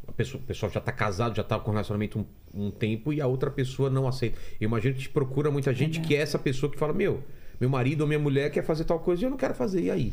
A 0.07 0.13
pessoa, 0.13 0.43
o 0.43 0.47
pessoal 0.47 0.71
já 0.71 0.81
está 0.81 0.93
casado, 0.93 1.35
já 1.35 1.43
está 1.43 1.59
com 1.59 1.71
relacionamento 1.71 2.19
um, 2.55 2.67
um 2.67 2.71
tempo 2.71 3.13
e 3.13 3.21
a 3.21 3.27
outra 3.27 3.51
pessoa 3.51 3.89
não 3.91 4.07
aceita. 4.07 4.39
Eu 4.61 4.67
imagino 4.69 4.95
que 4.95 5.01
te 5.01 5.09
procura 5.09 5.51
muita 5.51 5.73
gente 5.73 6.01
que 6.01 6.15
é 6.15 6.19
essa 6.21 6.39
pessoa 6.39 6.71
que 6.71 6.79
fala: 6.79 6.93
Meu, 6.93 7.23
meu 7.61 7.69
marido 7.71 8.03
ou 8.03 8.07
minha 8.07 8.19
mulher 8.19 8.51
quer 8.51 8.63
fazer 8.65 8.85
tal 8.85 8.99
coisa 9.01 9.23
e 9.23 9.25
eu 9.27 9.31
não 9.31 9.37
quero 9.37 9.55
fazer. 9.55 9.83
E 9.83 9.91
aí? 9.91 10.13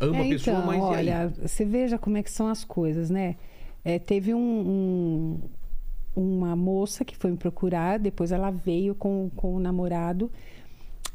Amo 0.00 0.22
a 0.22 0.26
É, 0.26 0.28
pessoa, 0.30 0.56
então, 0.56 0.66
mas 0.66 0.80
olha, 0.82 1.28
você 1.42 1.64
veja 1.64 1.98
como 1.98 2.16
é 2.16 2.22
que 2.22 2.30
são 2.30 2.48
as 2.48 2.64
coisas, 2.64 3.10
né? 3.10 3.36
É, 3.84 3.98
teve 3.98 4.32
um, 4.32 4.38
um- 4.38 5.40
uma 6.14 6.54
moça 6.56 7.04
que 7.04 7.16
foi 7.16 7.30
me 7.30 7.36
procurar, 7.36 7.98
depois 7.98 8.32
ela 8.32 8.50
veio 8.50 8.94
com, 8.94 9.30
com 9.36 9.54
o 9.56 9.60
namorado. 9.60 10.30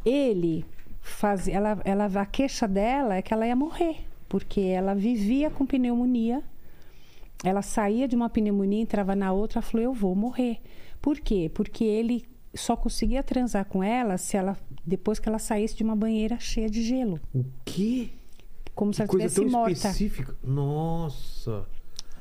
Ele 0.05 0.65
fazia, 1.07 1.55
ela, 1.55 1.81
ela, 1.83 2.05
a 2.05 2.25
queixa 2.25 2.67
dela 2.67 3.15
é 3.15 3.21
que 3.21 3.33
ela 3.33 3.47
ia 3.47 3.55
morrer, 3.55 3.97
porque 4.29 4.61
ela 4.61 4.93
vivia 4.93 5.49
com 5.49 5.65
pneumonia. 5.65 6.43
Ela 7.43 7.61
saía 7.61 8.07
de 8.07 8.15
uma 8.15 8.29
pneumonia, 8.29 8.81
entrava 8.81 9.15
na 9.15 9.31
outra, 9.31 9.61
falou: 9.61 9.83
Eu 9.85 9.93
vou 9.93 10.15
morrer. 10.15 10.57
Por 11.01 11.19
quê? 11.19 11.51
Porque 11.53 11.83
ele 11.83 12.25
só 12.55 12.75
conseguia 12.75 13.21
transar 13.21 13.65
com 13.65 13.83
ela 13.83 14.17
se 14.17 14.35
ela 14.35 14.57
depois 14.85 15.19
que 15.19 15.29
ela 15.29 15.37
saísse 15.37 15.75
de 15.75 15.83
uma 15.83 15.95
banheira 15.95 16.39
cheia 16.39 16.69
de 16.69 16.81
gelo, 16.81 17.19
O 17.33 17.45
quê? 17.63 18.09
como 18.73 18.91
se 18.93 18.97
Que 18.97 19.01
ela 19.03 19.09
coisa 19.11 19.25
estivesse 19.27 19.51
morta. 19.51 19.71
específica. 19.73 20.35
Nossa. 20.43 21.65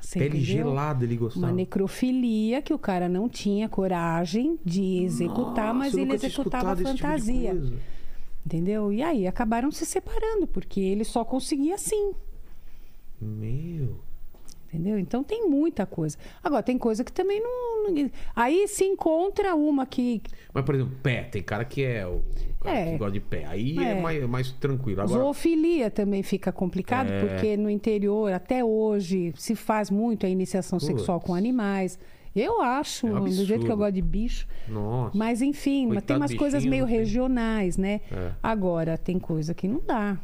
Você 0.00 0.18
Pele 0.20 0.38
entendeu? 0.38 0.66
gelada 0.68 1.04
ele 1.04 1.16
gostava. 1.16 1.46
Uma 1.46 1.52
necrofilia 1.52 2.62
que 2.62 2.72
o 2.72 2.78
cara 2.78 3.08
não 3.08 3.28
tinha 3.28 3.68
coragem 3.68 4.58
de 4.64 5.02
executar, 5.02 5.74
mas 5.74 5.92
Nossa, 5.92 5.98
eu 5.98 6.02
ele 6.04 6.14
executava 6.14 6.76
tipo 6.76 6.88
fantasia. 6.90 7.50
coisa. 7.52 7.76
Entendeu? 8.46 8.92
E 8.92 9.02
aí 9.02 9.26
acabaram 9.26 9.70
se 9.70 9.84
separando, 9.84 10.46
porque 10.46 10.80
ele 10.80 11.04
só 11.04 11.24
conseguia 11.24 11.74
assim. 11.74 12.12
Meu. 13.20 13.96
Entendeu? 14.68 14.98
Então 14.98 15.22
tem 15.24 15.48
muita 15.48 15.86
coisa. 15.86 16.18
Agora, 16.42 16.62
tem 16.62 16.76
coisa 16.76 17.02
que 17.04 17.12
também 17.12 17.40
não. 17.40 17.90
não- 17.90 18.10
Aí 18.34 18.66
se 18.68 18.84
encontra 18.84 19.54
uma 19.54 19.86
que. 19.86 20.20
Mas, 20.52 20.64
por 20.64 20.74
exemplo, 20.74 20.94
pé. 21.02 21.22
Tem 21.24 21.42
cara 21.42 21.64
que 21.64 21.82
é 21.82 22.06
o 22.06 22.20
cara 22.60 22.76
É. 22.78 22.92
que 22.92 22.98
gosta 22.98 23.12
de 23.12 23.20
pé. 23.20 23.46
Aí 23.46 23.78
é, 23.78 23.92
É. 23.92 24.00
mais, 24.00 24.28
mais 24.28 24.50
tranquilo. 24.52 25.00
Agora, 25.00 25.20
Zoofilia 25.22 25.90
também 25.90 26.22
fica 26.22 26.52
complicado, 26.52 27.08
É. 27.10 27.20
porque 27.26 27.56
no 27.56 27.70
interior, 27.70 28.32
até 28.32 28.62
hoje, 28.64 29.32
se 29.36 29.54
faz 29.54 29.88
muito 29.90 30.26
a 30.26 30.28
iniciação 30.28 30.78
sexual 30.80 31.20
com 31.20 31.34
animais. 31.34 31.98
Eu 32.36 32.60
acho, 32.60 33.06
É 33.06 33.18
um 33.18 33.24
do 33.24 33.44
jeito 33.46 33.64
que 33.64 33.72
eu 33.72 33.76
gosto 33.76 33.92
de 33.94 34.02
bicho. 34.02 34.46
nossa. 34.68 35.16
Mas 35.16 35.40
enfim, 35.40 35.86
mas 35.86 36.02
tem 36.04 36.16
umas 36.16 36.34
coisas 36.34 36.64
meio 36.66 36.86
tem- 36.86 36.96
regionais, 36.98 37.78
né? 37.78 38.02
É. 38.12 38.32
Agora, 38.42 38.98
tem 38.98 39.18
coisa 39.18 39.54
que 39.54 39.66
não 39.66 39.80
dá. 39.84 40.18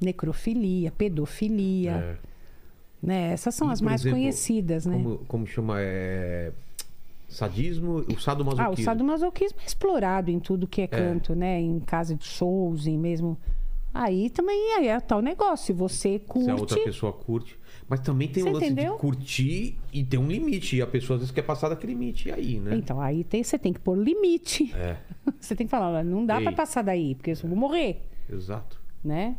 Necrofilia, 0.00 0.92
pedofilia, 0.92 1.90
É. 1.92 2.16
né? 3.02 3.32
Essas 3.32 3.54
são 3.54 3.68
E, 3.70 3.72
as 3.72 3.80
mais 3.80 4.00
exemplo, 4.02 4.18
conhecidas, 4.18 4.86
né? 4.86 4.94
Como, 4.96 5.18
como 5.26 5.46
chama? 5.46 5.76
É... 5.80 6.52
Sadismo, 7.28 8.04
o 8.08 8.20
sadomasoquismo. 8.20 8.68
Ah, 8.68 8.70
o 8.70 8.76
sadomasoquismo 8.84 9.58
é 9.60 9.66
explorado 9.66 10.30
em 10.30 10.38
tudo 10.38 10.68
que 10.68 10.82
é 10.82 10.86
canto, 10.86 11.34
né? 11.34 11.60
Em 11.60 11.80
casa 11.80 12.14
de 12.14 12.24
shows, 12.24 12.86
em 12.86 12.96
mesmo... 12.96 13.36
Aí 13.92 14.30
também 14.30 14.74
aí 14.76 14.88
é 14.88 15.00
tal 15.00 15.20
negócio. 15.20 15.66
Se 15.66 15.72
você 15.72 16.18
curte... 16.20 16.44
Se 16.44 16.50
a 16.50 16.54
outra 16.54 16.78
pessoa 16.84 17.12
curte. 17.12 17.58
Mas 17.88 18.00
também 18.00 18.26
tem 18.28 18.42
Você 18.42 18.48
o 18.48 18.52
lance 18.52 18.66
entendeu? 18.66 18.94
de 18.94 18.98
curtir 19.00 19.78
e 19.92 20.02
tem 20.04 20.18
um 20.18 20.26
limite. 20.26 20.76
E 20.76 20.82
a 20.82 20.86
pessoa 20.86 21.16
às 21.16 21.20
vezes 21.20 21.32
quer 21.34 21.42
passar 21.42 21.68
daquele 21.68 21.92
limite. 21.92 22.28
E 22.28 22.32
aí, 22.32 22.58
né? 22.58 22.74
Então, 22.76 23.00
aí 23.00 23.22
tem, 23.22 23.42
você 23.44 23.56
tem 23.58 23.72
que 23.72 23.78
pôr 23.78 23.96
limite. 23.96 24.72
É, 24.74 24.96
Você 25.40 25.54
tem 25.54 25.66
que 25.66 25.70
falar, 25.70 25.90
olha, 25.90 26.04
não 26.04 26.24
dá 26.26 26.40
pra 26.40 26.52
passar 26.52 26.82
daí, 26.82 27.14
porque 27.14 27.30
eu 27.30 27.36
vou 27.36 27.56
morrer, 27.56 28.02
exato. 28.30 28.80
né? 29.04 29.36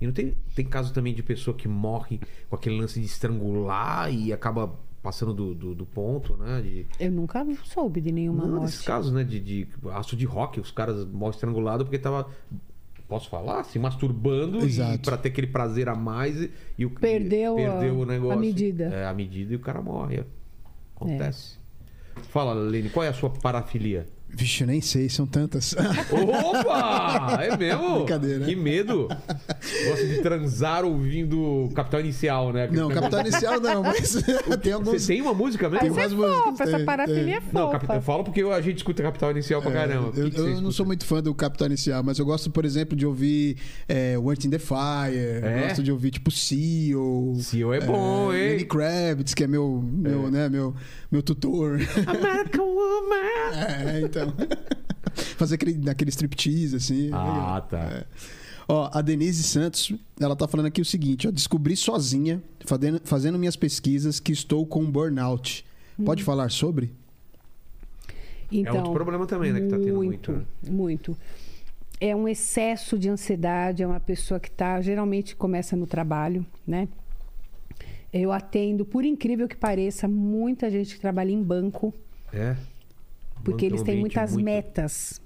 E 0.00 0.06
não 0.06 0.12
tem, 0.12 0.34
tem 0.54 0.64
caso 0.66 0.92
também 0.92 1.14
de 1.14 1.22
pessoa 1.22 1.56
que 1.56 1.68
morre 1.68 2.20
com 2.50 2.56
aquele 2.56 2.78
lance 2.78 2.98
de 3.00 3.06
estrangular 3.06 4.12
e 4.12 4.32
acaba 4.32 4.78
passando 5.02 5.32
do, 5.34 5.54
do, 5.54 5.74
do 5.74 5.86
ponto, 5.86 6.36
né? 6.36 6.60
De, 6.62 6.86
Eu 6.98 7.12
nunca 7.12 7.46
soube 7.64 8.00
de 8.00 8.10
nenhuma 8.10 8.42
não, 8.44 8.50
morte. 8.56 8.62
nesses 8.64 8.82
casos, 8.82 9.12
né? 9.12 9.22
De, 9.22 9.38
de 9.38 9.68
aço 9.92 10.16
de 10.16 10.24
rock, 10.24 10.58
os 10.60 10.70
caras 10.70 11.04
morrem 11.06 11.30
estrangulados 11.34 11.84
porque 11.84 11.98
tava. 11.98 12.28
Posso 13.14 13.28
falar? 13.28 13.62
Se 13.62 13.78
masturbando 13.78 14.66
e 14.68 14.98
pra 14.98 15.16
ter 15.16 15.28
aquele 15.28 15.46
prazer 15.46 15.88
a 15.88 15.94
mais 15.94 16.34
e, 16.42 16.50
e 16.76 16.84
o 16.84 16.90
Perdeu 16.90 17.52
a- 17.52 17.56
perdeu 17.56 17.98
o 18.00 18.04
negócio. 18.04 18.36
a 18.36 18.40
medida. 18.40 18.84
É, 18.86 19.06
a 19.06 19.14
medida 19.14 19.52
e 19.52 19.56
o 19.56 19.60
cara 19.60 19.80
morre. 19.80 20.24
Acontece. 20.96 21.56
Fala, 22.30 22.52
Lene, 22.54 22.88
qual 22.90 23.04
é 23.04 23.08
a 23.08 23.12
sua 23.12 23.30
parafilia? 23.30 24.04
Vixe, 24.36 24.62
eu 24.62 24.66
nem 24.66 24.80
sei, 24.80 25.08
são 25.08 25.26
tantas. 25.26 25.74
Opa! 26.10 27.38
É 27.40 27.56
mesmo? 27.56 27.98
Brincadeira. 27.98 28.44
Que 28.44 28.56
medo. 28.56 29.08
Gosta 29.08 30.06
de 30.06 30.22
transar 30.22 30.84
ouvindo 30.84 31.70
Capital 31.74 32.00
Inicial, 32.00 32.52
né? 32.52 32.64
Aquele 32.64 32.80
não, 32.80 32.88
Capital 32.88 33.20
Inicial 33.20 33.60
não, 33.60 33.82
mas 33.82 34.16
tem 34.62 34.72
alguns. 34.72 35.02
Você 35.02 35.12
tem 35.12 35.22
uma 35.22 35.34
música 35.34 35.68
mesmo? 35.68 35.80
Tem 35.80 35.90
Mas 35.90 36.12
é 36.12 36.16
umas 36.16 36.28
músicas, 36.28 36.44
fofa, 36.44 36.64
essa 36.64 36.76
tem, 36.76 36.86
parafilia 36.86 37.36
é 37.36 37.40
tem. 37.40 37.48
Não, 37.52 37.60
fofa. 37.62 37.72
Capital, 37.72 37.96
eu 37.96 38.02
falo 38.02 38.24
porque 38.24 38.42
a 38.42 38.60
gente 38.60 38.78
escuta 38.78 39.02
Capital 39.02 39.30
Inicial 39.30 39.62
pra 39.62 39.70
caramba. 39.70 40.10
O 40.10 40.18
Eu, 40.18 40.24
que 40.24 40.30
que 40.32 40.40
você 40.40 40.52
eu 40.52 40.60
não 40.60 40.72
sou 40.72 40.84
muito 40.84 41.04
fã 41.04 41.22
do 41.22 41.34
Capital 41.34 41.68
Inicial, 41.68 42.02
mas 42.02 42.18
eu 42.18 42.24
gosto, 42.24 42.50
por 42.50 42.64
exemplo, 42.64 42.96
de 42.96 43.06
ouvir 43.06 43.56
é, 43.88 44.18
Word 44.18 44.46
in 44.46 44.50
the 44.50 44.58
Fire. 44.58 45.16
É? 45.16 45.60
Eu 45.62 45.68
gosto 45.68 45.82
de 45.82 45.92
ouvir, 45.92 46.10
tipo, 46.10 46.30
Seal. 46.30 47.34
Seal 47.40 47.72
é 47.72 47.80
bom, 47.80 48.32
hein? 48.32 48.50
Lenny 48.50 48.64
Kravitz, 48.64 49.34
que 49.34 49.44
é 49.44 49.46
meu, 49.46 49.82
meu, 49.84 50.30
né, 50.30 50.48
meu, 50.48 50.74
meu 51.14 51.22
tutor. 51.22 51.78
American 52.08 52.66
Woman. 52.66 53.54
é, 53.86 54.00
então. 54.00 54.34
Fazer 55.36 55.54
aquele, 55.54 55.88
aquele 55.88 56.10
striptease, 56.10 56.74
assim. 56.74 57.08
é 57.08 57.14
Ah, 57.14 57.64
tá. 57.68 57.78
É. 57.78 58.04
Ó, 58.66 58.90
a 58.92 59.00
Denise 59.00 59.44
Santos, 59.44 59.92
ela 60.18 60.34
tá 60.34 60.48
falando 60.48 60.66
aqui 60.66 60.80
o 60.80 60.84
seguinte, 60.84 61.28
ó, 61.28 61.30
descobri 61.30 61.76
sozinha, 61.76 62.42
fazendo, 62.64 63.00
fazendo 63.04 63.38
minhas 63.38 63.54
pesquisas, 63.54 64.18
que 64.18 64.32
estou 64.32 64.66
com 64.66 64.84
burnout. 64.90 65.64
Pode 66.04 66.22
Hum. 66.22 66.26
falar 66.26 66.50
sobre? 66.50 66.90
Então, 68.50 68.74
é 68.74 68.78
outro 68.78 68.92
problema 68.92 69.26
também, 69.26 69.52
né? 69.52 69.60
Que 69.60 69.68
tá 69.68 69.76
tendo 69.78 69.94
muito. 69.94 70.32
muito, 70.32 70.32
né? 70.32 70.70
muito. 70.70 71.16
É 72.00 72.16
um 72.16 72.26
excesso 72.26 72.98
de 72.98 73.08
ansiedade, 73.08 73.82
é 73.82 73.86
uma 73.86 74.00
pessoa 74.00 74.40
que 74.40 74.50
tá, 74.50 74.80
geralmente 74.80 75.36
começa 75.36 75.76
no 75.76 75.86
trabalho, 75.86 76.44
né? 76.66 76.88
Eu 78.16 78.30
atendo, 78.30 78.84
por 78.84 79.04
incrível 79.04 79.48
que 79.48 79.56
pareça, 79.56 80.06
muita 80.06 80.70
gente 80.70 80.94
que 80.94 81.00
trabalha 81.00 81.32
em 81.32 81.42
banco, 81.42 81.92
É. 82.32 82.56
porque 83.44 83.64
é 83.64 83.68
eles 83.68 83.82
têm 83.82 83.94
ambiente 83.94 84.00
muitas 84.16 84.32
muito- 84.34 84.44
metas. 84.44 85.20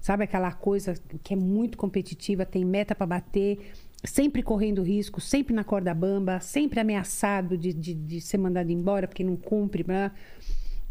Sabe 0.00 0.24
aquela 0.24 0.52
coisa 0.52 0.92
que 1.24 1.32
é 1.32 1.36
muito 1.36 1.78
competitiva, 1.78 2.44
tem 2.44 2.62
meta 2.62 2.94
para 2.94 3.06
bater, 3.06 3.72
sempre 4.04 4.42
correndo 4.42 4.82
risco, 4.82 5.18
sempre 5.18 5.54
na 5.54 5.64
corda 5.64 5.94
bamba, 5.94 6.38
sempre 6.38 6.78
ameaçado 6.78 7.56
de, 7.56 7.72
de, 7.72 7.94
de 7.94 8.20
ser 8.20 8.36
mandado 8.36 8.70
embora 8.70 9.08
porque 9.08 9.24
não 9.24 9.34
cumpre. 9.36 9.82
blá. 9.82 10.12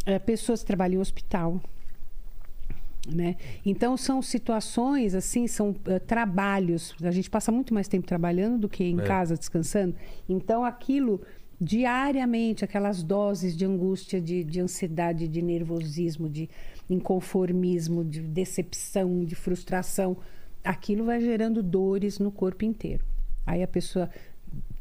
É, 0.05 0.17
pessoas 0.19 0.61
que 0.61 0.65
trabalham 0.67 0.97
em 0.97 1.01
hospital. 1.01 1.61
Né? 3.05 3.35
Então 3.65 3.95
são 3.95 4.21
situações 4.21 5.13
assim, 5.13 5.47
são 5.47 5.75
eh, 5.85 5.99
trabalhos. 5.99 6.95
A 7.03 7.11
gente 7.11 7.29
passa 7.29 7.51
muito 7.51 7.73
mais 7.73 7.87
tempo 7.87 8.07
trabalhando 8.07 8.59
do 8.61 8.69
que 8.69 8.83
em 8.83 8.99
É. 8.99 9.03
casa 9.03 9.35
descansando. 9.37 9.95
Então 10.27 10.65
aquilo 10.65 11.21
diariamente, 11.61 12.65
aquelas 12.65 13.01
doses 13.03 13.55
de 13.55 13.65
angústia, 13.65 14.19
de, 14.19 14.43
de 14.43 14.59
ansiedade, 14.59 15.27
de 15.27 15.41
nervosismo, 15.41 16.27
de 16.29 16.49
inconformismo, 16.89 18.03
de 18.03 18.21
decepção, 18.21 19.23
de 19.23 19.35
frustração, 19.35 20.17
aquilo 20.63 21.05
vai 21.05 21.21
gerando 21.21 21.61
dores 21.63 22.19
no 22.19 22.31
corpo 22.31 22.65
inteiro. 22.65 23.03
Aí 23.45 23.61
a 23.63 23.67
pessoa 23.67 24.09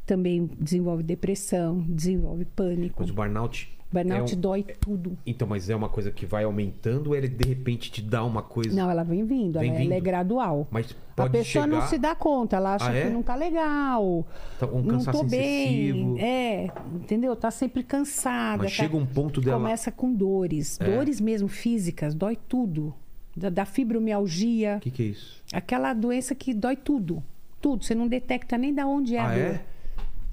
também 0.05 0.49
desenvolve 0.59 1.03
depressão, 1.03 1.79
desenvolve 1.81 2.45
pânico. 2.45 2.97
Mas 2.99 3.09
o 3.09 3.13
burnout. 3.13 3.74
Burnout 3.91 4.33
é 4.33 4.37
um- 4.37 4.39
dói 4.39 4.63
tudo. 4.79 5.17
Então, 5.25 5.47
mas 5.47 5.69
é 5.69 5.75
uma 5.75 5.87
coisa 5.87 6.11
que 6.11 6.25
vai 6.25 6.43
aumentando 6.43 7.07
ou 7.11 7.15
ele 7.15 7.27
de 7.29 7.47
repente 7.47 7.89
te 7.91 8.01
dá 8.01 8.23
uma 8.25 8.41
coisa. 8.41 8.75
Não, 8.75 8.89
ela 8.91 9.03
vem 9.03 9.23
vindo, 9.25 9.59
Vem 9.59 9.69
ela, 9.69 9.77
vindo. 9.79 9.87
ela 9.91 9.95
é 9.95 10.01
gradual. 10.01 10.67
Mas 10.69 10.91
A 10.91 10.95
pode 11.15 11.31
pessoa 11.31 11.65
não 11.65 11.77
chegar- 11.77 11.87
se 11.89 11.97
dá 11.97 12.15
conta, 12.15 12.57
ela 12.57 12.75
acha 12.75 12.89
Ah, 12.89 12.95
é? 12.95 13.03
que 13.05 13.09
não 13.09 13.23
tá 13.23 13.35
legal. 13.35 14.25
Tá 14.59 14.65
um 14.67 14.81
não 14.81 15.03
tô 15.03 15.23
bem. 15.23 16.19
É, 16.21 16.69
entendeu? 16.93 17.35
Tá 17.35 17.49
sempre 17.51 17.83
cansada. 17.83 18.63
Mas 18.63 18.75
tá- 18.75 18.83
chega 18.83 18.97
um 18.97 19.05
ponto 19.05 19.39
dela. 19.39 19.57
Começa 19.61 19.91
com 19.91 20.13
dores. 20.13 20.77
É. 20.81 20.83
Dores 20.85 21.21
mesmo 21.21 21.47
físicas, 21.47 22.13
dói 22.13 22.37
tudo. 22.49 22.93
Da, 23.37 23.49
da 23.49 23.65
fibromialgia, 23.65 24.77
O 24.77 24.79
que, 24.81 24.91
que 24.91 25.03
é 25.03 25.05
isso? 25.07 25.41
aquela 25.53 25.93
doença 25.93 26.33
que 26.35 26.53
dói 26.53 26.75
tudo. 26.75 27.21
Tudo. 27.61 27.83
Você 27.83 27.93
não 27.95 28.07
detecta 28.07 28.57
nem 28.57 28.73
da 28.73 28.85
onde 28.87 29.15
é 29.15 29.19
a 29.19 29.25
ah, 29.25 29.29
dor. 29.33 29.37
é? 29.39 29.61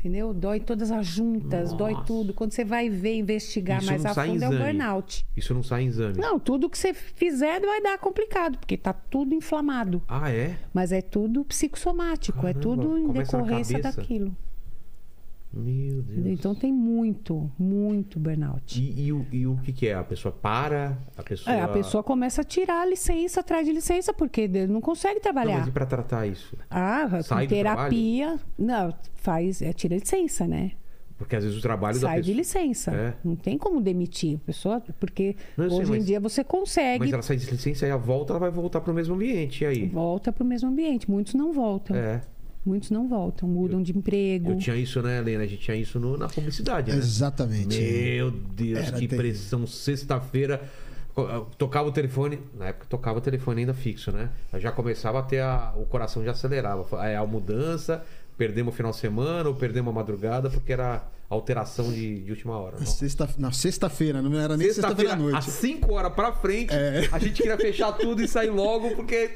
Entendeu? 0.02 0.34
Dói 0.34 0.58
todas 0.58 0.90
as 0.90 1.06
juntas, 1.06 1.72
dói 1.72 1.92
Nossa. 1.92 2.06
tudo. 2.06 2.34
Quando 2.34 2.50
você 2.50 2.64
vai 2.64 2.90
ver, 2.90 3.14
investigar 3.14 3.78
Isso 3.78 3.86
mais 3.88 4.04
a 4.04 4.12
fundo, 4.12 4.42
é 4.42 4.48
o 4.48 4.58
burnout. 4.58 5.24
Isso 5.36 5.54
não 5.54 5.62
sai 5.62 5.84
em 5.84 5.86
exame. 5.86 6.18
Não, 6.18 6.40
tudo 6.40 6.68
que 6.68 6.76
você 6.76 6.92
fizer 6.92 7.60
vai 7.60 7.80
dar 7.80 7.96
complicado, 7.98 8.58
porque 8.58 8.76
tá 8.76 8.92
tudo 8.92 9.32
inflamado. 9.32 10.02
Ah, 10.08 10.28
é? 10.28 10.58
Mas 10.74 10.90
é 10.90 11.00
tudo 11.00 11.44
psicossomático, 11.44 12.38
é 12.40 12.52
Caramba, 12.52 12.60
tudo 12.60 12.98
em 12.98 13.12
decorrência 13.12 13.80
daquilo. 13.80 14.36
Meu 15.54 16.02
Deus. 16.02 16.26
Então 16.26 16.54
tem 16.54 16.72
muito, 16.72 17.50
muito 17.58 18.18
burnout. 18.18 18.80
E, 18.80 19.06
e 19.06 19.12
o, 19.12 19.26
e 19.30 19.46
o 19.46 19.56
que, 19.58 19.72
que 19.72 19.86
é? 19.88 19.94
A 19.94 20.02
pessoa 20.04 20.32
para? 20.32 20.98
A 21.16 21.22
pessoa. 21.22 21.54
É, 21.54 21.60
a 21.60 21.68
pessoa 21.68 22.02
começa 22.02 22.40
a 22.40 22.44
tirar 22.44 22.80
a 22.82 22.86
licença 22.86 23.40
atrás 23.40 23.66
de 23.66 23.72
licença, 23.72 24.14
porque 24.14 24.48
não 24.48 24.80
consegue 24.80 25.16
Não, 25.16 25.20
trabalhar. 25.22 25.58
mas 25.58 25.68
e 25.68 25.70
pra 25.70 25.84
tratar 25.84 26.26
isso? 26.26 26.56
Ah, 26.70 27.20
Sai 27.22 27.46
terapia. 27.46 28.38
Não, 28.58 28.94
faz, 29.14 29.60
é, 29.60 29.72
tira 29.72 29.94
licença, 29.96 30.46
né? 30.46 30.72
Porque 31.18 31.36
às 31.36 31.44
vezes 31.44 31.56
o 31.56 31.62
trabalho 31.62 31.94
da 32.00 32.08
Sai 32.08 32.20
de 32.20 32.34
pessoa. 32.34 32.36
licença. 32.64 32.90
É. 32.90 33.14
Não 33.22 33.36
tem 33.36 33.56
como 33.56 33.80
demitir 33.80 34.36
a 34.38 34.46
pessoa, 34.46 34.80
porque 34.98 35.36
Não, 35.56 35.66
eu 35.66 35.70
sei, 35.70 35.80
hoje 35.80 35.92
em 35.98 36.02
dia 36.02 36.18
você 36.18 36.42
consegue. 36.42 36.98
Mas 37.04 37.12
ela 37.12 37.22
sai 37.22 37.36
de 37.36 37.48
licença 37.48 37.86
e 37.86 37.90
a 37.92 37.96
volta 37.96 38.32
ela 38.32 38.40
vai 38.40 38.50
voltar 38.50 38.80
pro 38.80 38.92
mesmo 38.92 39.14
ambiente. 39.14 39.62
E 39.62 39.66
aí? 39.66 39.86
Volta 39.86 40.32
para 40.32 40.42
o 40.42 40.46
mesmo 40.46 40.68
ambiente. 40.68 41.08
Muitos 41.08 41.34
não 41.34 41.52
voltam. 41.52 41.94
É. 41.94 42.22
Muitos 42.64 42.90
não 42.90 43.08
voltam, 43.08 43.48
mudam 43.48 43.82
de 43.82 43.96
emprego. 43.96 44.52
Eu 44.52 44.58
tinha 44.58 44.76
isso, 44.76 45.02
né, 45.02 45.18
Helena? 45.18 45.42
A 45.42 45.46
gente 45.46 45.62
tinha 45.62 45.76
isso 45.76 45.98
no- 45.98 46.16
na 46.16 46.28
publicidade, 46.28 46.92
né? 46.92 46.96
Exatamente. 46.96 47.76
Meu 47.80 48.30
Deus, 48.30 48.78
Era 48.78 48.86
que 48.92 49.08
terrível. 49.08 49.18
pressão. 49.18 49.66
Sexta-feira, 49.66 50.62
eu 51.16 51.46
tocava 51.58 51.88
o 51.88 51.92
telefone. 51.92 52.38
Na 52.56 52.66
época 52.68 52.86
tocava 52.88 53.18
o 53.18 53.20
telefone 53.20 53.60
ainda 53.62 53.74
fixo, 53.74 54.12
né? 54.12 54.30
Eu 54.52 54.60
já 54.60 54.70
começava 54.70 55.18
a 55.18 55.22
ter 55.22 55.40
a, 55.40 55.74
o 55.76 55.84
coração 55.86 56.24
já 56.24 56.30
acelerava. 56.30 57.04
É 57.04 57.16
a 57.16 57.26
mudança, 57.26 58.04
perdemos 58.36 58.72
o 58.72 58.76
final 58.76 58.90
de 58.92 58.98
semana 58.98 59.48
ou 59.48 59.54
perdemos 59.54 59.90
a 59.90 59.94
madrugada, 59.94 60.50
porque 60.50 60.72
era 60.72 61.04
alteração 61.28 61.90
de, 61.90 62.22
de 62.24 62.30
última 62.30 62.58
hora. 62.58 62.78
Na 62.78 62.84
sexta- 62.86 63.28
Na 63.38 63.52
sexta-feira, 63.52 64.20
não 64.20 64.38
era 64.38 64.54
nem 64.56 64.66
sexta-feira 64.68 65.12
à 65.14 65.16
Sexta-feira, 65.16 65.38
às 65.38 65.46
noite. 65.46 65.50
5 65.80 65.92
horas 65.94 66.12
pra 66.12 66.32
frente, 66.32 66.74
É. 66.74 67.08
a 67.10 67.18
gente 67.18 67.32
queria 67.40 67.56
fechar 67.56 67.92
tudo 67.92 68.22
e 68.22 68.28
sair 68.28 68.50
logo, 68.50 68.94
porque. 68.94 69.30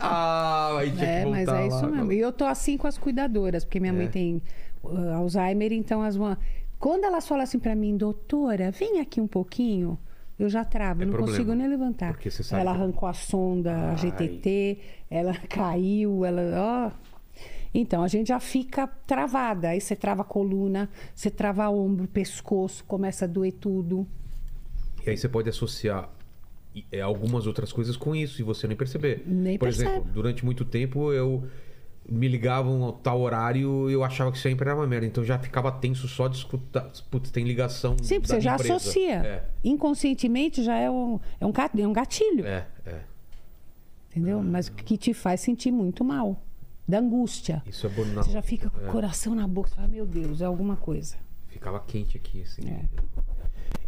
Ah, 0.00 0.76
aí 0.78 0.90
tinha 0.90 1.06
É, 1.06 1.24
que 1.24 1.30
mas 1.30 1.46
voltar 1.46 1.62
é 1.62 1.66
isso 1.68 1.76
lá. 1.82 1.86
mesmo. 1.88 2.12
E 2.12 2.18
eu 2.20 2.32
tô 2.32 2.44
assim 2.44 2.76
com 2.76 2.86
as 2.86 2.98
cuidadoras, 2.98 3.64
porque 3.64 3.80
minha 3.80 3.92
É. 3.92 3.96
mãe 3.96 4.08
tem 4.08 4.42
uh, 4.82 5.10
Alzheimer, 5.14 5.72
então 5.72 6.02
as 6.02 6.16
uma... 6.16 6.38
quando 6.78 7.04
elas 7.04 7.26
falam 7.26 7.44
assim 7.44 7.58
pra 7.58 7.74
mim, 7.74 7.96
doutora, 7.96 8.70
vem 8.70 9.00
aqui 9.00 9.20
um 9.20 9.26
pouquinho, 9.26 9.98
eu 10.38 10.48
já 10.50 10.64
travo, 10.64 11.02
É 11.02 11.06
não 11.06 11.12
problema. 11.12 11.36
consigo 11.38 11.54
nem 11.54 11.66
levantar. 11.68 12.12
Porque 12.12 12.30
você 12.30 12.42
sabe 12.42 12.60
ela 12.62 12.72
que- 12.74 12.78
arrancou 12.82 13.08
a 13.08 13.14
sonda, 13.14 13.92
a. 13.92 13.94
GTT, 13.96 14.78
ela 15.10 15.32
caiu, 15.48 16.24
ela, 16.26 16.42
ó. 16.94 17.07
Então 17.72 18.02
a 18.02 18.08
gente 18.08 18.28
já 18.28 18.40
fica 18.40 18.86
travada. 19.06 19.70
Aí 19.70 19.80
você 19.80 19.94
trava 19.94 20.22
a 20.22 20.24
coluna, 20.24 20.88
você 21.14 21.30
trava 21.30 21.68
ombro, 21.68 22.06
pescoço, 22.08 22.84
começa 22.84 23.24
a 23.24 23.28
doer 23.28 23.52
tudo. 23.52 24.06
E 25.06 25.10
aí 25.10 25.16
você 25.16 25.28
pode 25.28 25.48
associar 25.48 26.10
é, 26.92 27.00
algumas 27.00 27.46
outras 27.46 27.72
coisas 27.72 27.96
com 27.96 28.14
isso 28.14 28.40
e 28.40 28.44
você 28.44 28.66
nem 28.66 28.76
perceber. 28.76 29.22
Nem 29.26 29.58
Por 29.58 29.66
percebe. 29.66 29.90
exemplo, 29.90 30.12
durante 30.12 30.44
muito 30.44 30.64
tempo 30.64 31.12
eu 31.12 31.44
me 32.08 32.26
ligavam 32.26 32.88
a 32.88 32.92
tal 32.92 33.20
horário 33.20 33.90
e 33.90 33.92
eu 33.92 34.02
achava 34.02 34.32
que 34.32 34.38
sempre 34.38 34.68
era 34.68 34.76
uma 34.78 34.86
merda. 34.86 35.06
Então 35.06 35.22
já 35.22 35.38
ficava 35.38 35.70
tenso 35.70 36.08
só 36.08 36.26
de 36.26 36.36
escutar. 36.36 36.90
Putz, 37.10 37.30
tem 37.30 37.44
ligação. 37.44 37.96
Sim, 38.02 38.18
você 38.18 38.40
já 38.40 38.54
empresa. 38.54 38.76
associa. 38.76 39.14
É, 39.14 39.44
Inconscientemente 39.62 40.62
já 40.62 40.76
é 40.76 40.90
um, 40.90 41.20
é 41.40 41.46
um, 41.46 41.52
é 41.78 41.86
um 41.86 41.92
gatilho. 41.92 42.46
é, 42.46 42.66
é. 42.86 43.00
Entendeu? 44.10 44.42
Mas 44.42 44.68
que 44.68 44.96
te 44.96 45.12
faz 45.12 45.40
sentir 45.40 45.70
muito 45.70 46.02
mal. 46.02 46.42
Da 46.88 46.98
angústia. 47.00 47.62
Isso 47.66 47.86
é 47.86 47.90
burnout. 47.90 48.26
Você 48.26 48.32
já 48.32 48.40
fica 48.42 48.70
com 48.70 48.80
o 48.80 48.88
É. 48.88 48.90
coração 48.90 49.34
na 49.34 49.46
boca. 49.46 49.68
Você 49.68 49.74
fala, 49.76 49.88
meu 49.88 50.06
Deus, 50.06 50.40
é 50.40 50.46
alguma 50.46 50.74
coisa. 50.76 51.16
Ficava 51.48 51.78
quente 51.80 52.16
aqui, 52.16 52.42
assim. 52.42 52.62
É. 52.68 52.84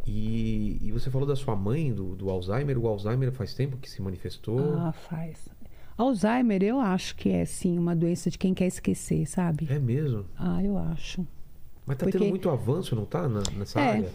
E, 0.06 0.78
e 0.82 0.92
você 0.92 1.10
falou 1.10 1.26
da 1.26 1.36
sua 1.36 1.54
mãe, 1.56 1.92
do, 1.92 2.14
do 2.16 2.30
Alzheimer. 2.30 2.76
O 2.78 2.86
Alzheimer 2.86 3.32
faz 3.32 3.54
tempo 3.54 3.76
que 3.76 3.88
se 3.88 4.02
manifestou. 4.02 4.74
Ah, 4.78 4.92
faz. 4.92 5.48
Alzheimer, 5.96 6.62
eu 6.62 6.80
acho 6.80 7.14
que 7.16 7.28
é, 7.30 7.44
sim, 7.44 7.78
uma 7.78 7.94
doença 7.94 8.30
de 8.30 8.38
quem 8.38 8.54
quer 8.54 8.66
esquecer, 8.66 9.26
sabe? 9.26 9.66
É 9.70 9.78
mesmo. 9.78 10.24
Ah, 10.36 10.62
eu 10.62 10.76
acho. 10.78 11.26
Mas 11.86 11.96
tá 11.98 12.04
Porque- 12.06 12.18
tendo 12.18 12.28
muito 12.30 12.48
avanço, 12.50 12.94
não 12.96 13.04
tá? 13.04 13.28
na- 13.28 13.42
nessa 13.56 13.80
É. 13.80 13.88
área? 13.90 14.12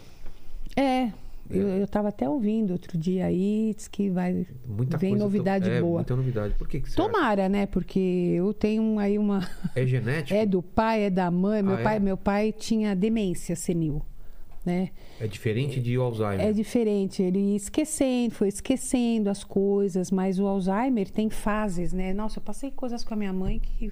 É, 0.76 1.12
Eu, 1.50 1.68
eu 1.68 1.88
tava 1.88 2.10
até 2.10 2.28
ouvindo 2.28 2.72
outro 2.72 2.98
dia 2.98 3.26
aí, 3.26 3.74
diz 3.76 3.88
que 3.88 4.10
vai. 4.10 4.48
Muita 4.66 4.98
vem 4.98 5.12
coisa 5.12 5.24
novidade 5.24 5.70
é, 5.70 5.80
boa. 5.80 5.98
Muita 6.00 6.16
novidade. 6.16 6.56
Por 6.56 6.68
que, 6.68 6.82
que 6.82 6.90
você 6.90 7.00
acha? 7.00 7.10
Tomara, 7.12 7.48
né? 7.48 7.66
Porque 7.68 8.00
eu 8.00 8.54
tenho 8.54 8.98
aí 8.98 9.18
uma. 9.20 9.48
É 9.76 9.86
genético? 9.86 10.34
É 10.36 10.46
do 10.46 10.62
pai, 10.62 11.04
é 11.04 11.10
da 11.10 11.30
mãe. 11.30 11.62
Meu, 11.62 11.76
Ah, 11.76 11.82
pai, 11.84 11.98
é? 11.98 12.00
meu 12.00 12.18
pai 12.18 12.52
tinha 12.52 12.96
demência 12.96 13.56
senil, 13.56 14.02
né? 14.66 14.90
É 15.20 15.28
diferente 15.28 15.80
de 15.80 15.96
Alzheimer. 15.96 16.42
É 16.42 16.52
diferente, 16.52 17.22
ele 17.22 17.40
ia 17.40 17.56
esquecendo, 17.56 18.34
foi 18.34 18.48
esquecendo 18.50 19.30
as 19.30 19.44
coisas, 19.44 20.10
mas 20.12 20.40
o 20.40 20.48
Alzheimer 20.48 21.10
tem 21.10 21.30
fases, 21.30 21.94
né? 21.94 22.12
Nossa, 22.14 22.40
eu 22.40 22.44
passei 22.44 22.72
coisas 22.72 23.04
com 23.04 23.14
a 23.14 23.18
minha 23.18 23.32
mãe 23.34 23.60
que. 23.60 23.92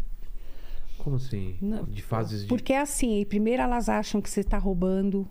Como 0.97 1.17
assim? 1.17 1.55
Não. 1.61 1.83
De 1.83 2.01
fases 2.01 2.41
de... 2.41 2.47
Porque 2.47 2.73
é 2.73 2.79
assim, 2.81 3.23
primeiro 3.25 3.61
elas 3.61 3.89
acham 3.89 4.21
que 4.21 4.29
você 4.29 4.41
está 4.41 4.57
roubando. 4.57 5.27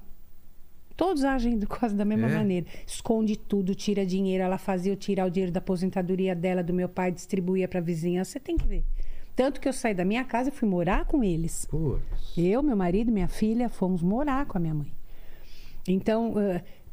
Todos 0.97 1.25
agem 1.25 1.59
quase 1.67 1.95
da 1.95 2.05
mesma 2.05 2.29
É? 2.29 2.35
maneira. 2.35 2.67
Esconde 2.87 3.37
tudo, 3.37 3.75
tira 3.75 4.05
dinheiro. 4.07 4.43
Ela 4.45 4.59
fazia 4.59 4.93
eu 4.93 4.97
tirar 4.97 5.27
o 5.27 5.31
dinheiro 5.31 5.53
da 5.53 5.59
aposentadoria 5.59 6.35
dela, 6.35 6.63
do 6.63 6.73
meu 6.75 6.89
pai, 6.89 7.11
distribuía 7.13 7.67
para 7.69 7.81
vizinhança. 7.81 8.33
Você 8.33 8.41
tem 8.41 8.57
que 8.57 8.67
ver. 8.67 8.85
Tanto 9.35 9.61
que 9.61 9.67
eu 9.69 9.73
saí 9.73 9.95
da 9.95 10.05
minha 10.05 10.25
casa 10.25 10.51
e 10.51 10.53
fui 10.53 10.69
morar 10.69 11.07
com 11.07 11.25
eles. 11.25 11.65
Putz. 11.67 12.37
Eu, 12.37 12.63
meu 12.63 12.77
marido, 12.77 13.11
minha 13.11 13.29
filha, 13.29 13.69
fomos 13.69 14.03
morar 14.03 14.45
com 14.47 14.59
a 14.59 14.61
minha 14.61 14.75
mãe. 14.75 14.93
Então, 15.89 16.35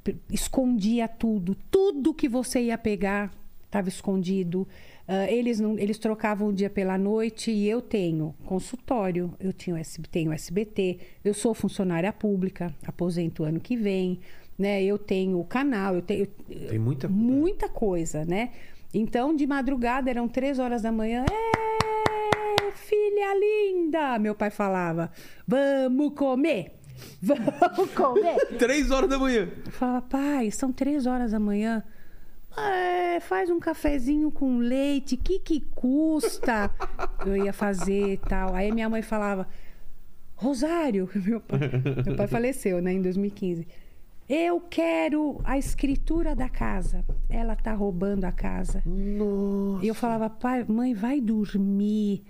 p- 0.03 0.15
escondia 0.31 1.07
tudo. 1.07 1.55
Tudo 1.69 2.13
que 2.13 2.27
você 2.29 2.61
ia 2.61 2.77
pegar 2.77 3.31
estava 3.65 3.89
escondido. 3.89 4.67
Ah, 5.11 5.25
eles, 5.27 5.59
não, 5.59 5.75
eles 5.79 5.97
trocavam 5.97 6.49
o 6.49 6.53
dia 6.53 6.69
pela 6.69 6.95
noite 6.95 7.49
e 7.49 7.67
eu 7.67 7.81
tenho 7.81 8.35
consultório, 8.45 9.33
eu 9.39 9.51
tinha, 9.51 9.81
tenho 10.11 10.31
SBT, 10.31 10.99
eu 11.25 11.33
sou 11.33 11.55
funcionária 11.55 12.13
pública, 12.13 12.71
aposento 12.85 13.43
ano 13.43 13.59
que 13.59 13.75
vem, 13.75 14.19
né? 14.55 14.83
Eu 14.83 14.99
tenho 14.99 15.39
o 15.39 15.43
canal, 15.43 15.95
eu 15.95 16.03
tenho 16.03 16.27
Tem 16.27 16.77
muita 16.77 17.07
coisa. 17.07 17.23
muita 17.23 17.67
coisa, 17.69 18.23
né? 18.23 18.51
Então, 18.93 19.35
de 19.35 19.47
madrugada, 19.47 20.11
eram 20.11 20.27
três 20.27 20.59
horas 20.59 20.83
da 20.83 20.91
manhã. 20.91 21.25
"Ê, 21.27 22.71
filha 22.75 23.33
linda! 23.35 24.19
Meu 24.19 24.35
pai 24.35 24.51
falava: 24.51 25.11
Vamos 25.47 26.13
comer! 26.13 26.73
Vamos 27.21 27.91
comer! 27.95 28.35
Três 28.59 28.91
horas 28.91 29.09
da 29.09 29.17
manhã. 29.17 29.49
Eu 29.65 29.71
falava, 29.71 30.01
pai, 30.03 30.51
são 30.51 30.71
três 30.71 31.05
horas 31.07 31.31
da 31.31 31.39
manhã. 31.39 31.83
"É, 32.67 33.19
faz 33.19 33.49
um 33.49 33.59
cafezinho 33.59 34.31
com 34.31 34.57
leite, 34.57 35.17
que 35.17 35.39
que 35.39 35.61
custa? 35.75 36.71
Eu 37.25 37.35
ia 37.35 37.53
fazer 37.53 38.13
e 38.13 38.17
tal. 38.17 38.53
Aí 38.53 38.71
minha 38.71 38.89
mãe 38.89 39.01
falava, 39.01 39.47
Rosário, 40.35 41.09
meu 41.15 41.41
pai, 41.41 41.59
meu 42.05 42.15
pai 42.15 42.27
faleceu, 42.27 42.81
né, 42.81 42.93
em 42.93 43.01
2015. 43.01 43.67
Eu 44.29 44.61
quero 44.61 45.41
a 45.43 45.57
escritura 45.57 46.35
da 46.35 46.47
casa. 46.47 47.03
Ela 47.27 47.55
tá 47.55 47.73
roubando 47.73 48.25
a 48.25 48.31
casa. 48.31 48.81
Nossa. 48.85 49.83
E 49.83 49.87
eu 49.87 49.95
falava, 49.95 50.29
pai, 50.29 50.63
mãe, 50.67 50.93
vai 50.93 51.19
dormir. 51.19 52.23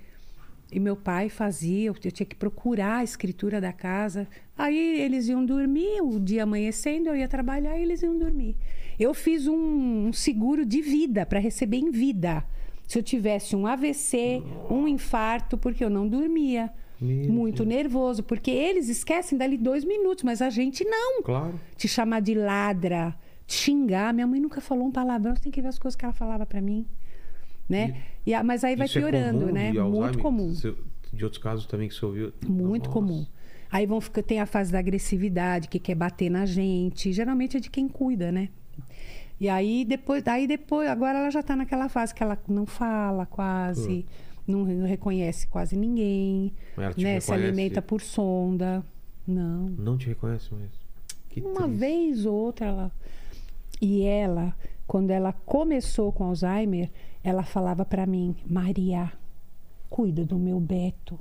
E 0.71 0.79
meu 0.79 0.95
pai 0.95 1.29
fazia, 1.29 1.87
eu 1.87 1.93
tinha 1.95 2.25
que 2.25 2.35
procurar 2.35 2.97
a 2.97 3.03
escritura 3.03 3.59
da 3.59 3.73
casa. 3.73 4.27
Aí 4.57 4.77
eles 5.01 5.27
iam 5.27 5.43
dormir, 5.43 6.01
o 6.01 6.19
dia 6.19 6.43
amanhecendo, 6.43 7.09
eu 7.09 7.15
ia 7.15 7.27
trabalhar 7.27 7.77
e 7.77 7.81
eles 7.81 8.03
iam 8.03 8.17
dormir. 8.17 8.55
Eu 8.99 9.13
fiz 9.13 9.47
um, 9.47 10.07
um 10.07 10.13
seguro 10.13 10.65
de 10.65 10.81
vida 10.81 11.25
para 11.25 11.39
receber 11.39 11.77
em 11.77 11.89
vida. 11.89 12.43
Se 12.87 12.99
eu 12.99 13.03
tivesse 13.03 13.55
um 13.55 13.65
AVC, 13.65 14.43
um 14.69 14.87
infarto, 14.87 15.57
porque 15.57 15.83
eu 15.83 15.89
não 15.89 16.07
dormia. 16.07 16.71
Meu 17.01 17.31
muito 17.31 17.63
nervoso, 17.63 18.21
porque 18.21 18.51
eles 18.51 18.89
esquecem 18.89 19.37
dali 19.37 19.57
dois 19.57 19.85
minutos, 19.85 20.23
mas 20.23 20.41
a 20.41 20.49
gente 20.49 20.83
não 20.83 21.23
Claro. 21.23 21.57
te 21.77 21.87
chamar 21.87 22.19
de 22.19 22.33
ladra, 22.35 23.15
te 23.47 23.53
xingar. 23.55 24.13
Minha 24.13 24.27
mãe 24.27 24.39
nunca 24.39 24.59
falou 24.59 24.85
um 24.87 24.91
palavrão, 24.91 25.33
você 25.33 25.43
tem 25.43 25.51
que 25.51 25.61
ver 25.61 25.69
as 25.69 25.79
coisas 25.79 25.95
que 25.95 26.03
ela 26.03 26.13
falava 26.13 26.45
pra 26.45 26.59
mim. 26.61 26.85
Né? 27.69 28.01
E, 28.25 28.33
a- 28.33 28.43
mas 28.43 28.63
aí 28.63 28.75
vai 28.75 28.87
Isso 28.87 28.97
é 28.97 29.01
piorando, 29.01 29.39
comum 29.41 29.51
né? 29.53 29.71
Muito 29.71 30.19
comum. 30.19 30.53
De 31.13 31.23
outros 31.23 31.41
casos 31.41 31.65
também 31.67 31.87
que 31.87 31.93
você 31.95 32.03
ouviu? 32.05 32.33
Muito 32.47 32.85
Nossa. 32.87 32.93
comum. 32.93 33.25
Aí 33.71 33.85
vão 33.85 34.01
ficar, 34.01 34.23
tem 34.23 34.39
a 34.39 34.45
fase 34.47 34.71
da 34.71 34.79
agressividade, 34.79 35.67
que 35.67 35.77
quer 35.79 35.93
bater 35.95 36.29
na 36.29 36.45
gente. 36.45 37.13
Geralmente 37.13 37.57
é 37.57 37.59
de 37.59 37.69
quem 37.69 37.87
cuida, 37.87 38.31
né? 38.31 38.49
E 39.39 39.47
aí 39.47 39.85
depois, 39.85 40.25
aí 40.27 40.47
depois, 40.47 40.89
agora 40.89 41.19
ela 41.19 41.29
já 41.29 41.41
tá 41.43 41.55
naquela 41.55 41.87
fase 41.87 42.13
que 42.13 42.21
ela 42.23 42.37
não 42.47 42.65
fala 42.65 43.25
quase, 43.25 44.05
não, 44.47 44.65
não 44.65 44.85
reconhece 44.87 45.47
quase 45.47 45.75
ninguém, 45.77 46.51
né? 46.97 47.19
Se 47.19 47.31
alimenta 47.31 47.81
por 47.81 48.01
sonda. 48.01 48.83
Não. 49.27 49.69
Não 49.77 49.97
te 49.97 50.07
reconhece 50.07 50.51
mais. 50.53 50.71
Que 51.29 51.39
Uma 51.41 51.61
triste. 51.63 51.77
vez 51.77 52.25
ou 52.25 52.33
outra 52.33 52.65
ela. 52.65 52.91
E 53.79 54.01
ela, 54.03 54.53
quando 54.87 55.11
ela 55.11 55.31
começou 55.31 56.11
com 56.11 56.23
Alzheimer, 56.25 56.89
ela 57.23 57.43
falava 57.43 57.85
pra 57.85 58.05
mim: 58.05 58.35
Maria, 58.45 59.11
cuida 59.89 60.25
do 60.25 60.37
meu 60.37 60.59
Beto. 60.59 61.19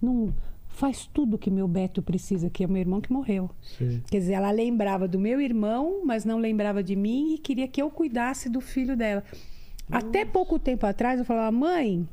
Não 0.00 0.32
faz 0.68 1.06
tudo 1.06 1.38
que 1.38 1.50
meu 1.50 1.66
Beto 1.66 2.02
precisa, 2.02 2.50
que 2.50 2.62
é 2.62 2.66
meu 2.66 2.80
irmão 2.80 3.00
que 3.00 3.12
morreu. 3.12 3.50
Sim. 3.62 4.02
Quer 4.10 4.18
dizer, 4.18 4.34
ela 4.34 4.50
lembrava 4.50 5.08
do 5.08 5.18
meu 5.18 5.40
irmão, 5.40 6.02
mas 6.04 6.24
não 6.24 6.38
lembrava 6.38 6.82
de 6.82 6.94
mim 6.94 7.34
e 7.34 7.38
queria 7.38 7.66
que 7.66 7.80
eu 7.80 7.90
cuidasse 7.90 8.48
do 8.48 8.60
filho 8.60 8.96
dela. 8.96 9.24
Até 9.90 10.24
pouco 10.24 10.58
tempo 10.58 10.84
atrás 10.84 11.18
eu 11.18 11.24
falava: 11.24 11.50
"Mãe, 11.50 12.06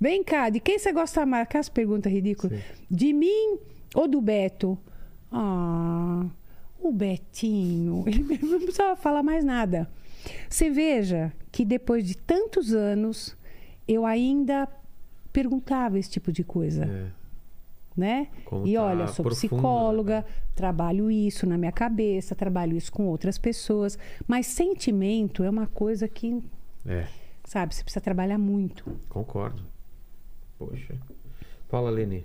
vem 0.00 0.24
cá, 0.24 0.50
de 0.50 0.60
quem 0.60 0.78
você 0.78 0.92
gosta 0.92 1.24
mais?" 1.24 1.44
Aquelas 1.44 1.68
perguntas 1.68 2.12
ridículas. 2.12 2.60
De 2.90 3.12
mim 3.12 3.58
ou 3.94 4.08
do 4.08 4.20
Beto? 4.20 4.78
Ah, 5.30 6.26
o 6.80 6.92
Betinho. 6.92 8.04
Ele 8.08 8.38
não 8.42 8.60
precisava 8.60 8.96
falar 8.96 9.22
mais 9.22 9.44
nada. 9.44 9.88
Você 10.48 10.70
veja 10.70 11.32
que 11.52 11.64
depois 11.64 12.04
de 12.04 12.16
tantos 12.16 12.72
anos, 12.72 13.36
eu 13.86 14.04
ainda 14.06 14.68
perguntava 15.32 15.98
esse 15.98 16.10
tipo 16.10 16.32
de 16.32 16.42
coisa 16.42 16.84
É. 16.84 17.06
né? 17.96 18.28
Como 18.44 18.66
e 18.66 18.74
tá 18.74 18.82
olha, 18.82 19.06
sou 19.08 19.24
profundo, 19.24 19.50
psicóloga, 19.50 20.20
né? 20.20 20.24
trabalho 20.54 21.10
isso 21.10 21.46
na 21.46 21.56
minha 21.58 21.72
cabeça, 21.72 22.34
trabalho 22.34 22.76
isso 22.76 22.90
com 22.92 23.06
outras 23.06 23.38
pessoas, 23.38 23.98
mas 24.26 24.46
sentimento 24.46 25.42
é 25.44 25.50
uma 25.50 25.66
coisa 25.66 26.08
que, 26.08 26.42
É, 26.86 27.06
sabe, 27.44 27.74
você 27.74 27.82
precisa 27.82 28.00
trabalhar 28.00 28.38
muito. 28.38 28.84
concordo. 29.08 29.62
Poxa. 30.58 30.94
Fala, 31.68 31.90
Leni. 31.90 32.24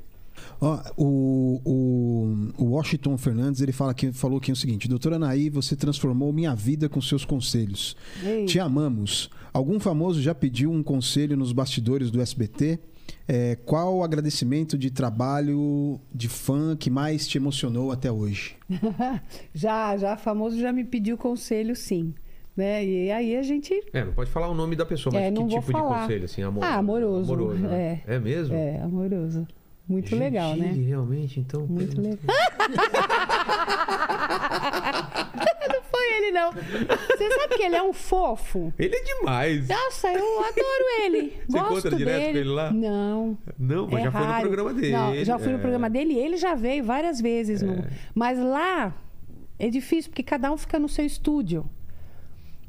Ó, 0.59 0.79
o, 0.97 1.61
o, 1.65 2.63
o 2.63 2.65
Washington 2.71 3.17
Fernandes 3.17 3.61
ele 3.61 3.71
fala 3.71 3.93
que, 3.93 4.11
falou 4.11 4.37
aqui 4.37 4.51
o 4.51 4.55
seguinte: 4.55 4.87
Doutora 4.87 5.15
Anaí, 5.15 5.49
você 5.49 5.75
transformou 5.75 6.31
minha 6.31 6.55
vida 6.55 6.87
com 6.89 7.01
seus 7.01 7.25
conselhos. 7.25 7.95
Ei. 8.23 8.45
Te 8.45 8.59
amamos. 8.59 9.29
Algum 9.53 9.79
famoso 9.79 10.21
já 10.21 10.33
pediu 10.33 10.71
um 10.71 10.81
conselho 10.81 11.37
nos 11.37 11.51
bastidores 11.51 12.09
do 12.09 12.21
SBT? 12.21 12.79
É, 13.27 13.55
qual 13.65 13.97
o 13.97 14.03
agradecimento 14.03 14.77
de 14.77 14.89
trabalho 14.91 15.99
de 16.13 16.27
fã 16.27 16.75
que 16.75 16.89
mais 16.89 17.27
te 17.27 17.37
emocionou 17.37 17.91
até 17.91 18.11
hoje? 18.11 18.55
já, 19.53 19.95
já 19.97 20.17
famoso 20.17 20.59
já 20.59 20.73
me 20.73 20.83
pediu 20.83 21.17
conselho, 21.17 21.75
sim. 21.75 22.13
Né? 22.55 22.85
E 22.85 23.11
aí 23.11 23.35
a 23.35 23.41
gente 23.41 23.73
É, 23.91 24.05
não 24.05 24.13
pode 24.13 24.29
falar 24.29 24.47
o 24.47 24.53
nome 24.53 24.75
da 24.75 24.85
pessoa, 24.85 25.13
mas 25.13 25.23
É, 25.23 25.31
que 25.31 25.47
tipo 25.47 25.73
de 25.73 25.81
conselho, 25.81 26.25
assim, 26.25 26.43
amor? 26.43 26.63
Ah, 26.63 26.75
amoroso, 26.75 27.35
né? 27.55 28.01
É. 28.05 28.19
mesmo? 28.19 28.53
é 28.55 28.79
amoroso. 28.79 29.47
Muito 29.87 30.15
legal, 30.15 30.55
né? 30.55 30.71
realmente, 30.71 31.39
então. 31.39 31.65
Muito 31.67 31.99
legal. 31.99 32.19
não 35.69 35.81
foi 35.83 36.13
ele, 36.17 36.31
não. 36.31 36.51
Você 36.53 37.29
sabe 37.31 37.55
que 37.55 37.63
ele 37.63 37.75
é 37.75 37.83
um 37.83 37.93
fofo? 37.93 38.73
Ele 38.79 38.95
é 38.95 39.03
demais. 39.03 39.67
Nossa, 39.67 40.07
eu 40.07 40.39
adoro 40.39 40.85
ele. 41.03 41.33
Você 41.47 41.57
Gosto 41.57 41.71
encontra 41.71 41.95
direto 41.97 42.19
dele. 42.19 42.31
com 42.31 42.37
ele 42.39 42.49
lá? 42.49 42.71
Não. 42.71 43.37
Não, 43.59 43.87
mas 43.87 43.99
é 43.99 44.03
já 44.05 44.11
foi 44.11 44.21
no 44.21 44.27
raro. 44.27 44.41
programa 44.41 44.73
dele. 44.73 44.91
Não, 44.91 45.25
já 45.25 45.39
fui 45.39 45.51
no 45.51 45.57
é. 45.57 45.61
programa 45.61 45.89
dele 45.89 46.13
e 46.13 46.19
ele 46.19 46.37
já 46.37 46.55
veio 46.55 46.83
várias 46.83 47.19
vezes. 47.19 47.61
no- 47.61 47.83
Mas 48.15 48.39
lá 48.39 48.95
é 49.59 49.69
difícil, 49.69 50.11
porque 50.11 50.23
cada 50.23 50.51
um 50.51 50.57
fica 50.57 50.79
no 50.79 50.87
seu 50.89 51.05
estúdio. 51.05 51.69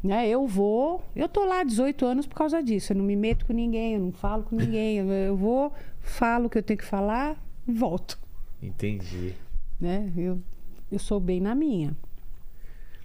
Né? 0.05 0.29
Eu 0.29 0.47
vou, 0.47 1.03
eu 1.17 1.27
tô 1.27 1.47
lá 1.47 1.61
há 1.61 1.65
18 1.65 2.05
anos 2.05 2.27
por 2.27 2.35
causa 2.35 2.63
disso. 2.63 2.93
Eu 2.93 2.99
não 2.99 3.05
me 3.07 3.17
meto 3.17 3.47
com 3.47 3.55
ninguém, 3.55 3.95
eu 3.95 4.01
não 4.01 4.13
falo 4.13 4.43
com 4.43 4.55
ninguém. 4.55 4.99
Eu, 4.99 5.35
vou, 5.35 5.73
falo 5.99 6.45
o 6.47 6.51
que 6.51 6.59
eu 6.59 6.63
tenho 6.63 6.77
que 6.79 6.85
falar, 6.85 7.43
volto. 7.67 8.19
Entendi. 8.63 9.33
Né? 9.81 10.13
Eu, 10.15 10.39
eu 10.93 10.99
sou 10.99 11.19
bem 11.19 11.41
na 11.41 11.55
minha. 11.55 11.97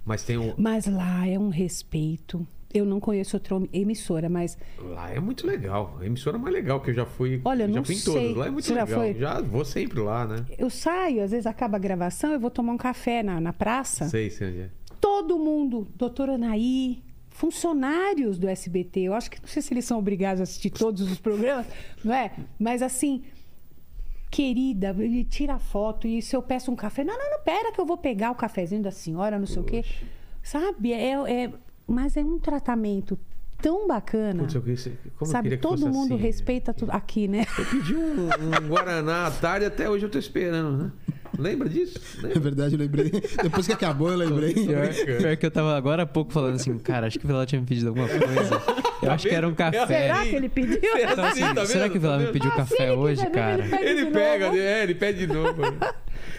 Mas 0.04 0.22
tem 0.24 0.36
um. 0.36 0.52
Mas 0.58 0.84
lá 0.84 1.26
é 1.26 1.38
um 1.38 1.48
respeito. 1.48 2.46
Eu 2.72 2.84
não 2.84 3.00
conheço 3.00 3.34
outra 3.34 3.56
emissora, 3.72 4.28
mas 4.28 4.56
Lá 4.78 5.10
é 5.10 5.18
muito 5.18 5.46
legal. 5.46 5.96
A 6.00 6.06
emissora 6.06 6.38
mais 6.38 6.54
legal 6.54 6.80
que 6.80 6.90
eu 6.90 6.94
já 6.94 7.06
fui. 7.06 7.40
Olha, 7.44 7.64
eu 7.64 7.68
já 7.68 7.74
não 7.74 7.84
fui 7.84 7.94
em 7.94 7.98
sei. 7.98 8.12
todas. 8.14 8.36
Lá 8.36 8.46
é 8.46 8.50
muito 8.50 8.64
Você 8.66 8.74
já 8.74 8.84
legal. 8.84 9.00
foi? 9.00 9.14
Já 9.14 9.40
vou 9.40 9.64
sempre 9.64 10.00
lá, 10.00 10.26
né? 10.26 10.44
eu 10.58 10.68
saio, 10.68 11.24
às 11.24 11.30
vezes 11.30 11.46
acaba 11.46 11.78
a 11.78 11.80
gravação, 11.80 12.30
eu 12.30 12.38
vou 12.38 12.50
tomar 12.50 12.72
um 12.72 12.78
café 12.78 13.22
na, 13.22 13.40
na 13.40 13.52
praça. 13.52 14.08
Sei, 14.08 14.30
sei 14.30 14.48
onde 14.48 14.60
é. 14.60 14.70
Todo 15.00 15.38
mundo, 15.38 15.88
doutora 15.96 16.34
Anaí, 16.34 17.02
funcionários 17.30 18.38
do 18.38 18.48
SBT, 18.48 19.00
eu 19.00 19.14
acho 19.14 19.30
que 19.30 19.40
não 19.40 19.48
sei 19.48 19.62
se 19.62 19.72
eles 19.72 19.84
são 19.84 19.98
obrigados 19.98 20.40
a 20.40 20.42
assistir 20.42 20.70
todos 20.70 21.00
os 21.10 21.18
programas, 21.18 21.66
não 22.04 22.14
é? 22.14 22.32
Mas 22.58 22.82
assim, 22.82 23.22
querida, 24.30 24.94
ele 24.98 25.24
tira 25.24 25.58
foto 25.58 26.06
e 26.06 26.20
se 26.20 26.36
eu 26.36 26.42
peço 26.42 26.70
um 26.70 26.76
café, 26.76 27.02
não, 27.02 27.18
não, 27.18 27.30
não, 27.30 27.40
pera 27.42 27.72
que 27.72 27.80
eu 27.80 27.86
vou 27.86 27.96
pegar 27.96 28.30
o 28.30 28.34
cafezinho 28.34 28.82
da 28.82 28.90
senhora, 28.90 29.38
não 29.38 29.46
sei 29.46 29.62
o 29.62 29.64
quê. 29.64 29.84
Sabe? 30.42 30.92
É, 30.92 31.12
é, 31.12 31.52
mas 31.86 32.16
é 32.16 32.22
um 32.22 32.38
tratamento 32.38 33.18
tão 33.60 33.86
bacana. 33.86 34.40
Putz, 34.42 34.54
eu 34.54 34.62
queria- 34.62 34.76
como 34.76 34.92
eu 35.20 35.26
sabe? 35.26 35.42
queria 35.44 35.58
que 35.58 35.62
Todo 35.62 35.86
mundo 35.88 36.14
assim. 36.14 36.22
respeita 36.22 36.72
tudo 36.74 36.90
aqui, 36.92 37.28
né? 37.28 37.46
Eu 37.58 37.64
pedi 37.66 37.94
um, 37.96 38.26
um 38.26 38.68
Guaraná 38.68 39.26
à 39.26 39.30
tarde 39.30 39.66
até 39.66 39.88
hoje 39.88 40.04
eu 40.06 40.10
tô 40.10 40.18
esperando, 40.18 40.84
né? 40.84 40.90
Lembra 41.38 41.68
disso? 41.68 41.98
É 42.18 42.22
Lembra? 42.26 42.40
verdade, 42.40 42.74
eu 42.74 42.78
lembrei. 42.78 43.10
Depois 43.42 43.66
que 43.66 43.72
acabou, 43.72 44.10
eu 44.10 44.16
lembrei. 44.18 44.52
Pior, 44.52 44.88
pior 45.18 45.36
que 45.36 45.46
eu 45.46 45.50
tava 45.50 45.76
agora 45.76 46.02
há 46.02 46.06
pouco 46.06 46.32
falando 46.32 46.56
assim, 46.56 46.76
cara, 46.78 47.06
acho 47.06 47.18
que 47.18 47.24
o 47.24 47.28
Vilela 47.28 47.46
tinha 47.46 47.60
me 47.60 47.66
pedido 47.66 47.88
alguma 47.88 48.08
coisa. 48.08 48.62
Eu 49.00 49.10
acho 49.12 49.28
que 49.28 49.34
era 49.34 49.46
um 49.48 49.54
café. 49.54 49.86
Será 49.86 50.22
que 50.26 50.34
ele 50.36 50.48
pediu? 50.48 50.76
Então, 50.82 51.24
assim, 51.24 51.54
Tá 51.54 51.64
será 51.64 51.88
que 51.88 51.96
o 51.96 52.00
Vilela 52.00 52.18
Tá 52.20 52.26
me 52.26 52.32
pediu 52.32 52.50
Ah, 52.50 52.56
café 52.56 52.82
ele 52.88 52.92
hoje, 52.96 53.26
cara? 53.30 53.62
ele 53.62 53.70
pede 53.70 53.84
Ele 53.86 54.04
de 54.06 54.10
pega, 54.10 54.46
novo. 54.46 54.58
é, 54.58 54.82
ele 54.82 54.94
pede 54.94 55.26
de 55.26 55.32
novo. 55.32 55.62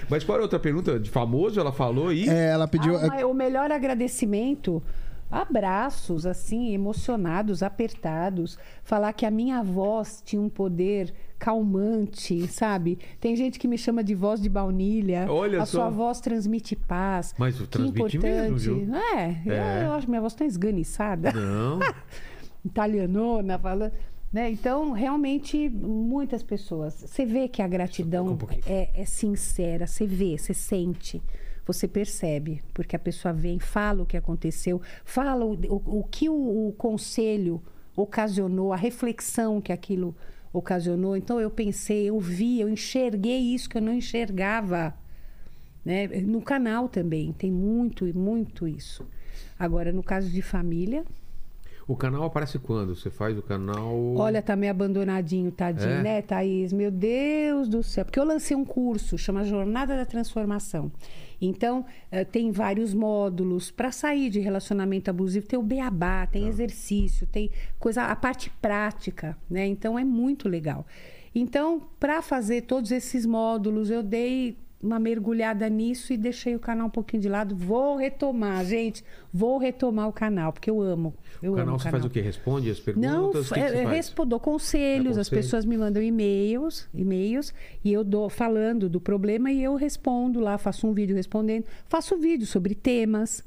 Mas 0.09 0.23
qual 0.25 0.35
era 0.35 0.43
outra 0.43 0.59
pergunta? 0.59 0.99
De 0.99 1.09
famoso 1.09 1.59
ela 1.59 1.71
falou 1.71 2.09
aí? 2.09 2.27
É, 2.29 2.49
ela 2.49 2.67
pediu. 2.67 2.95
Ah, 2.97 3.25
o 3.25 3.33
melhor 3.33 3.71
agradecimento, 3.71 4.83
abraços, 5.31 6.25
assim, 6.25 6.73
emocionados, 6.73 7.63
apertados. 7.63 8.57
Falar 8.83 9.13
que 9.13 9.25
a 9.25 9.31
minha 9.31 9.63
voz 9.63 10.21
tinha 10.25 10.41
um 10.41 10.49
poder 10.49 11.13
calmante, 11.39 12.47
sabe? 12.47 12.99
Tem 13.19 13.35
gente 13.35 13.57
que 13.57 13.67
me 13.67 13.77
chama 13.77 14.03
de 14.03 14.13
voz 14.13 14.41
de 14.41 14.49
baunilha. 14.49 15.25
Olha 15.29 15.61
a 15.61 15.65
só. 15.65 15.79
sua 15.79 15.89
voz 15.89 16.19
transmite 16.19 16.75
paz. 16.75 17.33
Mas 17.37 17.57
que 17.59 17.65
transmite 17.67 18.17
importante. 18.17 18.51
mesmo, 18.51 18.57
viu? 18.57 18.95
É, 18.95 19.41
eu- 19.45 19.53
É. 19.53 19.85
Eu, 19.85 19.93
acho 19.93 20.07
minha 20.09 20.21
voz 20.21 20.33
tão 20.35 20.45
esganiçada. 20.45 21.31
Não. 21.31 21.79
Italianona, 22.63 23.57
falando. 23.57 23.91
Né? 24.31 24.49
Então, 24.49 24.91
realmente, 24.91 25.67
muitas 25.69 26.41
pessoas. 26.41 26.93
Você 26.93 27.25
vê 27.25 27.47
que 27.49 27.61
a 27.61 27.67
gratidão 27.67 28.27
Um 28.27 28.37
é, 28.65 28.89
é 29.01 29.05
sincera, 29.05 29.85
você 29.85 30.05
vê, 30.07 30.37
você 30.37 30.53
sente, 30.53 31.21
você 31.71 31.87
percebe, 31.87 32.61
porque 32.73 32.95
a 32.95 32.99
pessoa 32.99 33.33
vem, 33.33 33.59
fala 33.59 34.03
o 34.03 34.05
que 34.05 34.17
aconteceu, 34.17 34.81
fala 35.05 35.45
o, 35.45 35.53
o, 35.53 35.99
o 35.99 36.03
que 36.03 36.27
o, 36.29 36.67
o 36.67 36.73
conselho 36.73 37.61
ocasionou, 37.95 38.71
a 38.73 38.75
reflexão 38.77 39.59
que 39.61 39.71
aquilo 39.71 40.15
ocasionou. 40.53 41.15
Então, 41.15 41.39
eu 41.39 41.49
pensei, 41.49 42.09
eu 42.09 42.19
vi, 42.19 42.59
eu 42.59 42.69
enxerguei 42.69 43.39
isso 43.39 43.69
que 43.69 43.77
eu 43.77 43.81
não 43.81 43.93
enxergava. 43.93 44.93
Né? 45.83 46.07
No 46.07 46.41
canal 46.41 46.87
também, 46.87 47.31
tem 47.33 47.51
muito, 47.51 48.05
muito 48.17 48.67
isso. 48.67 49.05
Agora, 49.57 49.91
no 49.91 50.03
caso 50.03 50.29
de 50.29 50.41
família, 50.41 51.03
O 51.87 51.95
canal 51.95 52.23
aparece 52.23 52.57
quando? 52.59 52.95
Você 52.95 53.09
faz 53.09 53.37
o 53.37 53.41
canal. 53.41 54.15
Olha, 54.15 54.41
tá 54.41 54.55
meio 54.55 54.71
abandonadinho, 54.71 55.51
tadinho, 55.51 55.89
É? 55.89 56.03
né, 56.03 56.21
Thaís? 56.21 56.71
Meu 56.71 56.89
Deus 56.91 57.67
do 57.67 57.81
céu. 57.83 58.05
Porque 58.05 58.19
eu 58.19 58.23
lancei 58.23 58.55
um 58.55 58.63
curso, 58.63 59.17
chama 59.17 59.43
Jornada 59.43 59.97
da 59.97 60.05
Transformação. 60.05 60.91
Então, 61.41 61.85
eh, 62.11 62.23
tem 62.23 62.51
vários 62.51 62.93
módulos. 62.93 63.71
Para 63.71 63.91
sair 63.91 64.29
de 64.29 64.39
relacionamento 64.39 65.09
abusivo, 65.09 65.47
tem 65.47 65.57
o 65.57 65.63
beabá, 65.63 66.27
tem 66.27 66.47
exercício, 66.47 67.25
tem 67.25 67.49
coisa, 67.79 68.03
a 68.03 68.15
parte 68.15 68.51
prática, 68.61 69.35
né? 69.49 69.65
Então, 69.65 69.97
é 69.97 70.03
muito 70.03 70.47
legal. 70.47 70.85
Então, 71.33 71.81
para 71.99 72.21
fazer 72.21 72.61
todos 72.61 72.91
esses 72.91 73.25
módulos, 73.25 73.89
eu 73.89 74.03
dei 74.03 74.57
uma 74.81 74.99
mergulhada 74.99 75.69
nisso 75.69 76.11
e 76.11 76.17
deixei 76.17 76.55
o 76.55 76.59
canal 76.59 76.87
um 76.87 76.89
pouquinho 76.89 77.21
de 77.21 77.29
lado. 77.29 77.55
Vou 77.55 77.95
retomar, 77.95 78.65
gente. 78.65 79.03
Vou 79.31 79.57
retomar 79.57 80.07
o 80.07 80.13
canal, 80.13 80.51
porque 80.51 80.69
eu 80.69 80.81
amo. 80.81 81.13
Eu 81.41 81.53
o 81.53 81.55
canal 81.55 81.75
amo 81.75 81.79
você 81.79 81.91
faz 81.91 82.05
o 82.05 82.09
quê? 82.09 82.21
Responde 82.21 82.69
as 82.69 82.79
perguntas? 82.79 83.11
não, 83.11 83.29
o 83.29 83.31
que 83.31 83.53
que 83.53 83.59
é, 83.59 83.87
respondo 83.87 84.39
conselhos, 84.39 85.17
É 85.17 85.21
as 85.21 85.29
pessoas 85.29 85.65
me 85.65 85.77
mandam 85.77 86.01
e-mails, 86.01 86.89
e-mails 86.93 87.53
e 87.83 87.93
eu 87.93 88.03
dou 88.03 88.29
falando 88.29 88.89
do 88.89 88.99
problema 88.99 89.51
e 89.51 89.63
eu 89.63 89.75
respondo 89.75 90.39
lá, 90.39 90.57
faço 90.57 90.87
um 90.87 90.93
vídeo 90.93 91.15
respondendo, 91.15 91.65
faço 91.87 92.17
vídeo 92.17 92.47
sobre 92.47 92.75
temas, 92.75 93.43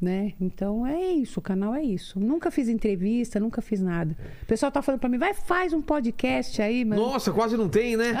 né? 0.00 0.32
Então 0.40 0.86
é 0.86 1.10
isso, 1.12 1.40
o 1.40 1.42
canal 1.42 1.74
é 1.74 1.82
isso. 1.82 2.20
Nunca 2.20 2.50
fiz 2.50 2.68
entrevista, 2.68 3.40
nunca 3.40 3.60
fiz 3.60 3.80
nada. 3.80 4.16
O 4.42 4.46
pessoal 4.46 4.70
tá 4.70 4.80
falando 4.80 5.00
para 5.00 5.08
mim, 5.08 5.18
vai 5.18 5.34
faz 5.34 5.72
um 5.72 5.82
podcast 5.82 6.60
aí, 6.62 6.84
mas 6.84 6.98
Nossa, 6.98 7.32
quase 7.32 7.56
não 7.56 7.68
tem, 7.68 7.96
né? 7.96 8.14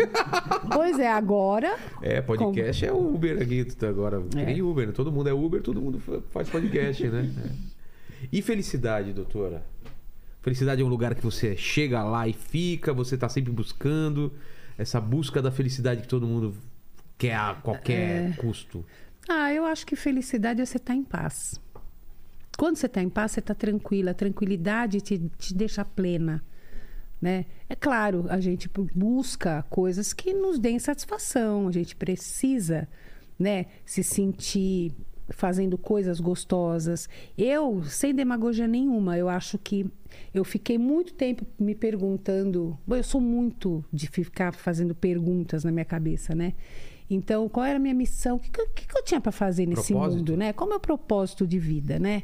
pois 0.72 0.98
é, 0.98 1.10
agora 1.10 1.76
É, 2.00 2.20
podcast 2.20 2.84
é 2.84 2.92
Uber 2.92 3.40
aqui 3.42 3.64
tá 3.64 3.88
agora. 3.88 4.22
É. 4.36 4.46
Tem 4.46 4.62
Uber, 4.62 4.86
né? 4.86 4.92
Todo 4.92 5.12
mundo 5.12 5.28
é 5.28 5.32
Uber, 5.32 5.62
todo 5.62 5.80
mundo 5.80 6.00
fa- 6.00 6.20
faz 6.30 6.48
podcast, 6.48 7.06
né? 7.08 7.30
É. 7.66 7.70
E 8.30 8.42
felicidade, 8.42 9.14
doutora? 9.14 9.64
Felicidade 10.42 10.82
é 10.82 10.84
um 10.84 10.88
lugar 10.88 11.14
que 11.14 11.22
você 11.22 11.56
chega 11.56 12.02
lá 12.02 12.28
e 12.28 12.32
fica, 12.34 12.92
você 12.92 13.16
tá 13.16 13.28
sempre 13.30 13.50
buscando. 13.50 14.32
Essa 14.76 15.00
busca 15.00 15.40
da 15.40 15.50
felicidade 15.50 16.02
que 16.02 16.08
todo 16.08 16.26
mundo 16.26 16.54
quer 17.16 17.34
a 17.34 17.54
qualquer 17.62 18.36
custo. 18.36 18.84
Ah, 19.32 19.52
eu 19.54 19.64
acho 19.64 19.86
que 19.86 19.94
felicidade 19.94 20.60
é 20.60 20.66
você 20.66 20.76
estar 20.76 20.92
em 20.92 21.04
paz. 21.04 21.60
Quando 22.58 22.76
você 22.76 22.86
está 22.86 23.00
em 23.00 23.08
paz, 23.08 23.30
você 23.30 23.38
está 23.38 23.54
tranquila. 23.54 24.10
A 24.10 24.14
tranquilidade 24.14 25.00
te, 25.00 25.18
te 25.38 25.54
deixa 25.54 25.84
plena. 25.84 26.42
Né? 27.22 27.46
É 27.68 27.76
claro, 27.76 28.26
a 28.28 28.40
gente 28.40 28.68
bu- 28.68 28.88
busca 28.92 29.62
coisas 29.70 30.12
que 30.12 30.34
nos 30.34 30.58
deem 30.58 30.80
satisfação. 30.80 31.68
A 31.68 31.70
gente 31.72 31.94
precisa 31.94 32.88
né, 33.38 33.66
se 33.86 34.02
sentir 34.02 34.92
fazendo 35.28 35.78
coisas 35.78 36.18
gostosas. 36.18 37.08
Eu, 37.38 37.84
sem 37.84 38.12
demagogia 38.12 38.66
nenhuma, 38.66 39.16
eu 39.16 39.28
acho 39.28 39.58
que 39.58 39.88
eu 40.34 40.44
fiquei 40.44 40.76
muito 40.76 41.14
tempo 41.14 41.46
me 41.56 41.76
perguntando. 41.76 42.76
Eu 42.88 43.04
sou 43.04 43.20
muito 43.20 43.84
de 43.92 44.08
ficar 44.08 44.52
fazendo 44.54 44.92
perguntas 44.92 45.62
na 45.62 45.70
minha 45.70 45.84
cabeça, 45.84 46.34
né? 46.34 46.54
Então, 47.10 47.48
qual 47.48 47.66
era 47.66 47.76
a 47.76 47.80
minha 47.80 47.94
missão? 47.94 48.36
O 48.36 48.38
que, 48.38 48.50
que 48.50 48.86
que 48.86 48.96
eu 48.96 49.02
tinha 49.02 49.20
para 49.20 49.32
fazer 49.32 49.66
nesse 49.66 49.92
Propósito? 49.92 50.18
mundo, 50.18 50.36
né? 50.36 50.52
Qual 50.52 50.66
é 50.66 50.68
o 50.68 50.70
meu 50.70 50.80
propósito 50.80 51.44
de 51.44 51.58
vida, 51.58 51.98
né? 51.98 52.22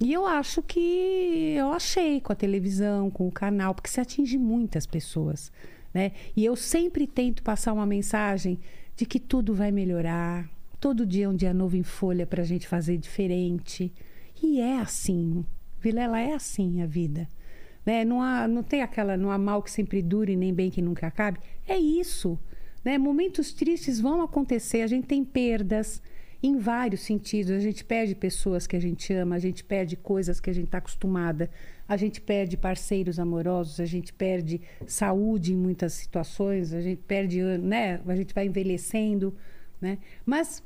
E 0.00 0.12
eu 0.12 0.26
acho 0.26 0.62
que 0.62 1.54
eu 1.56 1.70
achei 1.72 2.20
com 2.20 2.32
a 2.32 2.36
televisão, 2.36 3.10
com 3.10 3.28
o 3.28 3.32
canal, 3.32 3.74
porque 3.74 3.90
você 3.90 4.00
atinge 4.00 4.38
muitas 4.38 4.86
pessoas, 4.86 5.52
né? 5.92 6.12
E 6.34 6.44
eu 6.44 6.56
sempre 6.56 7.06
tento 7.06 7.42
passar 7.42 7.74
uma 7.74 7.86
mensagem 7.86 8.58
de 8.96 9.04
que 9.04 9.20
tudo 9.20 9.54
vai 9.54 9.70
melhorar. 9.70 10.48
Todo 10.80 11.06
dia 11.06 11.26
é 11.26 11.28
um 11.28 11.36
dia 11.36 11.52
novo 11.52 11.76
em 11.76 11.82
folha 11.82 12.26
para 12.26 12.42
a 12.42 12.44
gente 12.44 12.66
fazer 12.66 12.96
diferente. 12.96 13.92
E 14.42 14.60
é 14.60 14.78
assim. 14.78 15.44
Vilela, 15.80 16.18
é 16.18 16.34
assim 16.34 16.82
a 16.82 16.86
vida. 16.86 17.28
Né? 17.84 18.04
Não, 18.04 18.20
há, 18.20 18.48
não 18.48 18.62
tem 18.62 18.82
aquela, 18.82 19.16
não 19.16 19.30
há 19.30 19.38
mal 19.38 19.62
que 19.62 19.70
sempre 19.70 20.02
dure, 20.02 20.36
nem 20.36 20.52
bem 20.52 20.70
que 20.70 20.82
nunca 20.82 21.06
acabe. 21.06 21.38
É 21.66 21.78
isso. 21.78 22.38
Né? 22.86 22.96
Momentos 22.98 23.52
tristes 23.52 23.98
vão 23.98 24.22
acontecer, 24.22 24.82
a 24.82 24.86
gente 24.86 25.08
tem 25.08 25.24
perdas 25.24 26.00
em 26.40 26.56
vários 26.56 27.00
sentidos. 27.00 27.50
A 27.50 27.58
gente 27.58 27.84
perde 27.84 28.14
pessoas 28.14 28.64
que 28.64 28.76
a 28.76 28.80
gente 28.80 29.12
ama, 29.12 29.34
a 29.34 29.40
gente 29.40 29.64
perde 29.64 29.96
coisas 29.96 30.38
que 30.38 30.48
a 30.48 30.52
gente 30.52 30.66
está 30.66 30.78
acostumada, 30.78 31.50
a 31.88 31.96
gente 31.96 32.20
perde 32.20 32.56
parceiros 32.56 33.18
amorosos, 33.18 33.80
a 33.80 33.84
gente 33.84 34.12
perde 34.12 34.60
saúde 34.86 35.52
em 35.52 35.56
muitas 35.56 35.94
situações, 35.94 36.72
a 36.72 36.80
gente 36.80 37.02
perde, 37.02 37.42
né? 37.42 38.00
A 38.06 38.14
gente 38.14 38.32
vai 38.32 38.46
envelhecendo, 38.46 39.34
né? 39.80 39.98
Mas 40.24 40.62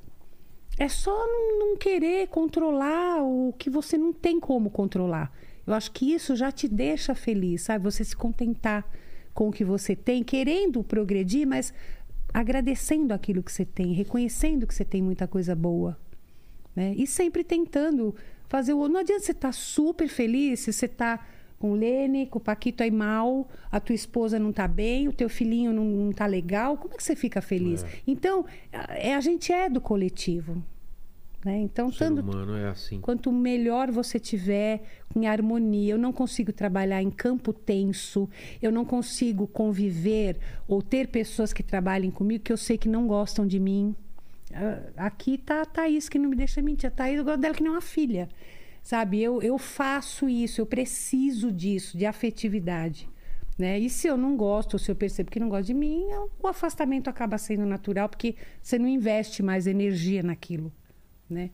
é 0.79 0.91
só 0.91 1.27
não, 1.27 1.59
não 1.59 1.77
querer 1.79 2.29
controlar 2.29 3.23
o 3.23 3.55
que 3.57 3.71
você 3.71 3.97
não 3.97 4.13
tem 4.13 4.39
como 4.39 4.69
controlar. 4.69 5.33
Eu 5.67 5.73
acho 5.73 5.91
que 5.91 6.13
isso 6.13 6.37
já 6.37 6.53
te 6.53 6.69
deixa 6.69 7.15
feliz, 7.15 7.63
sabe? 7.63 7.83
Você 7.85 8.05
se 8.05 8.15
contentar 8.15 8.87
com 9.33 9.49
o 9.49 9.53
que 9.53 9.65
você 9.65 9.97
tem, 9.97 10.23
querendo 10.23 10.83
progredir, 10.83 11.47
mas 11.47 11.73
agradecendo 12.33 13.13
aquilo 13.13 13.43
que 13.43 13.53
você 13.53 13.65
tem, 13.65 13.93
reconhecendo 13.93 14.67
que 14.67 14.75
você 14.75 14.85
tem 14.85 15.03
muita 15.03 15.27
coisa 15.27 15.55
boa. 15.55 15.99
Né? 16.75 16.95
E 16.97 17.07
sempre 17.07 17.43
tentando 17.43 18.15
fazer 18.49 18.73
o. 18.73 18.89
Não 18.89 19.01
adianta 19.01 19.25
você 19.25 19.33
estar 19.33 19.53
super 19.53 20.09
feliz 20.09 20.61
se 20.61 20.73
você 20.73 20.87
está 20.87 21.25
com 21.59 21.73
o 21.73 21.75
Lene, 21.75 22.27
com 22.27 22.39
o 22.39 22.41
Paquito 22.41 22.83
aí 22.83 22.91
mal, 22.91 23.47
a 23.71 23.79
tua 23.79 23.95
esposa 23.95 24.39
não 24.39 24.49
está 24.49 24.67
bem, 24.67 25.09
o 25.09 25.13
teu 25.13 25.29
filhinho 25.29 25.73
não, 25.75 25.85
não 25.85 26.13
tá 26.13 26.25
legal. 26.25 26.79
Como 26.79 26.95
é 26.95 26.97
que 26.97 27.03
você 27.03 27.15
fica 27.15 27.43
feliz? 27.43 27.85
Então, 28.07 28.47
a, 28.73 28.97
é- 28.97 29.15
a 29.15 29.21
gente 29.21 29.53
é 29.53 29.69
do 29.69 29.81
coletivo. 29.81 30.63
Né? 31.45 31.59
Então, 31.59 31.89
O 31.89 31.93
tanto, 31.93 32.21
humano 32.21 32.55
é 32.55 32.69
assim. 32.69 33.01
Quanto 33.01 33.33
melhor 33.33 33.91
você 33.91 34.19
tiver 34.19 34.83
em 35.17 35.27
harmonia, 35.27 35.95
eu 35.95 35.99
não 35.99 36.13
consigo 36.13 36.53
trabalhar 36.53 37.03
em 37.03 37.11
campo 37.11 37.53
tenso, 37.53 38.29
eu 38.61 38.71
não 38.71 38.85
consigo 38.85 39.47
conviver 39.47 40.39
ou 40.69 40.83
ter 40.83 41.09
pessoas 41.09 41.53
que 41.53 41.63
trabalhem 41.63 42.11
comigo 42.11 42.45
que 42.45 42.53
eu 42.53 42.59
sei 42.59 42.77
que 42.77 42.89
não 42.89 43.07
gostam 43.07 43.47
de 43.47 43.59
mim. 43.59 43.95
Ah, 44.53 45.07
Aqui 45.07 45.39
tá 45.39 45.63
a 45.63 45.65
Thaís 45.65 46.09
que 46.09 46.19
não 46.19 46.29
me 46.29 46.37
deixa 46.37 46.61
mentir. 46.61 46.89
A 46.89 46.91
Thaís, 46.91 47.17
eu 47.17 47.25
gosto 47.25 47.41
dela 47.41 47.55
que 47.55 47.63
nem 47.63 47.73
uma 47.73 47.81
filha. 47.81 48.29
Sabe, 48.83 49.23
eu, 49.23 49.43
eu 49.43 49.59
faço 49.59 50.29
isso, 50.29 50.61
eu 50.61 50.67
preciso 50.67 51.53
disso, 51.53 51.97
de 51.97 52.07
afetividade. 52.07 53.09
Né? 53.59 53.79
E 53.79 53.91
se 53.91 54.09
eu 54.09 54.17
não 54.17 54.37
gosto, 54.37 54.75
ou 54.75 54.79
se 54.79 54.91
eu 54.91 54.97
percebo 54.97 55.31
que 55.31 55.39
não 55.39 55.51
gosta 55.51 55.65
de 55.65 55.75
mim, 55.75 56.07
o 56.43 56.47
afastamento 56.47 57.09
acaba 57.09 57.37
sendo 57.37 57.67
natural, 57.67 58.09
porque 58.09 58.37
você 58.63 58.79
não 58.79 58.89
investe 58.89 59.43
mais 59.43 59.67
energia 59.67 60.23
naquilo. 60.23 60.73
Né? 61.31 61.51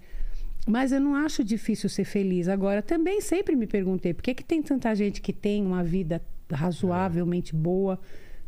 Mas 0.66 0.90
eu 0.90 1.01
não 1.01 1.15
acho 1.15 1.44
difícil 1.44 1.89
ser 1.89 2.05
feliz. 2.05 2.48
Agora, 2.48 2.82
também 2.82 3.20
sempre 3.20 3.55
me 3.55 3.66
perguntei 3.66 4.12
por 4.15 4.23
que, 4.23 4.35
que 4.35 4.43
tem 4.44 4.62
tanta 4.62 4.94
gente 4.94 5.20
que 5.20 5.32
tem 5.32 5.65
uma 5.65 5.85
vida 5.85 6.20
razoavelmente 6.51 7.55
boa, 7.55 8.01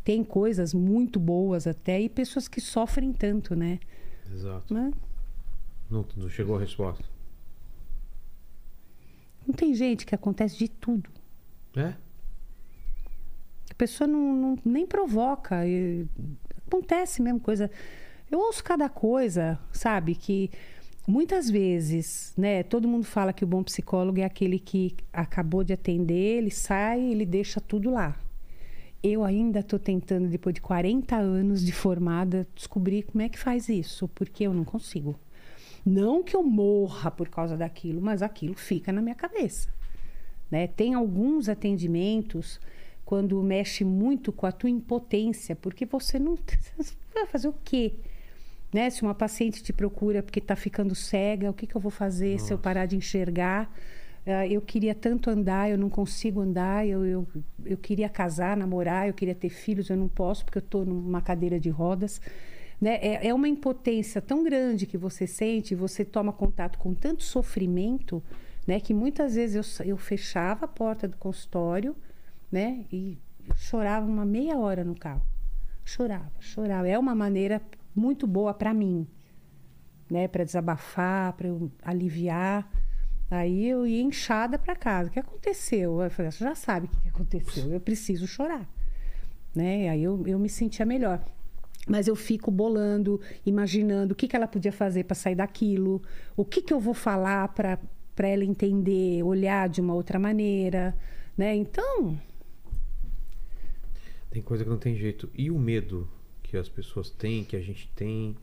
tem 0.03 0.23
coisas 0.23 0.73
muito 0.73 1.19
boas 1.19 1.67
até 1.67 2.01
e 2.01 2.09
pessoas 2.09 2.47
que 2.47 2.59
sofrem 2.59 3.13
tanto, 3.13 3.55
né? 3.55 3.79
Exato. 4.33 4.73
Mas 4.73 4.93
Não, 5.89 6.05
não 6.17 6.29
chegou 6.29 6.55
a 6.57 6.59
resposta. 6.59 7.03
não 9.47 9.53
tem 9.53 9.73
gente 9.73 10.05
que 10.05 10.13
acontece 10.15 10.57
de 10.57 10.67
tudo. 10.67 11.09
É? 11.75 11.93
A 13.69 13.73
pessoa 13.77 14.07
não, 14.07 14.33
não- 14.33 14.59
nem 14.65 14.85
provoca. 14.85 15.65
e 15.65 16.05
acontece 16.67 17.21
mesmo 17.21 17.39
coisa. 17.39 17.69
Eu 18.29 18.39
ouço 18.39 18.63
cada 18.63 18.87
coisa, 18.89 19.59
sabe? 19.71 20.13
Que 20.15 20.51
muitas 21.09 21.49
vezes, 21.49 22.33
né? 22.37 22.63
Todo 22.63 22.87
mundo 22.87 23.05
fala 23.05 23.33
que 23.33 23.43
o 23.43 23.47
bom 23.47 23.63
psicólogo 23.63 24.19
é 24.19 24.23
aquele 24.23 24.59
que 24.59 24.95
acabou 25.11 25.63
de 25.63 25.73
atender, 25.73 26.37
ele 26.37 26.51
sai, 26.51 27.01
ele 27.01 27.25
deixa 27.25 27.59
tudo 27.59 27.89
lá. 27.89 28.17
Eu 29.01 29.23
ainda 29.23 29.59
estou 29.59 29.79
tentando, 29.79 30.27
depois 30.27 30.53
de 30.53 30.61
40 30.61 31.15
anos 31.15 31.65
de 31.65 31.71
formada, 31.71 32.47
descobrir 32.53 33.03
como 33.03 33.21
é 33.21 33.29
que 33.29 33.39
faz 33.39 33.69
isso, 33.69 34.07
porque 34.09 34.45
eu 34.45 34.53
não 34.53 34.63
consigo. 34.63 35.17
Não 35.85 36.21
que 36.21 36.35
eu 36.35 36.43
morra 36.43 37.09
por 37.09 37.29
causa 37.29 37.55
daquilo, 37.57 38.01
mas 38.01 38.21
aquilo 38.21 38.55
fica 38.55 38.91
na 38.91 39.01
minha 39.01 39.15
cabeça 39.15 39.69
né? 40.49 40.67
Tem 40.67 40.93
alguns 40.93 41.47
atendimentos 41.47 42.59
quando 43.05 43.41
mexe 43.41 43.83
muito 43.83 44.31
com 44.31 44.45
a 44.45 44.51
tua 44.51 44.69
impotência, 44.69 45.55
porque 45.55 45.85
você 45.85 46.19
não 46.19 46.37
você 46.77 46.95
vai 47.13 47.25
fazer 47.25 47.47
o 47.47 47.55
quê? 47.63 47.95
Né? 48.71 48.89
Se 48.89 49.01
uma 49.01 49.15
paciente 49.15 49.63
te 49.63 49.73
procura 49.73 50.21
porque 50.21 50.39
está 50.39 50.55
ficando 50.55 50.93
cega, 50.93 51.49
o 51.49 51.53
que, 51.53 51.65
que 51.65 51.75
eu 51.75 51.81
vou 51.81 51.91
fazer 51.91 52.39
se 52.39 52.53
eu 52.53 52.57
parar 52.57 52.85
de 52.85 52.95
enxergar? 52.95 53.71
Ah, 54.25 54.45
eu 54.45 54.61
queria 54.61 54.93
tanto 54.93 55.29
andar, 55.29 55.69
eu 55.71 55.77
não 55.77 55.89
consigo 55.89 56.41
andar, 56.41 56.85
eu, 56.85 57.03
eu, 57.05 57.27
eu 57.65 57.77
queria 57.77 58.07
casar, 58.07 58.55
namorar, 58.55 59.07
eu 59.07 59.13
queria 59.13 59.33
ter 59.33 59.49
filhos, 59.49 59.89
eu 59.89 59.97
não 59.97 60.07
posso 60.07 60.45
porque 60.45 60.59
eu 60.59 60.63
estou 60.63 60.85
numa 60.85 61.21
cadeira 61.21 61.59
de 61.59 61.69
rodas. 61.69 62.21
Né? 62.79 62.95
É, 63.01 63.27
é 63.27 63.33
uma 63.33 63.47
impotência 63.47 64.21
tão 64.21 64.43
grande 64.43 64.85
que 64.85 64.97
você 64.97 65.25
sente, 65.25 65.73
você 65.73 66.05
toma 66.05 66.31
contato 66.31 66.77
com 66.77 66.93
tanto 66.93 67.23
sofrimento, 67.23 68.23
né? 68.67 68.79
Que 68.79 68.93
muitas 68.93 69.35
vezes 69.35 69.79
eu, 69.79 69.87
eu 69.87 69.97
fechava 69.97 70.65
a 70.65 70.67
porta 70.67 71.07
do 71.07 71.17
consultório, 71.17 71.95
né? 72.51 72.85
E 72.91 73.17
chorava 73.55 74.05
uma 74.05 74.25
meia 74.25 74.57
hora 74.57 74.83
no 74.83 74.95
carro. 74.95 75.23
Chorava, 75.83 76.31
chorava. 76.39 76.87
É 76.87 76.97
uma 76.97 77.15
maneira 77.15 77.61
muito 77.95 78.25
boa 78.27 78.53
para 78.53 78.73
mim, 78.73 79.07
né? 80.09 80.27
Para 80.27 80.43
desabafar, 80.43 81.33
para 81.33 81.47
eu 81.47 81.71
aliviar. 81.83 82.69
Aí 83.29 83.67
eu 83.67 83.85
ia 83.85 84.01
inchada 84.01 84.57
para 84.57 84.75
casa. 84.75 85.09
O 85.09 85.11
que 85.11 85.19
aconteceu? 85.19 86.01
Eu 86.01 86.09
falei, 86.09 86.31
você 86.31 86.43
já 86.43 86.55
sabe 86.55 86.87
o 86.87 86.89
que 86.89 87.09
aconteceu. 87.09 87.71
Eu 87.71 87.79
preciso 87.79 88.25
chorar, 88.27 88.67
né? 89.55 89.89
Aí 89.89 90.03
eu, 90.03 90.23
eu 90.25 90.39
me 90.39 90.49
sentia 90.49 90.85
melhor. 90.85 91.23
Mas 91.87 92.07
eu 92.07 92.15
fico 92.15 92.51
bolando, 92.51 93.19
imaginando 93.45 94.13
o 94.13 94.15
que, 94.15 94.27
que 94.27 94.35
ela 94.35 94.47
podia 94.47 94.71
fazer 94.71 95.05
para 95.05 95.15
sair 95.15 95.35
daquilo, 95.35 96.01
o 96.35 96.45
que, 96.45 96.61
que 96.61 96.73
eu 96.73 96.79
vou 96.79 96.93
falar 96.93 97.47
para 97.49 97.79
ela 98.17 98.43
entender, 98.43 99.23
olhar 99.23 99.67
de 99.69 99.81
uma 99.81 99.93
outra 99.93 100.19
maneira, 100.19 100.95
né? 101.37 101.55
Então, 101.55 102.19
Tem 104.29 104.41
coisa 104.41 104.63
que 104.63 104.69
não 104.69 104.77
tem 104.77 104.95
jeito. 104.95 105.29
E 105.33 105.49
o 105.49 105.57
medo 105.57 106.07
que 106.49 106.57
as 106.57 106.67
pessoas 106.69 107.09
têm, 107.09 107.43
que 107.43 107.55
a 107.55 107.61
gente 107.61 107.87
tem? 107.95 108.35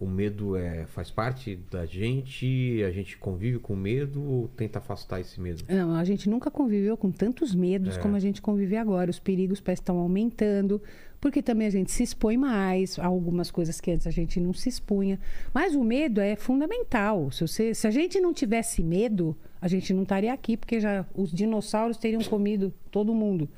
O 0.00 0.06
medo 0.06 0.56
é, 0.56 0.86
faz 0.86 1.10
parte 1.10 1.56
da 1.70 1.84
gente? 1.84 2.82
A 2.86 2.90
gente 2.90 3.18
convive 3.18 3.58
com 3.58 3.76
medo 3.76 4.22
ou 4.22 4.48
tenta 4.48 4.78
afastar 4.78 5.20
esse 5.20 5.38
medo? 5.38 5.62
não, 5.68 5.94
a 5.94 6.04
gente 6.04 6.26
nunca 6.28 6.50
conviveu 6.50 6.96
com 6.96 7.10
tantos 7.12 7.54
medos 7.54 7.98
É. 7.98 8.00
como 8.00 8.16
a 8.16 8.18
gente 8.18 8.40
convive 8.40 8.76
agora. 8.76 9.10
Os 9.10 9.18
perigos 9.18 9.60
parecem 9.60 9.80
que 9.80 9.82
estão 9.82 9.98
aumentando, 9.98 10.80
porque 11.20 11.42
também 11.42 11.66
a 11.66 11.70
gente 11.70 11.92
se 11.92 12.02
expõe 12.02 12.38
mais 12.38 12.98
a 12.98 13.04
algumas 13.04 13.50
coisas 13.50 13.78
que 13.78 13.90
antes 13.90 14.06
a 14.06 14.10
gente 14.10 14.40
não 14.40 14.54
se 14.54 14.70
expunha. 14.70 15.20
Mas 15.52 15.74
o 15.74 15.84
medo 15.84 16.18
é 16.18 16.34
fundamental. 16.34 17.30
Se, 17.30 17.46
você- 17.46 17.74
se 17.74 17.86
a 17.86 17.90
gente 17.90 18.18
não 18.20 18.32
tivesse 18.32 18.82
medo, 18.82 19.36
a 19.60 19.68
gente 19.68 19.92
não 19.92 20.04
estaria 20.04 20.32
aqui, 20.32 20.56
porque 20.56 20.80
já 20.80 21.04
os 21.14 21.30
dinossauros 21.30 21.98
teriam 21.98 22.22
comido 22.22 22.72
todo 22.90 23.12
mundo. 23.14 23.50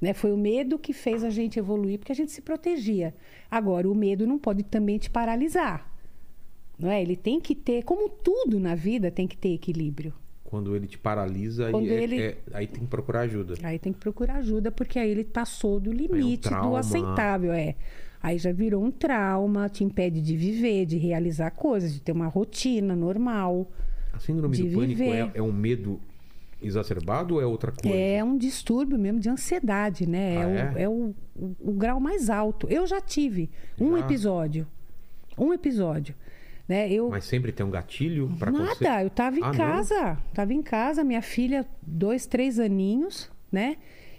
Né? 0.00 0.12
Foi 0.14 0.32
o 0.32 0.36
medo 0.36 0.78
que 0.78 0.92
fez 0.92 1.24
a 1.24 1.30
gente 1.30 1.58
evoluir, 1.58 1.98
porque 1.98 2.12
a 2.12 2.14
gente 2.14 2.30
se 2.30 2.40
protegia. 2.40 3.14
Agora, 3.50 3.88
o 3.90 3.94
medo 3.94 4.26
não 4.26 4.38
pode 4.38 4.62
também 4.62 4.98
te 4.98 5.10
paralisar. 5.10 5.92
Não 6.78 6.88
é? 6.90 7.02
Ele 7.02 7.16
tem 7.16 7.40
que 7.40 7.54
ter, 7.54 7.82
como 7.82 8.08
tudo 8.08 8.60
na 8.60 8.74
vida, 8.76 9.10
tem 9.10 9.26
que 9.26 9.36
ter 9.36 9.48
equilíbrio. 9.54 10.12
Quando 10.44 10.74
ele 10.76 10.86
te 10.86 10.96
paralisa, 10.96 11.66
aí, 11.66 11.72
Quando 11.72 11.88
é- 11.90 12.02
ele- 12.02 12.20
é- 12.22 12.38
aí 12.54 12.66
tem 12.66 12.80
que 12.84 12.86
procurar 12.88 13.20
ajuda. 13.22 13.54
Aí 13.62 13.78
tem 13.78 13.92
que 13.92 13.98
procurar 13.98 14.36
ajuda, 14.36 14.70
porque 14.70 14.98
aí 14.98 15.10
ele 15.10 15.24
passou 15.24 15.78
do 15.80 15.92
limite 15.92 16.42
do 16.44 16.48
trauma. 16.48 16.78
aceitável, 16.78 17.52
é. 17.52 17.74
Aí 18.22 18.38
já 18.38 18.50
virou 18.52 18.82
um 18.82 18.90
trauma, 18.90 19.68
te 19.68 19.84
impede 19.84 20.22
de 20.22 20.36
viver, 20.36 20.86
de 20.86 20.96
realizar 20.96 21.50
coisas, 21.50 21.92
de 21.92 22.00
ter 22.00 22.12
uma 22.12 22.26
rotina 22.28 22.96
normal. 22.96 23.70
A 24.12 24.18
síndrome 24.18 24.56
De 24.56 24.62
do 24.70 24.78
pânico 24.78 25.02
é, 25.02 25.24
viver. 25.24 25.30
é 25.34 25.42
um 25.42 25.52
medo 25.52 26.00
exacerbado 26.60 27.34
ou 27.36 27.40
é 27.42 27.46
outra 27.46 27.72
coisa? 27.72 27.96
É 27.96 28.22
um 28.22 28.36
distúrbio 28.36 28.98
mesmo 28.98 29.20
de 29.20 29.28
ansiedade, 29.28 30.06
né? 30.08 30.36
Ah, 30.36 30.40
é, 30.40 30.46
o, 30.46 30.78
é? 30.78 30.82
é 30.82 30.88
o, 30.88 31.14
o- 31.36 31.56
o 31.60 31.72
grau 31.72 32.00
mais 32.00 32.28
alto. 32.30 32.66
Eu 32.70 32.86
já 32.86 33.00
tive 33.00 33.50
um 33.80 33.92
Já? 33.96 34.00
episódio. 34.04 34.66
Um 35.38 35.52
episódio. 35.52 36.14
Né? 36.68 36.90
Eu, 36.92 37.08
Mas 37.08 37.24
sempre 37.24 37.50
tem 37.50 37.64
um 37.64 37.70
gatilho 37.70 38.30
para 38.38 38.50
Nada, 38.50 39.02
eu 39.02 39.08
tava 39.08 39.38
em 39.38 39.42
Ah, 39.42 39.46
não? 39.46 39.54
casa. 39.54 40.18
Tava 40.34 40.52
em 40.52 40.62
casa, 40.62 41.02
minha 41.02 41.22
filha, 41.22 41.66
dois, 41.80 42.26
três 42.26 42.58
aninhos, 42.60 43.30
né? 43.50 43.76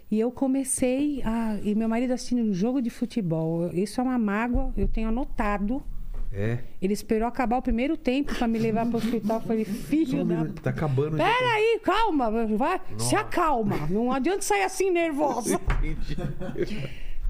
E 0.10 0.20
eu 0.20 0.32
comecei 0.32 1.22
a. 1.24 1.60
E 1.62 1.76
meu 1.76 1.88
marido 1.88 2.12
assistindo 2.12 2.42
um 2.42 2.52
jogo 2.52 2.82
de 2.82 2.90
futebol. 2.90 3.70
Isso 3.72 4.02
é 4.02 4.04
uma 4.04 4.18
mágoa, 4.18 4.74
eu 4.76 4.88
tenho 4.88 5.08
anotado. 5.10 5.84
É. 6.32 6.60
Ele 6.82 6.94
esperou 6.94 7.28
acabar 7.28 7.58
o 7.58 7.62
primeiro 7.62 7.98
tempo 7.98 8.36
para 8.36 8.48
me 8.48 8.60
levar 8.60 8.86
para 8.86 8.96
o 8.96 8.98
hospital. 8.98 9.38
Eu 9.38 9.42
falei, 9.48 9.66
filho 9.66 10.24
da. 10.24 10.46
Tá 10.62 10.70
acabando. 10.70 11.18
já. 11.18 11.24
Peraí, 11.24 11.80
calma, 11.84 12.30
vai, 12.46 12.82
se 12.98 13.16
acalma. 13.16 13.88
Não 13.90 14.12
adianta 14.12 14.42
sair 14.42 14.64
assim 14.64 14.92
nervosa. 14.92 15.60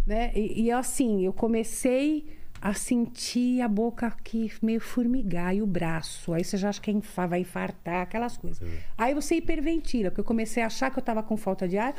Né? 0.08 0.32
E, 0.34 0.64
e 0.64 0.72
assim, 0.72 1.24
eu 1.24 1.32
comecei 1.32 2.26
a 2.60 2.74
sentir 2.74 3.62
a 3.62 3.68
boca 3.68 4.08
aqui 4.08 4.52
meio 4.62 4.80
formigar 4.80 5.56
e 5.56 5.62
o 5.62 5.68
braço. 5.68 6.34
Aí 6.34 6.44
você 6.44 6.58
já 6.58 6.70
acha 6.70 6.82
que 6.82 6.92
é 6.92 7.28
vai 7.28 7.42
infartar, 7.42 8.02
aquelas 8.02 8.36
coisas. 8.36 8.68
Aí 8.98 9.14
você 9.14 9.36
hiperventila, 9.36 10.10
porque 10.10 10.22
eu 10.22 10.26
comecei 10.26 10.64
a 10.64 10.66
achar 10.66 10.90
que 10.92 10.98
eu 10.98 11.04
tava 11.04 11.22
com 11.22 11.38
falta 11.38 11.68
de 11.68 11.78
ar. 11.78 11.94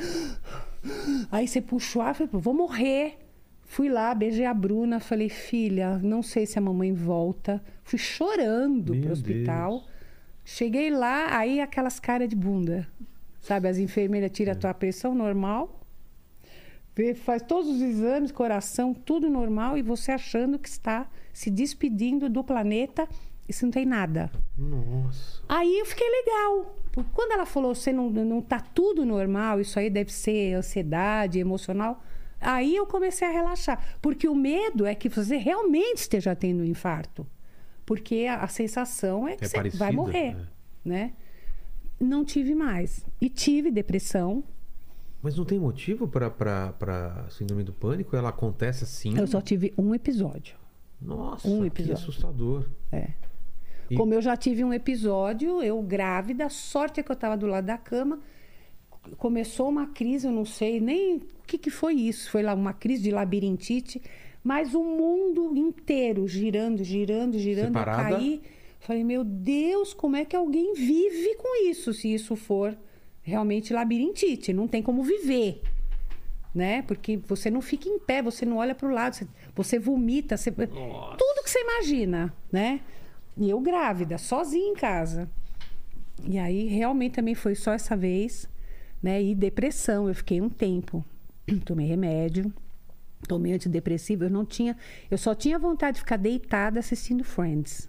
Aí 1.31 1.47
você 1.47 1.60
puxou 1.60 2.02
ar, 2.02 2.14
falei, 2.14 2.28
"Pô, 2.28 2.39
vou 2.39 2.52
morrer. 2.52 3.16
Fui 3.70 3.88
lá, 3.88 4.12
beijei 4.12 4.47
a 4.47 4.52
Bruna, 4.52 4.98
falei, 4.98 5.28
filha, 5.28 5.97
não 5.98 6.24
sei 6.24 6.44
se 6.44 6.59
a 6.59 6.60
mamãe 6.60 6.92
volta. 6.92 7.62
Fui 7.84 8.01
chorando 8.01 8.92
Meu 8.92 9.02
pro 9.02 9.12
hospital. 9.12 9.84
Cheguei 10.44 10.90
lá, 10.90 11.38
aí 11.38 11.60
aquelas 11.60 12.01
caras 12.01 12.28
de 12.28 12.34
bunda. 12.34 12.88
Sabe, 13.40 13.68
as 13.68 13.78
enfermeiras 13.78 14.32
tiram 14.32 14.55
a 14.55 14.56
tua 14.56 14.74
pressão 14.74 15.14
normal, 15.14 15.86
faz 17.24 17.42
todos 17.42 17.70
os 17.70 17.80
exames, 17.80 18.32
coração, 18.32 18.92
tudo 18.92 19.30
normal, 19.30 19.78
e 19.78 19.82
você 19.82 20.10
achando 20.10 20.59
que 20.59 20.68
está 20.68 21.09
se 21.32 21.48
despedindo 21.48 22.28
do 22.28 22.42
planeta 22.42 23.09
e 23.48 23.52
você 23.52 23.64
não 23.64 23.70
tem 23.70 23.86
nada. 23.86 24.32
Nossa. 24.59 25.44
Aí 25.48 25.78
eu 25.78 25.86
fiquei 25.86 26.09
legal. 26.10 26.76
Porque 26.90 27.10
quando 27.14 27.30
ela 27.30 27.47
falou, 27.47 27.72
você 27.72 27.92
não, 27.92 28.10
não 28.10 28.42
tá 28.42 28.59
tudo 28.59 29.06
normal, 29.06 29.60
isso 29.60 29.78
aí 29.78 29.88
deve 29.88 30.12
ser 30.12 30.55
ansiedade, 30.55 31.38
emocional. 31.38 32.02
Aí 32.40 32.74
eu 32.76 32.86
comecei 32.86 33.26
a 33.28 33.30
relaxar. 33.30 33.98
Porque 34.00 34.26
o 34.28 34.34
medo 34.34 34.86
é 34.86 34.94
que 34.94 35.08
você 35.08 35.36
realmente 35.36 35.98
esteja 35.98 36.34
tendo 36.34 36.60
um 36.62 36.64
infarto. 36.64 37.26
Porque 37.84 38.26
a, 38.28 38.36
a 38.42 38.48
sensação 38.48 39.28
é 39.28 39.36
que 39.36 39.44
É 39.44 39.48
você 39.48 39.56
parecida, 39.56 39.84
vai 39.84 39.92
morrer. 39.92 40.36
é. 40.36 40.36
Né? 40.84 41.12
Não 41.98 42.24
tive 42.24 42.54
mais. 42.54 43.04
E 43.20 43.28
tive 43.28 43.70
depressão. 43.70 44.42
Mas 45.22 45.36
não 45.36 45.44
tem 45.44 45.58
motivo 45.58 46.08
pra 46.08 47.26
síndrome 47.30 47.62
do 47.62 47.72
pânico? 47.74 48.16
Ela 48.16 48.30
acontece 48.30 48.84
assim? 48.84 49.18
Eu 49.18 49.26
só 49.26 49.40
tive 49.42 49.74
um 49.76 49.94
episódio. 49.94 50.56
Nossa, 51.00 51.46
um 51.46 51.60
que 51.60 51.66
episódio. 51.66 51.94
assustador. 51.94 52.66
É. 52.90 53.10
E- 53.90 53.96
Como 53.96 54.14
eu 54.14 54.22
já 54.22 54.34
tive 54.36 54.64
um 54.64 54.72
episódio, 54.72 55.62
eu 55.62 55.82
grávida, 55.82 56.48
sorte 56.48 57.00
é 57.00 57.02
que 57.02 57.10
eu 57.10 57.14
estava 57.14 57.36
do 57.36 57.46
lado 57.46 57.66
da 57.66 57.76
cama, 57.76 58.20
começou 59.16 59.68
uma 59.68 59.86
crise, 59.86 60.27
eu 60.27 60.32
não 60.32 60.44
sei 60.44 60.81
nem 60.81 61.16
o 61.16 61.22
que, 61.47 61.59
que 61.59 61.70
foi 61.70 61.94
isso. 61.94 62.31
Foi 62.31 62.43
lá 62.43 62.55
uma 62.55 62.72
crise 62.72 63.02
de 63.02 63.10
labirintite, 63.10 64.01
mas 64.43 64.74
o 64.74 64.82
mundo 64.82 65.56
inteiro 65.56 66.27
girando, 66.27 66.82
girando, 66.85 67.39
girando. 67.39 67.68
Separada? 67.68 68.10
Eu 68.10 68.16
caí. 68.16 68.43
Falei, 68.81 69.05
meu 69.05 69.22
Deus, 69.22 69.93
como 69.93 70.16
é 70.16 70.24
que 70.24 70.35
alguém 70.35 70.72
vive 70.72 71.36
com 71.36 71.68
isso, 71.68 71.93
se 71.93 72.12
isso 72.12 72.35
for 72.35 72.77
realmente 73.22 73.74
labirintite? 73.74 74.52
Não 74.52 74.66
tem 74.66 74.82
como 74.82 75.02
viver. 75.02 75.62
Né? 76.55 76.82
Porque 76.82 77.16
você 77.16 77.51
não 77.51 77.60
fica 77.60 77.89
em 77.89 77.98
pé, 77.98 78.22
você 78.22 78.44
não 78.44 78.56
olha 78.56 78.74
para 78.74 78.89
o 78.89 78.93
lado, 78.93 79.14
você, 79.14 79.27
você 79.55 79.78
vomita, 79.78 80.36
você... 80.36 80.51
tudo 80.51 81.44
que 81.44 81.51
você 81.51 81.60
imagina, 81.60 82.35
né? 82.51 82.81
E 83.36 83.48
eu 83.48 83.60
grávida, 83.60 84.18
sozinha 84.18 84.68
em 84.68 84.74
casa. 84.74 85.31
E 86.27 86.39
aí 86.39 86.66
realmente 86.66 87.12
também 87.12 87.35
foi 87.35 87.55
só 87.55 87.72
essa 87.72 87.97
vez, 87.97 88.48
né? 89.02 89.22
E 89.22 89.35
depressão, 89.35 90.09
eu 90.09 90.14
fiquei 90.14 90.40
um 90.40 90.48
tempo, 90.48 91.05
tomei 91.64 91.86
remédio, 91.86 92.52
tomei 93.27 93.52
antidepressivo, 93.52 94.24
eu 94.24 94.31
não 94.31 94.44
tinha, 94.44 94.77
eu 95.10 95.18
só 95.18 95.35
tinha 95.35 95.59
vontade 95.59 95.97
de 95.97 96.01
ficar 96.01 96.16
deitada 96.16 96.81
assistindo 96.81 97.24
Friends. 97.24 97.89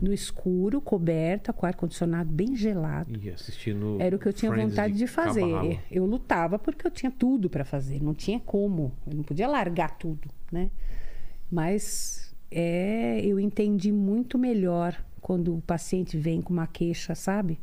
No 0.00 0.12
escuro, 0.12 0.80
coberta, 0.80 1.52
com 1.52 1.66
ar 1.66 1.74
condicionado 1.74 2.30
bem 2.30 2.54
gelado. 2.54 3.18
E 3.20 3.30
assistindo. 3.30 3.96
Era 4.00 4.14
o 4.14 4.18
que 4.18 4.28
eu 4.28 4.32
tinha 4.32 4.52
Friends 4.52 4.70
vontade 4.70 4.94
de 4.94 5.04
a 5.04 5.08
fazer. 5.08 5.80
Eu 5.90 6.06
lutava 6.06 6.56
porque 6.56 6.86
eu 6.86 6.90
tinha 6.90 7.10
tudo 7.10 7.50
para 7.50 7.64
fazer, 7.64 8.00
não 8.00 8.14
tinha 8.14 8.38
como, 8.38 8.92
eu 9.06 9.16
não 9.16 9.24
podia 9.24 9.48
largar 9.48 9.98
tudo, 9.98 10.28
né? 10.52 10.70
Mas 11.50 12.32
é, 12.50 13.20
eu 13.24 13.40
entendi 13.40 13.90
muito 13.90 14.38
melhor 14.38 14.96
quando 15.20 15.56
o 15.56 15.60
paciente 15.60 16.16
vem 16.16 16.40
com 16.40 16.52
uma 16.52 16.66
queixa, 16.66 17.14
sabe? 17.14 17.58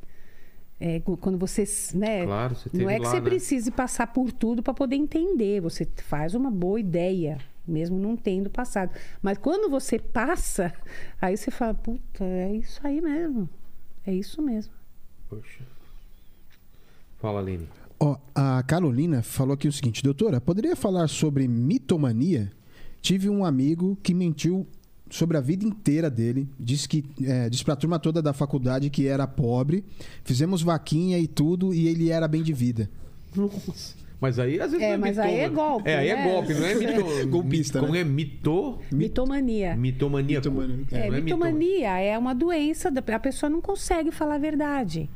É, 0.79 0.99
quando 0.99 1.37
você, 1.37 1.63
né? 1.93 2.25
Claro, 2.25 2.55
você 2.55 2.69
não 2.73 2.89
é 2.89 2.95
que 2.95 3.03
lá, 3.03 3.09
você 3.09 3.15
né? 3.15 3.21
precise 3.21 3.71
passar 3.71 4.07
por 4.07 4.31
tudo 4.31 4.61
para 4.61 4.73
poder 4.73 4.95
entender. 4.95 5.61
Você 5.61 5.87
faz 6.03 6.35
uma 6.35 6.51
boa 6.51 6.79
ideia, 6.79 7.37
mesmo 7.65 7.97
não 7.97 8.17
tendo 8.17 8.49
passado. 8.49 8.91
Mas 9.21 9.37
quando 9.37 9.69
você 9.69 9.97
passa, 9.97 10.73
aí 11.21 11.37
você 11.37 11.49
fala, 11.49 11.73
puta, 11.73 12.23
é 12.23 12.55
isso 12.55 12.79
aí 12.83 12.99
mesmo. 13.01 13.49
É 14.05 14.13
isso 14.13 14.41
mesmo. 14.41 14.73
Poxa. 15.29 15.63
Fala, 17.19 17.39
Aline. 17.39 17.67
Ó, 17.99 18.17
a 18.35 18.61
Carolina 18.63 19.23
falou 19.23 19.53
aqui 19.53 19.67
o 19.67 19.71
seguinte, 19.71 20.03
doutora, 20.03 20.41
poderia 20.41 20.75
falar 20.75 21.07
sobre 21.07 21.47
mitomania? 21.47 22.51
Tive 23.01 23.29
um 23.29 23.45
amigo 23.45 23.97
que 24.03 24.13
mentiu 24.13 24.67
sobre 25.09 25.37
a 25.37 25.41
vida 25.41 25.63
inteira 25.65 26.09
dele, 26.09 26.47
disse 26.59 26.87
que 26.89 27.05
é, 27.23 27.49
disse 27.49 27.63
pra 27.63 27.75
turma 27.75 27.99
toda 27.99 28.21
da 28.21 28.33
faculdade 28.33 28.89
que 28.89 29.07
era 29.07 29.25
pobre, 29.27 29.83
fizemos 30.23 30.61
vaquinha 30.61 31.17
e 31.19 31.27
tudo 31.27 31.73
e 31.73 31.87
ele 31.87 32.09
era 32.09 32.27
bem 32.27 32.41
de 32.43 32.51
vida. 32.53 32.89
Nossa. 33.35 33.95
Mas 34.19 34.39
aí, 34.39 34.59
às 34.59 34.71
vezes. 34.71 34.85
É, 34.85 34.93
não 34.93 34.99
mas 34.99 35.17
mito, 35.17 35.27
aí 35.27 35.35
é 35.39 35.49
né? 35.49 35.53
golpe, 35.53 35.89
É, 35.89 35.97
aí 35.97 36.07
é 36.09 36.15
né? 36.15 36.31
golpe, 36.31 36.53
não 36.53 36.65
é 36.65 36.73
mito. 36.75 37.27
Golpista, 37.27 37.79
Como 37.81 37.91
né? 37.93 37.99
é 37.99 38.03
mito? 38.03 38.79
Mitomania. 38.91 39.75
Mitomania. 39.75 40.37
Mitomania. 40.39 40.85
É, 40.91 41.05
não 41.05 41.11
mito- 41.11 41.23
mitomania 41.25 41.99
é 41.99 42.17
uma 42.17 42.33
doença, 42.33 42.89
da- 42.89 43.03
a 43.15 43.19
pessoa 43.19 43.49
não 43.49 43.59
consegue 43.61 44.11
falar 44.11 44.35
a 44.35 44.39
verdade. 44.39 45.09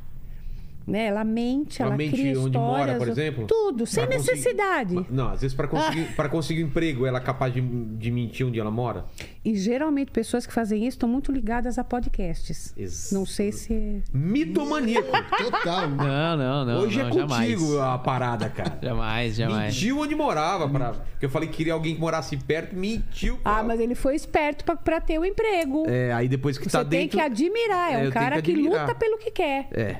Né? 0.89 1.05
Ela 1.07 1.23
mente, 1.23 1.81
Ela 1.81 1.91
ela, 1.91 1.97
mente 1.97 2.11
cria 2.11 2.31
onde 2.31 2.47
histórias. 2.57 2.87
mora, 2.87 2.95
por 2.97 3.07
exemplo? 3.09 3.45
Tudo, 3.47 3.85
sem 3.85 4.05
Pra 4.05 4.15
conseguir- 4.17 4.31
necessidade. 4.37 5.05
Não, 5.09 5.29
às 5.29 5.41
vezes 5.41 5.55
para 5.55 5.67
conseguir, 5.67 6.07
Ah. 6.09 6.13
pra 6.15 6.29
conseguir 6.29 6.63
um 6.63 6.67
emprego, 6.67 7.05
ela 7.05 7.19
é 7.19 7.21
capaz 7.21 7.53
de, 7.53 7.61
de 7.61 8.11
mentir 8.11 8.45
onde 8.45 8.59
ela 8.59 8.71
mora? 8.71 9.05
E 9.45 9.55
geralmente 9.55 10.11
pessoas 10.11 10.45
que 10.45 10.53
fazem 10.53 10.79
isso 10.81 10.95
estão 10.97 11.07
muito 11.09 11.31
ligadas 11.31 11.77
a 11.77 11.83
podcasts. 11.83 12.73
Ex- 12.77 13.11
Não 13.11 13.25
sei 13.25 13.51
se. 13.51 14.01
Mitomaníaco. 14.13 15.07
Total. 15.37 15.87
Não, 15.89 16.37
não, 16.37 16.65
não. 16.65 16.81
Hoje 16.81 16.99
não, 16.99 17.09
é 17.09 17.13
jamais. 17.13 17.53
contigo 17.55 17.79
a 17.79 17.97
parada, 17.97 18.49
cara. 18.49 18.77
Jamais, 18.81 19.35
jamais. 19.35 19.73
Mentiu 19.73 19.99
onde 19.99 20.15
morava. 20.15 20.67
Pra... 20.67 20.91
Porque 20.93 21.25
eu 21.25 21.29
falei 21.29 21.47
que 21.49 21.57
queria 21.57 21.73
alguém 21.73 21.95
que 21.95 22.01
morasse 22.01 22.35
perto, 22.37 22.75
mentiu. 22.75 23.37
pra- 23.37 23.57
Ah, 23.59 23.63
mas 23.63 23.79
ele 23.79 23.95
foi 23.95 24.15
esperto 24.15 24.63
pra- 24.63 24.75
pra 24.75 25.01
ter 25.01 25.19
o 25.19 25.25
emprego. 25.25 25.85
É, 25.87 26.11
aí 26.13 26.27
depois 26.27 26.57
que 26.57 26.65
Você 26.65 26.71
tá 26.77 26.83
tem 26.85 27.01
dentro... 27.01 27.17
que 27.17 27.23
admirar. 27.23 27.93
É, 27.93 28.05
É, 28.05 28.07
um 28.07 28.11
cara 28.11 28.41
que 28.41 28.53
que, 28.53 28.61
luta 28.61 28.95
pelo 28.95 29.17
que 29.17 29.31
quer. 29.31 29.67
É, 29.71 29.97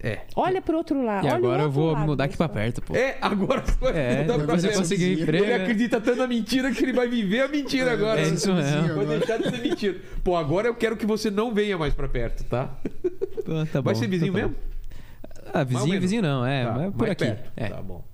é. 0.00 0.20
Olha 0.36 0.60
pro 0.62 0.76
outro 0.76 1.04
lado. 1.04 1.26
E 1.26 1.28
agora 1.30 1.62
eu 1.64 1.70
vou 1.70 1.92
lado 1.92 2.06
mudar 2.06 2.24
da 2.24 2.24
aqui 2.24 2.36
pra 2.36 2.48
perto, 2.48 2.80
pô. 2.82 2.94
É, 2.94 3.16
agora 3.20 3.62
você 3.62 3.74
vai 3.80 3.92
É, 3.96 4.20
mudar 4.22 4.34
pra 4.34 4.42
depois 4.44 4.64
eu 4.64 4.68
perto. 4.70 4.80
consegui 4.80 5.06
um 5.16 5.22
emprego. 5.22 5.44
Ele 5.44 5.52
acredita 5.54 6.00
tanto 6.00 6.18
na 6.18 6.26
mentira 6.26 6.70
que 6.72 6.84
ele 6.84 6.92
vai 6.92 7.08
viver 7.08 7.40
a 7.40 7.48
mentira 7.48 7.92
agora. 7.92 8.20
É 8.20 8.28
isso 8.28 8.52
mesmo. 8.52 8.94
Vai 8.94 9.06
deixar 9.18 9.38
de 9.38 9.50
ser 9.50 9.60
mentira. 9.62 9.96
Pô, 10.22 10.36
agora 10.36 10.68
eu 10.68 10.74
quero 10.74 10.96
que 10.96 11.04
você 11.06 11.30
não 11.30 11.52
venha 11.52 11.76
mais 11.76 11.94
pra 11.94 12.08
perto, 12.08 12.44
tá? 12.44 12.68
Tá 13.72 13.80
vai 13.80 13.94
bom, 13.94 14.00
ser 14.00 14.06
vizinho 14.08 14.32
tá 14.32 14.38
mesmo? 14.38 14.54
Ah, 15.52 15.64
vizinho, 15.64 16.00
vizinho 16.00 16.22
não, 16.22 16.44
é, 16.46 16.64
Tá, 16.64 16.72
mas 16.72 16.90
por 16.92 16.98
mais 16.98 17.12
aqui. 17.12 17.24
perto. 17.24 17.50
É. 17.56 17.68
Tá 17.68 17.80
bom. 17.82 18.04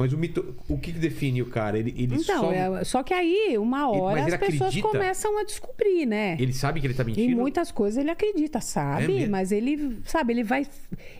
Mas 0.00 0.14
o 0.14 0.18
mito, 0.18 0.54
o 0.66 0.78
que, 0.78 0.92
que 0.94 0.98
define 0.98 1.42
o 1.42 1.46
cara? 1.46 1.78
Ele, 1.78 1.94
ele 1.94 2.14
Então, 2.16 2.44
só... 2.44 2.52
é- 2.52 2.84
só 2.84 3.02
que 3.02 3.12
aí, 3.12 3.58
uma 3.58 3.88
hora, 3.90 4.20
ele 4.22 4.34
as 4.34 4.40
pessoas 4.40 4.70
acredita? 4.70 4.88
começam 4.88 5.38
a 5.38 5.44
descobrir, 5.44 6.06
né? 6.06 6.38
Ele 6.40 6.54
sabe 6.54 6.80
que 6.80 6.86
ele 6.86 6.94
tá 6.94 7.02
Em 7.02 7.06
mentindo? 7.06 7.36
muitas 7.36 7.70
coisas 7.70 7.98
ele 7.98 8.10
acredita, 8.10 8.56
É 8.58 8.60
sabe? 8.62 9.06
mesmo? 9.08 9.30
Mas 9.30 9.52
ele, 9.52 9.98
sabe, 10.06 10.32
ele 10.32 10.42
vai. 10.42 10.66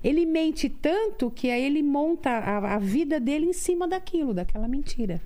Ele 0.03 0.25
mente 0.25 0.71
tanto 0.71 1.31
que 1.31 1.51
aí 1.51 1.63
ele 1.63 1.83
monta 1.83 2.31
a, 2.31 2.75
a 2.77 2.79
vida 2.79 3.21
dele 3.21 3.45
em 3.47 3.53
cima 3.53 3.87
daquilo, 3.87 4.33
daquela 4.33 4.67
mentira. 4.67 5.21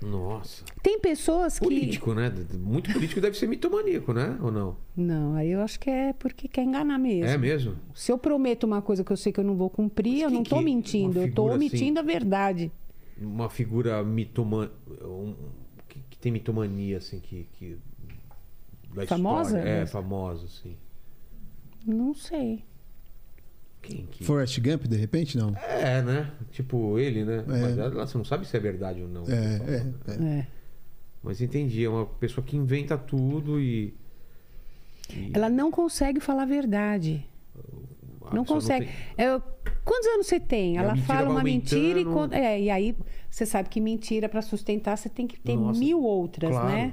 Nossa. 0.00 0.64
Tem 0.82 0.98
pessoas 0.98 1.58
que. 1.60 1.64
Político, 1.64 2.12
né? 2.12 2.32
Muito 2.54 2.92
político 2.92 3.20
deve 3.20 3.36
ser 3.38 3.46
mitomaníaco, 3.46 4.12
né? 4.12 4.36
Ou 4.42 4.50
não? 4.50 4.76
Não, 4.96 5.34
aí 5.36 5.50
eu 5.52 5.60
acho 5.60 5.78
que 5.78 5.88
é 5.88 6.12
porque 6.12 6.48
quer 6.48 6.64
enganar 6.64 6.98
mesmo. 6.98 7.26
É 7.26 7.38
mesmo? 7.38 7.76
Se 7.94 8.10
eu 8.10 8.18
prometo 8.18 8.64
uma 8.64 8.82
coisa 8.82 9.04
que 9.04 9.12
eu 9.12 9.16
sei 9.16 9.32
que 9.32 9.38
eu 9.38 9.44
não 9.44 9.54
vou 9.54 9.70
cumprir, 9.70 10.22
eu 10.22 10.30
não 10.30 10.42
tô 10.42 10.58
que- 10.58 10.64
mentindo, 10.64 11.20
eu 11.20 11.32
tô 11.32 11.46
assim? 11.46 11.54
omitindo 11.54 12.00
a 12.00 12.02
verdade. 12.02 12.72
Uma 13.22 13.48
figura 13.50 14.02
mitoman... 14.02 14.70
um- 15.02 15.34
que, 15.88 16.00
que 16.10 16.18
tem 16.18 16.32
mitomania, 16.32 16.98
assim, 16.98 17.20
que... 17.20 17.46
que... 17.52 17.78
da 18.94 19.06
Famosa? 19.06 19.58
história. 19.58 19.68
É, 19.82 19.86
famosa, 19.86 20.46
assim. 20.46 20.76
Não 21.86 22.14
sei. 22.14 22.64
Quem 23.82 24.06
que... 24.06 24.22
Forrest 24.24 24.58
Gump, 24.60 24.84
de 24.86 24.96
repente, 24.96 25.36
não? 25.36 25.54
É, 25.56 26.00
né? 26.02 26.30
Tipo 26.52 26.98
ele, 26.98 27.24
né? 27.24 27.38
É. 27.38 27.42
Mas 27.46 27.78
ela- 27.78 28.06
você 28.06 28.16
não 28.16 28.24
sabe 28.24 28.46
se 28.46 28.56
é 28.56 28.60
verdade 28.60 29.02
ou 29.02 29.08
não. 29.08 29.24
É, 29.24 29.34
é, 30.06 30.12
é. 30.12 30.24
É. 30.40 30.46
Mas 31.22 31.40
entendi, 31.40 31.84
é 31.84 31.88
uma 31.88 32.06
pessoa 32.06 32.44
que 32.44 32.56
inventa 32.56 32.96
tudo 32.96 33.60
e. 33.60 33.94
e 35.10 35.30
Ela 35.34 35.48
não 35.48 35.70
consegue 35.70 36.20
falar 36.20 36.42
a 36.44 36.46
verdade. 36.46 37.24
Não 38.36 38.44
consegue. 38.44 38.86
tem- 38.86 39.26
É, 39.26 39.40
quantos 39.84 40.06
anos 40.08 40.26
você 40.26 40.40
tem? 40.40 40.74
E 40.74 40.78
a 40.78 40.82
Ela 40.82 40.96
fala 40.96 41.30
uma 41.30 41.42
mentira 41.42 42.00
e, 42.00 42.04
é, 42.34 42.60
e 42.62 42.70
aí 42.70 42.96
você 43.30 43.44
sabe 43.46 43.68
que 43.68 43.80
mentira 43.80 44.28
para 44.28 44.42
sustentar 44.42 44.96
você 44.96 45.08
tem 45.08 45.26
que 45.26 45.38
ter 45.40 45.56
Nossa, 45.56 45.78
mil 45.78 46.02
outras, 46.02 46.50
claro. 46.50 46.68
né? 46.68 46.92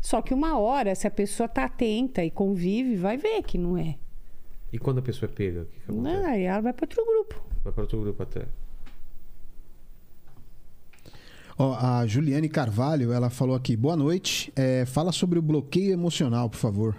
Só 0.00 0.20
que 0.20 0.34
uma 0.34 0.58
hora, 0.58 0.94
se 0.94 1.06
a 1.06 1.10
pessoa 1.10 1.48
tá 1.48 1.64
atenta 1.64 2.22
e 2.24 2.30
convive, 2.30 2.96
vai 2.96 3.16
ver 3.16 3.42
que 3.42 3.56
não 3.56 3.76
é. 3.78 3.96
E 4.72 4.78
quando 4.78 4.98
a 4.98 5.02
pessoa 5.02 5.30
é 5.30 5.34
pega, 5.34 5.62
o 5.62 5.64
que, 5.66 5.80
que 5.80 5.90
acontece? 5.90 6.16
Não, 6.20 6.26
aí 6.28 6.42
ela 6.42 6.60
vai 6.60 6.72
para 6.72 6.84
outro 6.84 7.04
grupo. 7.06 7.42
Vai 7.62 7.72
para 7.72 7.82
outro 7.82 8.00
grupo 8.00 8.22
até. 8.22 8.42
Ó, 11.56 11.74
a 11.74 12.04
Juliane 12.06 12.48
Carvalho, 12.48 13.12
ela 13.12 13.30
falou 13.30 13.54
aqui, 13.54 13.76
boa 13.76 13.96
noite, 13.96 14.52
é, 14.56 14.84
fala 14.84 15.12
sobre 15.12 15.38
o 15.38 15.42
bloqueio 15.42 15.92
emocional, 15.92 16.50
por 16.50 16.58
favor. 16.58 16.96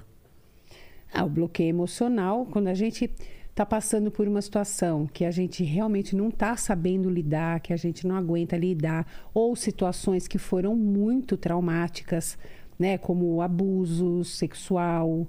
Ah, 1.14 1.26
o 1.26 1.30
bloqueio 1.30 1.70
emocional, 1.70 2.46
quando 2.46 2.68
a 2.68 2.74
gente 2.74 3.12
está 3.56 3.66
passando 3.66 4.12
por 4.12 4.28
uma 4.28 4.42
situação 4.42 5.08
que 5.08 5.24
a 5.24 5.32
gente 5.32 5.64
realmente 5.64 6.14
não 6.14 6.28
está 6.28 6.58
sabendo 6.58 7.10
lidar, 7.10 7.62
que 7.62 7.72
a 7.72 7.78
gente 7.78 8.06
não 8.06 8.18
aguenta 8.18 8.58
lidar, 8.58 9.08
ou 9.34 9.56
situações 9.56 10.28
que 10.28 10.38
foram 10.38 10.76
muito 10.76 11.38
traumáticas, 11.38 12.38
né, 12.78 12.98
como 12.98 13.42
abuso 13.42 14.26
sexual. 14.26 15.26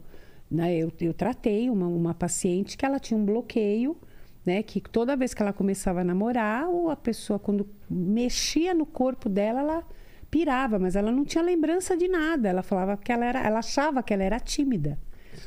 Né? 0.51 0.77
Eu, 0.77 0.93
eu 1.01 1.15
tratei 1.15 1.71
uma, 1.71 1.87
uma 1.87 2.13
paciente 2.13 2.77
que 2.77 2.85
ela 2.85 2.99
tinha 2.99 3.17
um 3.17 3.25
bloqueio, 3.25 3.97
né, 4.45 4.61
que 4.61 4.81
toda 4.81 5.15
vez 5.15 5.33
que 5.33 5.41
ela 5.41 5.53
começava 5.53 6.01
a 6.01 6.05
namorar, 6.05 6.69
ou 6.69 6.91
a 6.91 6.97
pessoa, 6.97 7.39
quando 7.39 7.65
mexia 7.89 8.75
no 8.75 8.87
corpo 8.87 9.29
dela, 9.29 9.61
ela 9.61 9.85
pirava, 10.29 10.81
mas 10.81 10.97
ela 10.97 11.13
não 11.13 11.25
tinha 11.25 11.45
lembrança 11.45 11.97
de 11.97 12.09
nada. 12.09 12.49
Ela 12.49 12.65
falava 12.65 12.97
que 12.97 13.13
ela 13.13 13.25
era, 13.25 13.47
ela 13.47 13.61
achava 13.61 14.03
que 14.03 14.13
ela 14.13 14.25
era 14.25 14.41
tímida 14.41 14.99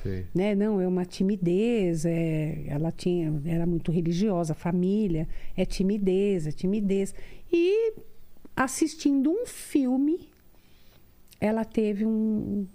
Sei. 0.02 0.26
né? 0.34 0.56
Não, 0.56 0.80
é 0.80 0.88
uma 0.88 1.06
timidez, 1.06 2.06
é, 2.06 2.66
ela 2.68 2.92
tinha, 2.92 3.42
era 3.46 3.66
muito 3.66 3.92
religiosa, 3.92 4.54
família, 4.54 5.28
é 5.56 5.66
timidez, 5.66 6.48
é 6.48 6.52
timidez. 6.52 7.14
E 7.52 7.94
assistindo 8.56 9.30
um 9.30 9.46
filme, 9.46 10.30
ela 11.40 11.66
teve 11.66 12.06
um, 12.06 12.68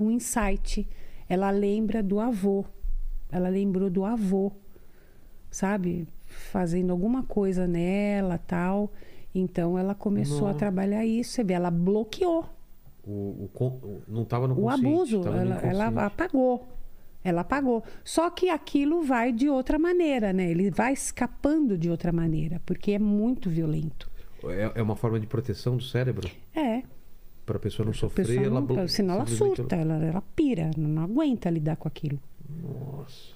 um 0.00 0.10
insight. 0.10 0.88
Ela 1.28 1.50
lembra 1.50 2.02
do 2.02 2.20
avô. 2.20 2.64
Ela 3.30 3.48
lembrou 3.48 3.90
do 3.90 4.04
avô, 4.04 4.52
sabe? 5.50 6.06
Fazendo 6.26 6.90
alguma 6.90 7.22
coisa 7.24 7.66
nela, 7.66 8.38
tal. 8.38 8.92
Então 9.34 9.76
ela 9.76 9.94
começou 9.94 10.46
a 10.46 10.52
Nossa. 10.52 10.58
trabalhar 10.58 11.04
isso. 11.04 11.32
Você 11.32 11.44
vê, 11.44 11.54
ela 11.54 11.70
bloqueou 11.70 12.48
O, 13.06 13.48
o 13.54 13.64
o- 13.64 14.02
não 14.08 14.22
estava 14.22 14.48
no 14.48 14.54
o 14.54 14.62
consciente. 14.62 14.86
abuso, 14.86 15.20
tava 15.20 15.44
no 15.44 15.52
ela, 15.52 15.60
ela 15.60 16.06
apagou. 16.06 16.66
Ela 17.22 17.40
apagou. 17.42 17.82
Só 18.04 18.28
que 18.30 18.48
aquilo 18.50 19.02
vai 19.02 19.32
de 19.32 19.48
outra 19.48 19.78
maneira, 19.78 20.32
né? 20.32 20.50
Ele 20.50 20.70
vai 20.70 20.92
escapando 20.92 21.76
de 21.78 21.88
outra 21.90 22.12
maneira, 22.12 22.60
porque 22.66 22.92
é 22.92 22.98
muito 22.98 23.48
violento. 23.48 24.10
É, 24.44 24.72
é 24.74 24.82
uma 24.82 24.94
forma 24.96 25.18
de 25.18 25.26
proteção 25.26 25.76
do 25.76 25.82
cérebro? 25.82 26.28
É. 26.54 26.82
Para 27.46 27.56
a 27.56 27.60
pessoa 27.60 27.84
não 27.86 27.92
sofrer, 27.94 28.26
pessoa 28.26 28.46
ela 28.46 28.60
não, 28.60 28.66
blo- 28.66 28.88
senão 28.88 29.14
ela 29.16 29.26
surta, 29.26 29.74
ela, 29.76 29.94
ela 30.04 30.22
pira, 30.34 30.70
não 30.76 31.02
aguenta 31.02 31.48
lidar 31.50 31.76
com 31.76 31.88
aquilo. 31.88 32.18
Nossa. 32.62 33.32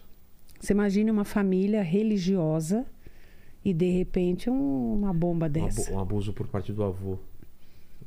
Você 0.60 0.72
imagine 0.72 1.10
uma 1.10 1.24
família 1.24 1.82
religiosa 1.82 2.84
e 3.64 3.72
de 3.72 3.90
repente 3.90 4.48
um- 4.50 4.94
uma 4.94 5.12
bomba 5.12 5.48
dessa. 5.48 5.92
um 5.92 5.98
abuso 5.98 6.32
por 6.32 6.46
parte 6.48 6.72
do 6.72 6.82
avô. 6.82 7.18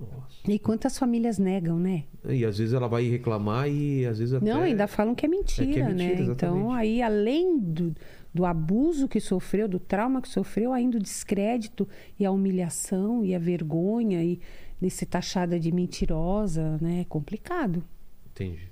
Nossa. 0.02 0.52
E 0.52 0.58
quantas 0.58 0.98
famílias 0.98 1.38
negam, 1.38 1.78
né? 1.78 2.06
E 2.28 2.44
às 2.44 2.58
vezes 2.58 2.74
ela 2.74 2.88
vai 2.88 3.08
reclamar 3.08 3.70
e 3.70 4.06
às 4.06 4.18
vezes 4.20 4.34
até... 4.34 4.46
Não, 4.46 4.62
ainda 4.62 4.88
falam 4.88 5.14
que 5.14 5.26
é 5.26 5.30
mentira, 5.30 5.70
É 5.70 5.74
que 5.74 5.80
é 5.80 5.88
mentira, 5.88 6.26
né? 6.26 6.32
Então, 6.32 6.72
aí, 6.72 7.02
além 7.02 7.60
do, 7.60 7.96
do 8.34 8.46
abuso 8.46 9.08
que 9.08 9.20
sofreu, 9.20 9.68
do 9.68 9.80
trauma 9.80 10.22
que 10.22 10.28
sofreu, 10.30 10.74
ainda 10.74 10.98
o 10.98 11.02
descrédito 11.02 11.88
e 12.20 12.26
a 12.26 12.32
humilhação 12.32 13.24
e 13.24 13.36
a 13.36 13.40
vergonha 13.40 14.24
e 14.24 14.40
de 14.82 14.90
ser 14.90 15.06
taxada 15.06 15.60
de 15.60 15.72
mentirosa, 15.72 16.78
né? 16.82 17.02
É 17.02 17.06
complicado. 17.06 17.84
Entendi. 18.32 18.72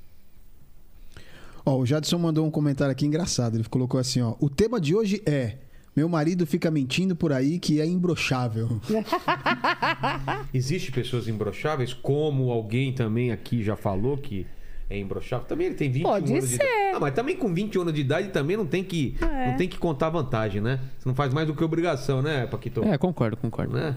Ó, 1.64 1.78
o 1.78 1.86
Jadson 1.86 2.18
mandou 2.18 2.46
um 2.48 2.52
comentário 2.52 2.92
aqui 2.92 3.06
engraçado. 3.06 3.56
Ele 3.56 3.64
colocou 3.66 4.00
assim, 4.00 4.22
ó. 4.22 4.36
O 4.40 4.50
tema 4.50 4.82
de 4.82 4.96
hoje 4.96 5.22
é... 5.26 5.58
Meu 6.00 6.08
marido 6.08 6.46
fica 6.48 6.72
mentindo 6.72 7.14
por 7.14 7.34
aí 7.34 7.60
que 7.60 7.82
é 7.82 7.86
imbrochável. 7.86 8.80
Existe 10.54 10.94
pessoas 10.94 11.28
imbrocháveis, 11.28 11.92
como 11.94 12.52
alguém 12.52 12.94
também 12.94 13.34
aqui 13.34 13.62
já 13.62 13.76
falou 13.76 14.18
que 14.18 14.48
é 14.90 14.98
imbrochável. 14.98 15.46
Também 15.46 15.68
ele 15.68 15.76
tem 15.76 15.92
21 15.92 16.10
Pode 16.10 16.32
anos 16.32 16.48
de 16.50 16.56
ser. 16.56 16.64
idade. 16.64 16.96
Ah, 16.96 17.00
mas 17.02 17.14
também 17.14 17.36
com 17.36 17.54
21 17.54 17.82
anos 17.82 17.94
de 17.94 18.00
idade 18.00 18.30
também 18.30 18.56
não 18.56 18.66
tem 18.66 18.82
que, 18.82 19.18
É. 19.22 19.48
não 19.52 19.58
tem 19.58 19.68
que 19.68 19.78
contar 19.78 20.10
vantagem, 20.10 20.62
né? 20.62 20.80
Você 20.98 21.10
não 21.10 21.14
faz 21.16 21.34
mais 21.34 21.46
do 21.46 21.54
que 21.54 21.62
obrigação, 21.66 22.22
né, 22.22 22.48
Paquito? 22.48 22.82
É, 22.86 22.98
concordo, 22.98 23.36
concordo. 23.36 23.74
Né? 23.76 23.94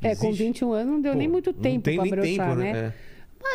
É, 0.00 0.16
com 0.16 0.28
Existe. 0.28 0.44
21 0.44 0.72
anos 0.72 0.92
não 0.94 1.00
deu 1.02 1.12
Pô, 1.12 1.18
nem 1.18 1.28
muito 1.28 1.52
tempo 1.52 1.84
tem 1.84 1.98
para 1.98 2.08
broxar, 2.08 2.24
tempo, 2.48 2.54
né? 2.58 2.72
né? 2.72 2.78
É. 2.78 2.92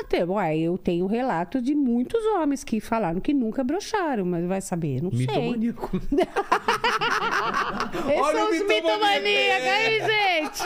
Tem, 0.09 0.23
uai, 0.23 0.59
eu 0.59 0.77
tenho 0.77 1.05
relatos 1.05 1.61
de 1.63 1.73
muitos 1.75 2.21
homens 2.35 2.63
que 2.63 2.79
falaram 2.81 3.19
que 3.21 3.33
nunca 3.33 3.63
broxaram, 3.63 4.25
mas 4.25 4.45
vai 4.45 4.59
saber, 4.59 5.01
não 5.01 5.11
sei. 5.11 5.19
Mitomaníaco. 5.27 5.97
Esses 8.09 8.21
Olha 8.21 8.37
são 8.39 8.49
os 8.49 8.59
mitomaníaco. 8.59 8.67
mitomaníacos 8.67 9.67
aí, 9.67 10.01
gente. 10.01 10.63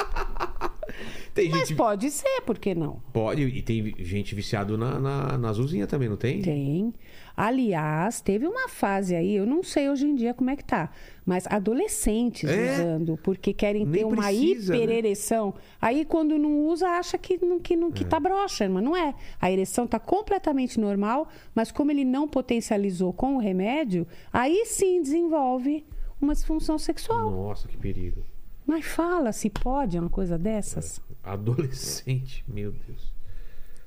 Tem 1.36 1.50
Mas 1.50 1.68
gente. 1.68 1.78
pode 1.78 2.10
ser, 2.12 2.42
por 2.46 2.58
que 2.58 2.74
não? 2.74 3.02
Pode, 3.12 3.42
e 3.44 3.62
tem 3.62 3.94
gente 4.00 4.34
viciado 4.34 4.78
na, 4.78 4.98
na, 4.98 5.38
na 5.38 5.50
azulzinha 5.50 5.86
também, 5.86 6.08
não 6.08 6.16
tem? 6.16 6.42
Tem. 6.42 6.94
Aliás, 7.36 8.22
teve 8.22 8.48
uma 8.48 8.70
fase 8.70 9.14
aí, 9.14 9.36
eu 9.36 9.46
não 9.46 9.62
sei 9.62 9.90
hoje 9.90 10.08
em 10.08 10.16
dia 10.16 10.34
como 10.34 10.50
é 10.50 10.56
que 10.56 10.64
tá, 10.64 10.90
mas 11.26 11.46
adolescentes 11.48 12.50
É? 12.50 12.76
usando, 12.76 13.18
porque 13.22 13.54
querem 13.54 13.86
Nem 13.86 14.00
ter 14.00 14.06
uma 14.06 14.24
precisa, 14.24 14.72
né? 14.74 14.80
hiperereção. 14.80 15.54
Aí 15.82 16.06
quando 16.06 16.38
não 16.40 16.66
usa, 16.68 16.88
acha 16.88 17.18
que 17.18 17.38
não, 17.46 17.60
que 17.60 17.76
não 17.76 17.92
que 17.92 18.06
É. 18.06 18.08
tá 18.08 18.18
broxa, 18.18 18.70
mas 18.70 18.82
não 18.82 18.96
é. 18.96 19.14
A 19.42 19.52
ereção 19.52 19.86
tá 19.86 20.00
completamente 20.00 20.80
normal, 20.80 21.28
mas 21.54 21.70
como 21.70 21.92
ele 21.92 22.06
não 22.06 22.30
potencializou 22.30 23.12
com 23.12 23.36
o 23.36 23.40
remédio, 23.40 24.08
aí 24.32 24.64
sim 24.66 25.02
desenvolve 25.02 25.86
uma 26.22 26.32
disfunção 26.34 26.78
sexual. 26.80 27.30
Nossa, 27.30 27.68
que 27.68 27.76
perigo. 27.78 28.24
Mas 28.66 28.86
fala 28.86 29.32
se 29.32 29.50
pode 29.50 29.98
uma 30.00 30.10
coisa 30.10 30.38
dessas. 30.38 31.00
Adolescente, 31.24 32.44
meu 32.48 32.72
Deus. 32.72 33.14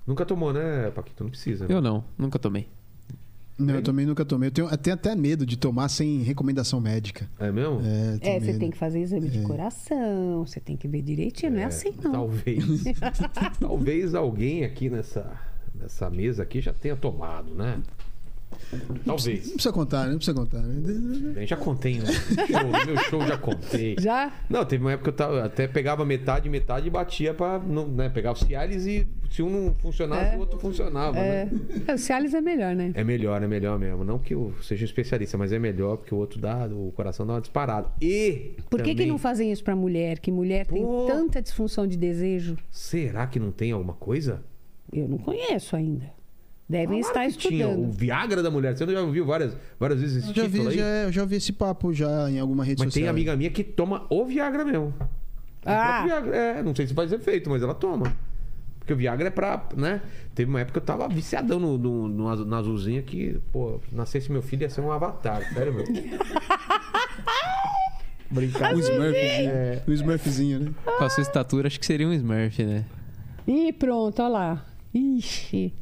Nunca 0.07 0.25
tomou, 0.25 0.53
né, 0.53 0.91
Paquito? 0.91 1.25
Não 1.25 1.31
precisa. 1.31 1.67
né? 1.67 1.75
Eu 1.75 1.81
não, 1.83 2.05
nunca 2.17 2.39
tomei. 2.39 2.69
Não, 3.59 3.75
eu 3.75 3.83
também 3.83 4.07
nunca 4.07 4.25
tomei. 4.25 4.49
Eu 4.49 4.53
tenho, 4.53 4.69
eu 4.69 4.79
tenho 4.79 4.95
até 4.95 5.17
medo 5.17 5.45
de 5.45 5.57
tomar 5.57 5.89
sem 5.89 6.23
recomendação 6.23 6.81
médica. 6.81 7.29
É 7.41 7.51
mesmo? 7.51 7.81
É, 7.83 8.37
É, 8.37 8.41
você 8.41 8.57
tem 8.57 8.71
que 8.71 8.79
fazer 8.79 9.01
exame 9.01 9.29
de 9.29 9.43
coração, 9.43 10.47
você 10.47 10.61
tem 10.61 10.77
que 10.77 10.87
ver 10.87 11.03
direitinho, 11.03 11.51
não 11.53 11.59
é 11.59 11.65
assim 11.65 11.93
não. 12.01 12.13
Talvez. 12.13 12.65
talvez 13.59 14.15
alguém 14.15 14.65
aqui 14.65 14.89
nessa, 14.89 15.29
nessa 15.75 16.09
mesa 16.09 16.45
aqui 16.45 16.61
já 16.61 16.73
tenha 16.73 16.97
tomado, 16.97 17.53
né? 17.53 17.83
Talvez. 19.05 19.47
Não 19.47 19.53
precisa 19.55 19.73
contar, 19.73 20.05
né? 20.05 20.11
Não 20.11 20.16
precisa 20.19 20.37
contar. 20.37 20.59
Né? 20.62 21.33
Eu 21.43 21.47
já 21.47 21.57
contei 21.57 21.99
no 21.99 22.07
show, 22.07 22.62
no 22.65 22.87
meu 22.87 22.97
show 23.05 23.20
já 23.27 23.39
contei. 23.39 23.97
Já? 23.99 24.33
Não, 24.49 24.65
teve 24.65 24.85
uma 24.85 24.93
época 24.93 25.11
que 25.12 25.23
eu 25.23 25.27
tava, 25.27 25.45
até 25.45 25.66
pegava 25.66 26.05
metade, 26.05 26.49
metade 26.49 26.87
e 26.87 26.91
batia 26.91 27.33
pra. 27.33 27.59
Não, 27.59 27.87
né, 27.89 28.09
pegar 28.09 28.33
o 28.33 28.37
Cialis 28.37 28.87
e 28.87 29.07
se 29.31 29.43
um 29.43 29.49
não 29.51 29.75
funcionasse, 29.75 30.37
o 30.37 30.41
outro 30.41 30.59
funcionava. 30.59 31.19
É. 31.19 31.45
Né? 31.47 31.51
É, 31.87 31.95
O 31.95 31.99
Cialis 31.99 32.35
é 32.35 32.41
melhor, 32.41 32.75
né? 32.75 32.93
É 32.95 33.05
melhor, 33.05 33.43
é 33.43 33.47
melhor 33.47 33.79
mesmo. 33.79 34.05
Não 34.05 34.19
que 34.19 34.35
eu 34.35 34.53
seja 34.62 34.83
um 34.83 34.87
especialista, 34.87 35.37
mas 35.39 35.53
é 35.53 35.59
melhor 35.59 35.97
porque 35.97 36.15
o 36.15 36.19
outro 36.19 36.39
dá, 36.41 36.66
o 36.66 36.93
coração 36.93 37.27
dá 37.27 37.35
uma 37.35 37.41
disparada. 37.41 37.89
E. 38.03 38.53
Por 38.70 38.81
que, 38.83 38.91
que 38.91 38.95
também- 38.97 39.09
não 39.09 39.19
fazem 39.19 39.51
isso 39.53 39.62
pra 39.65 39.75
mulher? 39.77 40.19
Que 40.19 40.31
mulher 40.31 40.66
tem 40.66 40.83
Pô. 40.83 41.07
tanta 41.07 41.41
disfunção 41.41 41.87
de 41.87 41.97
desejo? 41.97 42.57
Será 42.70 43.27
que 43.27 43.39
não 43.39 43.51
tem 43.51 43.73
alguma 43.73 43.95
coisa? 43.95 44.43
Eu 44.93 45.07
não 45.09 45.19
conheço 45.19 45.77
ainda. 45.77 46.18
Devem 46.69 47.01
estar 47.01 47.27
que 47.28 47.36
tinha 47.39 47.65
estudando. 47.66 47.89
o 47.89 47.90
Viagra 47.93 48.43
da 48.43 48.51
mulher. 48.51 48.77
Você 48.77 48.86
já 48.86 49.01
ouviu 49.01 49.24
várias, 49.24 49.57
várias 49.81 50.01
vezes 50.01 50.19
esse 50.19 50.28
Eu 50.28 50.35
já, 50.35 50.43
vi, 50.43 50.51
título 50.51 50.69
aí? 50.69 50.77
já, 50.77 50.85
eu 50.85 51.12
já 51.12 51.23
ouvi 51.23 51.36
esse 51.36 51.53
papo 51.53 51.93
já 51.95 52.31
em 52.31 52.39
alguma 52.39 52.62
rede 52.65 52.85
Mas 52.85 52.93
tem 52.93 53.03
social. 53.05 53.11
amiga 53.15 53.35
minha 53.36 53.51
que 53.51 53.65
toma 53.65 54.05
o 54.11 54.24
Viagra 54.27 54.65
mesmo. 54.65 54.93
Ah. 55.65 56.03
Viagra. 56.05 56.36
É, 56.36 56.62
não 56.62 56.74
sei 56.74 56.86
se 56.86 56.93
faz 56.95 57.11
efeito, 57.12 57.49
mas 57.49 57.62
ela 57.62 57.74
toma. 57.74 58.15
Porque 58.78 58.93
o 58.93 58.97
Viagra 58.97 59.28
é 59.28 59.31
pra, 59.31 59.66
né? 59.77 60.03
Teve 60.35 60.51
uma 60.51 60.61
época 60.61 60.78
que 60.81 60.82
eu 60.82 60.86
tava 60.86 61.09
viciadão 61.09 61.59
no, 61.59 61.77
no, 61.78 62.07
no 62.09 62.45
na 62.45 62.59
azulzinha 62.59 63.03
que, 63.03 63.39
pô, 63.53 63.81
nascesse 63.93 64.31
meu 64.31 64.43
filho 64.43 64.62
ia 64.62 64.70
ser 64.70 64.81
um 64.82 64.93
avatar, 64.93 65.43
sério, 65.55 65.73
meu. 65.74 65.85
Brincar. 68.31 68.74
O 68.74 68.78
Smurf, 68.78 69.16
É. 69.16 69.82
o 69.86 69.93
Smurfzinho, 69.93 70.61
né? 70.61 70.70
Com 70.99 71.05
a 71.05 71.09
sua 71.09 71.23
estatura, 71.23 71.66
acho 71.66 71.81
que 71.81 71.86
seria 71.86 72.07
um 72.07 72.12
Smurf, 72.12 72.62
né? 72.62 72.85
Ih, 73.47 73.73
pronto, 73.73 74.20
olha 74.23 74.28
lá. 74.28 74.66
Ixi. 74.93 75.73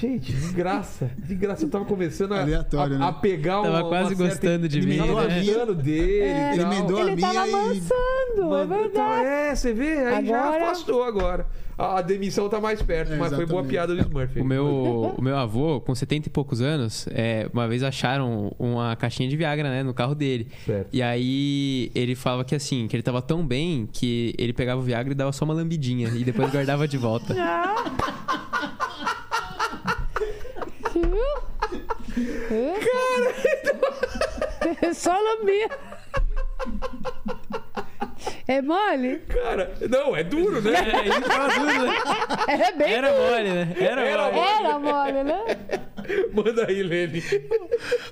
Gente, 0.00 0.32
de 0.32 0.52
graça. 0.54 1.10
De 1.18 1.34
graça. 1.34 1.64
Eu 1.64 1.68
tava 1.68 1.84
começando 1.84 2.32
a, 2.32 2.40
Aleatório, 2.40 2.96
a, 2.96 2.98
né? 2.98 3.04
a 3.06 3.12
pegar 3.12 3.60
Tava 3.60 3.80
uma, 3.82 3.88
quase 3.88 4.14
uma 4.14 4.26
gostando 4.28 4.66
de 4.66 4.80
mim, 4.80 4.96
Tava 4.96 5.26
né? 5.26 5.42
gostando 5.42 5.74
dele 5.74 6.24
e 6.24 6.52
Ele 6.54 6.62
emendou 6.62 6.98
a 6.98 7.10
Ele 7.12 7.20
tava 7.20 7.46
minha 7.46 7.74
e... 7.74 8.62
é 8.62 8.66
verdade. 8.66 9.24
é, 9.26 9.54
você 9.54 9.74
vê, 9.74 9.98
aí 10.06 10.26
já 10.26 10.40
Agora- 10.42 10.64
afastou 10.64 11.04
agora. 11.04 11.46
A 11.76 11.98
a 11.98 12.02
demissão 12.02 12.46
tá 12.48 12.60
mais 12.60 12.80
perto, 12.82 13.12
É, 13.12 13.16
mas 13.16 13.34
foi 13.34 13.46
boa 13.46 13.62
piada 13.64 13.94
do 13.94 14.00
Smurf. 14.02 14.38
O 14.40 14.44
meu, 14.44 15.14
o 15.16 15.22
meu 15.22 15.36
avô, 15.36 15.80
com 15.80 15.94
70 15.94 16.28
e 16.28 16.30
poucos 16.30 16.60
anos, 16.60 17.06
é, 17.10 17.48
uma 17.52 17.66
vez 17.66 17.82
acharam 17.82 18.52
uma 18.58 18.94
caixinha 18.96 19.28
de 19.28 19.36
Viagra, 19.36 19.68
né, 19.68 19.82
no 19.82 19.94
carro 19.94 20.14
dele. 20.14 20.48
Certo. 20.66 20.88
E 20.92 21.00
aí 21.02 21.90
ele 21.94 22.14
falava 22.14 22.44
que 22.44 22.54
assim, 22.54 22.86
que 22.86 22.94
ele 22.96 23.02
tava 23.02 23.20
tão 23.22 23.46
bem 23.46 23.88
que 23.90 24.34
ele 24.38 24.52
pegava 24.52 24.78
o 24.80 24.84
Viagra 24.84 25.12
e 25.12 25.16
dava 25.16 25.32
só 25.32 25.44
uma 25.46 25.54
lambidinha 25.54 26.08
e 26.08 26.22
depois 26.22 26.50
guardava 26.50 26.86
de 26.88 26.96
volta. 26.98 27.34
Cara, 34.78 34.94
só 34.94 35.12
lambia. 35.12 35.68
É 38.46 38.60
mole? 38.60 39.18
Cara, 39.28 39.74
não, 39.88 40.14
é 40.16 40.22
duro, 40.24 40.60
né? 40.60 40.72
É, 40.72 41.06
ele 41.06 41.12
ficava 41.12 41.48
duro, 41.48 41.86
né? 41.86 41.94
É 42.48 42.72
bem 42.72 42.92
Era 42.92 43.12
mole, 43.12 43.48
né? 43.48 43.76
Era, 43.78 44.02
Era 44.02 44.32
mole. 44.32 44.48
Era 44.48 44.78
mole, 44.78 45.24
né? 45.24 45.44
Manda 46.32 46.66
aí, 46.66 46.82
Lene. 46.82 47.22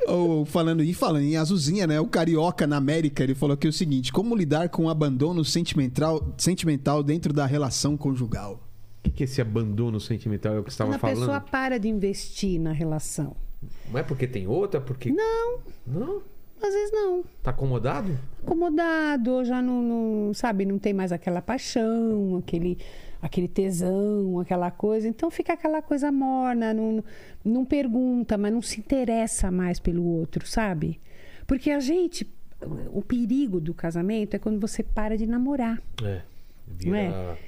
Ou 0.06 0.44
falando 0.44 0.82
em 0.82 0.92
falando 0.92 1.24
em 1.24 1.36
azulzinha, 1.36 1.86
né? 1.86 2.00
O 2.00 2.06
carioca 2.06 2.66
na 2.66 2.76
América, 2.76 3.24
ele 3.24 3.34
falou 3.34 3.54
aqui 3.54 3.66
o 3.66 3.72
seguinte: 3.72 4.12
como 4.12 4.36
lidar 4.36 4.68
com 4.68 4.84
o 4.84 4.88
abandono 4.88 5.44
sentimental, 5.44 6.34
sentimental 6.38 7.02
dentro 7.02 7.32
da 7.32 7.44
relação 7.44 7.96
conjugal? 7.96 8.67
Que, 9.18 9.24
esse 9.24 9.40
abandono 9.40 9.98
sentimental 9.98 10.54
é 10.54 10.58
o 10.60 10.62
que 10.62 10.70
estava 10.70 10.94
a 10.94 10.98
pessoa 10.98 11.26
falando? 11.26 11.50
para 11.50 11.76
de 11.78 11.88
investir 11.88 12.60
na 12.60 12.70
relação. 12.70 13.34
Não 13.90 13.98
é 13.98 14.02
porque 14.04 14.28
tem 14.28 14.46
outra? 14.46 14.80
Porque. 14.80 15.10
Não, 15.10 15.58
Não? 15.84 16.22
às 16.62 16.72
vezes 16.72 16.92
não. 16.92 17.24
Tá 17.42 17.50
acomodado? 17.50 18.16
Acomodado, 18.44 19.32
ou 19.32 19.44
já 19.44 19.60
não, 19.60 19.82
não, 19.82 20.34
sabe, 20.34 20.64
não 20.64 20.78
tem 20.78 20.92
mais 20.94 21.10
aquela 21.10 21.42
paixão, 21.42 22.36
aquele, 22.36 22.78
aquele 23.20 23.48
tesão, 23.48 24.38
aquela 24.38 24.70
coisa. 24.70 25.08
Então 25.08 25.30
fica 25.32 25.52
aquela 25.54 25.82
coisa 25.82 26.12
morna, 26.12 26.72
não, 26.72 27.02
não 27.44 27.64
pergunta, 27.64 28.38
mas 28.38 28.52
não 28.52 28.62
se 28.62 28.78
interessa 28.78 29.50
mais 29.50 29.80
pelo 29.80 30.04
outro, 30.04 30.46
sabe? 30.46 31.00
Porque 31.44 31.72
a 31.72 31.80
gente, 31.80 32.24
o 32.92 33.02
perigo 33.02 33.60
do 33.60 33.74
casamento 33.74 34.34
é 34.34 34.38
quando 34.38 34.60
você 34.60 34.82
para 34.82 35.16
de 35.16 35.26
namorar. 35.26 35.82
É. 36.04 36.22
Vira 36.68 37.10
Não 37.10 37.34
E- 37.34 37.38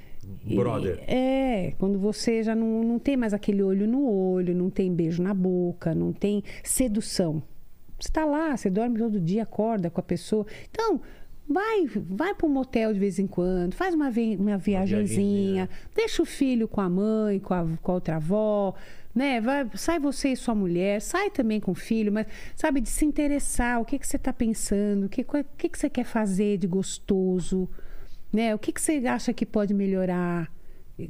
brother. 0.43 1.03
É, 1.07 1.73
quando 1.77 1.99
você 1.99 2.43
já 2.43 2.55
não, 2.55 2.83
não 2.83 2.99
tem 2.99 3.17
mais 3.17 3.33
aquele 3.33 3.61
olho 3.63 3.87
no 3.87 4.07
olho, 4.07 4.55
não 4.55 4.69
tem 4.69 4.93
beijo 4.93 5.21
na 5.21 5.33
boca, 5.33 5.93
não 5.95 6.11
tem 6.13 6.43
sedução. 6.63 7.41
Você 7.99 8.09
está 8.09 8.25
lá, 8.25 8.55
você 8.57 8.69
dorme 8.69 8.97
todo 8.97 9.19
dia, 9.19 9.43
acorda 9.43 9.89
com 9.89 9.99
a 9.99 10.03
pessoa. 10.03 10.45
Então, 10.71 10.99
vai 11.47 11.85
vai 11.87 12.33
para 12.33 12.47
um 12.47 12.51
motel 12.51 12.93
de 12.93 12.99
vez 12.99 13.19
em 13.19 13.27
quando, 13.27 13.73
faz 13.73 13.93
uma, 13.93 14.09
vi- 14.09 14.37
uma 14.37 14.57
viagenzinha, 14.57 15.69
deixa 15.95 16.21
o 16.21 16.25
filho 16.25 16.67
com 16.67 16.81
a 16.81 16.89
mãe, 16.89 17.39
com 17.39 17.53
a, 17.53 17.67
com 17.81 17.91
a 17.91 17.95
outra 17.95 18.15
avó, 18.15 18.73
né? 19.13 19.39
Vai, 19.41 19.69
sai 19.75 19.99
você 19.99 20.29
e 20.29 20.35
sua 20.35 20.55
mulher, 20.55 21.01
sai 21.01 21.29
também 21.29 21.59
com 21.59 21.71
o 21.71 21.75
filho, 21.75 22.11
mas 22.11 22.25
sabe, 22.55 22.81
de 22.81 22.89
se 22.89 23.05
interessar, 23.05 23.81
o 23.81 23.85
que, 23.85 23.99
que 23.99 24.07
você 24.07 24.15
está 24.17 24.31
pensando, 24.33 25.05
o 25.05 25.09
que, 25.09 25.23
que, 25.57 25.69
que 25.69 25.77
você 25.77 25.89
quer 25.89 26.05
fazer 26.05 26.57
de 26.57 26.67
gostoso, 26.67 27.69
né? 28.31 28.53
O 28.55 28.59
que, 28.59 28.71
que 28.71 28.81
você 28.81 28.97
acha 29.07 29.33
que 29.33 29.45
pode 29.45 29.73
melhorar? 29.73 30.51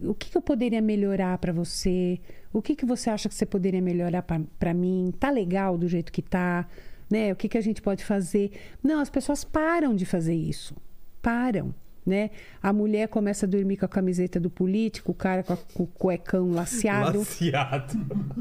O 0.04 0.14
que, 0.14 0.30
que 0.32 0.38
eu 0.38 0.42
poderia 0.42 0.82
melhorar 0.82 1.38
para 1.38 1.52
você? 1.52 2.20
O 2.54 2.62
que, 2.62 2.76
que 2.76 2.86
você 2.86 3.10
acha 3.10 3.28
que 3.28 3.36
você 3.36 3.46
poderia 3.46 3.82
melhorar 3.82 4.22
para 4.60 4.74
mim? 4.74 5.14
Tá 5.20 5.30
legal 5.30 5.78
do 5.78 5.88
jeito 5.88 6.12
que 6.12 6.22
tá? 6.22 6.66
Né? 7.10 7.34
O 7.34 7.36
que, 7.36 7.50
que 7.50 7.58
a 7.58 7.62
gente 7.62 7.82
pode 7.82 8.06
fazer? 8.06 8.52
Não, 8.82 9.00
as 9.02 9.10
pessoas 9.10 9.44
param 9.44 9.94
de 9.96 10.06
fazer 10.06 10.34
isso. 10.36 10.76
Param. 11.22 11.74
Né? 12.06 12.32
A 12.64 12.72
mulher 12.74 13.08
começa 13.10 13.46
a 13.46 13.50
dormir 13.50 13.78
com 13.78 13.86
a 13.86 13.90
camiseta 13.90 14.40
do 14.40 14.50
político, 14.50 15.12
o 15.12 15.16
cara 15.16 15.44
com, 15.44 15.54
a- 15.54 15.58
com 15.74 15.84
o 15.84 15.88
cuecão 15.88 16.50
laceado 16.52 17.20
Laciado. 17.20 17.94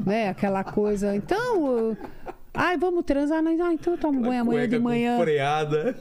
né? 0.03 0.29
Aquela 0.29 0.63
coisa. 0.63 1.15
Então, 1.15 1.95
Ai, 2.53 2.77
vamos 2.77 3.03
transar? 3.05 3.43
Ah, 3.45 3.73
então 3.73 3.93
eu 3.93 3.99
tomo 3.99 4.19
banho 4.21 4.41
amanhã 4.41 4.67
de 4.67 4.79
manhã. 4.79 5.19
Freada. 5.19 5.95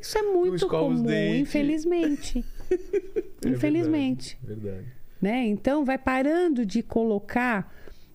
Isso 0.00 0.18
é 0.18 0.22
muito 0.22 0.66
comum, 0.68 1.02
dentes. 1.02 1.40
infelizmente. 1.48 2.44
É 3.44 3.48
infelizmente. 3.50 4.38
Verdade. 4.42 4.68
verdade. 4.78 4.86
né? 5.20 5.46
Então 5.46 5.84
vai 5.84 5.98
parando 5.98 6.64
de 6.64 6.82
colocar 6.82 7.70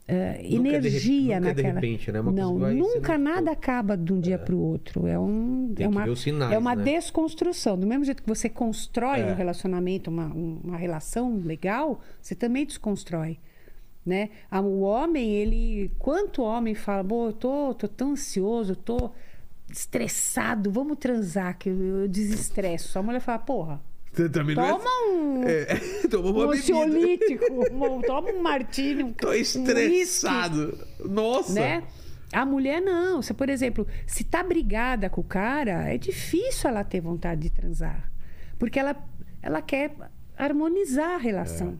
Nunca 0.07 0.69
é 0.75 0.79
de 0.79 0.87
energia 0.87 1.35
rep- 1.35 1.39
nunca 1.39 1.51
é 1.51 1.53
de 1.53 1.61
naquela. 1.61 1.73
repente, 1.79 2.11
né? 2.11 2.19
Uma 2.19 2.31
não, 2.31 2.57
vai 2.57 2.73
nunca 2.73 3.15
nada 3.15 3.51
acaba 3.51 3.95
de 3.95 4.11
um 4.11 4.19
dia 4.19 4.39
para 4.39 4.55
o 4.55 4.59
outro. 4.59 5.05
É 5.05 5.19
um 5.19 5.71
Tem 5.75 5.85
é 5.85 5.89
uma 5.89 6.15
sinais, 6.15 6.51
é 6.51 6.57
uma 6.57 6.75
né? 6.75 6.83
desconstrução. 6.83 7.77
Do 7.77 7.85
mesmo 7.85 8.03
jeito 8.05 8.23
que 8.23 8.27
você 8.27 8.49
constrói 8.49 9.19
É. 9.21 9.25
um 9.31 9.35
relacionamento, 9.35 10.09
uma, 10.09 10.25
um- 10.33 10.59
uma 10.63 10.77
relação 10.77 11.37
legal, 11.45 12.01
você 12.19 12.33
também 12.33 12.65
desconstrói. 12.65 13.37
Né? 14.03 14.31
O 14.51 14.79
homem, 14.81 15.29
ele. 15.31 15.91
Quanto 15.99 16.41
homem 16.41 16.73
fala, 16.73 17.03
Pô, 17.03 17.27
eu 17.27 17.33
tô, 17.33 17.73
tô 17.75 17.87
tão 17.87 18.13
ansioso, 18.13 18.71
eu 18.71 18.75
tô 18.75 19.11
estressado, 19.71 20.71
vamos 20.71 20.97
transar, 20.97 21.57
que 21.57 21.69
eu, 21.69 22.01
eu 22.01 22.07
desestresso. 22.07 22.97
A 22.97 23.03
mulher 23.03 23.19
fala, 23.21 23.39
porra, 23.39 23.81
também 24.33 24.53
é- 24.53 24.55
toma 24.55 24.89
um, 25.11 25.43
É, 25.43 25.65
toma 26.09 26.29
uma 26.31 26.47
um 26.47 26.51
ansiolítico, 26.51 27.45
toma 28.05 28.29
um 28.31 28.41
martini, 28.41 29.03
um, 29.03 29.13
Tô 29.13 29.29
um 29.29 29.33
estressado. 29.33 30.77
Nossa. 31.05 31.53
né? 31.53 31.83
A 32.31 32.45
mulher 32.45 32.81
não. 32.81 33.21
Você, 33.21 33.33
por 33.33 33.49
exemplo, 33.49 33.87
se 34.05 34.23
tá 34.23 34.43
brigada 34.43 35.09
com 35.09 35.21
o 35.21 35.23
cara, 35.23 35.91
é 35.91 35.97
difícil 35.97 36.69
ela 36.69 36.83
ter 36.83 37.01
vontade 37.01 37.41
de 37.41 37.49
transar. 37.49 38.11
Porque 38.57 38.79
ela, 38.79 38.95
ela 39.41 39.61
quer 39.61 39.95
harmonizar 40.37 41.15
a 41.15 41.17
relação. 41.17 41.79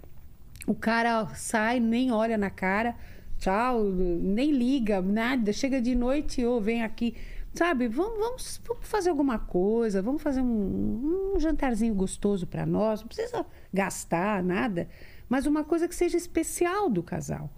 O 0.65 0.73
cara 0.73 1.27
sai, 1.35 1.79
nem 1.79 2.11
olha 2.11 2.37
na 2.37 2.49
cara, 2.49 2.95
tchau, 3.37 3.83
nem 3.83 4.51
liga, 4.51 5.01
nada. 5.01 5.53
Chega 5.53 5.79
de 5.81 5.93
noite, 5.95 6.43
ou 6.43 6.59
vem 6.61 6.83
aqui. 6.83 7.15
Sabe, 7.53 7.87
vamos, 7.87 8.19
vamos, 8.19 8.61
vamos 8.65 8.87
fazer 8.87 9.09
alguma 9.09 9.39
coisa, 9.39 10.01
vamos 10.01 10.21
fazer 10.21 10.41
um, 10.41 11.33
um 11.35 11.39
jantarzinho 11.39 11.93
gostoso 11.95 12.45
para 12.45 12.65
nós. 12.65 13.01
Não 13.01 13.07
precisa 13.07 13.45
gastar 13.73 14.43
nada, 14.43 14.87
mas 15.27 15.45
uma 15.45 15.63
coisa 15.63 15.87
que 15.87 15.95
seja 15.95 16.15
especial 16.17 16.89
do 16.89 17.01
casal 17.03 17.49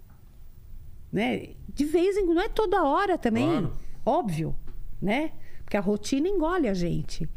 né? 1.12 1.50
De 1.68 1.84
vez 1.84 2.16
em 2.16 2.24
quando, 2.24 2.36
não 2.36 2.42
é 2.42 2.48
toda 2.48 2.82
hora 2.82 3.18
também, 3.18 3.46
Claro. 3.46 3.72
óbvio, 4.04 4.56
né? 5.00 5.32
Porque 5.62 5.76
a 5.76 5.80
rotina 5.80 6.26
engole 6.26 6.66
a 6.68 6.74
gente. 6.74 7.28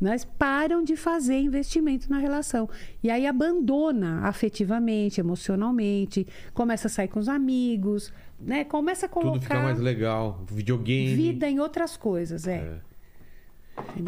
Mas 0.00 0.24
param 0.24 0.82
de 0.82 0.96
fazer 0.96 1.38
investimento 1.40 2.08
na 2.08 2.18
relação. 2.18 2.70
E 3.02 3.10
aí 3.10 3.26
abandona 3.26 4.20
afetivamente, 4.26 5.20
emocionalmente, 5.20 6.26
começa 6.54 6.86
a 6.86 6.90
sair 6.90 7.08
com 7.08 7.18
os 7.18 7.28
amigos, 7.28 8.12
né? 8.40 8.64
Começa 8.64 9.06
a 9.06 9.08
Tudo 9.08 9.40
fica 9.40 9.54
mais 9.54 9.76
colocar 9.76 9.82
legal. 9.82 10.44
Videogame. 10.50 11.14
vida 11.14 11.48
em 11.48 11.58
outras 11.60 11.96
coisas, 11.96 12.46
é. 12.46 12.56
É. 12.56 12.88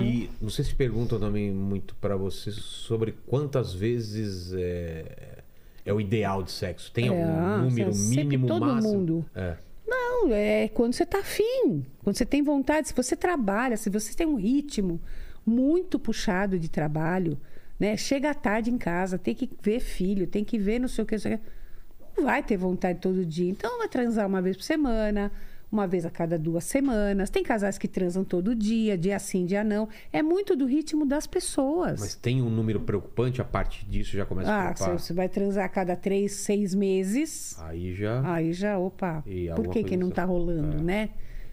E 0.02 0.28
não 0.40 0.48
sei 0.50 0.64
se 0.64 0.74
perguntam 0.74 1.18
também 1.20 1.50
muito 1.52 1.94
pra 1.96 2.16
você 2.16 2.50
sobre 2.50 3.12
quantas 3.26 3.72
vezes 3.72 4.52
é, 4.52 5.38
é 5.84 5.92
o 5.92 6.00
ideal 6.00 6.42
de 6.42 6.50
sexo. 6.50 6.90
Tem 6.92 7.06
É, 7.06 7.08
algum 7.08 7.64
número 7.66 7.92
sempre 7.92 8.24
mínimo, 8.24 8.46
todo 8.48 8.66
máximo? 8.66 8.92
mundo. 8.94 9.26
É. 9.34 9.56
Não, 9.86 10.32
é 10.32 10.68
quando 10.68 10.92
você 10.92 11.06
tá 11.06 11.18
afim, 11.20 11.84
quando 12.02 12.16
você 12.16 12.26
tem 12.26 12.42
vontade, 12.42 12.88
se 12.88 12.94
você 12.94 13.16
trabalha, 13.16 13.76
se 13.76 13.88
você 13.90 14.14
tem 14.14 14.26
um 14.26 14.36
ritmo 14.36 15.00
muito 15.46 15.98
puxado 15.98 16.58
de 16.58 16.68
trabalho, 16.68 17.38
né? 17.78 17.96
Chega 17.96 18.30
à 18.30 18.34
tarde 18.34 18.70
em 18.70 18.78
casa, 18.78 19.18
tem 19.18 19.34
que 19.34 19.48
ver 19.62 19.80
filho, 19.80 20.26
tem 20.26 20.44
que 20.44 20.58
ver 20.58 20.78
não 20.78 20.88
sei 20.88 21.02
o 21.04 21.06
que, 21.06 21.14
não 21.14 21.20
sei 21.20 21.34
o 21.34 21.38
que. 21.38 21.44
Não 22.16 22.24
vai 22.24 22.42
ter 22.42 22.56
vontade 22.56 22.98
todo 23.00 23.24
dia. 23.24 23.50
Então 23.50 23.78
vai 23.78 23.88
transar 23.88 24.26
uma 24.26 24.40
vez 24.42 24.56
por 24.56 24.62
semana, 24.62 25.30
uma 25.70 25.86
vez 25.86 26.04
a 26.04 26.10
cada 26.10 26.38
duas 26.38 26.64
semanas. 26.64 27.30
Tem 27.30 27.42
casais 27.42 27.78
que 27.78 27.86
transam 27.88 28.24
todo 28.24 28.54
dia, 28.54 28.98
dia 28.98 29.18
sim, 29.18 29.46
dia 29.46 29.62
não. 29.64 29.88
É 30.12 30.22
muito 30.22 30.56
do 30.56 30.66
ritmo 30.66 31.06
das 31.06 31.26
pessoas. 31.26 32.00
Mas 32.00 32.14
tem 32.14 32.42
um 32.42 32.50
número 32.50 32.80
preocupante, 32.80 33.40
a 33.40 33.44
partir 33.44 33.86
disso 33.86 34.16
já 34.16 34.26
começa 34.26 34.50
a 34.50 34.58
ah, 34.58 34.62
preocupar. 34.64 34.98
você 34.98 35.04
você 35.06 35.12
vai 35.14 35.28
transar 35.28 35.64
a 35.64 35.68
cada 35.68 35.94
três, 35.96 36.32
seis 36.32 36.74
meses. 36.74 37.56
Aí 37.60 37.94
já. 37.94 38.20
Aí 38.34 38.52
já, 38.52 38.78
opa, 38.78 39.24
por 39.54 39.68
que, 39.68 39.84
que 39.84 39.96
não 39.96 40.10
tá 40.10 40.24
rolando, 40.24 40.78
É. 40.78 40.82
né? 40.82 41.10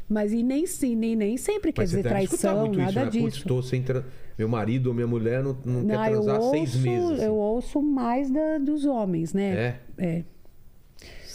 Mas 0.10 0.32
e 0.32 0.42
nem 0.42 0.66
sim, 0.66 0.96
nem, 0.96 1.18
nem 1.18 1.36
sempre 1.36 1.74
quer 1.74 1.82
Mas 1.82 1.90
você 1.90 1.98
dizer 1.98 2.08
traição, 2.10 2.72
nada 2.72 2.90
isso, 2.90 2.96
né? 3.00 3.06
Putz, 3.06 3.34
disso. 3.36 3.48
tô 3.48 3.62
sem 3.62 3.84
tra- 3.84 4.06
Meu 4.38 4.48
marido 4.48 4.88
ou 4.88 4.94
minha 4.94 5.06
mulher 5.06 5.44
não, 5.44 5.58
não, 5.66 5.82
Não, 5.82 5.88
quer 6.02 6.12
transar 6.12 6.38
há 6.38 6.42
seis 6.50 6.76
meses. 6.78 7.12
assim. 7.12 7.24
eu 7.26 7.36
ouço 7.36 7.82
mais 7.82 8.32
da- 8.32 8.58
dos 8.58 8.86
homens, 8.86 9.34
né? 9.34 9.76
É? 9.98 10.06
É. 10.06 10.24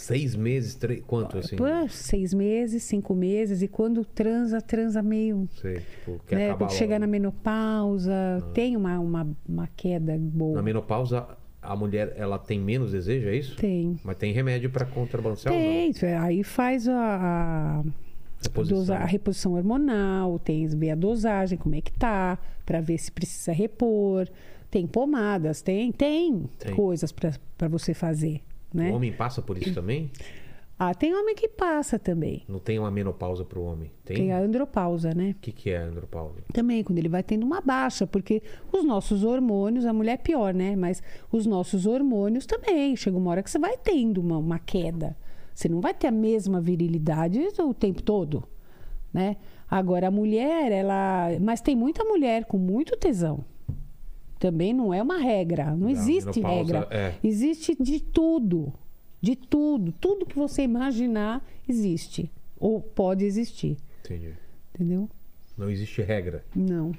Seis 0.03 0.35
meses, 0.35 0.75
três. 0.75 1.01
Quanto 1.05 1.37
assim? 1.37 1.55
Pô, 1.55 1.65
seis 1.89 2.33
meses, 2.33 2.83
cinco 2.83 3.13
meses, 3.15 3.61
e 3.61 3.67
quando 3.67 4.03
transa, 4.03 4.61
transa 4.61 5.01
meio. 5.01 5.47
Sei, 5.61 5.75
tipo, 5.79 6.19
quer 6.27 6.35
Né? 6.35 6.45
acabar 6.49 6.67
Quando 6.67 6.77
chega 6.77 6.99
na 6.99 7.07
menopausa, 7.07 8.11
tem 8.53 8.75
uma, 8.75 8.99
uma, 8.99 9.27
uma 9.47 9.67
queda 9.75 10.17
boa. 10.19 10.55
Na 10.57 10.61
menopausa, 10.61 11.27
a 11.61 11.75
mulher 11.75 12.13
ela 12.17 12.37
tem 12.37 12.59
menos 12.59 12.91
desejo, 12.91 13.27
é 13.29 13.35
isso? 13.35 13.55
Tem. 13.55 13.97
Mas 14.03 14.17
tem 14.17 14.33
remédio 14.33 14.69
pra 14.69 14.85
contrabalancear? 14.85 15.53
Tem, 15.53 15.93
aí 16.19 16.43
faz 16.43 16.87
a, 16.87 16.93
a, 16.93 17.83
Reposição. 18.43 18.77
dosa- 18.79 18.95
a 18.97 19.05
reposição 19.05 19.53
hormonal, 19.53 20.37
tem 20.39 20.67
ver 20.67 20.91
a 20.91 20.95
dosagem, 20.95 21.57
como 21.57 21.75
é 21.75 21.81
que 21.81 21.91
tá, 21.93 22.37
para 22.65 22.81
ver 22.81 22.97
se 22.97 23.11
precisa 23.11 23.51
repor. 23.53 24.27
Tem 24.69 24.87
pomadas, 24.87 25.61
tem, 25.61 25.91
tem, 25.91 26.49
Tem. 26.57 26.73
coisas 26.75 27.11
para 27.11 27.67
você 27.69 27.93
fazer, 27.93 28.41
né? 28.73 28.91
O 28.91 28.95
homem 28.95 29.11
passa 29.11 29.41
por 29.41 29.57
isso 29.57 29.73
também? 29.73 30.09
Ah, 30.77 30.93
tem 30.93 31.13
homem 31.13 31.35
que 31.35 31.47
passa 31.47 31.99
também. 31.99 32.43
Não 32.47 32.59
tem 32.59 32.79
uma 32.79 32.89
menopausa 32.89 33.45
pro 33.45 33.61
homem? 33.61 33.91
Tem? 34.03 34.17
Tem 34.17 34.31
a 34.33 34.39
andropausa, 34.39 35.13
né? 35.13 35.35
O 35.37 35.41
que, 35.41 35.51
que 35.51 35.69
é 35.69 35.77
a 35.77 35.85
andropausa? 35.85 36.41
Também, 36.51 36.83
quando 36.83 36.97
ele 36.97 37.07
vai 37.07 37.21
tendo 37.21 37.45
uma 37.45 37.61
baixa, 37.61 38.07
porque 38.07 38.41
os 38.71 38.83
nossos 38.83 39.23
hormônios, 39.23 39.85
a 39.85 39.93
mulher 39.93 40.13
é 40.13 40.17
pior, 40.17 40.53
né? 40.53 40.75
Mas 40.75 41.01
os 41.31 41.45
nossos 41.45 41.85
hormônios 41.85 42.45
também. 42.45 42.95
Chega 42.95 43.15
uma 43.15 43.31
hora 43.31 43.43
que 43.43 43.51
você 43.51 43.59
vai 43.59 43.77
tendo 43.77 44.19
uma, 44.19 44.37
uma 44.37 44.59
queda. 44.59 45.15
Você 45.53 45.69
não 45.69 45.79
vai 45.79 45.93
ter 45.93 46.07
a 46.07 46.11
mesma 46.11 46.59
virilidade 46.59 47.39
o 47.59 47.73
tempo 47.73 48.01
todo, 48.01 48.43
né? 49.13 49.37
Agora, 49.69 50.07
a 50.07 50.11
mulher, 50.11 50.71
ela. 50.71 51.29
Mas 51.39 51.61
tem 51.61 51.75
muita 51.75 52.03
mulher 52.03 52.45
com 52.45 52.57
muito 52.57 52.97
tesão. 52.97 53.45
Também 54.43 54.73
não 54.73 54.93
é 54.93 55.01
uma 55.01 55.19
regra. 55.19 55.73
Não 55.73 55.87
existe 55.87 56.41
menopausa, 56.41 56.79
regra. 56.81 56.87
é. 56.91 57.15
Existe 57.23 57.77
de 57.79 58.01
tudo. 58.01 58.73
De 59.21 59.37
tudo. 59.37 59.93
Tudo 59.93 60.25
que 60.25 60.35
você 60.35 60.63
imaginar 60.63 61.41
existe. 61.65 62.29
Ou 62.59 62.81
pode 62.81 63.23
existir. 63.23 63.77
Entendi. 64.03 64.33
Entendeu? 64.75 65.09
Não 65.57 65.69
existe 65.69 66.01
regra. 66.01 66.43
Não. 66.53 66.91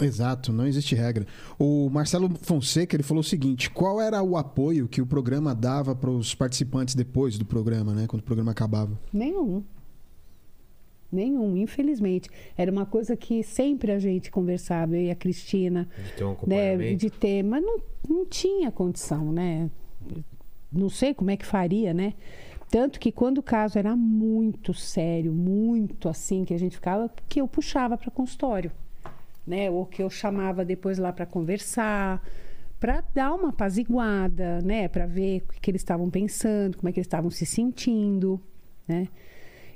Exato, 0.00 0.52
não 0.52 0.68
existe 0.68 0.94
regra. 0.94 1.26
O 1.58 1.90
Marcelo 1.90 2.30
Fonseca 2.42 2.94
ele 2.94 3.02
falou 3.02 3.22
o 3.22 3.24
seguinte: 3.24 3.68
qual 3.70 4.00
era 4.00 4.22
o 4.22 4.36
apoio 4.36 4.86
que 4.86 5.02
o 5.02 5.06
programa 5.06 5.52
dava 5.52 5.96
para 5.96 6.10
os 6.10 6.32
participantes 6.32 6.94
depois 6.94 7.36
do 7.36 7.44
programa, 7.44 7.92
né? 7.92 8.06
Quando 8.06 8.22
o 8.22 8.24
programa 8.24 8.52
acabava? 8.52 8.96
Nenhum. 9.12 9.64
Nenhum, 11.14 11.56
infelizmente. 11.56 12.28
Era 12.56 12.70
uma 12.70 12.84
coisa 12.84 13.16
que 13.16 13.42
sempre 13.42 13.92
a 13.92 13.98
gente 13.98 14.30
conversava, 14.30 14.96
eu 14.96 15.04
e 15.04 15.10
a 15.10 15.14
Cristina, 15.14 15.88
De 15.96 16.12
ter 16.12 16.24
um 16.24 16.28
né, 16.28 16.34
acompanhamento. 16.34 16.96
de 16.96 17.10
ter, 17.10 17.42
mas 17.42 17.62
não, 17.62 17.78
não 18.08 18.26
tinha 18.26 18.70
condição, 18.70 19.32
né? 19.32 19.70
Não 20.72 20.88
sei 20.90 21.14
como 21.14 21.30
é 21.30 21.36
que 21.36 21.46
faria, 21.46 21.94
né? 21.94 22.14
Tanto 22.70 22.98
que 22.98 23.12
quando 23.12 23.38
o 23.38 23.42
caso 23.42 23.78
era 23.78 23.94
muito 23.94 24.74
sério, 24.74 25.32
muito 25.32 26.08
assim, 26.08 26.44
que 26.44 26.52
a 26.52 26.58
gente 26.58 26.74
ficava, 26.74 27.08
que 27.28 27.40
eu 27.40 27.46
puxava 27.46 27.96
para 27.96 28.10
consultório, 28.10 28.72
né? 29.46 29.70
Ou 29.70 29.86
que 29.86 30.02
eu 30.02 30.10
chamava 30.10 30.64
depois 30.64 30.98
lá 30.98 31.12
para 31.12 31.24
conversar, 31.24 32.20
para 32.80 33.04
dar 33.14 33.32
uma 33.34 33.50
apaziguada, 33.50 34.60
né? 34.62 34.88
Para 34.88 35.06
ver 35.06 35.42
o 35.48 35.52
que, 35.52 35.60
que 35.60 35.70
eles 35.70 35.82
estavam 35.82 36.10
pensando, 36.10 36.76
como 36.76 36.88
é 36.88 36.92
que 36.92 36.98
eles 36.98 37.06
estavam 37.06 37.30
se 37.30 37.46
sentindo, 37.46 38.40
né? 38.88 39.08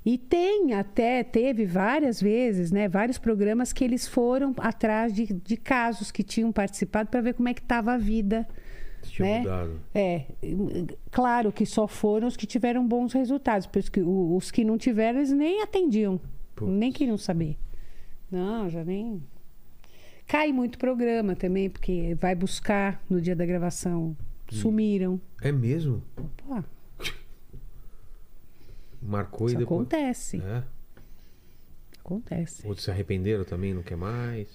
E 0.09 0.17
tem 0.17 0.73
até, 0.73 1.23
teve 1.23 1.67
várias 1.67 2.19
vezes, 2.19 2.73
né, 2.73 2.89
vários 2.89 3.19
programas 3.19 3.75
que 3.75 3.85
eles 3.85 4.09
foram 4.09 4.55
atrás 4.57 5.13
de, 5.13 5.27
de 5.27 5.55
casos 5.55 6.11
que 6.11 6.23
tinham 6.23 6.51
participado 6.51 7.11
para 7.11 7.21
ver 7.21 7.35
como 7.35 7.47
é 7.51 7.53
que 7.53 7.61
estava 7.61 7.93
a 7.93 7.99
vida. 7.99 8.49
Tinha 9.03 9.29
né? 9.29 9.39
mudado. 9.41 9.81
É, 9.95 10.25
claro 11.11 11.53
que 11.53 11.67
só 11.67 11.87
foram 11.87 12.27
os 12.27 12.39
que 12.39 12.47
tiveram 12.47 12.89
bons 12.89 13.13
resultados, 13.13 13.67
porque 13.67 14.01
os 14.01 14.51
que 14.51 14.65
não 14.65 14.79
tiveram, 14.79 15.19
eles 15.19 15.31
nem 15.31 15.63
atendiam, 15.63 16.19
Putz. 16.57 16.73
nem 16.73 16.91
queriam 16.91 17.19
saber. 17.19 17.59
Não, 18.31 18.67
já 18.71 18.83
nem. 18.83 19.23
Cai 20.27 20.53
muito 20.55 20.79
programa 20.79 21.37
também, 21.37 21.69
porque 21.69 22.17
vai 22.19 22.35
buscar 22.35 22.99
no 23.11 23.21
dia 23.21 23.37
da 23.37 23.45
gravação. 23.45 24.17
Sumiram. 24.49 25.21
É 25.43 25.53
mesmo? 25.53 26.03
Pô, 26.17 26.65
Marcou 29.09 29.47
isso 29.47 29.57
e 29.57 29.59
depois. 29.59 29.81
acontece. 29.81 30.43
É. 30.43 30.63
Acontece. 32.01 32.67
Outros 32.67 32.85
se 32.85 32.91
arrependeram 32.91 33.45
também, 33.45 33.73
não 33.75 33.83
quer 33.83 33.97
mais? 33.97 34.49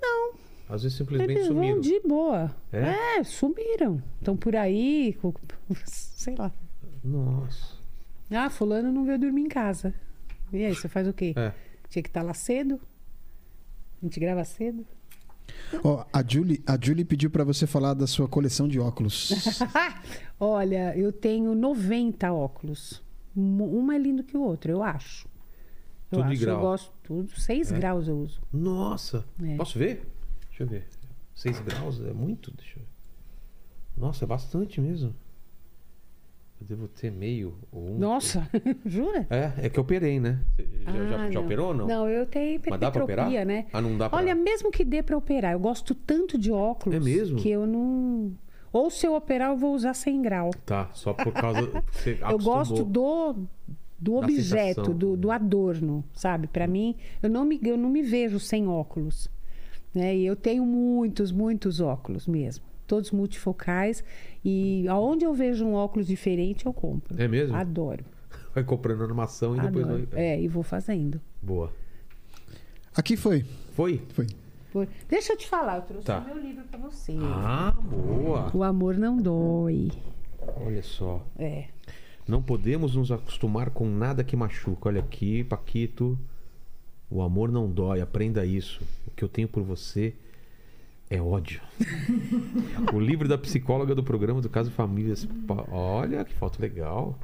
Não. 0.00 0.34
Às 0.68 0.82
vezes 0.82 0.96
simplesmente 0.96 1.30
Eles 1.32 1.46
sumiram. 1.46 1.72
vão 1.74 1.80
de 1.80 2.00
boa. 2.00 2.54
É? 2.72 3.18
É, 3.18 3.24
sumiram. 3.24 4.02
Estão 4.18 4.36
por 4.36 4.54
aí, 4.56 5.16
sei 5.84 6.34
lá. 6.34 6.52
Nossa. 7.02 7.76
Ah, 8.30 8.48
fulano 8.48 8.90
não 8.92 9.04
veio 9.04 9.18
dormir 9.18 9.42
em 9.42 9.48
casa. 9.48 9.92
E 10.52 10.64
aí, 10.64 10.74
você 10.74 10.88
faz 10.88 11.06
o 11.08 11.12
quê? 11.12 11.34
É. 11.36 11.52
Tinha 11.88 12.02
que 12.02 12.08
estar 12.08 12.22
lá 12.22 12.32
cedo? 12.34 12.80
A 14.00 14.04
gente 14.06 14.18
grava 14.20 14.44
cedo? 14.44 14.86
Ó, 15.84 16.04
a 16.12 16.22
Julie, 16.26 16.62
a 16.66 16.78
Julie 16.80 17.04
pediu 17.04 17.30
pra 17.30 17.44
você 17.44 17.66
falar 17.66 17.94
da 17.94 18.06
sua 18.06 18.26
coleção 18.28 18.66
de 18.68 18.78
óculos. 18.80 19.30
Olha, 20.40 20.96
eu 20.96 21.12
tenho 21.12 21.54
90 21.54 22.32
óculos. 22.32 23.02
Um 23.36 23.80
mais 23.82 24.02
lindo 24.02 24.22
que 24.22 24.36
o 24.36 24.42
outro, 24.42 24.70
eu 24.70 24.82
acho. 24.82 25.26
Eu 26.10 26.18
Tudo 26.18 26.26
de 26.28 26.32
acho, 26.34 26.40
grau. 26.42 26.56
eu 26.56 26.60
gosto 26.60 26.92
tudo. 27.02 27.30
6 27.40 27.72
É? 27.72 27.76
graus 27.78 28.06
eu 28.08 28.18
uso. 28.18 28.40
Nossa. 28.52 29.24
É. 29.42 29.56
Posso 29.56 29.78
ver? 29.78 30.06
Deixa 30.48 30.62
eu 30.64 30.66
ver. 30.66 30.86
6 31.34 31.60
graus 31.60 32.00
é 32.02 32.12
muito? 32.12 32.50
Deixa 32.54 32.78
eu 32.78 32.82
ver. 32.82 32.88
Nossa, 33.96 34.24
é 34.24 34.28
bastante 34.28 34.80
mesmo. 34.80 35.14
Eu 36.60 36.66
devo 36.66 36.86
ter 36.88 37.10
meio 37.10 37.56
ou 37.72 37.90
um. 37.94 37.98
Nossa, 37.98 38.46
jura? 38.86 39.26
É, 39.30 39.66
é 39.66 39.68
que 39.68 39.78
eu 39.78 39.82
operei, 39.82 40.20
né? 40.20 40.44
Já, 40.84 40.92
já- 40.92 41.22
Ah, 41.24 41.30
já 41.30 41.38
não. 41.40 41.44
operou 41.46 41.68
ou 41.68 41.74
não? 41.74 41.86
Não, 41.88 42.08
eu 42.08 42.24
tenho 42.26 42.60
Mas 42.70 42.78
dá 42.80 42.90
pra 42.90 43.02
operar? 43.04 43.30
né? 43.46 43.66
Ah, 43.72 43.80
não 43.80 43.96
dá 43.98 44.08
pra... 44.08 44.18
Olha, 44.18 44.34
mesmo 44.34 44.70
que 44.70 44.84
dê 44.84 45.02
pra 45.02 45.16
operar, 45.16 45.52
eu 45.54 45.58
gosto 45.58 45.94
tanto 45.94 46.38
de 46.38 46.52
óculos 46.52 46.94
É 46.96 47.00
mesmo? 47.00 47.38
que 47.38 47.48
eu 47.50 47.66
não. 47.66 48.32
Ou 48.72 48.90
se 48.90 49.06
eu 49.06 49.14
operar, 49.14 49.50
eu 49.50 49.56
vou 49.56 49.74
usar 49.74 49.94
100 49.94 50.22
grau. 50.22 50.50
Tá, 50.64 50.88
só 50.94 51.12
por 51.12 51.32
causa... 51.32 51.60
Você 51.92 52.18
Eu 52.20 52.38
gosto 52.38 52.84
do, 52.84 53.36
do 53.98 54.16
objeto, 54.16 54.94
do, 54.94 55.16
do 55.16 55.30
adorno, 55.30 56.02
sabe? 56.14 56.46
Pra 56.46 56.66
mim, 56.66 56.96
eu 57.22 57.28
não, 57.28 57.44
me, 57.44 57.60
eu 57.62 57.76
não 57.76 57.90
me 57.90 58.02
vejo 58.02 58.40
sem 58.40 58.66
óculos. 58.66 59.28
Né? 59.94 60.16
E 60.16 60.26
eu 60.26 60.34
tenho 60.34 60.64
muitos, 60.64 61.30
muitos 61.30 61.80
óculos 61.80 62.26
mesmo. 62.26 62.64
Todos 62.86 63.10
multifocais. 63.10 64.02
E 64.44 64.86
aonde 64.88 65.24
eu 65.24 65.34
vejo 65.34 65.64
um 65.64 65.74
óculos 65.74 66.06
diferente, 66.06 66.66
eu 66.66 66.72
compro. 66.72 67.20
É 67.20 67.28
mesmo? 67.28 67.54
Adoro. 67.54 68.04
Vai 68.54 68.64
comprando 68.64 69.02
armação 69.02 69.56
e 69.56 69.60
depois 69.60 69.84
adoro. 69.84 70.08
vai... 70.10 70.20
É, 70.20 70.40
e 70.40 70.48
vou 70.48 70.62
fazendo. 70.62 71.20
Boa. 71.40 71.72
Aqui 72.94 73.16
foi. 73.16 73.44
Foi? 73.72 74.02
Foi. 74.10 74.26
Por- 74.72 74.88
Deixa 75.08 75.34
eu 75.34 75.36
te 75.36 75.46
falar, 75.48 75.76
eu 75.76 75.82
trouxe 75.82 76.06
Tá. 76.06 76.18
o 76.20 76.24
meu 76.34 76.38
livro 76.42 76.64
pra 76.64 76.78
você. 76.78 77.14
Ah, 77.20 77.74
boa. 77.82 78.50
O 78.54 78.62
amor 78.62 78.96
não 78.96 79.16
dói. 79.18 79.90
Olha 80.64 80.82
só. 80.82 81.24
É. 81.38 81.66
Não 82.26 82.42
podemos 82.42 82.94
nos 82.96 83.12
acostumar 83.12 83.70
com 83.70 83.86
nada 83.86 84.24
que 84.24 84.34
machuca. 84.34 84.88
Olha 84.88 85.00
aqui, 85.00 85.44
Paquito. 85.44 86.18
O 87.10 87.20
amor 87.20 87.52
não 87.52 87.68
dói, 87.70 88.00
aprenda 88.00 88.46
isso. 88.46 88.82
O 89.06 89.10
que 89.10 89.22
eu 89.22 89.28
tenho 89.28 89.46
por 89.46 89.62
você 89.62 90.14
é 91.10 91.20
ódio. 91.20 91.60
o 92.94 92.98
livro 92.98 93.28
da 93.28 93.36
psicóloga 93.36 93.94
do 93.94 94.02
programa 94.02 94.40
do 94.40 94.48
Caso 94.48 94.70
Famílias. 94.70 95.28
Olha 95.70 96.24
que 96.24 96.32
foto 96.32 96.60
legal. 96.62 97.18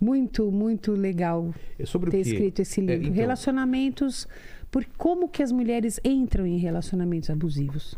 Muito, 0.00 0.50
muito 0.52 0.92
legal 0.92 1.52
É 1.76 1.84
sobre 1.84 2.10
ter 2.12 2.20
escrito 2.20 2.60
esse 2.60 2.80
É, 2.80 2.84
livro. 2.84 3.02
então, 3.06 3.14
Relacionamentos. 3.16 4.28
Por 4.70 4.84
como 4.96 5.28
que 5.28 5.42
as 5.42 5.50
mulheres 5.52 5.98
entram 6.04 6.46
em 6.46 6.58
relacionamentos 6.58 7.30
abusivos? 7.30 7.94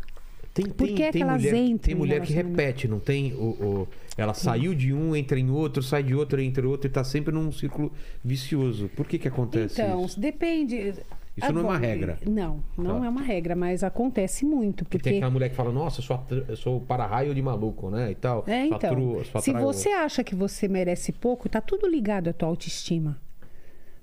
tem, 0.53 0.65
por 0.65 0.85
tem, 0.87 0.95
que 0.95 1.03
é 1.03 1.11
tem 1.11 1.21
que 1.21 1.27
elas 1.29 1.41
mulher, 1.41 1.55
entram 1.55 1.77
tem 1.79 1.93
em 1.93 1.97
mulher 1.97 2.21
que 2.21 2.33
repete, 2.33 2.85
não 2.87 2.99
tem? 2.99 3.33
O, 3.33 3.37
o- 3.83 3.87
ela 4.17 4.33
saiu 4.33 4.75
de 4.75 4.93
um, 4.93 5.15
entra 5.15 5.39
em 5.39 5.49
outro, 5.49 5.81
sai 5.81 6.03
de 6.03 6.13
outro, 6.13 6.41
entra 6.41 6.65
em 6.65 6.67
outro 6.69 6.87
e 6.87 6.91
tá 6.91 7.03
sempre 7.05 7.33
num 7.33 7.51
círculo 7.51 7.91
vicioso. 8.23 8.89
Por 8.95 9.07
que 9.07 9.17
que 9.17 9.27
acontece 9.29 9.81
então, 9.81 10.05
isso? 10.05 10.19
depende. 10.19 10.93
Isso 11.37 11.53
não 11.53 11.61
é 11.61 11.63
uma 11.63 11.77
regra. 11.77 12.17
Não, 12.27 12.61
não 12.77 12.99
Tá. 12.99 13.05
é 13.05 13.09
uma 13.09 13.21
regra, 13.21 13.55
mas 13.55 13.83
acontece 13.85 14.43
muito. 14.45 14.83
Porque 14.83 14.97
Porque 14.97 15.09
tem 15.11 15.19
aquela 15.19 15.31
mulher 15.31 15.49
que 15.49 15.55
fala, 15.55 15.71
nossa, 15.71 16.01
eu 16.01 16.03
sou, 16.03 16.19
eu 16.49 16.57
sou 16.57 16.81
para-raio 16.81 17.33
de 17.33 17.41
maluco, 17.41 17.89
né? 17.89 18.11
E 18.11 18.15
tal. 18.15 18.43
É, 18.45 18.65
então. 18.65 18.75
atru- 18.91 19.23
se 19.41 19.53
você 19.53 19.89
acha 19.89 20.25
que 20.25 20.35
você 20.35 20.67
merece 20.67 21.13
pouco, 21.13 21.47
tá 21.47 21.61
tudo 21.61 21.87
ligado 21.87 22.29
à 22.29 22.33
tua 22.33 22.49
autoestima. 22.49 23.17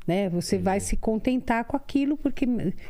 Né? 0.09 0.27
Você 0.31 0.57
vai 0.57 0.81
se 0.81 0.97
contentar 0.97 1.67
com 1.67 1.77
aquilo 1.77 2.17
porque 2.17 2.47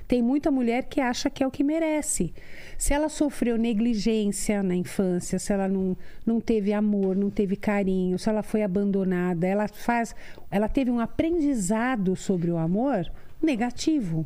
tem 0.06 0.22
muita 0.22 0.52
mulher 0.52 0.84
que 0.84 1.00
acha 1.00 1.28
que 1.28 1.42
é 1.42 1.46
o 1.46 1.50
que 1.50 1.64
merece. 1.64 2.32
Se 2.78 2.94
ela 2.94 3.08
sofreu 3.08 3.58
negligência 3.58 4.62
na 4.62 4.76
infância, 4.76 5.36
se 5.36 5.52
ela 5.52 5.66
não, 5.66 5.96
não 6.24 6.40
teve 6.40 6.72
amor, 6.72 7.16
não 7.16 7.28
teve 7.28 7.56
carinho, 7.56 8.20
se 8.20 8.28
ela 8.28 8.44
foi 8.44 8.62
abandonada, 8.62 9.48
ela 9.48 9.66
faz, 9.66 10.14
ela 10.48 10.68
teve 10.68 10.92
um 10.92 11.00
aprendizado 11.00 12.14
sobre 12.14 12.52
o 12.52 12.56
amor 12.56 13.10
negativo. 13.42 14.24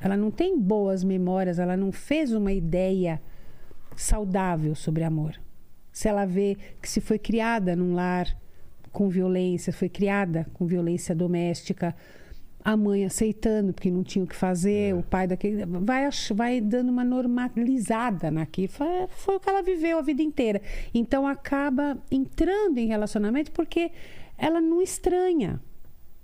Ela 0.00 0.16
não 0.16 0.30
tem 0.30 0.56
boas 0.56 1.02
memórias, 1.02 1.58
ela 1.58 1.76
não 1.76 1.90
fez 1.90 2.32
uma 2.32 2.52
ideia 2.52 3.20
saudável 3.96 4.76
sobre 4.76 5.02
amor. 5.02 5.40
Se 5.90 6.06
ela 6.06 6.24
vê 6.24 6.56
que 6.80 6.88
se 6.88 7.00
foi 7.00 7.18
criada 7.18 7.74
num 7.74 7.94
lar 7.94 8.28
com 8.94 9.08
violência, 9.08 9.72
foi 9.72 9.88
criada 9.88 10.46
com 10.54 10.64
violência 10.64 11.14
doméstica, 11.14 11.94
a 12.64 12.76
mãe 12.76 13.04
aceitando 13.04 13.74
porque 13.74 13.90
não 13.90 14.02
tinha 14.02 14.24
o 14.24 14.28
que 14.28 14.36
fazer, 14.36 14.94
o 14.94 15.02
pai 15.02 15.26
daquele 15.26 15.66
vai 15.66 16.08
vai 16.34 16.60
dando 16.60 16.90
uma 16.90 17.04
normalizada 17.04 18.30
naquilo. 18.30 18.68
Foi, 18.68 18.86
foi 19.08 19.36
o 19.36 19.40
que 19.40 19.50
ela 19.50 19.62
viveu 19.62 19.98
a 19.98 20.02
vida 20.02 20.22
inteira. 20.22 20.62
Então 20.94 21.26
acaba 21.26 21.98
entrando 22.10 22.78
em 22.78 22.86
relacionamento 22.86 23.50
porque 23.50 23.90
ela 24.38 24.60
não 24.60 24.80
estranha. 24.80 25.60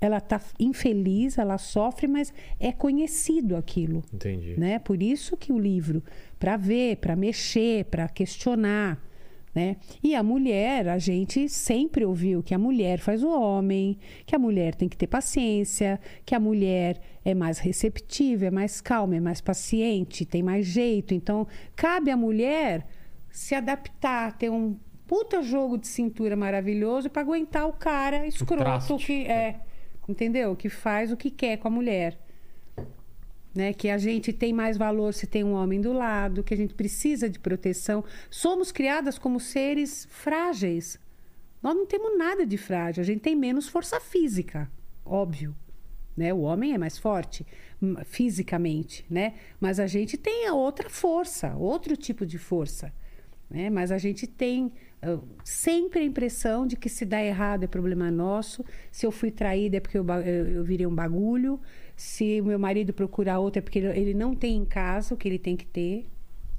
Ela 0.01 0.17
está 0.17 0.41
infeliz, 0.59 1.37
ela 1.37 1.59
sofre, 1.59 2.07
mas 2.07 2.33
é 2.59 2.73
conhecido 2.73 3.55
aquilo 3.55 4.03
Entendi. 4.15 4.59
né? 4.59 4.79
Por 4.79 5.03
isso 5.03 5.37
que 5.37 5.53
o 5.53 5.59
livro, 5.59 6.03
para 6.39 6.57
ver, 6.57 6.97
para 6.97 7.15
mexer, 7.15 7.85
para 7.85 8.09
questionar, 8.09 8.99
né? 9.55 9.77
E 10.03 10.15
a 10.15 10.23
mulher, 10.23 10.89
a 10.89 10.99
gente 10.99 11.49
sempre 11.49 12.05
ouviu 12.05 12.43
que 12.43 12.55
a 12.55 12.59
mulher 12.59 13.01
faz 13.01 13.23
o 13.23 13.29
homem, 13.29 13.99
que 14.25 14.35
a 14.35 14.39
mulher 14.39 14.75
tem 14.75 14.89
que 14.89 14.97
ter 14.97 15.07
paciência, 15.07 16.01
que 16.25 16.35
a 16.35 16.41
mulher 16.41 17.01
é 17.25 17.35
mais 17.35 17.59
receptiva, 17.59 18.47
é 18.47 18.51
mais 18.51 18.81
calma, 18.81 19.17
é 19.17 19.21
mais 19.21 19.41
paciente, 19.41 20.25
tem 20.25 20.43
mais 20.43 20.67
jeito. 20.67 21.15
Então, 21.15 21.47
cabe 21.75 22.11
à 22.11 22.17
mulher 22.17 22.87
se 23.31 23.55
adaptar, 23.55 24.37
ter 24.37 24.51
um 24.51 24.77
puta 25.07 25.43
jogo 25.43 25.77
de 25.77 25.89
cintura 25.89 26.37
maravilhoso 26.37 27.11
para 27.11 27.23
aguentar 27.23 27.67
o 27.67 27.73
cara 27.73 28.27
escroto 28.27 28.63
traste. 28.63 28.97
que 28.99 29.27
é, 29.27 29.61
entendeu? 30.09 30.55
Que 30.55 30.69
faz 30.69 31.11
o 31.11 31.17
que 31.17 31.31
quer 31.31 31.57
com 31.57 31.67
a 31.67 31.71
mulher 31.71 32.17
né? 33.55 33.73
Que 33.73 33.89
a 33.89 33.99
gente 33.99 34.33
tem 34.33 34.53
mais 34.53 34.77
valor 34.77 35.13
se 35.13 35.27
tem 35.27 35.45
um 35.45 35.53
homem 35.53 35.81
do 35.81 35.93
lado, 35.93 36.43
que 36.43 36.55
a 36.55 36.57
gente 36.57 36.75
precisa 36.75 37.29
de 37.29 37.39
proteção. 37.39 38.05
Somos 38.31 38.71
criadas 38.73 39.19
como 39.19 39.41
seres 39.41 40.07
frágeis. 40.11 40.99
Nós 41.63 41.75
não 41.75 41.87
temos 41.87 42.17
nada 42.17 42.47
de 42.47 42.57
frágil, 42.57 43.03
a 43.03 43.05
gente 43.05 43.21
tem 43.21 43.37
menos 43.37 43.69
força 43.69 44.01
física, 44.01 44.71
óbvio. 45.05 45.55
Né? 46.17 46.33
O 46.35 46.41
homem 46.41 46.73
é 46.73 46.79
mais 46.79 46.99
forte 46.99 47.47
hum, 47.81 47.97
fisicamente, 48.05 49.05
né? 49.09 49.35
Mas 49.59 49.79
a 49.79 49.87
gente 49.87 50.17
tem 50.17 50.51
outra 50.51 50.91
força, 50.91 51.55
outro 51.57 51.97
tipo 51.97 52.27
de 52.27 52.39
força. 52.39 52.93
Né? 53.49 53.71
Mas 53.71 53.91
a 53.91 53.99
gente 53.99 54.27
tem 54.27 54.73
ah, 55.03 55.19
sempre 55.45 56.01
a 56.01 56.05
impressão 56.05 56.67
de 56.67 56.77
que 56.77 56.89
se 56.89 57.05
dá 57.05 57.23
errado 57.23 57.65
é 57.65 57.67
problema 57.67 58.11
nosso, 58.11 58.65
se 58.93 59.07
eu 59.07 59.11
fui 59.11 59.31
traída 59.31 59.79
é 59.79 59.81
porque 59.81 59.99
eu, 59.99 60.07
eu, 60.07 60.47
eu 60.49 60.65
virei 60.65 60.87
um 60.87 60.95
bagulho, 60.95 61.61
se 62.01 62.41
o 62.41 62.47
meu 62.47 62.59
marido 62.59 62.95
procurar 62.95 63.41
outra 63.41 63.59
é 63.59 63.63
porque 63.63 63.79
ele- 63.79 64.15
não 64.15 64.35
tem 64.35 64.57
em 64.57 64.65
casa 64.65 65.15
o 65.15 65.19
que 65.19 65.29
ele 65.29 65.39
tem 65.39 65.55
que 65.55 65.67
ter. 65.67 66.07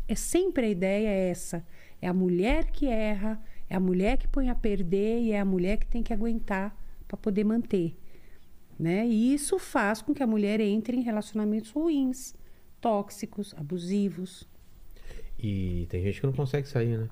É 0.07 0.13
sempre 0.13 0.67
a 0.67 0.69
ideia 0.69 1.07
é 1.07 1.29
essa. 1.31 1.65
É 1.99 2.07
a 2.07 2.13
mulher 2.13 2.65
que 2.69 2.85
erra, 2.85 3.43
é 3.67 3.75
a 3.75 3.79
mulher 3.79 4.17
que 4.17 4.27
põe 4.27 4.49
a 4.49 4.55
perder 4.55 5.19
e 5.19 5.31
é 5.31 5.39
a 5.39 5.45
mulher 5.45 5.77
que 5.77 5.87
tem 5.87 6.03
que 6.03 6.13
aguentar 6.13 6.77
para 7.07 7.17
poder 7.17 7.43
manter. 7.43 7.97
Né? 8.77 9.07
E 9.07 9.33
isso 9.33 9.57
faz 9.57 9.99
com 9.99 10.13
que 10.13 10.21
a 10.21 10.27
mulher 10.27 10.59
entre 10.59 10.95
em 10.95 11.01
relacionamentos 11.01 11.71
ruins, 11.71 12.35
tóxicos, 12.79 13.55
abusivos. 13.57 14.47
E 15.39 15.87
tem 15.89 16.03
gente 16.03 16.19
que 16.21 16.27
não 16.27 16.33
consegue 16.33 16.67
sair, 16.67 16.99
né? 16.99 17.09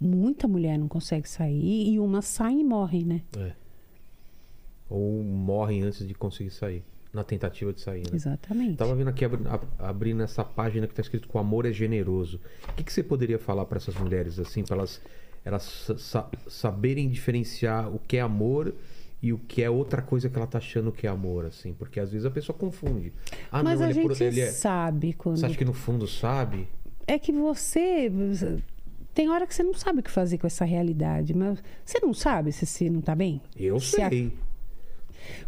Muita 0.00 0.46
mulher 0.46 0.78
não 0.78 0.86
consegue 0.86 1.28
sair 1.28 1.92
e 1.92 1.98
uma 1.98 2.22
sai 2.22 2.54
e 2.60 2.62
morre, 2.64 3.02
né? 3.04 3.22
É. 3.36 3.52
Ou 4.88 5.24
morrem 5.24 5.82
antes 5.82 6.06
de 6.06 6.14
conseguir 6.14 6.50
sair. 6.50 6.84
Na 7.12 7.24
tentativa 7.24 7.72
de 7.72 7.80
sair, 7.80 8.00
né? 8.02 8.10
Exatamente. 8.14 8.76
Tava 8.76 8.94
vendo 8.94 9.08
aqui, 9.08 9.24
abrindo 9.78 10.22
essa 10.22 10.44
página 10.44 10.86
que 10.86 10.94
tá 10.94 11.00
escrito 11.00 11.26
que 11.26 11.36
o 11.36 11.40
amor 11.40 11.64
é 11.64 11.72
generoso. 11.72 12.38
O 12.68 12.72
que, 12.74 12.84
que 12.84 12.92
você 12.92 13.02
poderia 13.02 13.38
falar 13.38 13.64
para 13.64 13.78
essas 13.78 13.94
mulheres, 13.96 14.38
assim, 14.38 14.62
para 14.62 14.76
elas, 14.76 15.00
elas 15.44 15.62
sa- 15.62 15.96
sa- 15.98 16.30
saberem 16.46 17.08
diferenciar 17.08 17.88
o 17.88 17.98
que 17.98 18.18
é 18.18 18.20
amor 18.20 18.74
e 19.22 19.32
o 19.32 19.38
que 19.38 19.62
é 19.62 19.70
outra 19.70 20.02
coisa 20.02 20.28
que 20.28 20.36
ela 20.36 20.46
tá 20.46 20.58
achando 20.58 20.92
que 20.92 21.06
é 21.06 21.10
amor, 21.10 21.46
assim? 21.46 21.72
Porque 21.72 21.98
às 21.98 22.12
vezes 22.12 22.26
a 22.26 22.30
pessoa 22.30 22.56
confunde. 22.56 23.12
Ah, 23.50 23.62
Mas 23.62 23.80
não, 23.80 23.86
a 23.86 23.90
ele 23.90 23.98
é 24.00 24.02
gente 24.02 24.14
por- 24.18 24.22
ele 24.24 24.40
é... 24.40 24.50
sabe 24.50 25.12
quando. 25.14 25.38
Você 25.38 25.46
acha 25.46 25.56
que 25.56 25.64
no 25.64 25.72
fundo 25.72 26.06
sabe? 26.06 26.68
É 27.06 27.18
que 27.18 27.32
você. 27.32 28.12
Tem 29.14 29.30
hora 29.30 29.46
que 29.46 29.54
você 29.54 29.62
não 29.62 29.72
sabe 29.74 30.00
o 30.00 30.02
que 30.02 30.10
fazer 30.10 30.36
com 30.38 30.46
essa 30.46 30.64
realidade. 30.64 31.34
Mas 31.34 31.60
você 31.84 31.98
não 32.00 32.12
sabe 32.14 32.52
se 32.52 32.64
você 32.66 32.88
não 32.90 33.00
tá 33.00 33.14
bem? 33.16 33.40
Eu 33.56 33.80
Se 33.80 33.96
sei. 33.96 34.32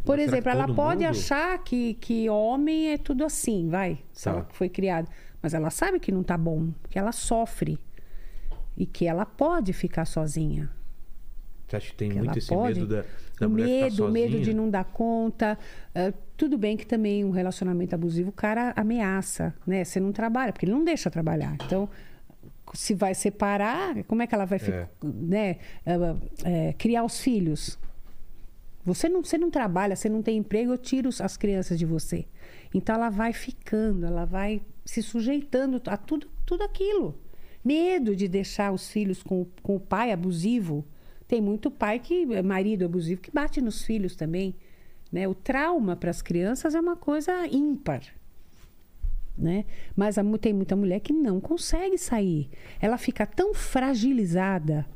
Por 0.05 0.17
Mas 0.19 0.29
exemplo, 0.29 0.51
ela 0.51 0.67
pode 0.75 1.05
mundo? 1.05 1.11
achar 1.11 1.59
que, 1.63 1.95
que 1.95 2.29
homem 2.29 2.93
é 2.93 2.99
tudo 2.99 3.25
assim, 3.25 3.69
vai. 3.69 3.99
Se 4.13 4.25
Tá. 4.25 4.31
ela 4.31 4.47
foi 4.53 4.69
criada. 4.69 5.09
Mas 5.43 5.55
ela 5.55 5.71
sabe 5.71 5.99
que 6.01 6.13
não 6.13 6.23
tá 6.23 6.37
bom, 6.37 6.69
que 6.89 6.99
ela 6.99 7.13
sofre. 7.13 7.79
E 8.77 8.87
que 8.87 9.07
ela 9.07 9.25
pode 9.27 9.73
ficar 9.73 10.05
sozinha. 10.05 10.71
Você 11.67 11.77
acha 11.77 11.91
que 11.91 11.97
tem 11.97 12.11
Que 12.11 12.19
muito 12.19 12.39
esse 12.39 12.49
pode. 12.49 12.81
medo 12.81 12.87
da, 12.97 13.05
da 13.39 13.47
o 13.47 13.51
mulher 13.51 13.67
ficar 13.67 13.85
medo, 13.91 14.07
o 14.07 14.11
medo 14.11 14.27
sozinha? 14.33 14.45
de 14.45 14.55
não 14.55 14.69
dar 14.71 14.85
conta. 14.85 15.59
Ah, 15.95 16.13
tudo 16.37 16.59
bem 16.59 16.77
que 16.77 16.87
também 16.87 17.25
um 17.25 17.31
relacionamento 17.31 17.95
abusivo, 17.95 18.31
o 18.31 18.33
cara 18.33 18.73
ameaça, 18.77 19.55
né? 19.67 19.85
Você 19.85 20.01
não 20.01 20.13
trabalha, 20.13 20.53
porque 20.53 20.67
ele 20.67 20.73
não 20.73 20.85
deixa 20.85 21.11
trabalhar. 21.11 21.57
Então, 21.65 21.89
se 22.75 22.95
vai 22.95 23.15
separar, 23.15 24.03
como 24.05 24.23
é 24.23 24.27
que 24.27 24.35
ela 24.35 24.45
vai 24.47 24.59
É. 24.59 24.89
né? 25.05 25.57
ah, 25.87 26.17
é, 26.45 26.73
criar 26.75 27.05
os 27.05 27.21
filhos? 27.21 27.79
Você 28.85 29.09
não, 29.09 29.23
você 29.23 29.37
não 29.37 29.51
trabalha, 29.51 29.95
você 29.95 30.09
não 30.09 30.23
tem 30.23 30.39
emprego, 30.39 30.73
eu 30.73 30.79
tiro 30.79 31.11
as 31.21 31.37
crianças 31.37 31.79
de 31.79 31.85
você. 31.85 32.27
Então 32.73 32.95
ela 32.95 33.11
vai 33.11 33.33
ficando, 33.33 34.07
ela 34.07 34.25
vai 34.25 34.63
se 34.85 35.03
sujeitando 35.03 35.81
a 35.87 35.97
tudo, 35.97 36.29
tudo 36.47 36.63
aquilo. 36.63 37.19
Medo 37.65 38.17
de 38.17 38.27
deixar 38.27 38.73
os 38.73 38.91
filhos 38.91 39.23
com, 39.23 39.47
com 39.63 39.77
o 39.77 39.81
pai 39.81 40.13
abusivo. 40.13 40.87
Tem 41.29 41.41
muito 41.41 41.71
pai 41.71 41.99
que, 41.99 42.25
marido 42.43 42.85
abusivo, 42.85 43.21
que 43.21 43.31
bate 43.31 43.61
nos 43.61 43.85
filhos 43.85 44.17
também. 44.17 44.55
Né? 45.13 45.29
O 45.29 45.35
trauma 45.35 45.95
para 45.95 46.11
as 46.11 46.23
crianças 46.23 46.75
é 46.75 46.81
uma 46.81 46.97
coisa 46.97 47.47
ímpar. 47.47 48.03
Né? 49.37 49.65
Mas 49.95 50.19
a 50.19 50.25
tem 50.39 50.53
muita 50.53 50.75
mulher 50.75 51.01
que 51.01 51.13
não 51.13 51.41
consegue 51.41 51.99
sair. 51.99 52.51
Ela 52.81 52.97
fica 52.97 53.27
tão 53.27 53.53
fragilizada 53.55 54.87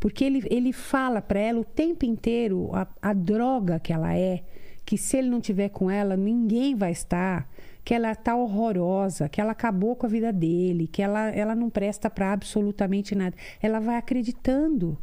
porque 0.00 0.24
ele, 0.24 0.46
ele 0.50 0.72
fala 0.72 1.20
para 1.20 1.40
ela 1.40 1.60
o 1.60 1.64
tempo 1.64 2.04
inteiro 2.04 2.70
a, 2.74 2.86
a 3.02 3.12
droga 3.12 3.78
que 3.78 3.92
ela 3.92 4.14
é, 4.16 4.42
que 4.84 4.96
se 4.96 5.16
ele 5.16 5.28
não 5.28 5.40
tiver 5.40 5.68
com 5.68 5.90
ela, 5.90 6.16
ninguém 6.16 6.74
vai 6.74 6.92
estar, 6.92 7.48
que 7.84 7.94
ela 7.94 8.14
tá 8.14 8.36
horrorosa, 8.36 9.28
que 9.28 9.40
ela 9.40 9.52
acabou 9.52 9.96
com 9.96 10.06
a 10.06 10.08
vida 10.08 10.32
dele, 10.32 10.86
que 10.86 11.02
ela, 11.02 11.30
ela 11.30 11.54
não 11.54 11.68
presta 11.68 12.08
para 12.08 12.32
absolutamente 12.32 13.14
nada. 13.14 13.36
Ela 13.62 13.80
vai 13.80 13.96
acreditando, 13.96 14.98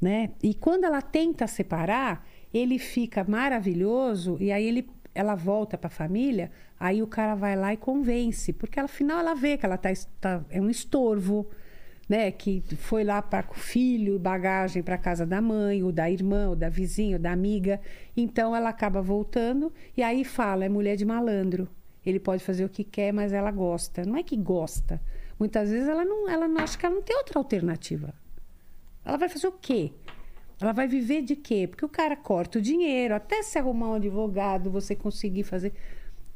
né? 0.00 0.30
E 0.42 0.54
quando 0.54 0.84
ela 0.84 1.02
tenta 1.02 1.46
separar, 1.46 2.26
ele 2.52 2.78
fica 2.78 3.24
maravilhoso 3.24 4.36
e 4.40 4.52
aí 4.52 4.66
ele 4.66 4.88
ela 5.14 5.34
volta 5.34 5.78
para 5.78 5.86
a 5.86 5.90
família, 5.90 6.50
aí 6.78 7.00
o 7.00 7.06
cara 7.06 7.34
vai 7.34 7.54
lá 7.54 7.72
e 7.72 7.76
convence, 7.76 8.52
porque 8.52 8.80
afinal 8.80 9.20
ela 9.20 9.34
vê 9.34 9.56
que 9.56 9.64
ela 9.64 9.76
tá, 9.76 9.90
tá 10.20 10.44
é 10.50 10.60
um 10.60 10.68
estorvo, 10.68 11.48
né, 12.08 12.30
que 12.30 12.62
foi 12.76 13.04
lá 13.04 13.22
para 13.22 13.50
o 13.50 13.54
filho, 13.54 14.18
bagagem 14.18 14.82
para 14.82 14.98
casa 14.98 15.24
da 15.24 15.40
mãe, 15.40 15.82
ou 15.82 15.90
da 15.90 16.10
irmã, 16.10 16.50
ou 16.50 16.56
da 16.56 16.68
vizinha, 16.68 17.16
ou 17.16 17.22
da 17.22 17.32
amiga. 17.32 17.80
Então 18.16 18.54
ela 18.54 18.68
acaba 18.68 19.00
voltando 19.00 19.72
e 19.96 20.02
aí 20.02 20.24
fala, 20.24 20.64
é 20.64 20.68
mulher 20.68 20.96
de 20.96 21.04
malandro. 21.04 21.68
Ele 22.04 22.20
pode 22.20 22.44
fazer 22.44 22.64
o 22.64 22.68
que 22.68 22.84
quer, 22.84 23.12
mas 23.12 23.32
ela 23.32 23.50
gosta. 23.50 24.04
Não 24.04 24.16
é 24.16 24.22
que 24.22 24.36
gosta. 24.36 25.00
Muitas 25.38 25.70
vezes 25.70 25.88
ela 25.88 26.04
não, 26.04 26.28
ela 26.28 26.46
não 26.46 26.62
acha 26.62 26.76
que 26.76 26.84
ela 26.84 26.94
não 26.94 27.02
tem 27.02 27.16
outra 27.16 27.38
alternativa. 27.38 28.14
Ela 29.04 29.16
vai 29.16 29.28
fazer 29.28 29.46
o 29.46 29.52
quê? 29.52 29.92
Ela 30.60 30.72
vai 30.72 30.86
viver 30.86 31.22
de 31.22 31.34
quê? 31.34 31.66
Porque 31.66 31.84
o 31.84 31.88
cara 31.88 32.16
corta 32.16 32.58
o 32.58 32.62
dinheiro, 32.62 33.14
até 33.14 33.42
se 33.42 33.58
arrumar 33.58 33.90
um 33.90 33.94
advogado, 33.94 34.70
você 34.70 34.94
conseguir 34.94 35.44
fazer. 35.44 35.72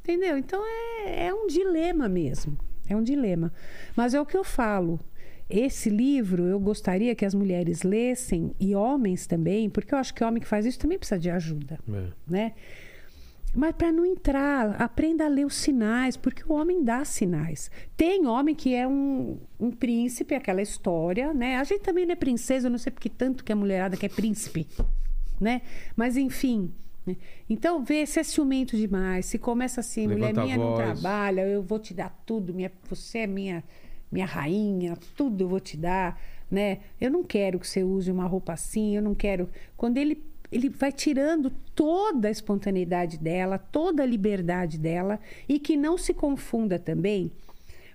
Entendeu? 0.03 0.39
Então 0.39 0.63
é, 0.65 1.27
é 1.27 1.35
um 1.35 1.47
dilema 1.47 2.09
mesmo. 2.09 2.59
É 2.89 2.97
um 2.97 3.03
dilema. 3.03 3.53
Mas 3.95 4.15
é 4.15 4.21
o 4.21 4.27
que 4.27 4.37
eu 4.37 4.45
falo. 4.45 4.99
Esse 5.49 5.89
livro 5.89 6.45
eu 6.45 6.61
gostaria 6.61 7.15
que 7.15 7.25
as 7.25 7.35
mulheres 7.35 7.83
lessem, 7.83 8.55
e 8.61 8.75
homens 8.75 9.27
também, 9.27 9.71
porque 9.71 9.95
eu 9.95 9.99
acho 9.99 10.15
que 10.15 10.23
homem 10.23 10.41
que 10.43 10.49
faz 10.49 10.67
isso 10.67 10.79
também 10.79 10.99
precisa 10.99 11.19
de 11.19 11.31
ajuda 11.31 11.79
É. 11.89 12.07
né? 12.27 12.53
Mas 13.55 13.75
para 13.75 13.91
não 13.91 14.05
entrar, 14.05 14.81
aprenda 14.81 15.25
a 15.25 15.29
ler 15.29 15.47
os 15.47 15.55
sinais, 15.55 16.17
porque 16.17 16.43
o 16.47 16.53
homem 16.53 16.85
dá 16.85 17.03
sinais. 17.05 17.71
Tem 17.97 18.27
homem 18.27 18.55
que 18.55 18.75
é 18.75 18.87
um, 18.87 19.39
um 19.59 19.71
príncipe, 19.71 20.35
aquela 20.35 20.61
história, 20.61 21.33
né? 21.33 21.57
A 21.57 21.65
gente 21.65 21.81
também 21.81 22.05
não 22.05 22.13
é 22.13 22.17
princesa, 22.17 22.67
eu 22.67 22.71
não 22.71 22.79
sei 22.79 22.93
porque 22.93 23.09
tanto 23.09 23.43
que 23.43 23.51
a 23.51 23.57
mulherada 23.57 23.97
quer 23.97 24.11
príncipe, 24.11 24.67
né? 25.41 25.63
Mas 25.97 26.17
enfim. 26.17 26.71
né? 27.07 27.17
Então, 27.49 27.83
vê 27.83 28.05
se 28.05 28.21
é 28.21 28.23
ciumento 28.23 28.77
demais, 28.77 29.25
se 29.25 29.39
começa 29.39 29.81
assim, 29.81 30.07
Levanta 30.07 30.43
mulher 30.43 30.45
minha 30.45 30.57
não 30.59 30.75
trabalha, 30.77 31.41
eu 31.41 31.63
vou 31.63 31.79
te 31.79 31.95
dar 31.95 32.11
tudo, 32.27 32.53
minha, 32.53 32.71
você 32.89 33.21
é 33.21 33.27
minha, 33.27 33.65
minha 34.11 34.27
rainha, 34.27 34.97
tudo 35.17 35.45
eu 35.45 35.49
vou 35.49 35.61
te 35.61 35.77
dar, 35.77 36.21
né? 36.51 36.81
Eu 37.01 37.11
não 37.11 37.23
quero 37.23 37.59
que 37.59 37.67
você 37.69 37.83
use 37.83 38.11
uma 38.11 38.27
roupa 38.27 38.53
assim, 38.53 38.97
eu 38.97 39.03
não 39.03 39.15
quero. 39.15 39.49
Quando 39.77 39.99
ele 39.99 40.23
ele 40.51 40.71
vai 40.71 40.91
tirando 40.91 41.51
toda 41.75 42.29
a 42.29 42.31
espontaneidade 42.31 43.19
dela, 43.19 43.59
toda 43.59 44.03
a 44.03 44.07
liberdade 44.07 44.79
dela 44.79 45.21
e 45.47 45.59
que 45.59 45.77
não 45.77 45.99
se 45.99 46.15
confunda 46.15 46.79
também, 46.79 47.31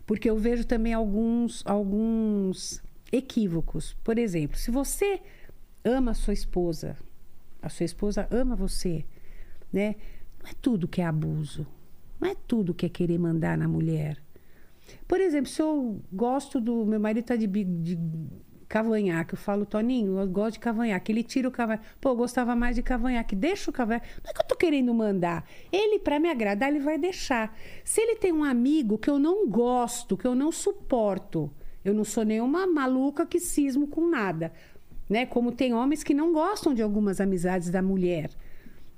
porque 0.05 0.29
eu 0.29 0.37
vejo 0.37 0.63
também 0.63 0.93
alguns 0.93 1.63
alguns 1.65 2.81
equívocos. 3.11 3.95
Por 4.03 4.19
exemplo, 4.19 4.57
se 4.57 4.69
você 4.69 5.19
ama 5.83 6.11
a 6.11 6.15
sua 6.15 6.33
esposa, 6.33 6.95
a 7.61 7.69
sua 7.69 7.85
esposa 7.85 8.27
ama 8.29 8.55
você, 8.55 9.03
né? 9.71 9.95
Não 10.43 10.49
é 10.49 10.53
tudo 10.61 10.87
que 10.87 11.01
é 11.01 11.05
abuso. 11.05 11.65
Não 12.19 12.29
é 12.29 12.35
tudo 12.47 12.73
que 12.73 12.85
é 12.85 12.89
querer 12.89 13.17
mandar 13.17 13.57
na 13.57 13.67
mulher. 13.67 14.17
Por 15.07 15.19
exemplo, 15.19 15.49
se 15.49 15.61
eu 15.61 16.01
gosto 16.11 16.59
do. 16.59 16.85
Meu 16.85 16.99
marido 16.99 17.25
tá 17.25 17.35
de, 17.35 17.47
de 17.47 17.97
cavanhaque, 18.73 19.35
eu 19.35 19.37
falo, 19.37 19.67
Toninho, 19.67 20.17
eu 20.17 20.27
gosto 20.27 20.53
de 20.53 20.59
cavanhaque. 20.59 21.11
Ele 21.11 21.21
tira 21.21 21.47
o 21.47 21.51
cavanhaque. 21.51 21.85
Pô, 22.01 22.09
eu 22.09 22.15
gostava 22.15 22.55
mais 22.55 22.75
de 22.75 22.81
cavanhaque. 22.81 23.35
Deixa 23.35 23.69
o 23.69 23.73
cavanhaque. 23.73 24.07
Não 24.23 24.31
é 24.31 24.33
que 24.33 24.41
eu 24.41 24.47
tô 24.47 24.55
querendo 24.55 24.91
mandar. 24.93 25.45
Ele, 25.71 25.99
para 25.99 26.19
me 26.19 26.27
agradar, 26.27 26.69
ele 26.69 26.79
vai 26.79 26.97
deixar. 26.97 27.55
Se 27.83 28.01
ele 28.01 28.15
tem 28.15 28.33
um 28.33 28.43
amigo 28.43 28.97
que 28.97 29.09
eu 29.09 29.19
não 29.19 29.47
gosto, 29.47 30.17
que 30.17 30.25
eu 30.25 30.33
não 30.33 30.51
suporto, 30.51 31.51
eu 31.85 31.93
não 31.93 32.03
sou 32.03 32.25
nenhuma 32.25 32.65
maluca 32.65 33.27
que 33.27 33.39
cismo 33.39 33.87
com 33.87 34.09
nada. 34.09 34.51
Né? 35.07 35.27
Como 35.27 35.51
tem 35.51 35.73
homens 35.73 36.03
que 36.03 36.13
não 36.15 36.33
gostam 36.33 36.73
de 36.73 36.81
algumas 36.81 37.21
amizades 37.21 37.69
da 37.69 37.81
mulher. 37.81 38.31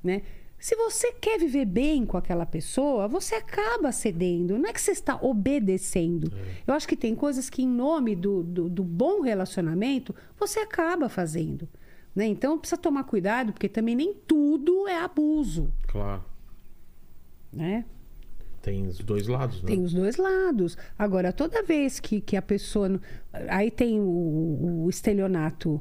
Né? 0.02 0.22
Se 0.66 0.76
você 0.76 1.12
quer 1.12 1.38
viver 1.38 1.66
bem 1.66 2.08
com 2.08 2.18
aquela 2.18 2.44
pessoa, 2.44 3.08
você 3.08 3.36
acaba 3.36 3.92
cedendo. 3.92 4.58
Não 4.58 4.68
é 4.68 4.74
que 4.74 4.82
você 4.82 4.94
está 4.94 5.16
obedecendo. 5.22 6.34
Eu 6.66 6.74
acho 6.74 6.88
que 6.88 6.96
tem 6.96 7.14
coisas 7.14 7.52
que, 7.52 7.62
em 7.62 7.68
nome 7.68 8.16
do, 8.16 8.42
do, 8.42 8.68
do 8.68 8.84
bom 8.84 9.22
relacionamento, 9.22 10.16
você 10.40 10.62
acaba 10.62 11.08
fazendo. 11.08 11.70
Né? 12.16 12.26
Então, 12.26 12.58
precisa 12.58 12.82
tomar 12.82 13.04
cuidado, 13.04 13.54
porque 13.54 13.70
também 13.70 13.94
nem 13.94 14.12
tudo 14.12 14.88
é 14.88 14.98
abuso. 14.98 15.72
Claro. 15.86 16.26
Né? 17.54 17.86
Tem 18.60 18.88
os 18.88 18.98
dois 18.98 19.28
lados, 19.28 19.62
né? 19.62 19.68
Tem 19.68 19.84
os 19.84 19.94
dois 19.94 20.18
lados. 20.18 20.76
Agora, 20.98 21.32
toda 21.32 21.62
vez 21.62 22.00
que, 22.00 22.20
que 22.20 22.36
a 22.36 22.42
pessoa. 22.42 23.00
Aí 23.50 23.70
tem 23.70 24.00
o, 24.00 24.84
o 24.86 24.90
estelionato, 24.90 25.80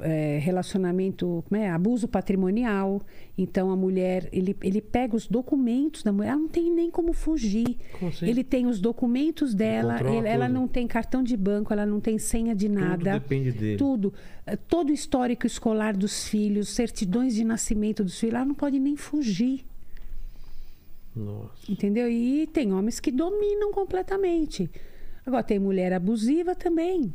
é, 0.00 0.38
relacionamento, 0.38 1.44
como 1.48 1.60
é? 1.60 1.68
abuso 1.70 2.06
patrimonial. 2.08 3.00
Então 3.36 3.70
a 3.70 3.76
mulher, 3.76 4.28
ele, 4.32 4.56
ele 4.62 4.80
pega 4.80 5.16
os 5.16 5.26
documentos 5.26 6.02
da 6.02 6.12
mulher, 6.12 6.30
ela 6.30 6.40
não 6.40 6.48
tem 6.48 6.70
nem 6.70 6.90
como 6.90 7.12
fugir. 7.12 7.76
Como 7.98 8.10
assim? 8.10 8.26
Ele 8.26 8.44
tem 8.44 8.66
os 8.66 8.80
documentos 8.80 9.54
dela, 9.54 9.98
ele- 10.00 10.28
ela 10.28 10.46
tudo. 10.46 10.54
não 10.54 10.68
tem 10.68 10.86
cartão 10.86 11.22
de 11.22 11.36
banco, 11.36 11.72
ela 11.72 11.84
não 11.86 12.00
tem 12.00 12.18
senha 12.18 12.54
de 12.54 12.68
nada. 12.68 13.14
depende 13.18 13.52
dele. 13.52 13.76
Tudo. 13.78 14.12
Eh, 14.46 14.56
Todo 14.56 14.90
o 14.90 14.92
histórico 14.92 15.46
escolar 15.46 15.96
dos 15.96 16.26
filhos, 16.28 16.68
certidões 16.68 17.34
de 17.34 17.44
nascimento 17.44 18.04
dos 18.04 18.18
filhos, 18.18 18.34
ela 18.34 18.44
não 18.44 18.54
pode 18.54 18.78
nem 18.78 18.96
fugir. 18.96 19.64
Nossa. 21.14 21.50
Entendeu? 21.70 22.08
E 22.08 22.46
tem 22.46 22.72
homens 22.72 23.00
que 23.00 23.10
dominam 23.10 23.72
completamente. 23.72 24.70
Agora, 25.26 25.42
tem 25.42 25.58
mulher 25.58 25.92
abusiva 25.92 26.54
também. 26.54 27.12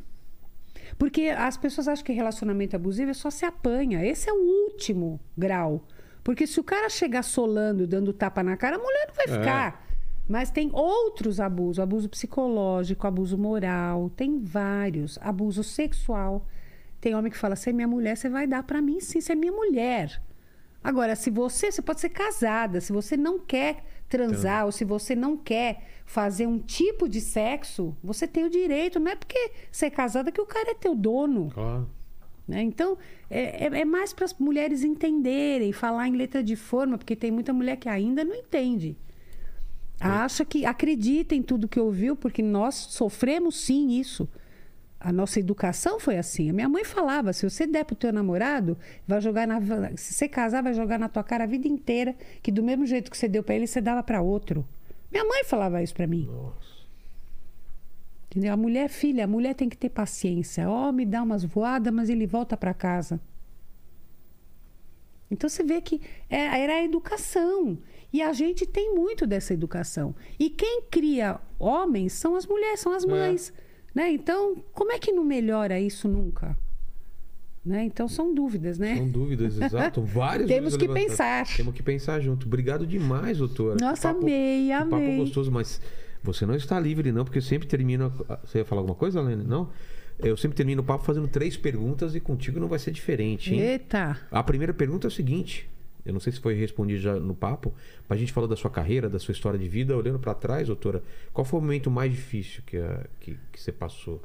Porque 0.98 1.24
as 1.30 1.58
pessoas 1.58 1.88
acham 1.88 2.06
que 2.06 2.14
relacionamento 2.14 2.76
abusivo 2.76 3.12
é 3.12 3.14
só 3.14 3.30
se 3.30 3.46
apanha. 3.46 4.04
Esse 4.06 4.30
é 4.30 4.34
o 4.34 4.38
último 4.70 5.20
grau. 5.38 5.86
Porque 6.24 6.48
se 6.48 6.60
o 6.60 6.64
cara 6.64 6.90
chegar 6.90 7.24
solando, 7.24 7.86
dando 7.86 8.12
tapa 8.14 8.42
na 8.42 8.58
cara, 8.58 8.78
a 8.78 8.80
mulher 8.80 9.08
não 9.08 9.16
vai 9.16 9.26
É. 9.26 9.40
ficar. 9.40 9.88
Mas 10.28 10.50
tem 10.50 10.70
outros 10.74 11.40
abusos: 11.40 11.80
abuso 11.80 12.10
psicológico, 12.10 13.06
abuso 13.06 13.38
moral, 13.38 14.10
tem 14.10 14.40
vários. 14.40 15.20
Abuso 15.22 15.64
sexual. 15.64 16.48
Tem 17.00 17.14
homem 17.14 17.32
que 17.32 17.38
fala: 17.38 17.56
você 17.56 17.70
é 17.70 17.74
minha 17.74 17.88
mulher, 17.88 18.18
você 18.18 18.28
vai 18.30 18.48
dar 18.48 18.64
pra 18.64 18.82
mim 18.82 19.00
sim, 19.00 19.22
você 19.22 19.34
é 19.34 19.36
minha 19.36 19.52
mulher. 19.52 20.20
Agora, 20.84 21.16
se 21.16 21.30
você, 21.30 21.72
você 21.72 21.82
pode 21.82 22.00
ser 22.00 22.10
casada, 22.10 22.80
se 22.82 22.92
você 22.92 23.16
não 23.18 23.40
quer 23.40 23.84
transar 24.08 24.66
ou 24.66 24.72
se 24.72 24.86
você 24.86 25.16
não 25.16 25.36
quer 25.36 25.84
fazer 26.06 26.46
um 26.48 26.60
tipo 26.60 27.10
de 27.10 27.20
sexo, 27.20 27.96
você 28.04 28.28
tem 28.28 28.44
o 28.46 28.50
direito. 28.50 29.00
Não 29.00 29.12
é 29.12 29.16
porque 29.16 29.52
você 29.72 29.88
é 29.88 29.90
casada 29.90 30.32
que 30.32 30.40
o 30.42 30.46
cara 30.46 30.72
é 30.72 30.76
teu 30.76 30.94
dono. 30.96 31.50
Claro. 31.54 31.90
né? 32.48 32.62
Então, 32.62 32.96
é, 33.30 33.66
é- 33.66 33.80
é 33.82 33.86
mais 33.86 34.14
para 34.14 34.26
as 34.26 34.34
mulheres 34.36 34.84
entenderem, 34.84 35.72
falar 35.74 36.08
em 36.08 36.16
letra 36.16 36.44
de 36.44 36.56
forma, 36.56 36.98
porque 36.98 37.16
tem 37.16 37.32
muita 37.32 37.52
mulher 37.52 37.76
que 37.78 37.90
ainda 37.90 38.24
não 38.24 38.36
entende. 38.36 38.96
Acha 40.00 40.44
que 40.46 40.66
acredita 40.66 41.34
em 41.34 41.42
tudo 41.42 41.68
que 41.68 41.80
ouviu, 41.80 42.16
porque 42.16 42.42
nós 42.44 42.76
sofremos 42.76 43.56
sim 43.58 43.92
isso. 44.00 44.28
A 45.00 45.12
nossa 45.12 45.40
educação 45.40 46.00
foi 46.00 46.18
assim. 46.18 46.50
A 46.50 46.54
minha 46.54 46.70
mãe 46.70 46.84
falava: 46.84 47.34
se 47.34 47.48
você 47.48 47.68
der 47.68 47.86
pro 47.86 47.96
teu 47.96 48.12
namorado, 48.12 48.78
vai 49.08 49.22
jogar 49.22 49.48
na. 49.48 49.60
Se 49.98 50.14
você 50.14 50.28
casar, 50.28 50.64
vai 50.64 50.74
jogar 50.74 50.98
na 50.98 51.10
tua 51.10 51.24
cara 51.24 51.44
a 51.44 51.48
vida 51.48 51.68
inteira, 51.68 52.16
que 52.42 52.52
do 52.52 52.64
mesmo 52.64 52.86
jeito 52.86 53.12
que 53.12 53.18
você 53.18 53.28
deu 53.28 53.44
para 53.44 53.56
ele, 53.56 53.68
você 53.68 53.82
dava 53.82 54.02
para 54.02 54.22
outro. 54.22 54.66
Minha 55.12 55.24
mãe 55.24 55.44
falava 55.44 55.84
isso 55.84 55.94
para 55.94 56.08
mim. 56.08 56.26
Nossa. 56.26 56.76
Entendeu? 58.26 58.52
A 58.52 58.58
mulher, 58.58 58.90
filha, 58.90 59.24
a 59.24 59.28
mulher 59.28 59.54
tem 59.54 59.70
que 59.70 59.78
ter 59.78 59.90
paciência. 59.90 60.70
Ó, 60.70 60.92
me 60.92 61.06
dá 61.06 61.24
umas 61.24 61.44
voadas, 61.44 61.94
mas 61.94 62.10
ele 62.10 62.28
volta 62.28 62.58
para 62.58 62.74
casa. 62.74 63.20
Então 65.30 65.50
você 65.50 65.64
vê 65.64 65.82
que 65.82 66.02
é, 66.30 66.62
era 66.62 66.74
a 66.74 66.84
educação. 66.84 67.78
E 68.12 68.22
a 68.22 68.34
gente 68.34 68.66
tem 68.66 68.94
muito 68.94 69.26
dessa 69.26 69.54
educação. 69.54 70.16
E 70.40 70.50
quem 70.50 70.84
cria 70.90 71.40
homens 71.60 72.14
são 72.14 72.36
as 72.36 72.46
mulheres, 72.46 72.80
são 72.80 72.92
as 72.92 73.04
É. 73.04 73.65
Né? 73.96 74.12
Então, 74.12 74.58
como 74.74 74.92
é 74.92 75.00
que 75.00 75.12
não 75.14 75.24
melhora 75.24 75.80
isso 75.80 76.08
nunca? 76.08 76.56
Né? 77.66 77.86
Então, 77.86 78.08
são 78.08 78.36
dúvidas, 78.36 78.78
né? 78.78 78.98
São 78.98 79.08
dúvidas, 79.10 79.58
exato. 79.60 80.02
Várias 80.04 80.48
Temos 80.48 80.76
que 80.78 80.88
pensar. 80.88 81.48
Temos 81.48 81.74
que 81.74 81.82
pensar 81.82 82.20
junto. 82.20 82.46
Obrigado 82.46 82.86
demais, 82.86 83.38
doutora. 83.38 83.78
Nossa, 83.82 84.10
Que 84.10 84.14
papo- 84.14 84.26
amei, 84.26 84.68
que 84.68 84.74
papo 84.84 84.96
amei. 84.96 85.18
gostoso, 85.18 85.52
mas 85.52 85.82
você 86.22 86.46
não 86.46 86.54
está 86.56 86.80
livre, 86.80 87.12
não, 87.12 87.24
porque 87.24 87.40
eu 87.40 87.42
sempre 87.42 87.68
termino. 87.68 88.12
Você 88.44 88.60
ia 88.60 88.66
falar 88.66 88.82
alguma 88.82 88.96
coisa, 88.96 89.22
Lene? 89.22 89.44
Não? 89.44 89.70
Eu 90.20 90.38
sempre 90.38 90.56
termino 90.56 90.82
o 90.82 90.86
papo 90.86 91.04
fazendo 91.04 91.28
três 91.28 91.58
perguntas 91.58 92.16
e 92.16 92.20
contigo 92.20 92.60
não 92.60 92.68
vai 92.68 92.80
ser 92.80 92.92
diferente, 92.92 93.54
hein? 93.54 93.60
Eita! 93.62 94.18
A 94.30 94.44
primeira 94.44 94.74
pergunta 94.74 95.08
é 95.08 95.10
o 95.10 95.12
seguinte. 95.12 95.68
Eu 96.06 96.14
não 96.14 96.20
sei 96.20 96.32
se 96.34 96.40
foi 96.40 96.54
respondido 96.54 97.00
já 97.02 97.20
no 97.20 97.34
papo, 97.36 97.74
mas 98.08 98.18
a 98.18 98.20
gente 98.20 98.32
falou 98.32 98.48
da 98.48 98.56
sua 98.56 98.70
carreira, 98.70 99.10
da 99.10 99.18
sua 99.20 99.32
história 99.32 99.58
de 99.58 99.68
vida. 99.68 99.96
Olhando 99.98 100.20
para 100.20 100.34
trás, 100.36 100.68
doutora, 100.68 101.02
qual 101.34 101.44
foi 101.44 101.60
o 101.60 101.62
momento 101.64 101.90
mais 101.90 102.12
difícil 102.12 102.62
que, 102.66 102.78
a- 102.78 103.06
que, 103.20 103.38
que 103.52 103.60
você 103.60 103.72
passou? 103.72 104.22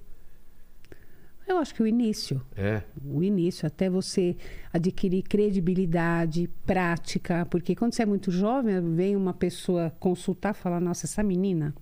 Eu 1.48 1.58
acho 1.58 1.74
que 1.74 1.82
o 1.82 1.86
início. 1.86 2.40
É, 2.56 2.82
o 3.04 3.22
início, 3.24 3.66
até 3.66 3.90
você 3.90 4.36
adquirir 4.72 5.22
credibilidade, 5.22 6.48
prática, 6.64 7.44
porque 7.50 7.74
quando 7.74 7.92
você 7.94 8.02
é 8.02 8.06
muito 8.06 8.30
jovem, 8.30 8.94
vem 8.94 9.16
uma 9.16 9.34
pessoa 9.34 9.90
consultar 9.98 10.54
e 10.54 10.56
falar, 10.58 10.80
nossa, 10.80 11.06
essa 11.06 11.22
menina. 11.24 11.74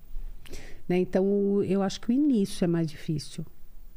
Né? 0.88 0.98
Então, 1.00 1.62
eu 1.64 1.82
acho 1.82 2.00
que 2.00 2.08
o 2.08 2.12
início 2.12 2.64
é 2.64 2.68
mais 2.68 2.86
difícil. 2.86 3.44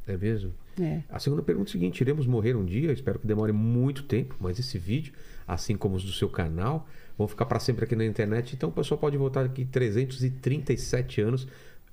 é 0.06 0.14
mesmo? 0.16 0.52
É. 0.78 1.02
A 1.08 1.18
segunda 1.18 1.42
pergunta 1.42 1.68
é 1.68 1.70
a 1.70 1.72
seguinte: 1.72 2.00
iremos 2.02 2.26
morrer 2.26 2.54
um 2.54 2.64
dia? 2.64 2.92
Espero 2.92 3.18
que 3.18 3.26
demore 3.26 3.52
muito 3.52 4.02
tempo, 4.02 4.36
mas 4.40 4.58
esse 4.58 4.76
vídeo, 4.78 5.12
assim 5.52 5.76
como 5.76 5.96
os 5.96 6.04
do 6.04 6.12
seu 6.12 6.28
canal, 6.28 6.86
vão 7.16 7.28
ficar 7.28 7.46
para 7.46 7.60
sempre 7.60 7.84
aqui 7.84 7.96
na 7.96 8.04
internet. 8.04 8.54
Então 8.54 8.68
o 8.68 8.72
pessoal 8.72 8.98
pode 8.98 9.16
voltar 9.16 9.44
aqui 9.44 9.64
337 9.64 11.20
anos 11.20 11.46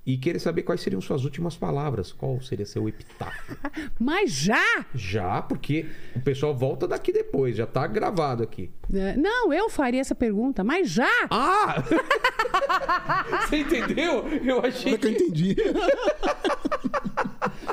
e 0.06 0.16
querer 0.16 0.38
saber 0.38 0.62
quais 0.62 0.80
seriam 0.80 1.00
suas 1.00 1.24
últimas 1.24 1.56
palavras. 1.56 2.10
Qual 2.10 2.40
seria 2.40 2.64
seu 2.64 2.88
epitáfio? 2.88 3.56
Mas 4.00 4.32
já! 4.32 4.86
Já, 4.94 5.42
porque 5.42 5.86
o 6.16 6.20
pessoal 6.20 6.56
volta 6.56 6.88
daqui 6.88 7.12
depois, 7.12 7.54
já 7.56 7.66
tá 7.66 7.86
gravado 7.86 8.42
aqui. 8.42 8.70
né? 8.88 9.14
Não, 9.16 9.52
eu 9.52 9.68
faria 9.68 10.00
essa 10.00 10.14
pergunta, 10.14 10.64
mas 10.64 10.90
já! 10.90 11.06
Ah! 11.30 11.82
Você 13.46 13.58
entendeu? 13.58 14.26
Eu 14.42 14.64
achei 14.64 14.94
Agora 14.94 14.98
que 14.98 15.08
eu 15.08 15.16
que, 15.16 15.22
entendi. 15.24 15.56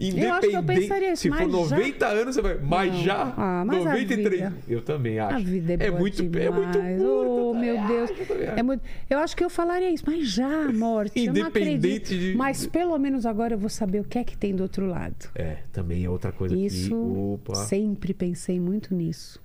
Eu 0.00 0.32
acho 0.34 0.48
que 0.48 0.56
eu 0.56 0.62
pensaria 0.62 1.12
isso, 1.12 1.22
se 1.22 1.28
for 1.28 1.48
mas 1.48 1.68
já? 1.68 1.76
90 1.76 2.06
anos, 2.06 2.34
você 2.36 2.42
vai. 2.42 2.58
Mas 2.62 2.92
Não. 2.92 3.02
já? 3.02 3.34
Ah, 3.36 3.64
mas 3.66 3.80
a 3.86 3.90
93. 3.90 4.40
vida- 4.40 4.54
Eu 4.68 4.82
também 4.82 5.18
acho. 5.18 5.34
A 5.36 5.38
vida 5.38 5.72
é, 5.74 5.76
boa 5.88 5.98
muito, 6.00 6.22
demais. 6.22 6.46
é 6.46 6.50
muito 6.50 6.78
curta. 6.78 7.04
Oh, 7.04 7.52
tá? 7.52 7.58
meu 7.60 7.74
Eu 7.76 7.86
Deus. 7.86 8.10
É 8.56 8.62
muito... 8.62 8.82
Eu 9.10 9.18
acho 9.18 9.36
que 9.36 9.44
eu 9.44 9.50
falaria 9.50 9.90
isso, 9.90 10.04
mas 10.06 10.28
já, 10.28 10.70
morte. 10.72 11.18
eu 11.18 11.32
não 11.32 11.40
Independente 11.40 12.16
de- 12.18 12.34
Mas 12.36 12.66
pelo 12.66 12.96
menos 12.98 13.26
agora 13.26 13.54
eu 13.54 13.58
vou 13.58 13.68
saber 13.70 14.00
o 14.00 14.04
que 14.04 14.18
é 14.18 14.24
que 14.24 14.36
tem 14.36 14.54
do 14.54 14.62
outro 14.62 14.86
lado. 14.86 15.28
É, 15.34 15.58
também 15.72 16.04
é 16.04 16.10
outra 16.10 16.30
coisa 16.32 16.56
Isso, 16.56 16.88
que. 16.88 16.94
Opa. 16.94 17.54
sempre 17.66 18.14
pensei 18.14 18.60
muito 18.60 18.94
nisso. 18.94 19.40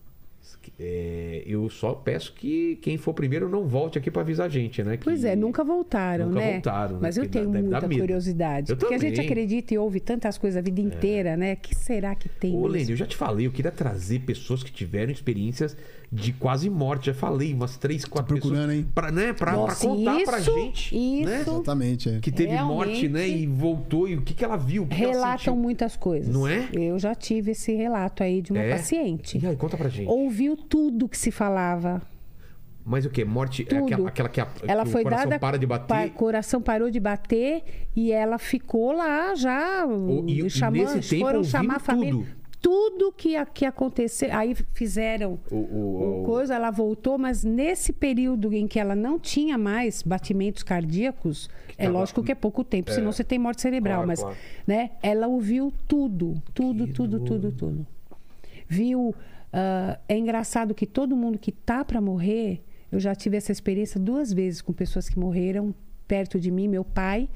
É, 0.80 1.44
eu 1.45 1.70
só 1.70 1.94
peço 1.94 2.34
que 2.34 2.78
quem 2.82 2.98
for 2.98 3.14
primeiro 3.14 3.48
não 3.48 3.68
volte 3.68 3.98
aqui 3.98 4.10
para 4.11 4.22
avisar 4.22 4.48
a 4.48 4.49
gente, 4.49 4.84
né? 4.84 4.98
Que- 4.98 5.03
Pois 5.03 5.24
é, 5.24 5.36
nunca 5.36 5.64
voltaram, 5.64 6.28
Nunca 6.28 6.40
né? 6.40 6.52
voltaram, 6.53 6.94
né? 6.95 6.99
Mas 7.02 7.18
eu 7.18 7.24
Porque 7.24 7.40
dá- 7.40 7.45
tenho 7.52 7.70
dar 7.70 7.82
muita 7.82 7.99
curiosidade. 7.99 8.72
Eu 8.72 8.78
porque 8.78 8.94
a 8.94 8.98
gente 8.98 9.15
também. 9.15 9.28
É. 9.28 9.32
acredita 9.32 9.74
e 9.74 9.78
ouve 9.78 9.99
tantas 9.99 10.38
coisas 10.38 10.57
a 10.57 10.61
vida 10.61 10.82
inteira, 10.82 11.38
né? 11.38 11.56
que 11.56 11.76
será 11.76 12.15
que 12.15 12.28
tem? 12.28 12.56
Ô? 12.56 12.68
Lene, 12.68 12.91
eu 12.91 12.95
já 12.98 13.06
te 13.06 13.15
falei, 13.15 13.45
eu 13.48 13.52
queria 13.52 13.72
trazer 13.72 14.20
pessoas 14.20 14.64
que 14.64 14.72
tiveram 14.72 15.11
experiências 15.11 15.78
de 16.14 16.31
quase 16.34 16.69
morte. 16.69 17.07
Já 17.07 17.14
falei, 17.14 17.53
umas 17.53 17.76
três, 17.77 18.06
quatro 18.06 18.35
procurando, 18.35 18.68
pessoas. 18.68 18.77
hein? 18.77 18.88
Pra, 18.94 19.11
né, 19.11 19.34
pra, 19.34 19.52
pra 19.52 19.53
Nossa, 19.53 19.88
contar 19.88 20.22
pra 20.23 20.40
isso, 20.40 20.53
gente. 20.53 20.95
Né? 20.95 21.41
isso. 21.41 21.49
Exatamente, 21.52 22.10
é. 22.10 22.19
Que 22.19 22.31
teve 22.31 22.56
morte, 22.61 23.10
né? 23.10 23.22
Realmente. 23.22 23.44
E 23.44 23.48
voltou. 23.48 24.07
E 24.07 24.15
o 24.15 24.22
que, 24.22 24.34
que 24.34 24.44
ela 24.45 24.56
viu? 24.57 24.84
O 24.84 24.88
que 24.88 24.95
que 24.95 25.03
ela 25.03 25.11
Relatam 25.14 25.38
sentiu? 25.40 25.56
muitas 25.56 25.95
coisas. 25.95 26.34
Não 26.34 26.48
é? 26.48 26.69
Eu 26.72 26.99
já 26.99 27.15
tive 27.15 27.52
esse 27.52 27.73
relato 27.73 28.22
aí 28.23 28.41
de 28.41 28.52
uma 28.52 28.61
É? 28.61 28.72
paciente. 28.77 29.40
E 29.41 29.48
aí, 29.48 29.56
conta 29.56 29.76
pra 29.76 29.90
gente. 29.90 30.07
Ouviu 30.07 30.56
tudo 30.56 31.10
que 31.10 31.18
se 31.18 31.31
falava. 31.31 32.02
Mas 32.85 33.06
o 33.06 33.10
que? 33.10 33.23
Morte 33.23 33.65
é 33.72 33.77
aquela, 33.77 34.10
aquela 34.10 34.27
que, 34.30 34.41
a, 34.41 34.48
Ela 34.68 34.84
que 34.84 34.91
foi 34.91 35.02
o 35.02 35.03
coração 35.06 35.30
dada. 35.30 35.40
para 35.40 35.57
de 35.57 35.65
bater. 35.65 35.88
pa- 35.88 36.10
coração 36.10 36.61
parou 36.61 36.91
de 36.91 36.99
bater 36.99 37.64
e 37.95 38.11
ela 38.11 38.38
ficou 38.38 38.91
lá 38.91 39.34
já. 39.35 39.85
O- 39.85 40.26
e- 40.27 40.45
e 40.45 40.49
chamando, 40.49 40.95
nesse 40.95 41.10
tempo 41.11 41.26
foram 41.26 41.44
chamar 41.45 41.77
a 41.77 41.80
família. 41.80 42.11
tudo. 42.11 42.43
Tudo 42.64 43.11
que, 43.11 43.34
que 43.53 43.65
aconteceu. 43.65 44.30
Aí 44.31 44.56
fizeram 44.73 45.38
O, 45.52 45.56
o, 45.56 46.22
o 46.22 46.23
coisa, 46.23 46.56
ela 46.56 46.72
voltou, 46.72 47.18
mas 47.18 47.44
nesse 47.44 47.91
período 47.91 48.53
em 48.53 48.65
que 48.68 48.80
ela 48.80 48.95
não 48.95 49.19
tinha 49.19 49.57
mais 49.57 50.02
batimentos 50.02 50.64
cardíacos, 50.64 51.49
é 51.77 51.84
tava- 51.85 51.99
lógico 51.99 52.23
que 52.23 52.31
é 52.31 52.35
pouco 52.35 52.64
tempo, 52.64 52.90
senão 52.90 53.11
você 53.11 53.23
tem 53.23 53.38
morte 53.38 53.61
cerebral, 53.61 53.98
Claro, 54.03 54.07
mas 54.07 54.19
claro. 54.22 54.35
né, 54.65 54.91
ela 55.03 55.27
ouviu 55.27 55.73
tudo, 55.90 56.41
tudo, 56.53 56.88
Que 56.88 56.94
tudo, 56.94 57.19
doido. 57.19 57.26
tudo, 57.52 57.52
tudo. 57.52 57.88
Viu? 58.68 59.14
ah, 59.52 59.99
é 60.07 60.18
engraçado 60.18 60.73
que 60.73 60.85
todo 60.88 61.15
mundo 61.18 61.38
que 61.38 61.52
tá 61.52 61.84
para 61.84 61.99
morrer, 62.02 62.64
eu 62.91 62.99
já 62.99 63.14
tive 63.14 63.35
essa 63.38 63.52
experiência 63.52 63.99
duas 63.99 64.31
vezes 64.31 64.61
com 64.61 64.72
pessoas 64.72 65.10
que 65.10 65.19
morreram 65.19 65.76
perto 66.07 66.40
de 66.40 66.49
mim, 66.49 66.68
meu 66.69 66.85
pai. 66.85 67.27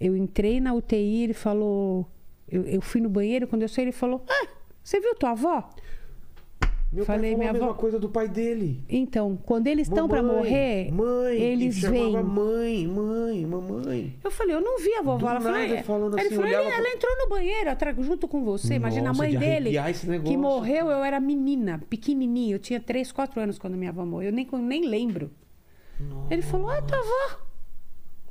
Eu 0.00 0.16
entrei 0.16 0.60
na 0.60 0.74
UTI, 0.74 1.22
ele 1.22 1.32
falou. 1.32 2.06
Eu, 2.50 2.64
eu 2.64 2.80
fui 2.80 3.00
no 3.00 3.08
banheiro, 3.08 3.46
quando 3.46 3.62
eu 3.62 3.68
saí, 3.68 3.84
ele 3.84 3.92
falou: 3.92 4.22
Ah, 4.28 4.48
você 4.84 5.00
viu 5.00 5.14
tua 5.16 5.30
avó? 5.30 5.68
Meu 6.92 7.04
falei, 7.04 7.32
pai 7.32 7.38
minha 7.38 7.50
a 7.50 7.52
mesma 7.52 7.68
avó- 7.70 7.74
coisa 7.76 7.98
do 7.98 8.08
pai 8.08 8.28
dele. 8.28 8.80
Então, 8.88 9.36
quando 9.44 9.66
eles 9.66 9.88
estão 9.88 10.06
para 10.06 10.22
morrer, 10.22 10.92
mãe, 10.92 11.36
eles 11.40 11.80
vêm. 11.80 12.12
mãe, 12.22 12.86
mãe, 12.86 13.44
mamãe. 13.44 14.16
Eu 14.22 14.30
falei, 14.30 14.54
eu 14.54 14.60
não 14.60 14.78
vi 14.78 14.94
a 14.94 15.02
vovó. 15.02 15.28
Ela 15.28 15.40
falou, 15.40 15.58
nada, 15.58 15.74
"É." 15.74 15.82
falando 15.82 16.16
assim, 16.16 16.36
falou, 16.36 16.44
olhava 16.44 16.68
"Ela- 16.68 16.88
entrou 16.90 17.18
no 17.18 17.28
banheiro 17.28 17.70
junto 18.00 18.28
com 18.28 18.44
você. 18.44 18.74
Imagina 18.74 19.06
a 19.06 19.08
Nossa, 19.08 19.22
mãe 19.24 19.32
de 19.32 19.38
dele 19.38 19.72
que 20.24 20.36
morreu. 20.36 20.88
Eu 20.88 21.02
era 21.02 21.18
menina, 21.18 21.82
pequenininha. 21.90 22.54
Eu 22.54 22.60
tinha 22.60 22.78
3, 22.78 23.10
4 23.10 23.40
anos 23.40 23.58
quando 23.58 23.76
minha 23.76 23.90
avó 23.90 24.06
morreu. 24.06 24.28
Eu 24.28 24.32
nem, 24.32 24.46
nem 24.52 24.86
lembro. 24.86 25.32
Ele 26.30 26.42
falou, 26.42 26.68
ah, 26.68 26.80
tua 26.80 26.96
avó. 26.98 27.40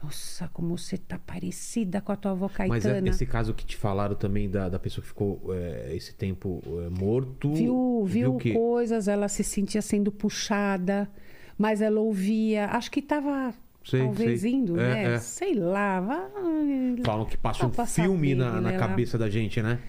Nossa, 0.04 0.50
como 0.52 0.78
você 0.78 0.98
tá 0.98 1.18
parecida 1.18 2.02
com 2.02 2.12
a 2.12 2.16
tua 2.16 2.32
avó 2.32 2.50
Mas 2.68 2.86
é 2.86 2.90
Caetana. 2.90 3.10
esse 3.10 3.26
caso 3.26 3.54
que 3.54 3.66
te 3.66 3.78
falaram 3.78 4.16
também 4.16 4.50
da, 4.50 4.68
da 4.68 4.78
pessoa 4.78 5.02
que 5.02 5.08
ficou 5.08 5.42
é, 5.50 5.96
esse 5.96 6.14
tempo 6.14 6.62
é, 6.86 6.90
morto. 6.90 7.54
Viu, 7.54 8.04
viu 8.06 8.36
quê? 8.36 8.54
coisas, 8.54 9.08
ela 9.08 9.30
se 9.30 9.44
sentia 9.44 9.82
sendo 9.82 10.12
puxada, 10.12 11.10
mas 11.58 11.82
ela 11.82 12.02
ouvia. 12.02 12.68
Acho 12.68 12.92
que 12.92 13.02
tava 13.02 13.54
Sei, 13.84 14.02
talvez 14.02 14.42
sei. 14.42 14.52
indo, 14.52 14.80
É, 14.80 14.94
né? 14.94 15.14
é. 15.16 15.20
Sei 15.20 15.54
lá. 15.54 16.02
Vai... 16.02 16.20
Falam 17.04 17.26
que 17.26 17.38
passa 17.38 17.66
um 17.66 17.72
filme 17.86 18.36
na, 18.36 18.60
na 18.60 18.74
cabeça 18.74 19.18
da 19.18 19.30
gente, 19.30 19.62
né? 19.62 19.80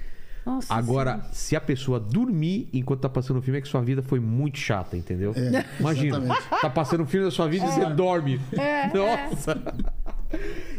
Nossa, 0.45 0.75
Agora, 0.75 1.27
se 1.33 1.57
a 1.57 1.61
pessoa 1.61 1.99
dormir 1.99 2.69
enquanto 2.73 3.01
tá 3.01 3.09
passando 3.09 3.39
o 3.39 3.43
filme, 3.43 3.59
é 3.59 3.63
que 3.63 3.69
sua 3.69 3.81
vida 3.81 4.03
foi 4.03 4.21
muito 4.21 4.59
chata, 4.59 4.97
entendeu? 4.97 5.33
É, 5.35 5.65
Imagina, 5.81 6.19
exatamente. 6.19 6.61
tá 6.61 6.71
passando 6.71 7.03
o 7.03 7.07
filme 7.07 7.25
da 7.25 7.31
sua 7.31 7.49
vida 7.49 7.65
e 7.65 7.71
você 7.71 7.87
dorme. 7.87 8.41
É, 8.53 8.93
Nossa! 8.93 9.63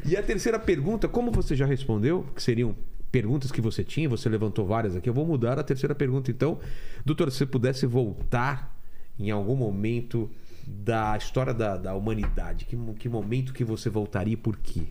E 0.06 0.16
a 0.16 0.22
terceira 0.22 0.60
pergunta, 0.60 1.08
como 1.08 1.32
você 1.32 1.56
já 1.56 1.66
respondeu, 1.66 2.26
que 2.36 2.44
seriam 2.44 2.76
perguntas 3.12 3.52
que 3.52 3.62
você 3.62 3.84
tinha, 3.84 4.08
você 4.10 4.28
levantou 4.30 4.66
várias 4.66 4.96
aqui, 4.96 5.10
eu 5.10 5.14
vou 5.14 5.26
mudar 5.26 5.58
a 5.58 5.64
terceira 5.64 5.96
pergunta 5.96 6.30
então. 6.30 6.60
Doutor, 7.06 7.32
se 7.32 7.38
você 7.38 7.46
pudesse 7.46 7.86
voltar 7.86 8.78
em 9.18 9.32
algum 9.32 9.56
momento 9.56 10.30
da 10.68 11.16
história 11.18 11.54
da, 11.54 11.78
da 11.78 11.96
humanidade, 11.96 12.66
que, 12.66 12.78
que 13.00 13.10
momento 13.10 13.54
que 13.54 13.64
você 13.64 13.90
voltaria 13.90 14.34
e 14.34 14.38
por 14.38 14.58
quê? 14.58 14.84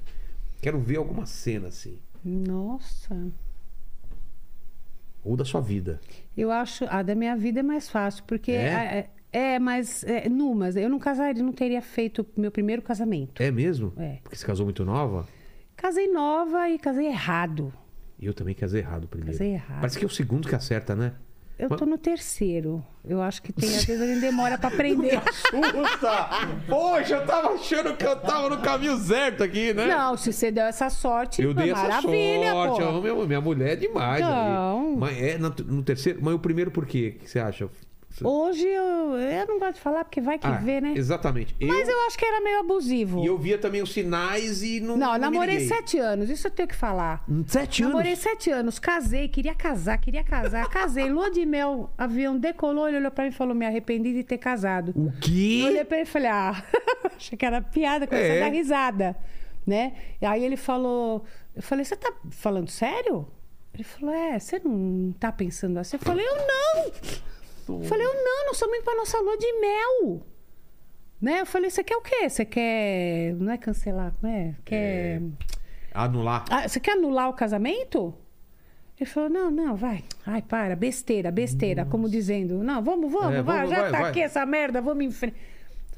Quero 0.63 0.81
ver 0.81 0.97
alguma 0.97 1.27
cena 1.27 1.69
assim. 1.69 1.99
Nossa. 2.25 3.31
Ou 5.25 5.37
da 5.37 5.45
sua 5.45 5.61
vida. 5.61 6.01
Eu 6.37 6.51
acho. 6.51 6.85
A 6.89 7.03
da 7.03 7.15
minha 7.15 7.37
vida 7.37 7.61
é 7.61 7.63
mais 7.63 7.89
fácil, 7.89 8.23
porque. 8.25 8.53
É? 8.53 9.09
É, 9.33 9.55
é, 9.55 9.59
mas. 9.59 10.05
É, 10.05 10.29
numas. 10.29 10.77
Eu 10.77 10.89
não 10.89 10.99
casaria, 10.99 11.43
não 11.43 11.53
teria 11.53 11.81
feito 11.81 12.27
meu 12.37 12.51
primeiro 12.51 12.83
casamento. 12.83 13.43
É 13.43 13.51
mesmo? 13.51 13.93
É. 13.97 14.19
Porque 14.23 14.37
você 14.37 14.47
casou 14.47 14.67
muito 14.67 14.85
nova? 14.85 15.27
Casei 15.77 16.13
nova 16.13 16.69
e 16.69 16.79
casei 16.79 17.07
errado. 17.07 17.73
E 18.19 18.27
eu 18.27 18.35
também 18.35 18.55
casei 18.55 18.81
errado 18.81 19.09
primeiro. 19.09 19.33
Casei 19.33 19.55
errado. 19.55 19.81
Parece 19.81 19.99
que 19.99 20.05
é 20.05 20.07
o 20.07 20.11
segundo 20.11 20.49
que 20.49 20.55
acerta, 20.55 20.95
né? 20.95 21.15
Eu 21.59 21.69
tô 21.71 21.87
no 21.87 21.97
terceiro. 21.97 22.85
Eu 23.05 23.23
acho 23.23 23.41
que 23.43 23.53
tem. 23.53 23.69
Às 23.69 23.85
vezes 23.85 24.03
a 24.03 24.07
gente 24.07 24.21
demora 24.21 24.59
pra 24.59 24.69
aprender. 24.75 25.21
Puta! 25.51 26.29
Poxa, 26.69 27.15
eu 27.17 27.27
tava 27.27 27.49
achando 27.55 27.97
que 27.97 28.05
eu 28.05 28.17
tava 28.17 28.51
no 28.51 28.59
caminho 28.61 28.97
certo 28.99 29.43
aqui, 29.43 29.73
né? 29.73 29.87
Não, 29.87 30.17
se 30.17 30.33
você 30.33 30.51
deu 30.51 30.65
essa 30.65 30.91
sorte, 30.91 31.43
Eu 31.43 31.55
dei 31.55 31.71
essa 31.71 31.83
maravilha, 31.83 32.53
sorte. 32.53 32.77
pô. 32.81 32.83
eu- 32.83 33.03
Minha, 33.15 33.27
minha 33.27 33.41
mulher 33.41 33.73
é 33.73 33.77
demais. 33.77 34.23
Ali. 34.23 34.97
Mas 34.97 35.23
é 35.23 35.39
no, 35.39 35.55
no 35.67 35.83
terceiro. 35.83 36.19
Mas 36.23 36.35
o 36.35 36.39
primeiro 36.39 36.71
por 36.71 36.87
quê? 36.87 37.15
O 37.17 37.25
que 37.25 37.31
você 37.31 37.39
acha? 37.39 37.69
Hoje 38.23 38.67
eu, 38.67 39.17
eu 39.17 39.47
não 39.49 39.59
gosto 39.59 39.75
de 39.75 39.81
falar 39.81 40.05
porque 40.05 40.21
vai 40.21 40.39
que 40.39 40.47
Ah, 40.47 40.53
vê, 40.53 40.81
né? 40.81 40.93
Exatamente. 40.97 41.57
Mas 41.61 41.89
eu 41.89 42.01
acho 42.07 42.17
que 42.17 42.25
era 42.25 42.41
meio 42.41 42.61
abusivo. 42.61 43.23
E 43.23 43.27
eu 43.27 43.37
via 43.37 43.59
também 43.59 43.83
os 43.83 43.93
sinais 43.93 44.63
e 44.63 44.79
não. 44.81 44.97
Não, 44.97 45.19
namorei 45.19 45.61
sete 45.67 45.99
anos, 45.99 46.31
isso 46.31 46.47
eu 46.47 46.51
tenho 46.51 46.69
que 46.69 46.77
falar. 46.77 47.25
Hum, 47.29 47.45
Sete 47.47 47.83
anos? 47.83 47.93
Namorei 47.95 48.15
sete 48.15 48.51
anos, 48.51 48.79
casei, 48.79 49.27
queria 49.29 49.55
casar, 49.55 49.99
queria 49.99 50.23
casar, 50.23 50.69
casei. 50.69 51.09
Lua 51.11 51.31
de 51.31 51.45
mel, 51.45 51.91
avião 51.99 52.39
decolou, 52.39 52.87
ele 52.89 52.99
olhou 52.99 53.11
pra 53.11 53.25
mim 53.25 53.31
e 53.31 53.33
falou: 53.35 53.55
Me 53.55 53.67
arrependi 53.67 54.13
de 54.13 54.23
ter 54.23 54.39
casado. 54.39 54.93
O 54.95 55.07
Eu 55.09 55.13
quê? 55.21 55.63
olhei 55.67 55.85
pra 55.85 55.97
ele 55.99 56.07
e 56.07 56.11
falei: 56.11 56.29
Ah, 56.31 56.63
achei 57.17 57.37
que 57.37 57.45
era 57.45 57.61
piada, 57.63 58.07
comecei 58.07 58.31
É. 58.33 58.43
a 58.43 58.45
dar 58.49 58.53
risada, 58.55 59.17
né? 59.67 59.93
E 60.23 60.27
aí 60.27 60.45
ele 60.45 60.57
falou: 60.57 61.25
Eu 61.57 61.63
falei, 61.63 61.85
você 61.85 61.97
tá 61.97 62.13
falando 62.31 62.71
sério? 62.71 63.27
Ele 63.75 63.83
falou: 63.83 64.15
É, 64.15 64.39
você 64.39 64.61
não 64.65 65.13
tá 65.19 65.33
pensando 65.33 65.79
assim? 65.79 65.97
Eu 65.97 66.01
falei: 66.01 66.25
Eu 66.25 66.37
não! 66.37 66.93
Eu 67.69 67.83
falei: 67.83 68.07
Eu 68.07 68.15
não, 68.15 68.47
nós 68.47 68.55
estamos 68.57 68.77
indo 68.77 68.85
pra 68.85 68.95
nossa 68.97 69.19
lua 69.21 69.37
de 69.39 69.53
mel. 69.61 70.23
Né? 71.21 71.41
Eu 71.41 71.47
falei: 71.47 71.71
Você 71.71 71.83
quer 71.85 71.97
o 71.97 72.01
quê? 72.03 72.29
Você 72.29 72.45
quer. 72.45 73.35
Não 73.35 73.53
é 73.53 73.59
cancelar, 73.59 74.15
não 74.23 74.31
é? 74.31 74.55
Quer. 74.65 75.23
Anular. 75.93 76.45
Ah, 76.51 76.67
você 76.69 76.81
quer 76.81 76.93
anular 76.93 77.29
o 77.29 77.35
casamento? 77.35 78.15
Ele 78.99 79.11
falou, 79.11 79.29
não, 79.29 79.51
não, 79.51 79.75
vai. 79.75 80.05
Ai, 80.25 80.41
para, 80.41 80.77
besteira, 80.77 81.29
besteira. 81.31 81.85
Como 81.85 82.09
dizendo, 82.09 82.63
não, 82.63 82.81
vamos, 82.83 83.11
vamos, 83.13 83.35
É, 83.35 83.43
vai, 83.43 83.57
vamos, 83.59 83.71
já 83.71 83.83
vai, 83.83 83.91
tá 83.91 84.01
vai. 84.03 84.11
aqui 84.11 84.21
essa 84.21 84.47
merda, 84.47 84.81
vamos 84.81 85.05
em 85.05 85.11
frente. 85.11 85.37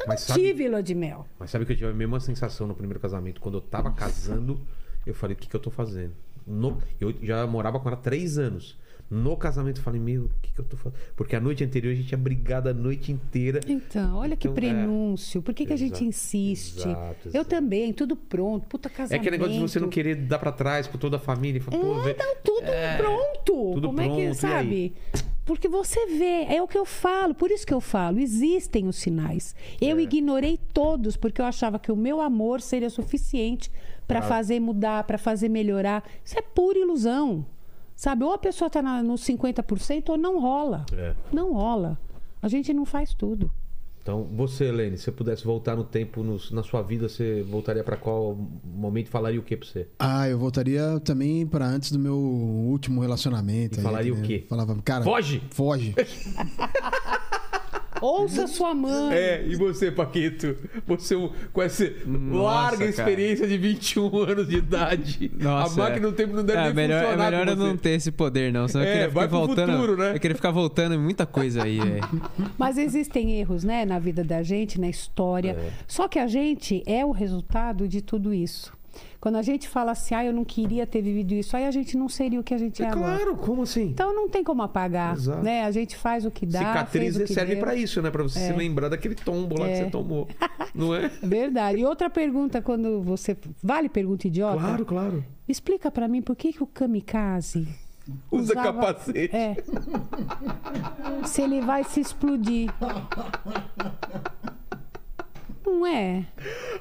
Eu 0.01 0.07
Mas 0.09 0.21
não 0.23 0.29
sabe- 0.29 0.41
tive 0.41 0.67
lua 0.69 0.83
de 0.83 0.95
mel. 0.95 1.27
Mas 1.39 1.51
sabe 1.51 1.67
que 1.67 1.73
eu 1.73 1.77
tive 1.77 1.91
a 1.91 1.95
mesma 1.95 2.19
sensação 2.21 2.67
no 2.67 2.75
primeiro 2.75 2.99
casamento? 2.99 3.39
Quando 3.41 3.59
eu 3.59 3.61
tava 3.61 3.91
casando, 3.93 4.59
eu 5.07 5.13
falei, 5.15 5.35
o 5.35 5.39
que, 5.39 5.47
que 5.47 5.55
eu 5.55 5.61
tô 5.61 5.71
fazendo? 5.71 6.15
No- 6.47 6.79
eu 6.99 7.13
já 7.23 7.47
morava 7.47 7.79
com 7.81 7.87
ela 7.89 7.99
há 7.99 8.01
três 8.01 8.39
anos. 8.39 8.79
No 9.09 9.37
casamento, 9.37 9.79
eu 9.79 9.85
falei, 9.85 10.01
meu, 10.01 10.25
o 10.25 10.31
que, 10.43 10.53
que 10.53 10.59
eu 10.59 10.65
tô 10.65 10.77
fazendo? 10.77 10.99
Porque 11.15 11.37
a 11.37 11.41
noite 11.41 11.63
anterior 11.63 11.93
a 11.93 11.95
gente 11.95 12.09
tinha 12.09 12.19
brigado 12.19 12.69
a 12.69 12.75
noite 12.75 13.13
inteira. 13.13 13.61
Então, 13.69 14.17
olha 14.17 14.37
que 14.37 14.49
Então, 14.49 14.57
é. 14.65 14.71
prenúncio. 14.73 15.41
Por 15.43 15.55
que, 15.55 15.65
que 15.65 15.73
a 15.73 15.77
gente 15.77 16.05
insiste? 16.05 16.79
exato, 16.89 17.17
Eu 17.27 17.31
exato. 17.43 17.49
também, 17.51 17.93
tudo 17.93 18.17
pronto. 18.17 18.67
Puta 18.67 18.89
É 18.89 18.91
casamento. 18.91 19.21
aquele 19.21 19.37
negócio 19.39 19.55
de 19.55 19.61
você 19.61 19.79
não 19.79 19.89
querer 19.89 20.17
dar 20.17 20.39
pra 20.41 20.51
trás 20.51 20.87
com 20.89 20.99
toda 20.99 21.17
a 21.19 21.21
família. 21.21 21.59
e 21.59 21.61
falar, 21.61 21.79
Pô, 21.79 22.01
É, 22.09 22.17
não, 22.19 22.37
tudo 22.43 22.67
pronto. 22.99 23.73
tudo 23.75 23.89
Como 23.89 24.01
é 24.01 24.05
pronto, 24.07 24.21
e 24.21 24.27
que, 24.29 24.35
sabe? 24.35 24.95
Porque 25.45 25.69
você 25.69 26.07
vê, 26.07 26.53
é 26.53 26.61
o 26.61 26.67
que 26.67 26.77
eu 26.77 26.85
falo, 26.85 27.33
por 27.33 27.53
isso 27.53 27.65
que 27.65 27.73
eu 27.73 27.81
falo, 27.81 28.19
existem 28.19 28.89
os 28.89 28.97
sinais. 28.97 29.55
É. 29.81 29.85
Eu 29.85 30.01
ignorei 30.01 30.59
todos, 30.75 31.17
porque 31.17 31.41
eu 31.41 31.45
achava 31.45 31.79
que 31.79 31.93
o 31.93 31.97
meu 31.97 32.21
amor 32.21 32.61
seria 32.61 32.91
suficiente 32.91 33.71
para 34.09 34.19
Pra- 34.21 34.29
fazer 34.29 34.59
mudar, 34.59 35.05
para 35.05 35.17
fazer 35.19 35.49
melhorar. 35.49 36.03
Isso 36.25 36.37
é 36.37 36.43
pura 36.43 36.77
ilusão. 36.81 37.47
Sabe? 37.97 38.23
Ou 38.25 38.33
a 38.35 38.39
pessoa 38.39 38.69
tá 38.71 38.81
na, 38.83 39.03
nos 39.03 39.23
50% 39.23 40.11
ou 40.11 40.19
não 40.19 40.39
rola. 40.41 40.85
É. 40.93 41.15
Não 41.33 41.53
rola. 41.55 41.99
A 42.43 42.47
gente 42.49 42.73
não 42.75 42.85
faz 42.85 43.15
tudo. 43.15 43.51
Então, 44.03 44.23
você, 44.37 44.67
Helene, 44.67 44.97
se 44.97 45.03
você 45.05 45.11
pudesse 45.11 45.43
voltar 45.45 45.75
no 45.75 45.83
tempo 45.83 46.23
no- 46.23 46.39
na 46.53 46.63
sua 46.63 46.81
vida, 46.81 47.09
você 47.09 47.43
voltaria 47.43 47.83
pra 47.83 47.97
qual 47.97 48.37
momento 48.63 49.09
e 49.09 49.11
falaria 49.11 49.41
o 49.41 49.43
que 49.43 49.57
pra 49.57 49.67
você? 49.67 49.89
Ah, 49.99 50.29
eu 50.29 50.39
voltaria 50.39 51.01
também 51.01 51.45
para 51.45 51.67
antes 51.67 51.91
do 51.91 51.99
meu 51.99 52.15
último 52.17 53.01
relacionamento. 53.01 53.79
E 53.79 53.81
aí, 53.81 53.83
falaria 53.85 54.15
o 54.15 54.19
né? 54.19 54.23
quê? 54.25 54.47
Falava, 54.49 54.77
cara. 54.85 55.03
Foge! 55.03 55.43
Foge. 55.51 55.93
Ouça 58.01 58.47
sua 58.47 58.75
mãe. 58.75 59.15
É, 59.15 59.45
e 59.47 59.55
você, 59.57 59.91
Paquito? 59.91 60.57
Você 60.87 61.15
com 61.53 61.63
essa 61.63 61.91
Nossa, 62.07 62.45
larga 62.45 62.77
cara. 62.79 62.91
experiência 62.91 63.47
de 63.47 63.57
21 63.57 64.19
anos 64.23 64.49
de 64.49 64.57
idade. 64.57 65.31
Nossa, 65.39 65.75
a 65.81 65.85
máquina 65.85 66.09
do 66.11 66.13
tempo 66.15 66.35
não 66.35 66.45
deve 66.45 66.59
é, 66.61 66.65
nem 66.65 66.75
melhor, 66.75 66.97
É 66.97 67.03
funcionar 67.05 67.25
melhor 67.31 67.45
com 67.47 67.51
eu 67.53 67.57
você. 67.57 67.65
não 67.69 67.77
ter 67.77 67.91
esse 67.91 68.13
poder, 68.13 68.53
não. 68.53 68.69
Senão 68.69 68.85
É, 68.85 68.89
eu 68.89 68.93
queria 68.93 69.09
vai 69.11 69.25
ficar 69.27 69.37
voltando. 69.39 69.73
futuro, 69.73 69.97
né? 69.97 70.13
Eu 70.15 70.21
queria 70.21 70.35
ficar 70.37 70.51
voltando 70.51 70.95
em 70.95 70.99
muita 70.99 71.27
coisa 71.27 71.63
aí, 71.65 71.79
velho. 71.81 72.09
Mas 72.59 72.77
existem 72.79 73.39
erros, 73.41 73.65
né, 73.65 73.85
na 73.85 73.99
vida 73.99 74.23
da 74.23 74.43
gente, 74.43 74.81
na 74.81 74.89
história. 74.89 75.51
É. 75.59 75.71
Só 75.87 76.07
que 76.09 76.19
a 76.19 76.27
gente 76.27 76.83
é 76.87 77.05
o 77.05 77.11
resultado 77.13 77.89
de 77.89 78.03
tudo 78.03 78.35
isso. 78.35 78.73
Quando 79.27 79.37
a 79.39 79.43
gente 79.43 79.67
fala 79.69 79.91
assim, 79.91 80.15
ah, 80.15 80.25
eu 80.25 80.33
não 80.33 80.45
queria 80.45 80.87
ter 80.87 81.03
vivido 81.03 81.35
isso, 81.35 81.57
aí 81.57 81.67
a 81.67 81.71
gente 81.73 81.97
não 81.97 82.09
seria 82.09 82.39
o 82.39 82.45
que 82.45 82.55
a 82.55 82.59
gente 82.59 82.81
é, 82.81 82.87
É 82.87 82.89
agora. 82.91 83.17
claro, 83.17 83.37
como 83.37 83.63
assim? 83.63 83.87
Então 83.89 84.15
não 84.15 84.29
tem 84.29 84.45
como 84.45 84.63
apagar, 84.63 85.17
Exato. 85.17 85.43
né? 85.43 85.65
A 85.65 85.71
gente 85.73 85.97
faz 85.97 86.25
o 86.25 86.31
que 86.31 86.47
dá. 86.47 86.61
Cicatriz 86.61 87.17
que 87.19 87.27
serve 87.27 87.57
pra 87.57 87.75
isso, 87.75 88.01
né? 88.01 88.09
Pra 88.09 88.23
você 88.23 88.39
se 88.39 88.53
lembrar 88.53 88.89
daquele 88.89 89.17
tombo 89.17 89.59
lá 89.59 89.67
que 89.67 89.73
É. 89.73 89.85
você 89.85 89.91
tomou. 89.91 90.29
Não 90.73 90.95
é? 90.95 91.09
Verdade. 91.21 91.79
E 91.81 91.85
outra 91.85 92.09
pergunta, 92.09 92.63
quando 92.63 93.03
você. 93.03 93.37
Vale 93.61 93.89
pergunta 93.89 94.29
idiota? 94.29 94.61
Claro, 94.61 94.85
claro. 94.87 95.25
Explica 95.49 95.91
pra 95.91 96.07
mim 96.07 96.23
por 96.23 96.37
que, 96.37 96.53
que 96.53 96.63
o 96.63 96.67
kamikaze. 96.69 97.67
Usa 98.31 98.53
usava- 98.53 98.63
capacete. 98.81 99.35
É. 99.35 99.57
Se 101.25 101.43
ele 101.43 101.61
vai 101.63 101.83
se 101.83 101.99
explodir. 102.01 102.71
Não 105.67 105.85
é? 105.87 106.25